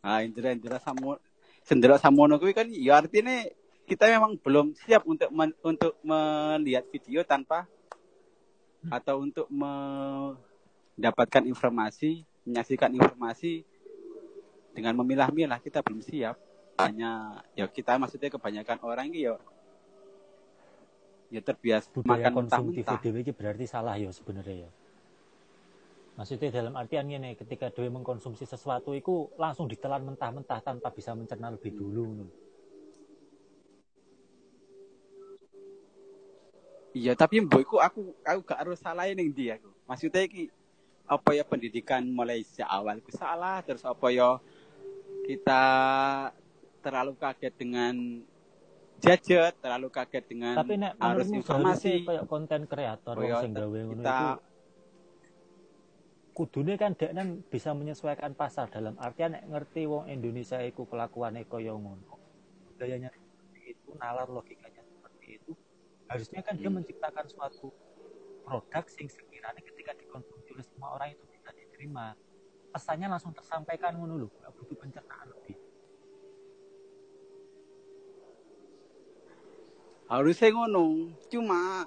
Ah, 0.01 0.24
Indra 0.24 0.52
Indra 0.52 0.81
Samo 0.81 1.20
Sendero 1.61 2.01
Samono 2.01 2.40
kuwi 2.40 2.57
kan 2.57 2.69
ya 2.73 3.05
artinya 3.05 3.44
kita 3.91 4.07
memang 4.07 4.39
belum 4.39 4.71
siap 4.79 5.03
untuk 5.03 5.27
men- 5.35 5.59
untuk 5.67 5.99
melihat 6.07 6.87
video 6.95 7.27
tanpa 7.27 7.67
atau 8.87 9.19
untuk 9.19 9.51
mendapatkan 9.51 11.43
informasi, 11.43 12.23
menyaksikan 12.47 12.95
informasi 12.95 13.67
dengan 14.79 14.95
memilah-milah 15.03 15.59
kita 15.59 15.83
belum 15.83 16.07
siap. 16.07 16.39
Hanya 16.79 17.43
ya 17.59 17.67
kita 17.67 17.99
maksudnya 17.99 18.31
kebanyakan 18.31 18.79
orang 18.87 19.11
ini 19.11 19.27
ya 19.27 19.35
ya 21.31 21.43
terbiasa 21.43 21.91
budaya 21.93 22.31
makan 22.31 22.47
konsumtif 22.47 22.87
dhewe 22.87 23.21
iki 23.27 23.35
berarti 23.35 23.67
salah 23.67 23.99
ya 23.99 24.09
sebenarnya 24.15 24.71
ya. 24.71 24.71
Maksudnya 26.15 26.49
dalam 26.55 26.79
artian 26.79 27.11
ini 27.11 27.35
ketika 27.35 27.75
dhewe 27.75 27.91
mengkonsumsi 27.91 28.47
sesuatu 28.47 28.95
itu 28.95 29.29
langsung 29.35 29.67
ditelan 29.67 30.07
mentah-mentah 30.07 30.62
tanpa 30.62 30.95
bisa 30.95 31.12
mencerna 31.12 31.51
lebih 31.53 31.75
dulu. 31.75 32.07
ngono. 32.07 32.49
Iya, 36.91 37.15
tapi 37.15 37.39
mbokku 37.39 37.79
aku 37.79 38.15
aku 38.27 38.41
gak 38.43 38.67
harus 38.67 38.79
salahin 38.83 39.15
ning 39.15 39.31
dia 39.31 39.62
aku. 39.62 39.71
Maksudnya 39.87 40.27
iki 40.27 40.51
apa 41.11 41.35
ya 41.35 41.43
pendidikan 41.43 42.07
mulai 42.07 42.47
sejak 42.47 42.71
awal 42.71 43.03
ku 43.03 43.11
salah 43.11 43.59
terus 43.67 43.83
apa 43.83 44.15
ya 44.15 44.39
kita 45.27 45.62
terlalu 46.87 47.19
kaget 47.19 47.55
dengan 47.59 47.95
gadget, 49.03 49.59
terlalu 49.59 49.91
kaget 49.91 50.25
dengan 50.31 50.55
Tapi 50.55 50.79
nek 50.79 50.95
arus 51.03 51.29
informasi. 51.35 52.07
kayak 52.07 52.27
konten 52.31 52.62
kreator 52.71 53.15
Oh, 53.19 53.23
wong 53.27 53.31
ya, 53.31 53.39
sing 53.43 53.53
gawe 53.59 53.79
ngono 53.83 53.95
kita 53.99 54.15
itu 54.15 54.49
kudune 56.31 56.75
kan 56.79 56.95
dek 56.95 57.11
kan 57.12 57.29
bisa 57.51 57.75
menyesuaikan 57.75 58.33
pasar 58.39 58.71
dalam 58.71 58.95
artian 59.03 59.35
nek 59.35 59.45
ngerti 59.51 59.91
wong 59.91 60.07
Indonesia 60.07 60.62
iku 60.62 60.87
kelakuane 60.87 61.43
kaya 61.45 61.75
ngono. 61.75 62.17
Budayanya 62.71 63.11
itu, 63.67 63.93
nalar 63.99 64.31
logikanya 64.31 64.81
seperti 64.87 65.43
itu. 65.43 65.53
Harusnya 66.11 66.43
kan 66.43 66.59
dia 66.59 66.66
Hmm. 66.66 66.82
menciptakan 66.82 67.24
suatu 67.31 67.70
produk 68.43 68.85
sing 68.91 69.07
sekiranya 69.07 69.62
ketika 69.62 69.95
dikonsumsi 69.95 70.51
oleh 70.51 70.66
semua 70.66 70.99
orang 70.99 71.15
itu 71.15 71.23
bisa 71.31 71.55
diterima. 71.55 72.19
Pesannya 72.70 73.07
langsung 73.07 73.31
tersampaikan 73.31 73.95
ngono 73.95 74.27
lho, 74.27 74.28
gak 74.43 74.51
butuh 74.59 74.77
pencernaan 74.78 75.27
lebih. 75.31 75.59
harusnya 80.11 80.51
ngono. 80.51 81.15
Cuma 81.31 81.87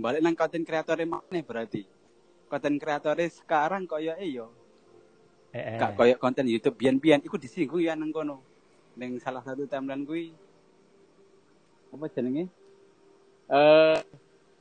balik 0.00 0.24
nang 0.24 0.32
konten 0.32 0.64
kreatornya 0.64 1.04
mana 1.04 1.44
berarti. 1.44 1.84
Konten 2.48 2.80
kreatornya 2.80 3.28
sekarang 3.28 3.84
koyo 3.84 4.16
eh 4.16 4.40
yo 4.40 4.48
Eh, 5.52 5.60
eh. 5.60 5.76
gak 5.76 6.00
koyo 6.00 6.16
konten 6.16 6.48
YouTube 6.48 6.80
bian-bian 6.80 7.20
iku 7.20 7.36
disinggung 7.36 7.84
ya 7.84 7.92
nang 7.92 8.08
kono. 8.08 8.40
Ning 8.96 9.20
salah 9.20 9.44
satu 9.44 9.68
timeline 9.68 10.08
kuwi 10.08 10.32
apa 11.92 12.08
jenenge? 12.08 12.48
Eh 13.50 13.98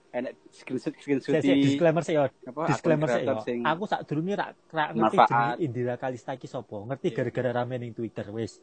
enek 0.09 0.33
screenshot 0.49 0.93
screenshot 0.97 1.37
sik, 1.37 1.57
disclaimer 1.61 2.01
sih 2.01 2.17
yo. 2.17 2.25
Disclaimer 2.65 3.07
sih 3.07 3.21
yo. 3.23 3.37
Aku 3.63 3.85
sak 3.85 4.09
durunge 4.09 4.33
rak 4.33 4.57
rak 4.73 4.89
ngerti 4.91 5.17
jenenge 5.21 5.55
Indira 5.61 5.95
Kalista 5.95 6.33
iki 6.33 6.49
sapa. 6.49 6.81
Ngerti 6.81 7.07
Iya. 7.07 7.15
gara-gara 7.15 7.49
rame 7.55 7.77
ning 7.77 7.93
Twitter 7.93 8.25
wis. 8.29 8.57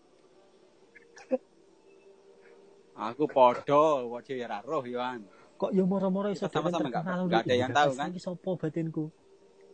aku 2.97 3.29
podo 3.29 4.09
wae 4.09 4.33
ya 4.33 4.49
ra 4.49 4.65
roh 4.65 4.81
yo 4.83 4.97
an 4.99 5.21
Kok 5.57 5.69
yo 5.73 5.85
moro-moro 5.85 6.29
iso 6.29 6.49
sama-sama 6.49 6.89
nggak- 6.89 7.45
ada 7.45 7.55
yang 7.55 7.73
tahu, 7.73 7.93
kan? 7.93 8.09
Sapa 8.17 8.51
batinku? 8.57 9.09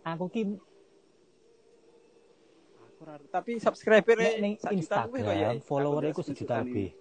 Aku 0.03 0.27
ki 0.27 0.43
tapi 3.31 3.59
subscriber 3.59 4.15
ning 4.39 4.55
kok 4.59 4.71
ya 4.71 4.79
Instagram 4.79 5.59
follower 5.63 6.03
Aku 6.07 6.19
iku 6.19 6.23
sejuta 6.23 6.63
lebih. 6.63 6.95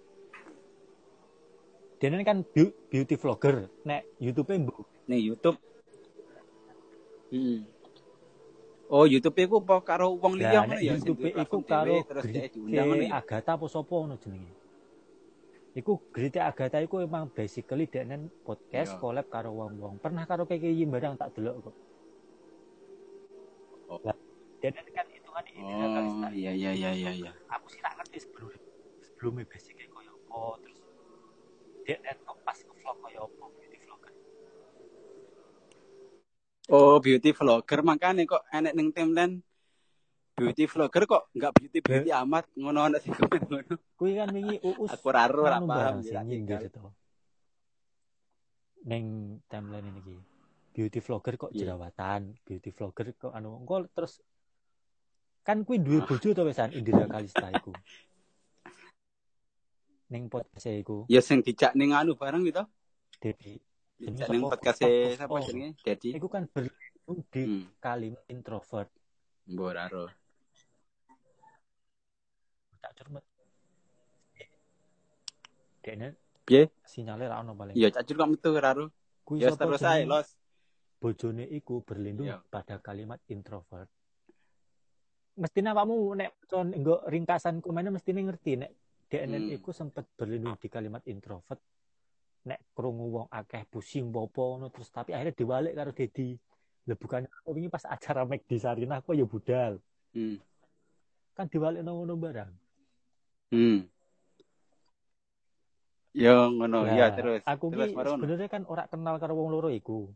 Dene 2.02 2.26
kan 2.26 2.42
beau- 2.42 2.74
beauty 2.90 3.14
vlogger, 3.14 3.70
nek 3.86 4.02
YouTube-e 4.18 4.58
mbok 4.58 4.78
ning 5.06 5.22
YouTube 5.22 5.54
Hmm. 7.32 7.64
Oh, 8.92 9.08
YouTube 9.08 9.32
iku 9.40 9.56
apa 9.64 9.80
karo 9.80 10.20
wong 10.20 10.36
liya 10.36 10.52
Lah 10.52 10.62
ngono 10.66 10.74
nek 10.74 10.80
ya? 10.84 10.92
YouTube 10.92 11.20
iku 11.24 11.58
karo 11.64 12.04
terus 12.04 12.24
diundang 12.28 13.00
ya. 13.00 13.16
Agatha 13.16 13.56
apa 13.56 13.64
sapa 13.64 13.88
ngono 13.88 14.20
jenenge. 14.20 14.52
Iku 15.72 15.96
Grite 16.12 16.44
Agatha 16.44 16.76
iku 16.76 17.00
emang 17.00 17.32
basically 17.32 17.88
dekne 17.88 18.28
podcast 18.44 18.92
Iya. 18.92 19.00
collab 19.00 19.26
karo 19.26 19.56
wong-wong. 19.56 19.96
Pernah 19.96 20.28
karo 20.28 20.44
KKI 20.44 20.84
barang 20.84 21.16
tak 21.16 21.32
delok 21.32 21.64
kok. 21.64 21.76
Oh. 23.88 23.98
Lah, 24.04 24.16
dekne 24.60 24.92
kan 24.92 25.06
hitungan 25.08 25.44
Indira 25.48 25.86
Kalista. 25.88 26.26
Oh, 26.28 26.32
iya 26.34 26.52
iya 26.52 26.70
iya 26.74 26.90
iya 26.92 27.10
iya. 27.16 27.32
Aku 27.48 27.64
sih 27.72 27.80
tak 27.80 27.96
ngerti 27.96 28.18
sebelum 28.20 28.52
sebelumnya 29.00 29.48
basicnya 29.48 29.88
koyo 29.88 30.12
apa 30.28 30.68
dekne 31.86 32.10
kok 32.22 32.38
pas 32.46 32.58
nge-vlog 32.58 32.96
koyo 33.02 33.20
apa 33.26 33.44
beauty 33.58 33.76
vlogger. 33.82 34.12
Oh, 36.70 36.96
beauty 37.02 37.30
vlogger 37.34 37.80
makanya 37.82 38.22
kok 38.24 38.42
enek 38.50 38.72
ning 38.74 38.88
timeline 38.94 39.34
beauty 40.32 40.64
vlogger 40.64 41.04
kok 41.04 41.22
enggak 41.34 41.52
beauty 41.58 41.78
beauty 41.82 42.10
amat 42.14 42.44
ngono 42.56 42.80
ana 42.86 42.98
sing 43.02 43.12
komen 43.12 43.40
ngono. 43.50 43.74
Kuwi 43.98 44.12
kan 44.18 44.28
wingi 44.30 44.56
uus 44.62 44.90
Aku 44.90 45.08
ra 45.10 45.26
ro 45.26 45.42
ra 45.44 45.58
anu 45.58 45.66
paham 45.68 46.00
ya. 46.02 46.22
nyindir 46.22 46.66
itu. 46.66 46.80
Neng 48.82 49.04
timeline 49.46 49.86
ini 49.90 50.00
ki. 50.02 50.16
Beauty 50.72 50.98
vlogger 51.04 51.34
kok 51.36 51.50
Iya. 51.52 51.76
jerawatan, 51.76 52.32
beauty 52.42 52.70
vlogger 52.72 53.12
kok 53.14 53.32
anu 53.36 53.60
engko 53.60 53.86
terus 53.92 54.18
kan 55.42 55.66
kuwi 55.66 55.82
duwe 55.82 56.00
Ah. 56.00 56.06
bojo 56.06 56.30
to 56.32 56.42
wesan 56.46 56.70
Indira 56.72 57.04
Kalista 57.10 57.50
iku. 57.50 57.74
Ning 60.12 60.28
podcast 60.28 60.68
iku, 60.68 61.08
Ya 61.08 61.24
sing 61.24 61.40
dijak 61.40 61.72
ning 61.72 61.96
anu 61.96 62.12
bareng 62.12 62.44
gitu. 62.44 62.60
Dedi. 63.16 63.56
Dijak 63.96 64.28
ning 64.28 64.44
podcast 64.44 64.78
Oh, 64.84 65.16
sapa 65.16 65.32
oh. 65.32 65.40
jenenge? 65.40 65.72
Jadi. 65.80 66.12
Iku 66.12 66.28
kan 66.28 66.44
berlindung 66.46 67.18
di 67.32 67.42
Hmm, 67.42 67.64
kalimat 67.80 68.20
introvert. 68.28 68.90
mbok 69.42 69.70
ra 69.72 69.88
ro. 69.88 70.06
Tak 72.78 72.92
cermet. 72.94 73.24
Dekne 75.82 76.14
Piye? 76.44 76.70
sinyalnya 76.84 77.26
ra 77.26 77.36
ono 77.42 77.56
paling. 77.56 77.74
Ya 77.74 77.90
cacur 77.90 78.14
kok 78.14 78.28
metu 78.28 78.54
ra 78.54 78.70
ro. 78.70 78.86
Ya 79.34 79.50
terus 79.50 79.82
ae 79.82 80.04
los. 80.04 80.36
bojone 81.02 81.42
iku 81.50 81.82
berlindung 81.82 82.30
Iya. 82.30 82.38
pada 82.46 82.78
kalimat 82.78 83.18
introvert. 83.26 83.90
Mestinya 85.34 85.74
kamu 85.74 86.14
nek 86.14 86.30
con 86.46 86.70
nggo 86.70 87.02
ringkasan 87.10 87.58
komennya 87.58 87.90
mestinya 87.90 88.22
ngerti 88.22 88.62
nek 88.62 88.70
DNN 89.12 89.52
Hmm. 89.52 89.56
iku 89.60 89.76
sempet 89.76 90.08
berlindung 90.16 90.56
di 90.56 90.72
kalimat 90.72 91.04
introvert. 91.04 91.60
Nek 92.48 92.72
krungu 92.72 93.06
wong 93.12 93.26
akeh 93.28 93.68
pusing 93.68 94.08
popo 94.08 94.56
ngono 94.56 94.72
terus 94.72 94.88
tapi 94.88 95.12
akhirnya 95.12 95.36
diwalik 95.36 95.76
karo 95.76 95.92
Dedi. 95.92 96.32
Lah 96.88 96.96
bukannya 96.96 97.28
aku 97.28 97.48
wingi 97.52 97.68
pas 97.68 97.84
acara 97.84 98.24
Mac 98.24 98.40
di 98.48 98.56
Sarinah 98.56 99.04
aku 99.04 99.12
ya 99.12 99.28
budal. 99.28 99.76
Hmm. 100.16 100.40
Kan 101.36 101.46
diwalik 101.52 101.84
nang 101.84 102.00
ngono 102.00 102.16
barang. 102.16 102.52
Hmm. 103.52 103.84
Ya 106.16 106.48
ngono, 106.48 106.88
Lah, 106.88 106.96
ya 106.96 107.06
terus. 107.12 107.44
Aku 107.44 107.68
terus 107.68 107.92
sebenarnya 107.92 108.48
kan 108.48 108.64
ora 108.64 108.88
kenal 108.88 109.20
karo 109.20 109.36
wong 109.36 109.52
loro 109.52 109.68
iku. 109.68 110.08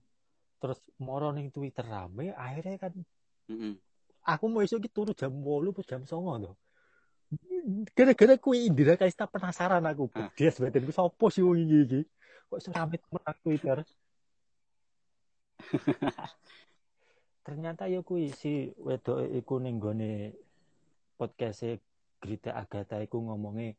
Terus 0.57 0.81
moro 0.97 1.37
ning 1.37 1.53
Twitter 1.53 1.85
rame 1.85 2.33
akhirnya 2.33 2.81
kan 2.81 2.93
Heeh. 3.53 3.77
aku 4.25 4.45
mau 4.49 4.65
esuk 4.65 4.89
turu 4.89 5.13
jam 5.13 5.37
8 5.37 5.77
pas 5.77 5.85
jam 5.85 6.01
09 6.01 6.49
to. 6.49 6.53
Gara-gara 7.67 8.35
kuwi 8.39 8.71
Indira 8.71 8.95
Kalista 8.95 9.27
penasaran 9.27 9.83
aku. 9.83 10.07
Ah. 10.15 10.31
Dia 10.39 10.55
sebenarnya 10.55 10.95
sapa 10.95 11.27
sih 11.29 11.43
wong 11.43 11.59
iki 11.67 11.77
iki? 11.83 12.01
Kok 12.47 12.59
iso 12.63 12.71
rame 12.71 12.95
temen 12.97 13.21
nang 13.27 13.39
Twitter. 13.43 13.79
Ternyata 17.47 17.87
ya 17.87 18.03
kuwi 18.03 18.31
si 18.31 18.71
wedok 18.79 19.23
iku 19.35 19.59
ning 19.59 19.79
gone 19.79 20.35
podcast 21.15 21.63
Grita 22.19 22.55
Agatha 22.55 22.99
iku 22.99 23.23
ngomongnya 23.23 23.75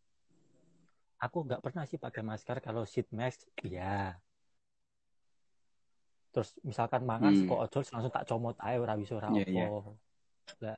aku 1.17 1.43
nggak 1.43 1.61
pernah 1.65 1.83
sih 1.83 1.97
pakai 1.97 2.21
masker 2.21 2.61
kalau 2.61 2.85
sheet 2.85 3.09
mask 3.09 3.41
iya 3.65 4.21
terus 6.29 6.53
misalkan 6.61 7.01
mangan 7.01 7.33
Hmm. 7.33 7.49
kok 7.49 7.61
ojol 7.65 7.83
langsung 7.89 8.13
tak 8.13 8.25
comot 8.29 8.53
ae 8.61 8.77
ora 8.77 8.93
Iya, 8.93 9.09
apa 9.25 9.49
iya. 9.49 9.67
lah 10.61 10.77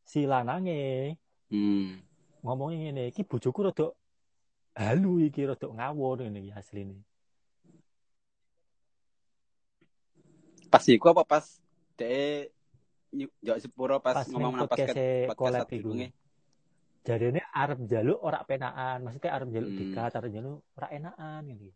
si 0.00 0.24
lanange 0.24 1.12
Hmm. 1.46 2.02
ngomongnya 2.42 2.78
ngene 2.90 3.02
iki 3.10 3.22
bojoku 3.22 3.60
rada 3.62 3.86
halu 4.74 5.22
iki 5.22 5.46
rada 5.46 5.66
ngawur 5.66 6.22
ngene 6.22 6.38
iki 6.42 6.52
asline 6.52 7.02
Pas 10.66 10.82
iku 10.90 11.06
apa 11.14 11.22
pas 11.22 11.46
nyu- 13.16 13.32
njok 13.40 13.58
sepuro 13.62 13.96
pas, 14.02 14.12
pas 14.14 14.26
ngomong 14.28 14.52
nang 14.52 14.68
podcast 14.68 14.92
podcast 14.92 15.28
podcast 15.30 15.38
collab 15.40 15.66
iku 15.70 15.88
sadurunge. 15.88 16.08
jarene 17.06 17.40
arep 17.54 17.78
njaluk 17.80 18.18
ora 18.20 18.42
penaan 18.42 18.98
maksudnya 19.00 19.30
arep 19.32 19.48
njaluk 19.48 19.70
Hmm. 19.72 19.78
dikat 19.80 20.12
arep 20.12 20.28
njaluk 20.28 20.58
ora 20.76 20.86
enakan 20.90 21.42
ngene 21.46 21.70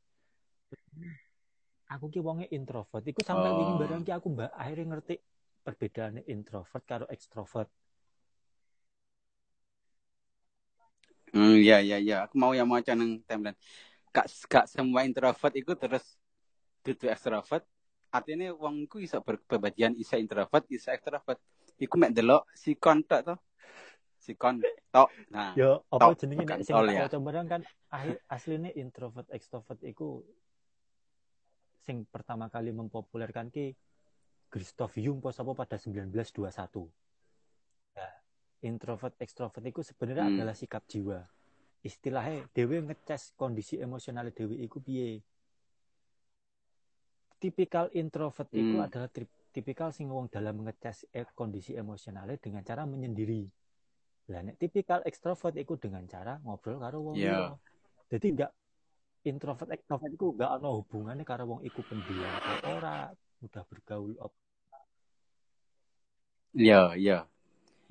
aku 1.88 2.04
ki 2.10 2.20
wonge 2.20 2.46
introvert 2.50 3.02
iku 3.02 3.22
sampai 3.22 3.50
Oh. 3.50 3.56
wingi 3.56 3.74
barang 3.78 4.02
ki 4.04 4.12
aku 4.12 4.26
mbak 4.28 4.50
akhirnya 4.52 4.84
ngerti 4.90 5.14
perbedaannya 5.62 6.22
introvert 6.26 6.84
karo 6.84 7.06
extrovert 7.08 7.70
Hmm, 11.30 11.54
iya 11.58 11.78
iya 11.78 11.98
iya, 12.02 12.16
aku 12.26 12.34
mau 12.34 12.50
yang 12.50 12.66
maca 12.66 12.92
nang 12.94 13.22
timeline. 13.22 13.56
Gak 14.10 14.26
gak 14.50 14.66
semua 14.66 15.06
introvert 15.06 15.54
iku 15.54 15.78
terus 15.78 16.18
dudu 16.82 17.06
extrovert. 17.06 17.62
Artinya 18.10 18.50
wong 18.50 18.90
iku 18.90 18.98
iso 18.98 19.22
berkepribadian 19.22 19.94
isa 19.94 20.18
introvert, 20.18 20.66
isa 20.66 20.90
extrovert. 20.90 21.38
Iku 21.78 21.94
mek 21.94 22.10
delok 22.10 22.50
sikon 22.58 23.06
tok 23.06 23.22
to. 23.22 23.34
Sikon 24.18 24.58
tok. 24.90 25.08
Nah, 25.30 25.54
yo 25.54 25.86
apa 25.86 26.18
jenenge 26.18 26.42
bukan 26.42 26.58
nek 26.58 26.66
sing 26.66 26.74
ya. 26.90 27.06
waca 27.06 27.18
barang 27.22 27.46
kan 27.46 27.62
akhir 27.94 28.16
aslinya 28.26 28.70
introvert 28.74 29.26
extrovert 29.30 29.80
iku 29.86 30.26
sing 31.86 32.04
pertama 32.10 32.50
kali 32.50 32.74
mempopulerkan 32.74 33.48
ki 33.54 33.72
Christoph 34.50 34.98
Jung 34.98 35.22
pos 35.22 35.38
apa 35.38 35.54
pada 35.54 35.78
1921 35.78 36.10
Nah, 36.10 37.09
introvert 38.68 39.14
extrovert 39.24 39.64
itu 39.72 39.80
sebenarnya 39.90 40.24
Hmm. 40.24 40.30
adalah 40.32 40.54
sikap 40.60 40.82
jiwa 40.92 41.20
istilahnya 41.90 42.38
dewe 42.56 42.76
ngecas 42.86 43.22
kondisi 43.40 43.74
emosional 43.86 44.26
dewe 44.38 44.56
iku 44.66 44.78
piye 44.86 45.22
tipikal 47.42 47.86
introvert 48.02 48.50
itu 48.62 48.76
Hmm. 48.76 48.86
adalah 48.86 49.08
tri- 49.14 49.32
tipikal 49.54 49.90
sing 49.96 50.06
wong 50.14 50.26
dalam 50.36 50.56
ngecas 50.64 50.98
eh, 51.18 51.26
kondisi 51.38 51.72
emosionalnya 51.82 52.36
dengan 52.44 52.62
cara 52.68 52.82
menyendiri 52.92 53.42
lah 54.32 54.40
nek 54.46 54.56
tipikal 54.62 55.00
ekstrovert 55.10 55.54
itu 55.64 55.74
dengan 55.84 56.04
cara 56.14 56.32
ngobrol 56.44 56.78
karo 56.84 56.98
wong 57.06 57.18
liya. 57.26 57.50
jadi 58.12 58.26
enggak 58.34 58.52
introvert 59.30 59.70
ekstrovert 59.76 60.12
itu 60.16 60.26
enggak 60.34 60.50
ada 60.56 60.68
hubungannya 60.78 61.24
karo 61.30 61.44
wong 61.52 61.60
iku 61.68 61.80
pendiam 61.90 62.36
atau 62.52 62.56
ora 62.78 62.96
mudah 63.42 63.64
bergaul 63.70 64.14
op 64.26 64.32
iya 66.58 66.76
iya. 67.00 67.14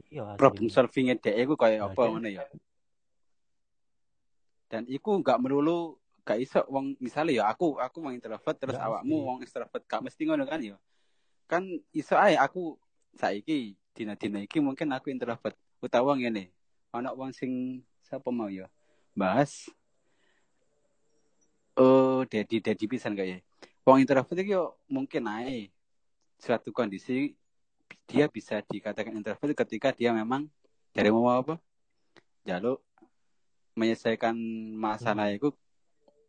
Iya 0.08 0.40
Problem 0.40 0.72
solvingnya 0.72 1.20
iku 1.20 1.60
kaya 1.60 1.84
Nah, 1.84 1.92
apa 1.92 2.02
ngono 2.08 2.30
ya. 2.32 2.48
Dan 4.70 4.88
iku 4.88 5.20
gak 5.20 5.42
melulu 5.44 6.00
gak 6.24 6.40
iso 6.40 6.62
wong 6.72 6.96
misalnya 7.02 7.42
ya 7.42 7.44
aku 7.52 7.82
aku 7.82 8.06
wong 8.06 8.14
introvert 8.16 8.56
terus 8.56 8.78
Nggak 8.78 8.86
awakmu 8.86 9.18
wong 9.26 9.38
extrovert 9.44 9.84
gak 9.84 10.02
mesti 10.06 10.22
ngono 10.24 10.46
kan 10.48 10.62
ya. 10.64 10.78
Kan 11.50 11.68
iso 11.92 12.16
ae 12.16 12.40
aku 12.40 12.78
saiki 13.18 13.76
dina-dina 13.98 14.40
iki 14.46 14.64
mungkin 14.64 14.94
aku 14.96 15.12
introvert 15.12 15.58
utawa 15.84 16.16
ngene. 16.16 16.54
Ana 16.96 17.12
wong 17.12 17.34
sing 17.34 17.84
sapa 18.10 18.34
mau 18.34 18.50
ya 18.50 18.66
bahas 19.14 19.70
oh 21.78 22.26
dedi 22.26 22.58
dedi 22.58 22.86
pisan 22.90 23.14
kayak 23.14 23.46
wong 23.86 24.02
introvert 24.02 24.38
iki 24.40 24.58
yo 24.58 24.80
mungkin 24.90 25.30
ae 25.30 25.70
suatu 26.42 26.74
kondisi 26.74 27.38
dia 28.10 28.26
bisa 28.26 28.66
dikatakan 28.66 29.14
introvert 29.14 29.54
ketika 29.54 29.94
dia 29.94 30.10
memang 30.10 30.50
dari 30.90 31.14
mau 31.14 31.30
apa 31.30 31.62
jaluk 32.42 32.82
menyelesaikan 33.78 34.34
masalah 34.74 35.30
itu 35.30 35.54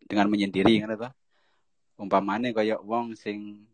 dengan 0.05 0.29
menyendiri 0.29 0.85
kan 0.85 0.93
apa 0.93 1.09
umpamane 1.97 2.53
kaya 2.53 2.77
wong 2.81 3.17
sing 3.17 3.65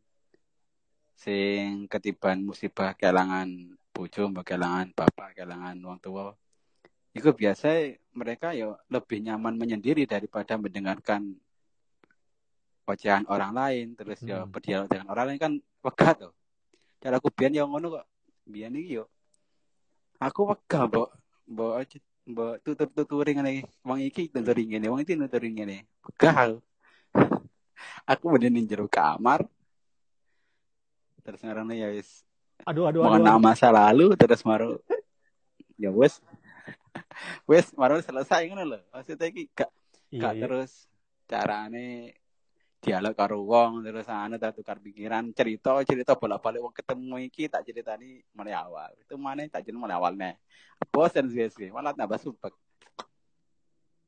sing 1.16 1.88
ketiban 1.88 2.44
musibah 2.44 2.92
kelangan 2.92 3.48
bojo, 3.96 4.28
kelangan 4.44 4.92
bapak, 4.92 5.32
kelangan 5.32 5.80
wong 5.80 5.98
tua. 6.04 6.36
Itu 7.16 7.32
biasa 7.32 7.96
mereka 8.12 8.52
ya 8.52 8.76
lebih 8.92 9.24
nyaman 9.24 9.56
menyendiri 9.56 10.04
daripada 10.04 10.60
mendengarkan 10.60 11.32
ocehan 12.84 13.24
orang 13.32 13.56
lain 13.56 13.86
terus 13.96 14.20
ya 14.22 14.44
Hmm. 14.44 14.52
berdialog 14.52 14.86
dengan 14.92 15.08
orang 15.10 15.24
lain 15.32 15.40
kan 15.40 15.52
wegah 15.80 16.12
tuh. 16.12 16.32
Cara 17.06 17.22
aku 17.22 17.30
biyen 17.30 17.54
ya 17.54 17.62
ngono 17.62 18.02
kok. 18.02 18.04
Biyen 18.50 18.74
iki 18.74 18.98
yo 18.98 19.06
aku 20.18 20.50
wegah 20.50 20.90
mbok 20.90 21.08
mbok 21.46 21.72
mbok 22.26 22.54
tutur-tuturi 22.66 23.36
ngene 23.38 23.62
wong 23.86 24.02
iki 24.02 24.26
tuturi 24.34 24.66
ngene 24.66 24.90
wong 24.90 25.06
iki 25.06 25.14
tuturi 25.14 25.54
ngene. 25.54 25.86
Wegah 26.02 26.34
aku. 26.34 26.56
aku 28.10 28.26
jero 28.42 28.90
kamar 28.90 29.46
terus 31.22 31.42
ngarane 31.42 31.74
ya 31.74 31.90
wis 31.90 32.22
Aduh, 32.64 32.86
aduh, 32.88 33.02
aduh. 33.02 33.18
mengenang 33.18 33.42
masa 33.42 33.68
lalu 33.68 34.14
terus 34.14 34.46
maru 34.46 34.78
ya 35.76 35.90
wes 35.90 36.22
wes 37.50 37.66
maru 37.74 37.98
selesai 38.00 38.46
ngono 38.48 38.62
lho 38.74 38.78
maksudnya 38.94 39.26
iki 39.28 39.50
gak 39.52 39.70
Iya, 40.06 40.22
gak 40.22 40.32
iya. 40.32 40.42
terus 40.46 40.70
carane 41.26 42.14
dialog 42.86 43.14
karo 43.18 43.42
wong 43.42 43.82
terus 43.82 44.06
anu 44.06 44.38
tak 44.38 44.54
tukar 44.54 44.78
pikiran 44.78 45.34
cerita 45.34 45.74
cerita 45.82 46.14
bolak-balik 46.14 46.62
wong 46.62 46.70
ketemu 46.70 47.14
iki 47.26 47.50
tak 47.50 47.66
ceritani 47.66 48.22
mulai 48.30 48.54
awal. 48.54 48.94
Itu 49.02 49.18
mana 49.18 49.42
tak 49.50 49.66
cerita 49.66 49.82
mulai 49.82 49.98
awal 49.98 50.14
nih 50.14 50.38
bosan 50.94 51.26
sih 51.26 51.50
sih. 51.50 51.68
Malah 51.74 51.98
tambah 51.98 52.22
sumpek. 52.22 52.54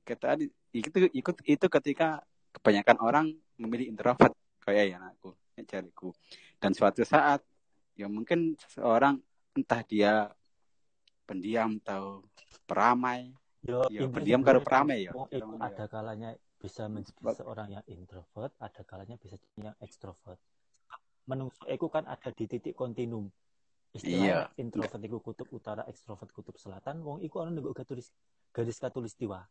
Kita 0.07 0.39
itu 0.71 1.11
ikut 1.11 1.37
itu 1.43 1.67
ketika 1.67 2.23
kebanyakan 2.55 2.97
orang 3.03 3.27
memilih 3.59 3.91
introvert 3.91 4.33
kayak 4.63 4.95
ya 4.95 4.99
aku 5.11 5.35
cariku. 5.67 6.15
Dan 6.63 6.71
suatu 6.71 7.03
saat 7.03 7.43
ya 7.99 8.07
mungkin 8.07 8.55
seseorang 8.63 9.19
entah 9.59 9.83
dia 9.83 10.31
pendiam 11.27 11.83
atau 11.83 12.23
peramai 12.63 13.35
Yo, 13.59 13.83
Ya, 13.91 14.07
pendiam 14.07 14.39
karo 14.47 14.63
peramai 14.63 15.11
ya. 15.11 15.13
ada 15.59 15.85
kalanya 15.91 16.31
bisa 16.59 16.91
menjadi 16.91 17.39
seorang 17.39 17.71
yang 17.71 17.85
introvert, 17.87 18.51
ada 18.59 18.83
kalanya 18.83 19.15
bisa 19.15 19.39
jadi 19.39 19.73
yang 19.73 19.77
ekstrovert. 19.79 20.43
Menungso 21.31 21.63
iku 21.71 21.87
kan 21.87 22.03
ada 22.11 22.35
di 22.35 22.51
titik 22.51 22.75
kontinum. 22.75 23.31
Istilahnya 23.95 24.51
Iya. 24.53 24.61
introvert 24.61 25.01
iku 25.01 25.19
kutub 25.23 25.49
utara, 25.55 25.87
ekstrovert 25.87 26.35
kutub 26.35 26.59
selatan, 26.59 27.01
wong 27.07 27.23
iku 27.23 27.47
ana 27.47 27.55
nego 27.55 27.71
garis 27.71 28.11
garis 28.51 28.79
katulistiwa. 28.83 29.47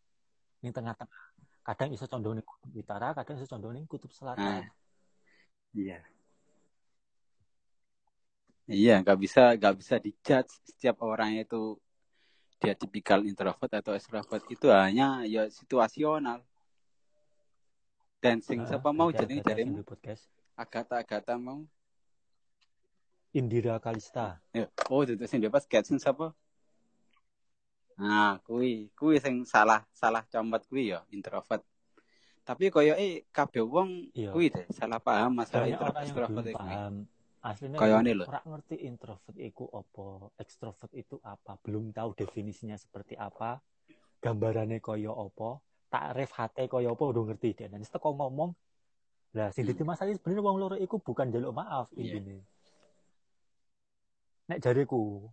Ning 0.61 0.75
tengah-tengah. 0.75 1.23
Kadang 1.63 1.89
iso 1.95 2.05
condong 2.11 2.37
ning 2.37 2.45
kutub 2.45 2.71
utara, 2.75 3.15
kadang 3.15 3.39
iso 3.39 3.47
condong 3.47 3.73
ning 3.79 3.87
kutub 3.87 4.11
selatan. 4.11 4.67
Iya. 5.71 6.03
Iya, 8.67 8.99
nggak 8.99 9.17
bisa 9.23 9.55
nggak 9.55 9.75
bisa 9.79 9.95
dijudge 9.95 10.51
setiap 10.67 10.99
orang 10.99 11.39
itu 11.39 11.79
dia 12.59 12.75
tipikal 12.75 13.23
introvert 13.23 13.69
atau 13.69 13.95
extrovert 13.95 14.43
itu 14.51 14.67
hanya 14.67 15.23
ya 15.23 15.47
situasional. 15.47 16.43
Dan 18.17 18.41
sing 18.41 18.65
Heeh, 18.65 18.69
siapa 18.73 18.89
mau 18.89 19.13
jadi 19.13 19.39
ada 19.41 19.53
jarimu 19.53 19.77
sing 19.77 19.81
di 19.81 19.85
podcast. 19.85 20.23
Agatha-Agatha 20.57 21.37
mau. 21.37 21.61
Indira 23.37 23.77
Kalista. 23.77 24.41
Ya, 24.49 24.65
oh 24.89 25.05
itu 25.05 25.13
sing 25.29 25.37
bebas 25.37 25.69
sing 25.85 26.01
siapa? 26.01 26.33
Nah, 27.97 28.41
kui, 28.41 28.89
kui 28.97 29.21
sing 29.21 29.45
salah 29.45 29.85
salah 29.93 30.25
comot 30.25 30.65
kui 30.65 30.89
ya 30.89 31.05
introvert. 31.13 31.61
Tapi 32.41 32.71
koyo 32.73 32.95
eh 32.97 33.27
kabeh 33.29 33.61
wong 33.61 34.09
Iya. 34.15 34.31
kui 34.33 34.49
deh 34.49 34.65
salah 34.73 34.97
paham 34.97 35.37
masalah 35.37 35.67
introvert 35.69 36.05
belum 36.09 36.49
iki. 36.49 36.57
paham. 36.57 36.93
Aslinya 37.37 37.77
belum- 37.77 38.17
lho. 38.17 38.25
ora 38.25 38.41
ngerti 38.43 38.75
introvert 38.81 39.37
itu 39.37 39.65
apa, 39.69 40.07
ekstrovert 40.41 40.91
itu 40.97 41.21
apa, 41.21 41.53
belum 41.61 41.93
tahu 41.93 42.17
definisinya 42.17 42.73
seperti 42.79 43.13
apa, 43.13 43.61
gambarannya 44.19 44.81
koyo 44.81 45.13
apa, 45.13 45.61
takrif 45.87 46.31
hati 46.35 46.67
koyo 46.67 46.91
apa 46.93 47.03
udah 47.07 47.23
ngerti 47.31 47.49
dia. 47.55 47.67
Dan 47.71 47.83
kok 47.83 48.03
ngomong, 48.03 48.51
lah 49.35 49.51
sing 49.51 49.63
Hmm. 49.63 49.71
dadi 49.75 49.83
masalah 49.83 50.11
sebenarnya 50.15 50.43
wong 50.43 50.57
loro 50.59 50.75
iku 50.75 50.99
bukan 50.99 51.31
jaluk 51.31 51.53
maaf 51.55 51.87
Iya. 51.95 52.19
intine. 52.19 52.43
Nek 54.47 54.59
jariku, 54.63 55.27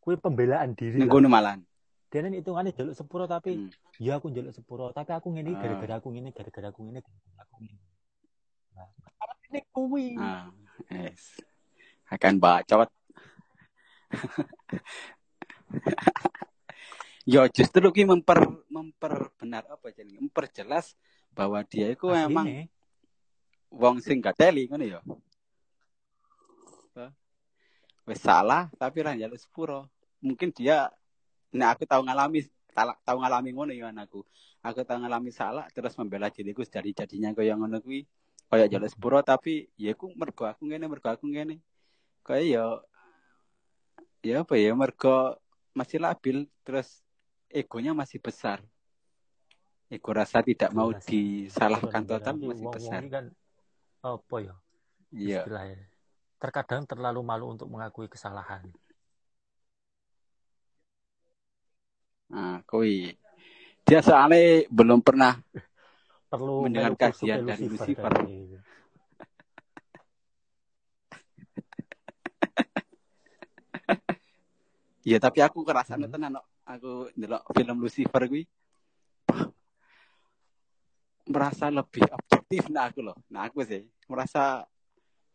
kuwi 0.00 0.16
pembelaan 0.20 0.74
diri. 0.76 1.00
Kono 1.08 1.28
malan. 1.28 1.64
Dene 2.08 2.32
hitungannya 2.40 2.72
jaluk 2.72 2.96
sepuro 2.96 3.28
tapi 3.28 3.52
Hmm. 3.56 3.68
ya 4.00 4.16
aku 4.16 4.32
jaluk 4.32 4.52
sepuro, 4.56 4.92
tapi 4.96 5.12
aku 5.12 5.28
ngene 5.32 5.52
Ah. 5.56 5.60
gara-gara 5.60 5.94
aku 6.00 6.08
ngene, 6.12 6.32
gara-gara 6.32 6.68
aku 6.72 6.80
ngene, 6.84 7.00
gara-gara 7.04 7.40
aku 7.44 7.54
ngene. 7.60 7.76
Nah, 8.76 8.88
ini 9.52 9.60
kuwi. 9.72 10.16
Ah, 10.16 10.48
yes. 10.88 11.40
Akan 12.08 12.40
bacot. 12.40 12.88
Yo 17.28 17.44
justru 17.52 17.92
ki 17.92 18.08
memper 18.08 18.40
memperbenar 18.72 19.68
apa 19.68 19.92
jadi 19.92 20.16
memperjelas 20.16 20.96
bahwa 21.36 21.60
dia 21.60 21.92
itu 21.92 22.08
emang 22.08 22.48
Asline. 22.48 22.72
wong 23.68 24.00
sing 24.00 24.24
gak 24.24 24.40
teli 24.40 24.64
ngono 24.64 24.84
ya. 24.88 25.00
Wis 28.08 28.24
salah 28.24 28.72
tapi 28.80 29.04
ra 29.04 29.12
njaluk 29.12 29.36
sepuro. 29.36 29.92
Mungkin 30.24 30.56
dia 30.56 30.88
nek 31.52 31.76
aku 31.76 31.84
tahu 31.84 32.08
ngalami 32.08 32.48
tahu 32.72 32.96
tahu 33.04 33.18
ngalami 33.20 33.50
ngono 33.52 33.72
ya 33.76 33.92
anakku. 33.92 34.24
Aku 34.64 34.80
tahu 34.88 35.04
ngalami 35.04 35.28
salah 35.28 35.68
terus 35.76 35.92
membela 36.00 36.32
diriku 36.32 36.64
jadi 36.64 36.96
jadinya 36.96 37.36
kaya 37.36 37.52
ngono 37.60 37.84
kuwi. 37.84 38.08
Kaya 38.48 38.72
njaluk 38.72 38.88
sepuro 38.88 39.20
tapi 39.20 39.68
ya 39.76 39.92
aku 39.92 40.16
mergo 40.16 40.48
aku 40.48 40.64
ngene 40.64 40.88
mergo 40.88 41.12
aku 41.12 41.28
ngene. 41.28 41.60
Kaya 42.24 42.40
ya 42.40 42.64
ya 44.24 44.48
apa 44.48 44.56
ya 44.56 44.72
mergo 44.72 45.36
masih 45.76 46.00
labil 46.00 46.48
terus 46.64 47.04
egonya 47.48 47.96
masih 47.96 48.20
besar. 48.20 48.60
Ego 49.88 50.12
rasa 50.12 50.44
tidak 50.44 50.68
mau 50.76 50.92
Jelas. 50.92 51.08
disalahkan 51.08 52.04
total 52.04 52.36
masih 52.36 52.68
besar. 52.68 53.00
kan 53.08 53.24
apa 54.04 54.36
ya 54.44 54.54
Iya. 55.08 55.40
istilahnya 55.42 55.80
terkadang 56.36 56.84
terlalu 56.84 57.24
malu 57.24 57.56
untuk 57.56 57.66
mengakui 57.72 58.06
kesalahan 58.06 58.62
Nah, 62.28 62.60
kui. 62.68 63.16
Dia 63.88 64.04
soalnya 64.04 64.68
belum 64.68 65.00
pernah 65.00 65.40
perlu 66.28 66.68
Mendengar 66.68 66.92
kajian 66.92 67.40
kursus 67.40 67.56
dari 67.56 67.64
Lucifer 67.72 68.12
dari- 68.12 68.60
Iya, 75.08 75.16
tapi 75.24 75.40
aku 75.40 75.64
kerasane 75.64 76.04
Hmm. 76.04 76.12
tenan. 76.12 76.36
Aku 76.68 77.08
ndelok 77.16 77.48
film 77.56 77.76
Lucifer 77.80 78.22
kuwi. 78.28 78.44
merasa 81.28 81.68
lebih 81.68 82.08
objektif 82.08 82.72
nah 82.72 82.88
aku 82.88 83.04
loh. 83.04 83.12
Nah 83.28 83.44
aku 83.44 83.60
sih 83.60 83.84
merasa 84.08 84.64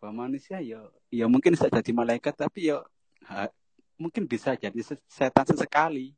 bahwa 0.02 0.26
manusia 0.26 0.58
ya 0.58 0.82
ya 1.14 1.30
mungkin 1.30 1.54
bisa 1.54 1.70
jadi 1.70 1.94
malaikat 1.94 2.34
tapi 2.34 2.74
ya 2.74 2.82
ha- 3.30 3.54
mungkin 3.94 4.26
bisa 4.26 4.58
jadi 4.58 4.74
se- 4.82 5.06
setan 5.06 5.46
sesekali. 5.46 6.18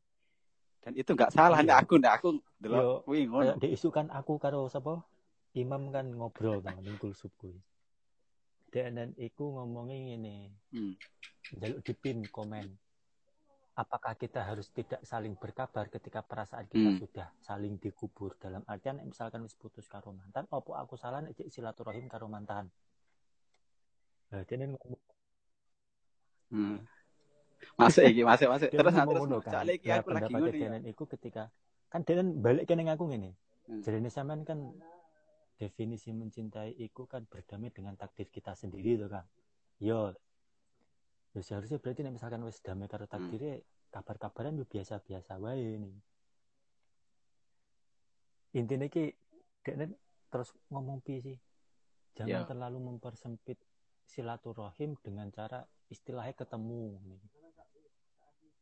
Dan 0.80 0.96
itu 0.96 1.12
nggak 1.12 1.28
salah 1.36 1.60
Iya. 1.60 1.68
nih 1.68 1.76
aku 1.76 1.94
nih 2.00 2.08
aku 2.08 2.28
Yo, 2.32 2.40
delok 2.56 3.04
kuwi 3.04 3.28
ngono. 3.28 3.60
diisukan 3.60 4.08
aku 4.16 4.40
karo 4.40 4.72
sapa 4.72 5.04
imam 5.52 5.92
kan 5.92 6.08
ngobrol 6.08 6.64
kan 6.64 6.80
ning 6.80 6.96
kulsub 6.96 7.36
kuwi 7.36 7.60
dan 8.72 9.12
iku 9.16 9.60
ngomongin 9.60 10.20
ini 10.20 10.36
Hmm. 10.72 10.96
jaluk 11.60 11.84
dipin 11.84 12.24
komen 12.32 12.80
apakah 13.76 14.16
kita 14.16 14.40
harus 14.40 14.72
tidak 14.72 15.04
saling 15.04 15.36
berkabar 15.36 15.92
ketika 15.92 16.24
perasaan 16.24 16.64
kita 16.72 16.90
Hmm. 16.96 17.00
sudah 17.00 17.28
saling 17.44 17.76
dikubur 17.76 18.40
dalam 18.40 18.64
artian 18.72 19.04
misalkan 19.04 19.44
wis 19.44 19.56
putus 19.56 19.86
karo 19.92 20.16
mantan 20.16 20.48
opo 20.48 20.80
aku 20.80 20.96
salah 20.96 21.20
nek 21.20 21.36
silaturahim 21.52 22.08
karo 22.08 22.32
mantan 22.32 22.72
nah 24.32 24.42
ngomong 24.42 25.00
Hmm. 26.46 26.78
Masuk 27.76 28.06
iki, 28.06 28.22
masuk, 28.22 28.48
masuk. 28.48 28.70
Terus 28.70 28.94
terus 28.94 29.02
ngono 29.02 29.42
kan 29.42 29.66
iki 29.66 29.90
aku 29.90 30.14
lagi 30.14 30.30
ngono 30.30 30.54
ya. 30.54 30.78
Iku 30.86 31.04
ketika 31.10 31.50
kan 31.90 32.06
Denen 32.06 32.40
balik 32.40 32.70
kene 32.70 32.86
aku 32.92 33.08
ngene 33.10 33.34
Hmm. 33.66 33.82
jadi 33.82 33.98
ini 33.98 34.14
sampean 34.14 34.46
kan 34.46 34.62
definisi 35.58 36.14
mencintai 36.14 36.78
iku 36.86 37.10
kan 37.10 37.26
berdamai 37.26 37.74
dengan 37.74 37.98
takdir 37.98 38.30
kita 38.30 38.54
sendiri 38.54 38.94
tuh 39.02 39.10
kan 39.10 39.26
yo 39.82 40.14
ya 41.36 41.42
seharusnya 41.44 41.78
berarti 41.78 42.00
nek 42.02 42.16
misalkan 42.16 42.40
wis 42.48 42.64
damai 42.64 42.88
karo 42.88 43.04
takdirnya 43.06 43.60
kabar-kabaran 43.92 44.56
yo 44.56 44.64
biasa-biasa 44.64 45.36
wae 45.38 45.76
nih 45.78 45.96
intinya 48.56 48.88
ki 48.88 49.12
Denen 49.66 49.98
terus 50.30 50.54
ngomong 50.70 51.02
pi 51.02 51.20
sih 51.20 51.38
jangan 52.16 52.44
Ya. 52.44 52.48
terlalu 52.48 52.80
mempersempit 52.80 53.60
silaturahim 54.06 54.96
dengan 55.04 55.28
cara 55.28 55.60
istilahnya 55.90 56.38
ketemu 56.38 56.96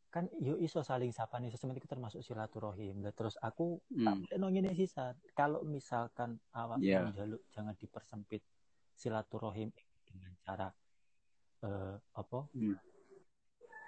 kan 0.09 0.29
yo 0.37 0.57
iso 0.57 0.81
saling 0.81 1.09
sapa 1.09 1.37
nih 1.37 1.49
sesuatu 1.49 1.73
itu 1.75 1.85
termasuk 1.85 2.21
silaturahim 2.21 3.01
Lah 3.01 3.13
terus 3.13 3.33
aku 3.37 3.81
Hmm. 3.89 4.25
tak 4.29 4.37
sih 4.73 4.85
Sat. 4.85 5.17
kalau 5.33 5.61
misalkan 5.61 6.37
awak 6.53 6.77
Iya. 6.79 7.05
menjaluk 7.05 7.41
jangan 7.49 7.73
dipersempit 7.75 8.41
silaturahim 8.93 9.69
dengan 10.05 10.33
cara 10.39 10.69
eh, 11.63 11.95
apa 12.19 12.39
Hmm. 12.53 12.77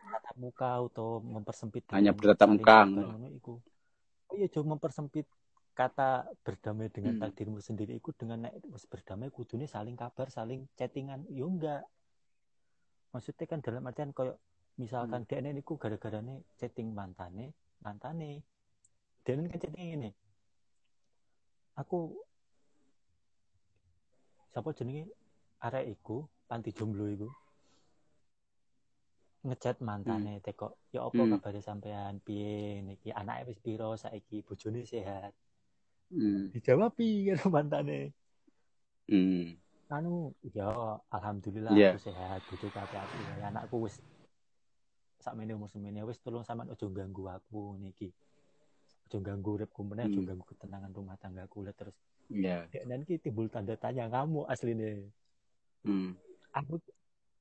tatap 0.05 0.35
muka 0.37 0.79
atau 0.79 1.19
mempersempit 1.19 1.83
Hanya 1.91 2.15
bertatap 2.15 2.47
muka, 2.47 2.87
iku. 3.35 3.59
Oh 4.31 4.35
iya 4.37 4.47
coba 4.49 4.77
mempersempit 4.77 5.27
kata 5.75 6.29
berdamai 6.45 6.87
dengan 6.87 7.19
Hmm. 7.19 7.21
takdirmu 7.27 7.59
sendiri 7.59 7.99
iku 7.99 8.15
dengan 8.15 8.47
nek 8.47 8.63
wis 8.71 8.87
berdamai 8.87 9.27
kudune 9.27 9.67
saling 9.67 9.99
kabar, 9.99 10.31
saling 10.31 10.65
chattingan. 10.79 11.27
Yo 11.27 11.51
enggak. 11.51 11.83
Maksudnya 13.11 13.45
kan 13.47 13.59
dalam 13.59 13.83
artian 13.83 14.15
koyo 14.15 14.39
misalkan 14.79 15.23
Hmm. 15.23 15.27
dia 15.27 15.51
niku 15.51 15.75
gara-garane 15.75 16.47
chatting 16.55 16.95
mantane, 16.95 17.51
mantane. 17.83 18.39
Dia 19.27 19.35
kan 19.35 19.59
chatting 19.59 19.99
ini. 19.99 20.09
Aku 21.75 22.15
siapa 24.55 24.71
jenenge 24.71 25.11
arek 25.59 25.99
iku 25.99 26.23
panti 26.47 26.71
jomblo 26.71 27.11
iku 27.11 27.27
ngechat 29.45 29.77
mantane 29.79 30.41
teko 30.41 30.73
ya 30.89 31.05
apa 31.05 31.21
Hmm. 31.21 31.31
kabare 31.37 31.61
sampean 31.61 32.17
piye 32.25 32.81
niki 32.81 33.13
anake 33.13 33.53
wis 33.53 33.59
piro 33.61 33.93
saiki 33.93 34.41
bojone 34.41 34.81
sehat 34.83 35.33
Hmm. 36.09 36.49
dijawab 36.53 36.93
piye 36.97 37.33
karo 37.37 37.53
mantane 37.53 38.09
Hmm. 39.05 39.53
anu 39.93 40.33
ya 40.41 40.97
alhamdulillah 41.13 41.77
Iya. 41.77 41.93
aku 41.93 41.99
sehat 42.01 42.41
bojoku 42.49 42.73
api-api 42.73 43.17
ya 43.37 43.53
anakku 43.53 43.85
wis 43.85 44.01
sakmene 45.21 45.53
umur 45.53 45.69
semene 45.69 46.01
wis 46.05 46.17
tolong 46.25 46.41
sampean 46.41 46.73
ojo 46.73 46.89
ganggu 46.89 47.29
aku 47.29 47.77
niki 47.77 48.09
ojo 49.05 49.17
ganggu 49.21 49.61
uripku 49.61 49.85
meneh 49.85 50.09
ojo 50.09 50.21
Hmm. 50.21 50.29
ganggu 50.33 50.45
ketenangan 50.49 50.89
rumah 50.89 51.17
tanggaku 51.21 51.61
lah 51.69 51.73
terus 51.77 51.93
Iya. 52.33 52.65
dan 52.89 53.05
ki 53.05 53.21
timbul 53.21 53.45
tanda 53.53 53.77
tanya 53.77 54.09
kamu 54.09 54.49
aslinya 54.49 55.05
Hmm. 55.85 56.17
aku 56.49 56.81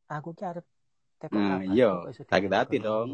aku 0.05 0.29
ki 0.37 0.45
arep 0.45 0.67
Nah, 1.33 1.65
iya, 1.65 2.05
sakit 2.11 2.51
hati 2.53 2.77
dong. 2.83 3.09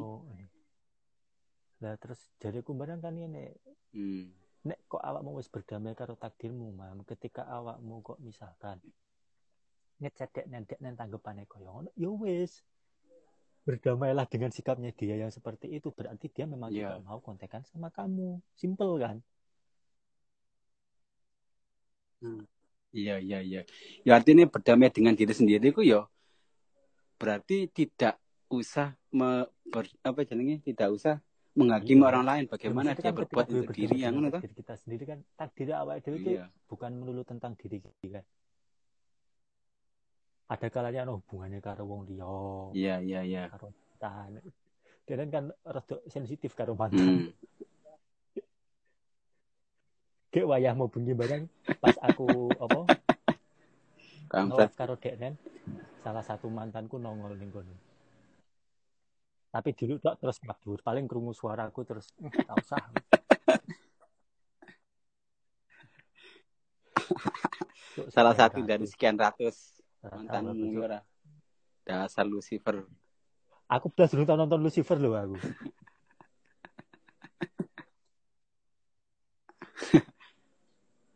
lah 1.80 1.96
terus 1.96 2.20
jariku 2.36 2.76
barang 2.76 3.00
kan 3.00 3.16
ini. 3.16 3.48
Hmm. 3.96 4.28
nek 4.60 4.76
kok 4.92 5.00
awakmu 5.00 5.40
wis 5.40 5.48
berdamai 5.48 5.96
karo 5.96 6.12
takdirmu 6.20 6.68
mam? 6.76 7.00
Ketika 7.08 7.48
awakmu 7.48 8.04
kok 8.04 8.20
misalkan 8.20 8.76
ngecek 10.04 10.28
dek 10.36 10.46
nendek 10.52 10.78
neng 10.84 11.00
tanggepane 11.00 11.48
koyo 11.48 11.72
ngono 11.72 11.90
ya 11.96 12.12
wis. 12.12 12.60
Berdamailah 13.64 14.28
dengan 14.28 14.52
sikapnya 14.52 14.92
dia 14.92 15.16
yang 15.16 15.32
seperti 15.32 15.72
itu. 15.72 15.88
Berarti 15.92 16.28
dia 16.28 16.44
memang 16.44 16.68
Iya. 16.68 17.00
tidak 17.00 17.08
mau 17.08 17.20
kontekan 17.24 17.64
sama 17.64 17.88
kamu. 17.88 18.40
Simple 18.52 18.92
kan? 19.00 19.16
Iya, 22.92 23.16
iya, 23.16 23.38
iya. 23.40 23.60
Ya 24.04 24.12
artinya 24.20 24.44
berdamai 24.44 24.92
dengan 24.92 25.16
diri 25.16 25.32
sendiri 25.32 25.72
ku 25.72 25.80
ya 25.80 26.04
berarti 27.20 27.68
tidak 27.68 28.16
usah 28.48 28.96
me, 29.12 29.44
ber- 29.68 29.92
apa 30.00 30.24
jenenge 30.24 30.64
tidak 30.64 30.88
usah 30.90 31.20
menghakimi 31.52 32.00
Iya. 32.00 32.08
orang 32.08 32.24
lain 32.24 32.44
bagaimana 32.48 32.96
dia 32.96 33.02
kan 33.04 33.12
berbuat 33.12 33.46
untuk 33.52 33.74
diri 33.76 33.96
yang 34.00 34.16
ngono 34.16 34.30
toh. 34.30 34.40
takdir 34.40 34.54
kita 34.56 34.74
sendiri 34.74 35.04
kan 35.04 35.18
takdir 35.36 35.66
dewe 35.68 35.92
itu 36.00 36.08
Iya. 36.16 36.46
bukan 36.64 36.90
melulu 36.96 37.22
tentang 37.22 37.52
diri 37.54 37.84
kita 38.00 38.24
ada 40.48 40.66
kalanya 40.66 41.04
ono 41.04 41.20
hubungannya 41.20 41.60
karo 41.60 41.84
wong 41.84 42.08
liya 42.08 42.32
Iya, 42.72 42.94
iya, 43.04 43.20
iya. 43.22 43.42
karo 43.52 43.68
mantan 43.70 44.40
dan 45.04 45.28
kan 45.28 45.44
rada 45.62 45.96
sensitif 46.08 46.56
karo 46.56 46.72
mantan 46.72 47.28
Hmm. 47.28 47.28
Dek 50.30 50.46
wayah 50.46 50.78
mau 50.78 50.86
bengi 50.86 51.10
barang 51.10 51.42
pas 51.82 51.98
aku 52.00 52.54
apa 52.56 52.86
Kampret. 54.30 54.70
karo 54.78 54.94
Deknen 54.94 55.34
salah 56.00 56.24
satu 56.24 56.48
mantanku 56.48 56.96
nongol 56.96 57.36
ning 57.36 57.52
kono. 57.52 57.76
Tapi 59.50 59.74
dulu 59.74 59.98
tok 59.98 60.16
terus 60.22 60.38
mabur, 60.46 60.78
paling 60.80 61.10
krungu 61.10 61.34
suaraku 61.34 61.82
terus 61.82 62.06
"Eh, 62.22 62.30
tak 62.30 62.56
usah. 62.62 62.78
Salah 68.14 68.34
satu 68.38 68.62
dari 68.62 68.86
sekian 68.86 69.18
ratus 69.18 69.82
mantan 70.06 70.54
ora. 70.78 71.02
Dasar 71.82 72.24
Lucifer. 72.24 72.86
Aku 73.70 73.90
belas 73.90 74.14
dulu 74.14 74.26
nonton 74.26 74.62
Lucifer 74.62 74.98
loh 74.98 75.18
aku. 75.18 75.36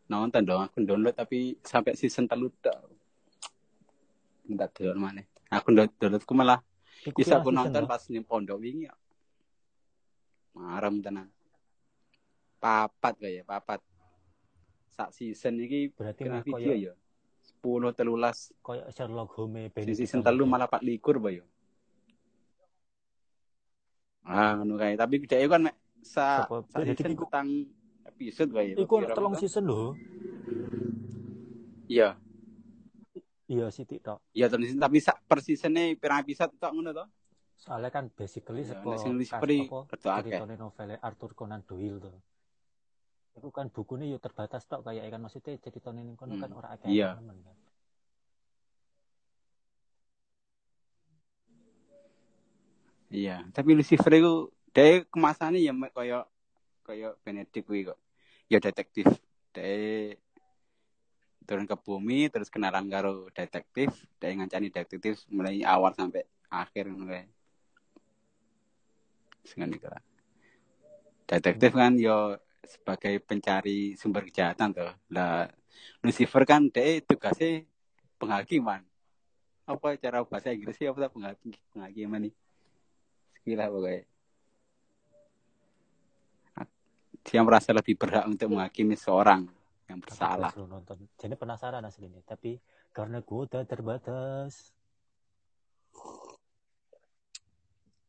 Nonton 0.05 0.45
dong, 0.45 0.61
aku 0.61 0.85
download 0.85 1.17
tapi 1.17 1.57
sampai 1.65 1.97
season 1.97 2.29
telu 2.29 2.53
tok. 2.61 2.94
Minta 4.45 4.65
download 4.67 4.99
mana? 4.99 5.21
Aku 5.49 5.69
download 5.69 5.93
downloadku 5.97 6.33
malah 6.33 6.59
Iku 7.01 7.21
bisa 7.21 7.37
aku 7.37 7.49
nonton 7.49 7.85
pas 7.85 8.01
ning 8.09 8.23
pondok 8.23 8.57
wingi. 8.57 8.85
ya. 8.85 8.93
Marem 10.53 11.01
tenan. 11.01 11.27
Papat 12.57 13.13
kayak 13.19 13.45
papat. 13.45 13.81
Sak 14.89 15.11
season 15.11 15.59
iki 15.59 15.91
Berarti 15.91 16.21
kena 16.23 16.39
video 16.39 16.73
ya. 16.73 16.93
10 17.61 17.61
telulas. 17.93 18.49
koyo 18.59 18.85
Sherlock 18.89 19.35
Holmes 19.35 19.69
Benedict 19.69 19.97
season 19.99 20.21
telu 20.21 20.45
malah 20.45 20.65
4 20.65 20.81
likur 20.81 21.19
ba 21.19 21.29
yo. 21.29 21.45
Ah, 24.25 24.57
ngono 24.57 24.73
kae. 24.75 24.97
Tapi 24.97 25.21
dhek 25.21 25.45
kan 25.45 25.61
mek 25.61 25.75
sa, 26.01 26.45
season 26.73 27.13
iku- 27.13 27.29
petang 27.29 27.49
episode 28.07 28.49
wae. 28.49 28.73
Iku 28.73 28.93
ono 28.97 29.07
telung 29.11 29.35
season 29.37 29.69
loh. 29.69 29.93
Iya. 31.85 32.17
Iya 33.45 33.69
sih 33.69 33.85
tok. 33.85 34.19
Iya 34.33 34.49
tapi 34.49 34.97
sak 34.97 35.21
per 35.29 35.39
seasone 35.45 35.93
pirang 36.01 36.25
episode 36.25 36.53
tok 36.57 36.73
ngono 36.73 36.91
to. 36.97 37.05
Soalnya 37.55 37.89
kan 37.93 38.09
basically 38.09 38.65
Iya, 38.65 38.73
seko 38.73 38.89
nek 38.89 38.99
sing 38.99 39.13
akeh. 39.15 39.69
ceritane 40.33 40.55
novel 40.57 40.89
Arthur 40.99 41.31
Conan 41.37 41.61
Doyle 41.63 41.97
tuh. 42.01 42.15
Itu 43.37 43.47
kan 43.53 43.69
bukunya 43.69 44.09
yo 44.09 44.17
terbatas 44.17 44.65
tok 44.65 44.81
kayak 44.81 45.13
kan 45.13 45.21
maksudnya 45.21 45.61
ceritane 45.61 46.01
ning 46.01 46.17
kono 46.17 46.35
kan 46.41 46.49
Hmm, 46.49 46.59
ora 46.59 46.69
akeh 46.73 46.89
iya. 46.89 47.13
temen 47.13 47.37
kan. 47.45 47.55
Iya, 53.13 53.45
tapi 53.53 53.77
Lucifer 53.77 54.11
itu 54.17 54.49
dia 54.73 55.05
kemasannya 55.07 55.61
ya 55.61 55.71
koyo 55.93 56.25
koyo 56.83 57.15
Benedict 57.23 57.63
kuwi 57.63 57.87
kok. 57.87 57.99
Ya 58.51 58.57
detektif. 58.59 59.07
Dia 59.55 60.17
turun 61.45 61.69
ke 61.69 61.77
bumi 61.77 62.27
terus 62.33 62.49
kenalan 62.49 62.89
karo 62.89 63.29
detektif, 63.31 63.93
dia 64.17 64.33
ngancani 64.33 64.73
detektif 64.73 65.23
mulai 65.29 65.61
awal 65.61 65.93
sampai 65.93 66.25
akhir 66.49 66.89
kae. 66.89 67.23
Dengan. 69.45 69.69
Detektif 71.25 71.71
kan 71.73 71.93
yo 72.01 72.37
sebagai 72.65 73.21
pencari 73.21 73.93
sumber 73.93 74.25
kejahatan 74.25 74.73
tuh. 74.73 74.93
Lah 75.13 75.45
Lucifer 76.01 76.43
kan 76.49 76.65
dia 76.69 77.01
tugasnya 77.05 77.61
penghakiman. 78.17 78.81
Apa 79.65 79.97
cara 79.97 80.21
bahasa 80.25 80.53
Inggrisnya 80.53 80.93
apa 80.93 81.09
penghakim 81.09 81.53
penghakiman 81.73 82.29
nih? 82.29 82.33
Gila 83.45 83.65
pokoknya. 83.69 84.01
Dia 87.25 87.41
merasa 87.41 87.73
lebih 87.73 87.97
berhak 87.97 88.29
untuk 88.29 88.53
menghakimi 88.53 88.93
seorang 88.93 89.49
yang 89.85 89.99
Aku 90.01 90.05
bersalah. 90.09 90.49
disuruh 90.49 90.69
nonton. 90.69 90.97
Jadi 91.17 91.35
penasaran 91.37 91.83
aslinya, 91.85 92.21
tapi 92.25 92.57
karena 92.89 93.21
kuota 93.21 93.61
terbatas. 93.67 94.73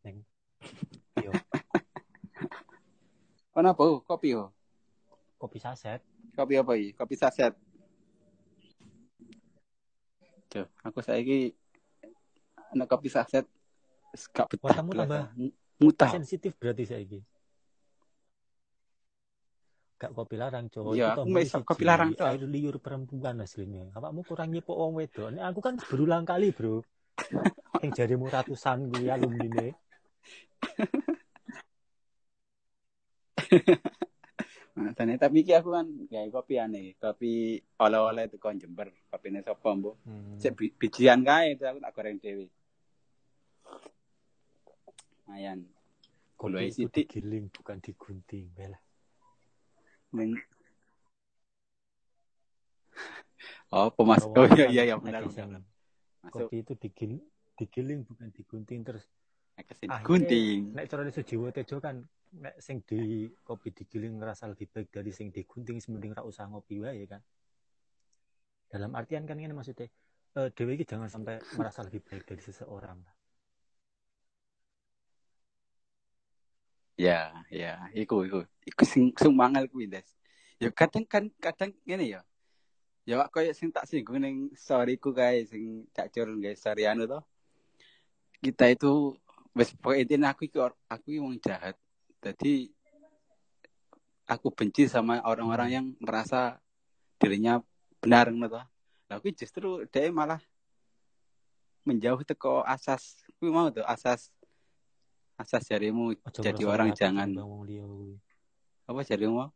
Neng. 0.04 0.24
Yo, 1.20 1.32
Kenapa? 3.52 3.82
Kopi 4.04 4.36
oh. 4.36 4.52
kopi 5.36 5.56
saset. 5.60 6.00
Kopi 6.36 6.54
apa 6.60 6.72
ini? 6.76 6.92
Kopi 6.92 7.16
saset. 7.16 7.52
Tuh, 10.52 10.68
aku 10.84 11.00
saiki 11.04 11.52
anak 12.72 12.88
kopi 12.88 13.08
saset 13.08 13.44
gak 14.32 14.48
betah. 14.48 14.72
Watamu 14.72 14.90
belas. 14.92 15.00
tambah 15.04 15.22
mutah. 15.76 16.10
sensitif 16.12 16.56
berarti 16.56 16.84
saya 16.88 17.04
ini. 17.04 17.20
Gak 19.96 20.12
kopi 20.12 20.36
larang 20.36 20.68
cowok. 20.68 20.92
Iya, 20.92 21.16
Itu 21.16 21.16
tombol 21.24 21.42
kopi 21.64 21.84
larang, 21.88 22.10
Cok. 22.12 22.28
Air 22.28 22.44
liur 22.44 22.76
perempuan 22.84 23.40
aslinya. 23.40 23.96
Awakmu 23.96 24.20
kurang 24.28 24.52
nyepok 24.52 24.76
wong 24.76 24.92
wedok. 25.00 25.32
Nek 25.32 25.44
aku 25.48 25.60
kan 25.64 25.74
berulang 25.80 26.28
kali, 26.28 26.52
Bro. 26.52 26.84
Yang 27.82 27.92
jarimu 27.96 28.28
ratusan 28.28 28.92
gue 28.92 29.08
alumni 29.08 29.72
Nah, 34.76 34.92
tapi 34.92 35.40
iki 35.40 35.56
aku 35.56 35.72
kan 35.72 35.88
gawe 35.88 36.28
kopi 36.28 36.60
aneh, 36.60 36.92
kopi 37.00 37.56
oleh-oleh 37.80 38.28
itu 38.28 38.36
kon 38.36 38.60
Jember, 38.60 38.92
kopine 39.08 39.40
sapa 39.40 39.72
mbok? 39.72 39.96
Hmm. 40.04 40.36
Cek 40.36 40.52
bi- 40.52 40.76
bijian 40.76 41.24
kae 41.24 41.56
itu 41.56 41.64
aku 41.64 41.80
tak 41.80 41.92
goreng 41.96 42.20
dhewe. 42.20 42.46
Lumayan. 45.24 45.64
Kopi 46.36 46.68
itu 46.68 46.92
digiling 46.92 47.48
bukan 47.48 47.80
digunting. 47.80 48.52
Bela. 48.52 48.76
Ning 50.12 50.36
Oh, 53.74 53.90
pemas. 53.90 54.22
Oh 54.22 54.46
iya 54.54 54.70
iya 54.70 54.82
iya 54.88 54.96
benar 54.96 55.26
sing 55.26 55.50
benar. 55.50 55.62
Masuk 56.22 56.48
kopi 56.48 56.62
itu 56.62 56.72
digil, 56.78 57.18
digiling 57.58 58.06
bukan 58.06 58.30
digunting 58.30 58.86
terus 58.86 59.04
sini 59.56 59.88
akhirnya 59.88 60.04
gunting. 60.04 60.60
nek 60.76 60.84
cara 60.90 61.02
Sujiwo 61.08 61.48
Tejo 61.48 61.76
kan 61.80 61.96
nek 62.36 62.60
sing 62.60 62.84
di 62.84 63.30
kopi 63.40 63.72
digiling 63.72 64.20
ngerasa 64.20 64.52
lebih 64.52 64.68
baik 64.68 64.92
dari 64.92 65.10
sing 65.14 65.32
digunting 65.32 65.80
mending 65.88 66.12
ra 66.12 66.22
usah 66.26 66.44
ngopi 66.50 66.82
wae 66.84 67.08
kan 67.08 67.22
dalam 68.68 68.92
artian 68.92 69.24
kan 69.24 69.40
ini 69.40 69.54
maksudnya 69.54 69.88
eh 70.36 70.48
dewe 70.52 70.76
iki 70.76 70.84
jangan 70.84 71.08
sampai 71.08 71.40
merasa 71.56 71.80
lebih 71.86 72.04
baik 72.04 72.28
dari 72.28 72.42
seseorang 72.44 73.00
Ya, 76.96 77.44
ya, 77.52 77.92
iku 77.92 78.24
iku. 78.24 78.40
Iku 78.64 78.82
sing 78.88 79.12
sing 79.12 79.32
mangal 79.36 79.68
kuwi, 79.68 79.84
Des. 79.84 80.08
Ya 80.56 80.72
kadang 80.72 81.04
kan 81.04 81.28
kadang 81.36 81.76
ngene 81.84 82.08
ya. 82.08 82.20
Ya 83.06 83.20
wak 83.20 83.30
koyo 83.30 83.52
sing 83.52 83.68
tak 83.70 83.86
singgung 83.86 84.18
ning 84.18 84.50
storyku 84.56 85.12
kae 85.12 85.44
sing 85.46 85.86
tak 85.92 86.10
cur 86.10 86.26
guys 86.40 86.58
story 86.58 86.88
anu 86.88 87.04
to. 87.04 87.20
Kita 88.40 88.66
itu 88.72 89.14
wis 89.52 89.70
pokoke 89.76 90.02
aku 90.08 90.42
iki 90.48 90.58
aku 90.88 91.06
iki 91.12 91.20
wong 91.20 91.36
jahat. 91.38 91.76
Jadi 92.24 92.72
aku 94.26 94.48
benci 94.50 94.88
sama 94.90 95.22
orang-orang 95.22 95.68
yang 95.70 95.86
merasa 96.02 96.58
dirinya 97.20 97.60
benar 98.00 98.32
ngono 98.32 98.48
to. 98.50 98.62
Lah 99.06 99.20
justru 99.22 99.86
dia 99.86 100.10
malah 100.10 100.40
menjauh 101.86 102.26
teko 102.26 102.66
asas 102.66 103.22
kuwi 103.38 103.54
mau 103.54 103.70
tuh 103.70 103.86
asas 103.86 104.34
asas 105.36 105.68
jarimu 105.68 106.16
Ojo 106.16 106.40
jadi 106.40 106.56
ngerasa 106.64 106.72
orang 106.72 106.90
jangan. 106.96 107.28
apa 108.86 109.00
jarimu 109.04 109.52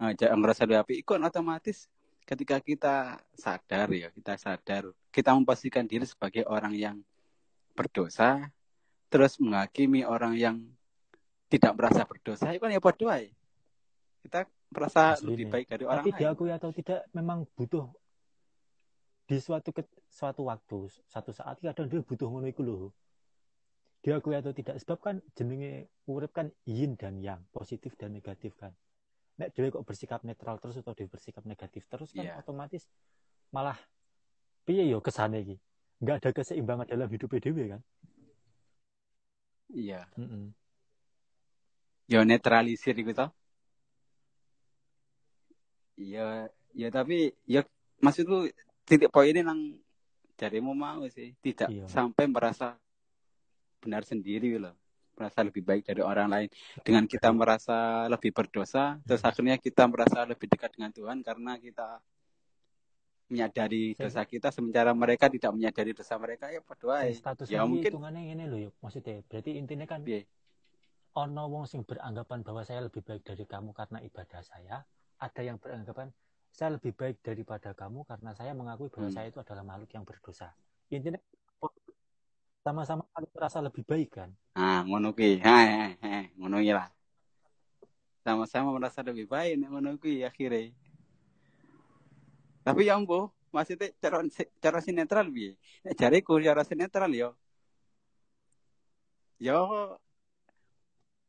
nah, 0.00 0.12
jangan 0.16 0.38
ngerasa 0.40 0.62
api. 0.64 1.04
Itu 1.04 1.18
kan 1.18 1.22
otomatis 1.28 1.90
ketika 2.24 2.56
kita 2.60 3.20
sadar 3.36 3.88
ya 3.92 4.08
kita 4.08 4.40
sadar. 4.40 4.88
Kita 5.12 5.36
memposisikan 5.36 5.84
diri 5.84 6.08
sebagai 6.08 6.48
orang 6.48 6.72
yang 6.76 6.96
berdosa 7.76 8.48
terus 9.08 9.40
menghakimi 9.40 10.04
orang 10.04 10.36
yang 10.36 10.56
tidak 11.48 11.72
merasa 11.76 12.04
berdosa. 12.04 12.48
Itu 12.52 12.60
kan 12.60 12.72
ya 12.72 12.80
ae. 13.16 13.32
kita 14.18 14.44
merasa 14.68 15.16
Asline. 15.16 15.28
lebih 15.32 15.46
baik 15.48 15.66
dari 15.72 15.84
orang 15.88 16.04
tapi 16.04 16.10
lain. 16.12 16.20
diakui 16.20 16.50
atau 16.52 16.70
tidak 16.72 17.00
memang 17.16 17.48
butuh. 17.56 17.88
Di 19.28 19.36
suatu 19.40 19.72
ke, 19.72 19.84
suatu 20.08 20.48
waktu 20.48 20.88
satu 21.08 21.32
saat 21.32 21.60
kadang 21.60 21.88
dia 21.88 22.00
butuh 22.00 22.28
ngono 22.28 22.48
iku 22.48 22.64
lho 22.64 22.76
diakui 24.08 24.32
atau 24.40 24.56
tidak? 24.56 24.80
Sebab 24.80 24.98
kan 25.04 25.16
jenenge 25.36 25.92
urip 26.08 26.32
kan 26.32 26.48
yin 26.64 26.96
dan 26.96 27.20
yang 27.20 27.44
positif 27.52 27.92
dan 28.00 28.16
negatif 28.16 28.56
kan. 28.56 28.72
Nek 29.36 29.52
dhewe 29.52 29.68
kok 29.68 29.84
bersikap 29.84 30.24
netral 30.24 30.56
terus 30.56 30.80
atau 30.80 30.96
dia 30.96 31.04
bersikap 31.04 31.44
negatif 31.44 31.84
terus 31.92 32.16
kan 32.16 32.24
Iya. 32.24 32.40
otomatis 32.40 32.88
malah 33.52 33.76
piye 34.64 34.88
yo 34.88 35.04
kesane 35.04 35.44
iki? 35.44 35.56
Nggak 36.00 36.16
ada 36.24 36.30
keseimbangan 36.32 36.88
dalam 36.88 37.08
hidup 37.12 37.36
dhewe 37.36 37.76
kan? 37.76 37.80
Iya. 39.76 40.08
Mm-mm. 40.16 40.56
ya 42.08 42.24
netralisir 42.24 42.96
gitu 42.96 43.28
iya 46.00 46.48
ya 46.72 46.88
tapi 46.88 47.36
ya 47.44 47.60
maksudku 48.00 48.48
titik 48.88 49.12
poinnya 49.12 49.44
nang 49.44 49.76
jarimu 50.40 50.72
mau 50.72 51.04
sih. 51.12 51.36
Tidak 51.44 51.68
Iya. 51.68 51.84
sampai 51.84 52.24
merasa 52.30 52.80
benar 53.78 54.02
sendiri 54.04 54.58
loh. 54.58 54.74
Merasa 55.18 55.42
lebih 55.42 55.66
baik 55.66 55.82
dari 55.82 56.02
orang 56.02 56.30
lain. 56.30 56.48
Dengan 56.82 57.04
kita 57.10 57.34
merasa 57.34 58.06
lebih 58.06 58.30
berdosa 58.30 59.02
terus 59.02 59.22
akhirnya 59.26 59.58
kita 59.58 59.86
merasa 59.90 60.22
lebih 60.22 60.46
dekat 60.46 60.78
dengan 60.78 60.94
Tuhan 60.94 61.18
karena 61.26 61.58
kita 61.58 61.98
menyadari 63.28 63.92
dosa 63.98 64.22
kita. 64.24 64.48
Sementara 64.54 64.94
mereka 64.94 65.26
tidak 65.28 65.52
menyadari 65.52 65.92
dosa 65.92 66.14
mereka 66.16 66.48
ya 66.48 66.62
berdoa 66.62 67.04
Sing 67.10 67.18
status 67.18 67.46
ya 67.50 67.66
ini 67.66 67.68
mungkin 67.68 67.90
hitungannya 67.92 68.20
ngene 68.30 68.44
lho 68.46 68.58
yo 68.58 68.70
maksudnya. 68.80 69.20
Berarti 69.26 69.50
intinya 69.58 69.86
kan 69.90 70.00
Piye? 70.06 70.22
ono 71.18 71.50
wong 71.50 71.66
sing 71.66 71.82
beranggapan 71.82 72.46
bahwa 72.46 72.62
saya 72.62 72.86
lebih 72.86 73.02
baik 73.02 73.26
dari 73.26 73.42
kamu 73.42 73.74
karena 73.74 73.98
ibadah 74.06 74.38
saya 74.38 74.86
ada 75.18 75.40
yang 75.42 75.58
beranggapan 75.58 76.14
saya 76.54 76.78
lebih 76.78 76.94
baik 76.94 77.18
daripada 77.26 77.74
kamu 77.74 78.06
karena 78.06 78.30
saya 78.38 78.54
mengakui 78.54 78.86
bahwa 78.86 79.10
Hmm. 79.10 79.16
saya 79.18 79.26
itu 79.34 79.38
adalah 79.42 79.66
makhluk 79.66 79.90
yang 79.90 80.06
berdosa. 80.06 80.54
Intinya 80.94 81.18
sama-sama 82.62 83.07
saling 83.18 83.34
merasa 83.34 83.58
lebih 83.58 83.82
baik 83.82 84.14
kan? 84.14 84.30
Ah 84.54 84.86
ngono 84.86 85.10
kuwi. 85.10 85.42
Ha 85.42 85.58
ngono 86.38 86.62
kuwi 86.62 86.70
lah. 86.70 86.86
Sama-sama 88.22 88.70
merasa 88.70 89.02
lebih 89.02 89.26
baik 89.26 89.58
nek 89.58 89.68
ngono 89.74 89.98
kuwi 89.98 90.22
akhirnya 90.22 90.70
tapi 92.62 92.84
ya 92.84 93.00
ambo 93.00 93.32
maksudnya 93.48 93.88
cara 93.98 94.22
cara 94.62 94.78
sinetral 94.78 95.26
piye? 95.34 95.58
Nek 95.82 95.98
jariku 95.98 96.38
cara 96.38 96.62
sinetral 96.62 97.10
yo 97.10 97.34
yo 99.42 99.58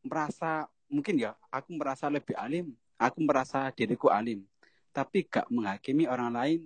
merasa 0.06 0.70
mungkin 0.94 1.18
ya 1.18 1.34
aku 1.50 1.74
merasa 1.74 2.06
lebih 2.06 2.38
alim. 2.38 2.78
Aku 3.02 3.24
merasa 3.26 3.72
diriku 3.74 4.14
alim. 4.14 4.46
Tapi 4.94 5.26
gak 5.26 5.48
menghakimi 5.50 6.06
orang 6.06 6.36
lain 6.36 6.62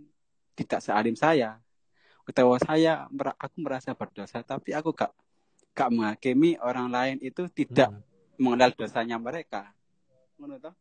tidak 0.58 0.82
sealim 0.84 1.16
saya 1.16 1.64
utawa 2.24 2.56
saya 2.60 3.06
aku 3.40 3.58
merasa 3.60 3.92
berdosa 3.92 4.40
tapi 4.44 4.72
aku 4.72 4.96
gak 4.96 5.12
gak 5.74 5.90
menghakimi 5.92 6.56
orang 6.62 6.88
lain 6.88 7.18
itu 7.20 7.50
tidak 7.52 7.90
Mm. 7.92 8.02
mengenal 8.42 8.74
dosanya 8.74 9.18
mereka. 9.22 9.70
Ngono 10.42 10.58
toh? 10.58 10.74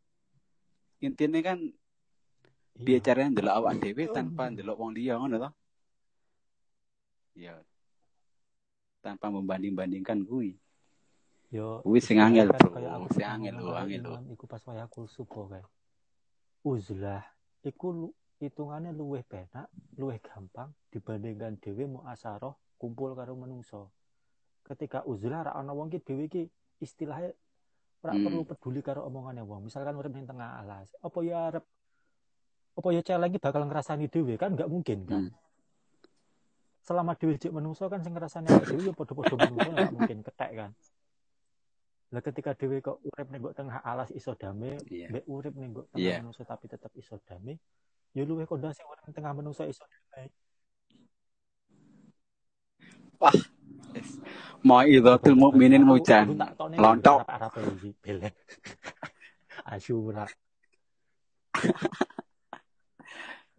Intinya 1.05 1.40
kan 1.44 1.59
Iya. 1.60 2.81
biar 2.81 3.01
caranya 3.05 3.31
ndelok 3.36 3.55
awak 3.60 3.73
dhewe 3.85 4.05
tanpa 4.09 4.48
ndelok 4.48 4.77
wong 4.81 4.97
liya 4.97 5.20
ngono 5.20 5.36
toh? 5.36 5.52
Ya. 7.36 7.60
Tanpa 9.05 9.28
membanding-bandingkan 9.28 10.24
kuwi 10.24 10.56
yo 11.52 11.85
kuwi 11.85 12.01
sing 12.01 12.16
angel 12.16 12.48
kan 12.48 12.64
bro. 12.64 12.81
aku 12.81 13.06
sing 13.12 13.28
pernah 13.28 13.36
angel 13.36 13.55
lho 13.60 13.64
karo 13.69 13.77
angel 13.85 14.01
lho 14.01 14.12
imam 14.16 14.24
iku 14.32 14.44
pas 14.48 14.62
wayah 14.64 14.89
subuh 14.89 15.44
kae 15.52 15.64
uzlah 16.64 17.20
iku 17.60 18.09
hitungannya 18.43 18.90
luwih 18.90 19.23
penak 19.23 19.70
luwih 19.94 20.19
gampang 20.19 20.74
dibandingkan 20.90 21.62
dhewe 21.62 21.86
mau 21.86 22.02
asaroh 22.05 22.59
kumpul 22.74 23.14
karo 23.14 23.39
menungso 23.39 23.94
ketika 24.66 25.06
uzlah 25.06 25.47
ra 25.47 25.52
ana 25.55 25.70
wong 25.70 25.89
ki 25.89 26.02
dhewe 26.02 26.27
ki 26.27 26.43
istilahnya 26.78 27.31
ora 28.02 28.12
Hmm. 28.12 28.27
perlu 28.27 28.43
peduli 28.43 28.82
karo 28.82 29.06
omongane 29.06 29.47
wong 29.47 29.70
misalkan 29.70 29.94
urip 29.94 30.10
ning 30.10 30.27
tengah 30.27 30.59
alas 30.59 30.90
apa 30.98 31.19
ya 31.23 31.55
arep 31.55 31.62
apa 32.74 32.89
ya 32.90 33.01
celeng 33.01 33.31
ki 33.31 33.39
bakal 33.39 33.62
ngrasani 33.62 34.10
dhewe 34.10 34.35
kan 34.35 34.51
nggak 34.52 34.66
mungkin 34.66 34.98
kan 35.06 35.23
Hmm. 35.23 35.31
selama 36.82 37.14
dhewe 37.14 37.39
jek 37.39 37.55
menungso 37.55 37.86
kan 37.86 38.02
sing 38.02 38.10
ngrasani 38.10 38.51
awake 38.51 38.74
dhewe 38.74 38.90
ya 38.90 38.93
padha-padha 38.93 39.35
menungso 39.39 39.70
nggak 39.70 39.93
mungkin 39.94 40.19
ketek 40.27 40.51
kan 40.59 40.70
lah 42.12 42.20
ketika 42.20 42.51
dhewe 42.59 42.82
kok 42.82 42.98
urip 43.01 43.28
ning 43.31 43.40
tengah 43.55 43.78
alas 43.81 44.10
iso 44.10 44.35
damai 44.35 44.82
iya 44.90 45.06
mbek 45.09 45.24
urip 45.31 45.55
ning 45.55 45.70
tengah 45.70 45.94
Iya. 45.94 46.19
menungso 46.19 46.43
tapi 46.43 46.66
tetep 46.66 46.90
iso 46.98 47.23
damai 47.23 47.55
ya 48.13 48.23
luwih 48.29 48.45
kondang 48.45 48.73
sing 48.77 48.85
urip 48.85 49.09
tengah 49.13 49.33
menungso 49.33 49.65
iso 49.65 49.85
damai 49.89 50.29
wah. 53.21 53.37
Yes. 53.93 54.17
mau 54.65 54.81
idhatul 54.85 55.37
mukminin 55.37 55.85
mujan 55.85 56.33
Lontok. 56.81 57.29
Arab 57.29 57.53
iki 57.77 57.93
bele 58.01 58.33
asyura. 59.73 60.25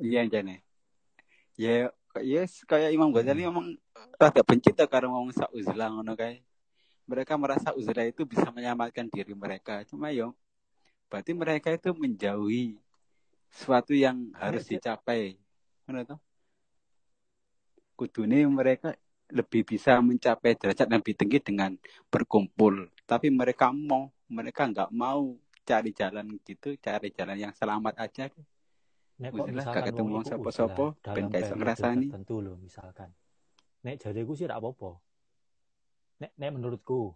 Iya 0.01 0.25
jane 0.25 0.65
ya. 1.53 1.93
Yes 2.21 2.65
kayak 2.65 2.93
Imam 2.93 3.13
Ghazali 3.13 3.45
Hmm. 3.45 3.49
memang 3.53 3.65
rada 4.17 4.41
benci 4.41 4.73
ta 4.73 4.85
karo 4.89 5.09
ngomong 5.13 5.33
sak 5.33 5.49
uzlah 5.53 5.89
ngono 5.93 6.17
kae. 6.17 6.41
Mereka 7.05 7.37
merasa 7.37 7.75
uzlah 7.77 8.05
itu 8.09 8.25
bisa 8.25 8.49
menyelamatkan 8.49 9.05
diri 9.09 9.37
mereka. 9.37 9.85
Cuma 9.85 10.09
yo 10.09 10.33
berarti 11.13 11.31
mereka 11.37 11.69
itu 11.69 11.93
menjauhi 11.93 12.81
sesuatu 13.53 13.93
yang 13.93 14.33
harus 14.33 14.65
Nek- 14.65 14.81
dicapai. 14.81 15.37
Toh 15.85 16.19
kudune 17.93 18.41
mereka 18.49 18.97
lebih 19.29 19.65
bisa 19.65 19.97
mencapai 20.01 20.57
derajat 20.57 20.89
yang 20.89 21.01
lebih 21.01 21.15
tinggi 21.15 21.39
dengan 21.39 21.71
berkumpul. 22.09 22.89
Tapi 23.05 23.29
mereka 23.29 23.69
mau 23.69 24.09
mereka 24.29 24.65
nggak 24.67 24.89
mau 24.93 25.37
cari 25.63 25.95
jalan 25.95 26.35
gitu 26.43 26.75
cari 26.81 27.13
jalan 27.13 27.37
yang 27.39 27.53
selamat 27.55 27.95
aja. 28.01 28.27
Nek 29.21 29.29
kok 29.29 29.47
misalkan 29.47 29.83
ketemu 29.87 30.09
wong 30.09 30.25
sapa-sapa, 30.25 30.85
uzlah 30.97 31.13
ben 31.15 31.25
iso 31.31 31.53
ngrasani. 31.53 32.07
tertentu 32.09 32.35
lho 32.41 32.53
misalkan. 32.57 33.09
Nek 33.85 33.95
jariku 34.01 34.33
sih 34.33 34.49
ra 34.49 34.57
apa-apa. 34.57 34.97
Nek 36.19 36.31
nek 36.35 36.51
menurutku. 36.51 37.13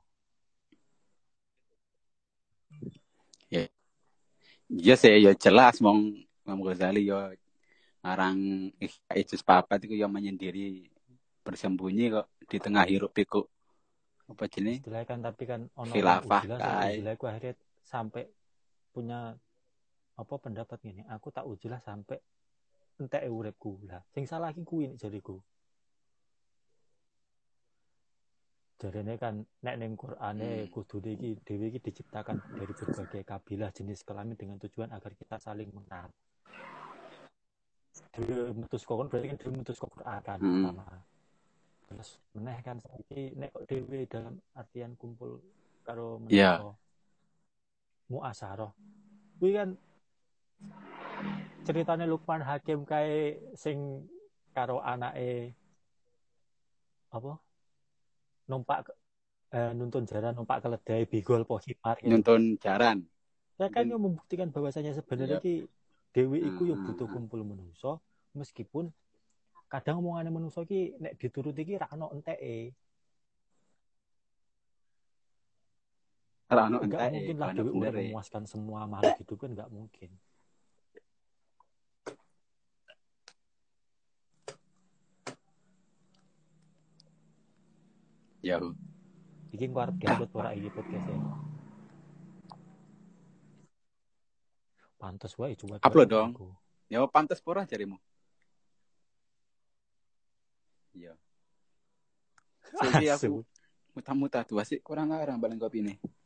Iya 4.67 4.99
sih, 4.99 5.23
ya 5.23 5.31
jelas 5.31 5.79
mong 5.79 6.26
Imam 6.47 6.63
Ghazali 6.63 7.03
yo 7.03 7.19
ngarang 7.99 8.71
Isus 9.11 9.43
papat 9.43 9.83
itu 9.83 9.99
yang 9.99 10.15
menyendiri 10.15 10.87
bersembunyi 11.43 12.15
kok 12.15 12.27
di 12.47 12.57
tengah 12.63 12.87
hiruk 12.87 13.11
pikuk. 13.11 13.51
Apa 14.31 14.47
jenis 14.47 14.79
istilahnya 14.79 15.07
kan 15.07 15.19
tapi 15.19 15.43
kan 15.43 15.67
ono 15.75 15.91
Khilafah, 15.91 16.43
aku 17.03 17.25
akhirnya 17.27 17.55
sampai 17.83 18.27
punya 18.91 19.35
apa 20.17 20.35
pendapat 20.39 20.79
gini 20.83 21.03
aku 21.07 21.31
tak 21.31 21.47
ujilah 21.47 21.83
sampai 21.83 22.15
entek 22.99 23.27
uripku. 23.27 23.83
Lah 23.87 23.99
sing 24.15 24.23
salah 24.23 24.51
iki 24.55 24.63
kuwi 24.63 24.91
nek 24.91 24.99
jariku. 25.03 25.39
Jarene 28.77 29.17
kan 29.17 29.41
nek 29.63 29.75
ning 29.79 29.97
Qur'ane 29.97 30.67
Hmm. 30.67 30.69
kudune 30.69 31.17
iki 31.17 31.39
dhewe 31.41 31.71
iki 31.71 31.79
diciptakan 31.81 32.37
dari 32.55 32.73
berbagai 32.75 33.23
kabilah 33.25 33.71
jenis 33.73 34.05
kelamin 34.05 34.37
dengan 34.37 34.61
tujuan 34.61 34.93
agar 34.93 35.17
kita 35.17 35.41
saling 35.41 35.71
mengenal. 35.73 36.11
Dhewe 38.17 38.49
metu 38.57 38.75
saka 38.81 38.93
kon 38.97 39.07
berarti 39.13 39.27
kan 39.29 39.37
dhewe 39.37 39.53
metu 39.61 39.73
saka 39.77 39.87
Qur'an 39.93 40.19
kan 40.25 40.37
Hmm. 40.41 40.65
pertama. 40.65 40.85
Terus 41.87 42.09
meneh 42.33 42.57
kan 42.65 42.77
saiki 42.81 43.37
nek 43.37 43.53
kok 43.53 43.63
dhewe 43.69 43.99
dalam 44.09 44.33
artian 44.57 44.91
kumpul 44.97 45.37
karo 45.85 46.17
Iya. 46.27 46.57
menungso 46.57 46.69
muasaroh. 48.09 48.73
Kuwi 49.37 49.51
kan 49.53 49.69
ceritane 51.61 52.09
Lukman 52.09 52.41
Hakim 52.41 52.81
kae 52.89 53.37
sing 53.53 54.09
karo 54.51 54.81
anake 54.81 55.53
apa 57.13 57.37
numpak 58.49 58.89
eh, 59.53 59.71
nuntun 59.77 60.03
jaran 60.09 60.33
numpak 60.33 60.65
keledai 60.65 61.05
bigol 61.05 61.45
pohipar 61.45 62.01
gitu. 62.01 62.09
Nuntun 62.09 62.57
jaran. 62.57 63.05
Ya 63.61 63.69
kan 63.69 63.85
yang 63.85 64.01
membuktikan 64.01 64.49
bahwasanya 64.49 64.97
sebenarnya 64.97 65.37
Iya. 65.37 65.45
ki 65.45 65.55
dewi 66.13 66.41
iku 66.49 66.73
Hmm, 66.73 66.83
butuh 66.89 67.07
kumpul 67.07 67.45
menungso 67.45 68.01
meskipun 68.37 68.93
kadang 69.67 69.99
omongane 69.99 70.31
menungso 70.31 70.63
ki 70.63 70.95
nek 71.01 71.19
dituruti 71.19 71.65
ki 71.67 71.75
ra 71.81 71.87
ono 71.91 72.13
enteke. 72.15 72.71
Ora 76.47 76.71
ono 76.71 76.79
Enggak 76.79 77.01
enteke, 77.03 77.15
mungkin 77.19 77.35
lah 77.41 77.49
dewi 77.51 77.71
udah 77.75 77.91
memuaskan 77.91 78.43
semua 78.47 78.87
makhluk 78.87 79.19
hidup 79.19 79.37
kan 79.41 79.49
enggak 79.51 79.69
mungkin. 79.73 80.09
Ya. 88.39 88.63
Iki 89.51 89.63
engko 89.67 89.79
arep 89.83 89.95
diupload 89.99 90.31
ora 90.39 90.49
iki 90.55 90.71
podcast 90.71 91.07
Pantes 94.97 95.33
wae 95.37 95.53
coba 95.59 95.83
Upload 95.83 96.09
dong. 96.09 96.31
Ya 96.87 97.03
pantes 97.11 97.43
pura 97.43 97.67
jarimu. 97.67 97.99
Iya. 100.97 101.13
Jadi 102.83 103.05
aku 103.13 103.45
muta-muta 103.93 104.41
tuh 104.41 104.61
sih 104.65 104.81
kurang 104.81 105.13
ngarang 105.13 105.37
balen 105.37 105.61
kopi 105.61 105.85
ini. 105.85 105.93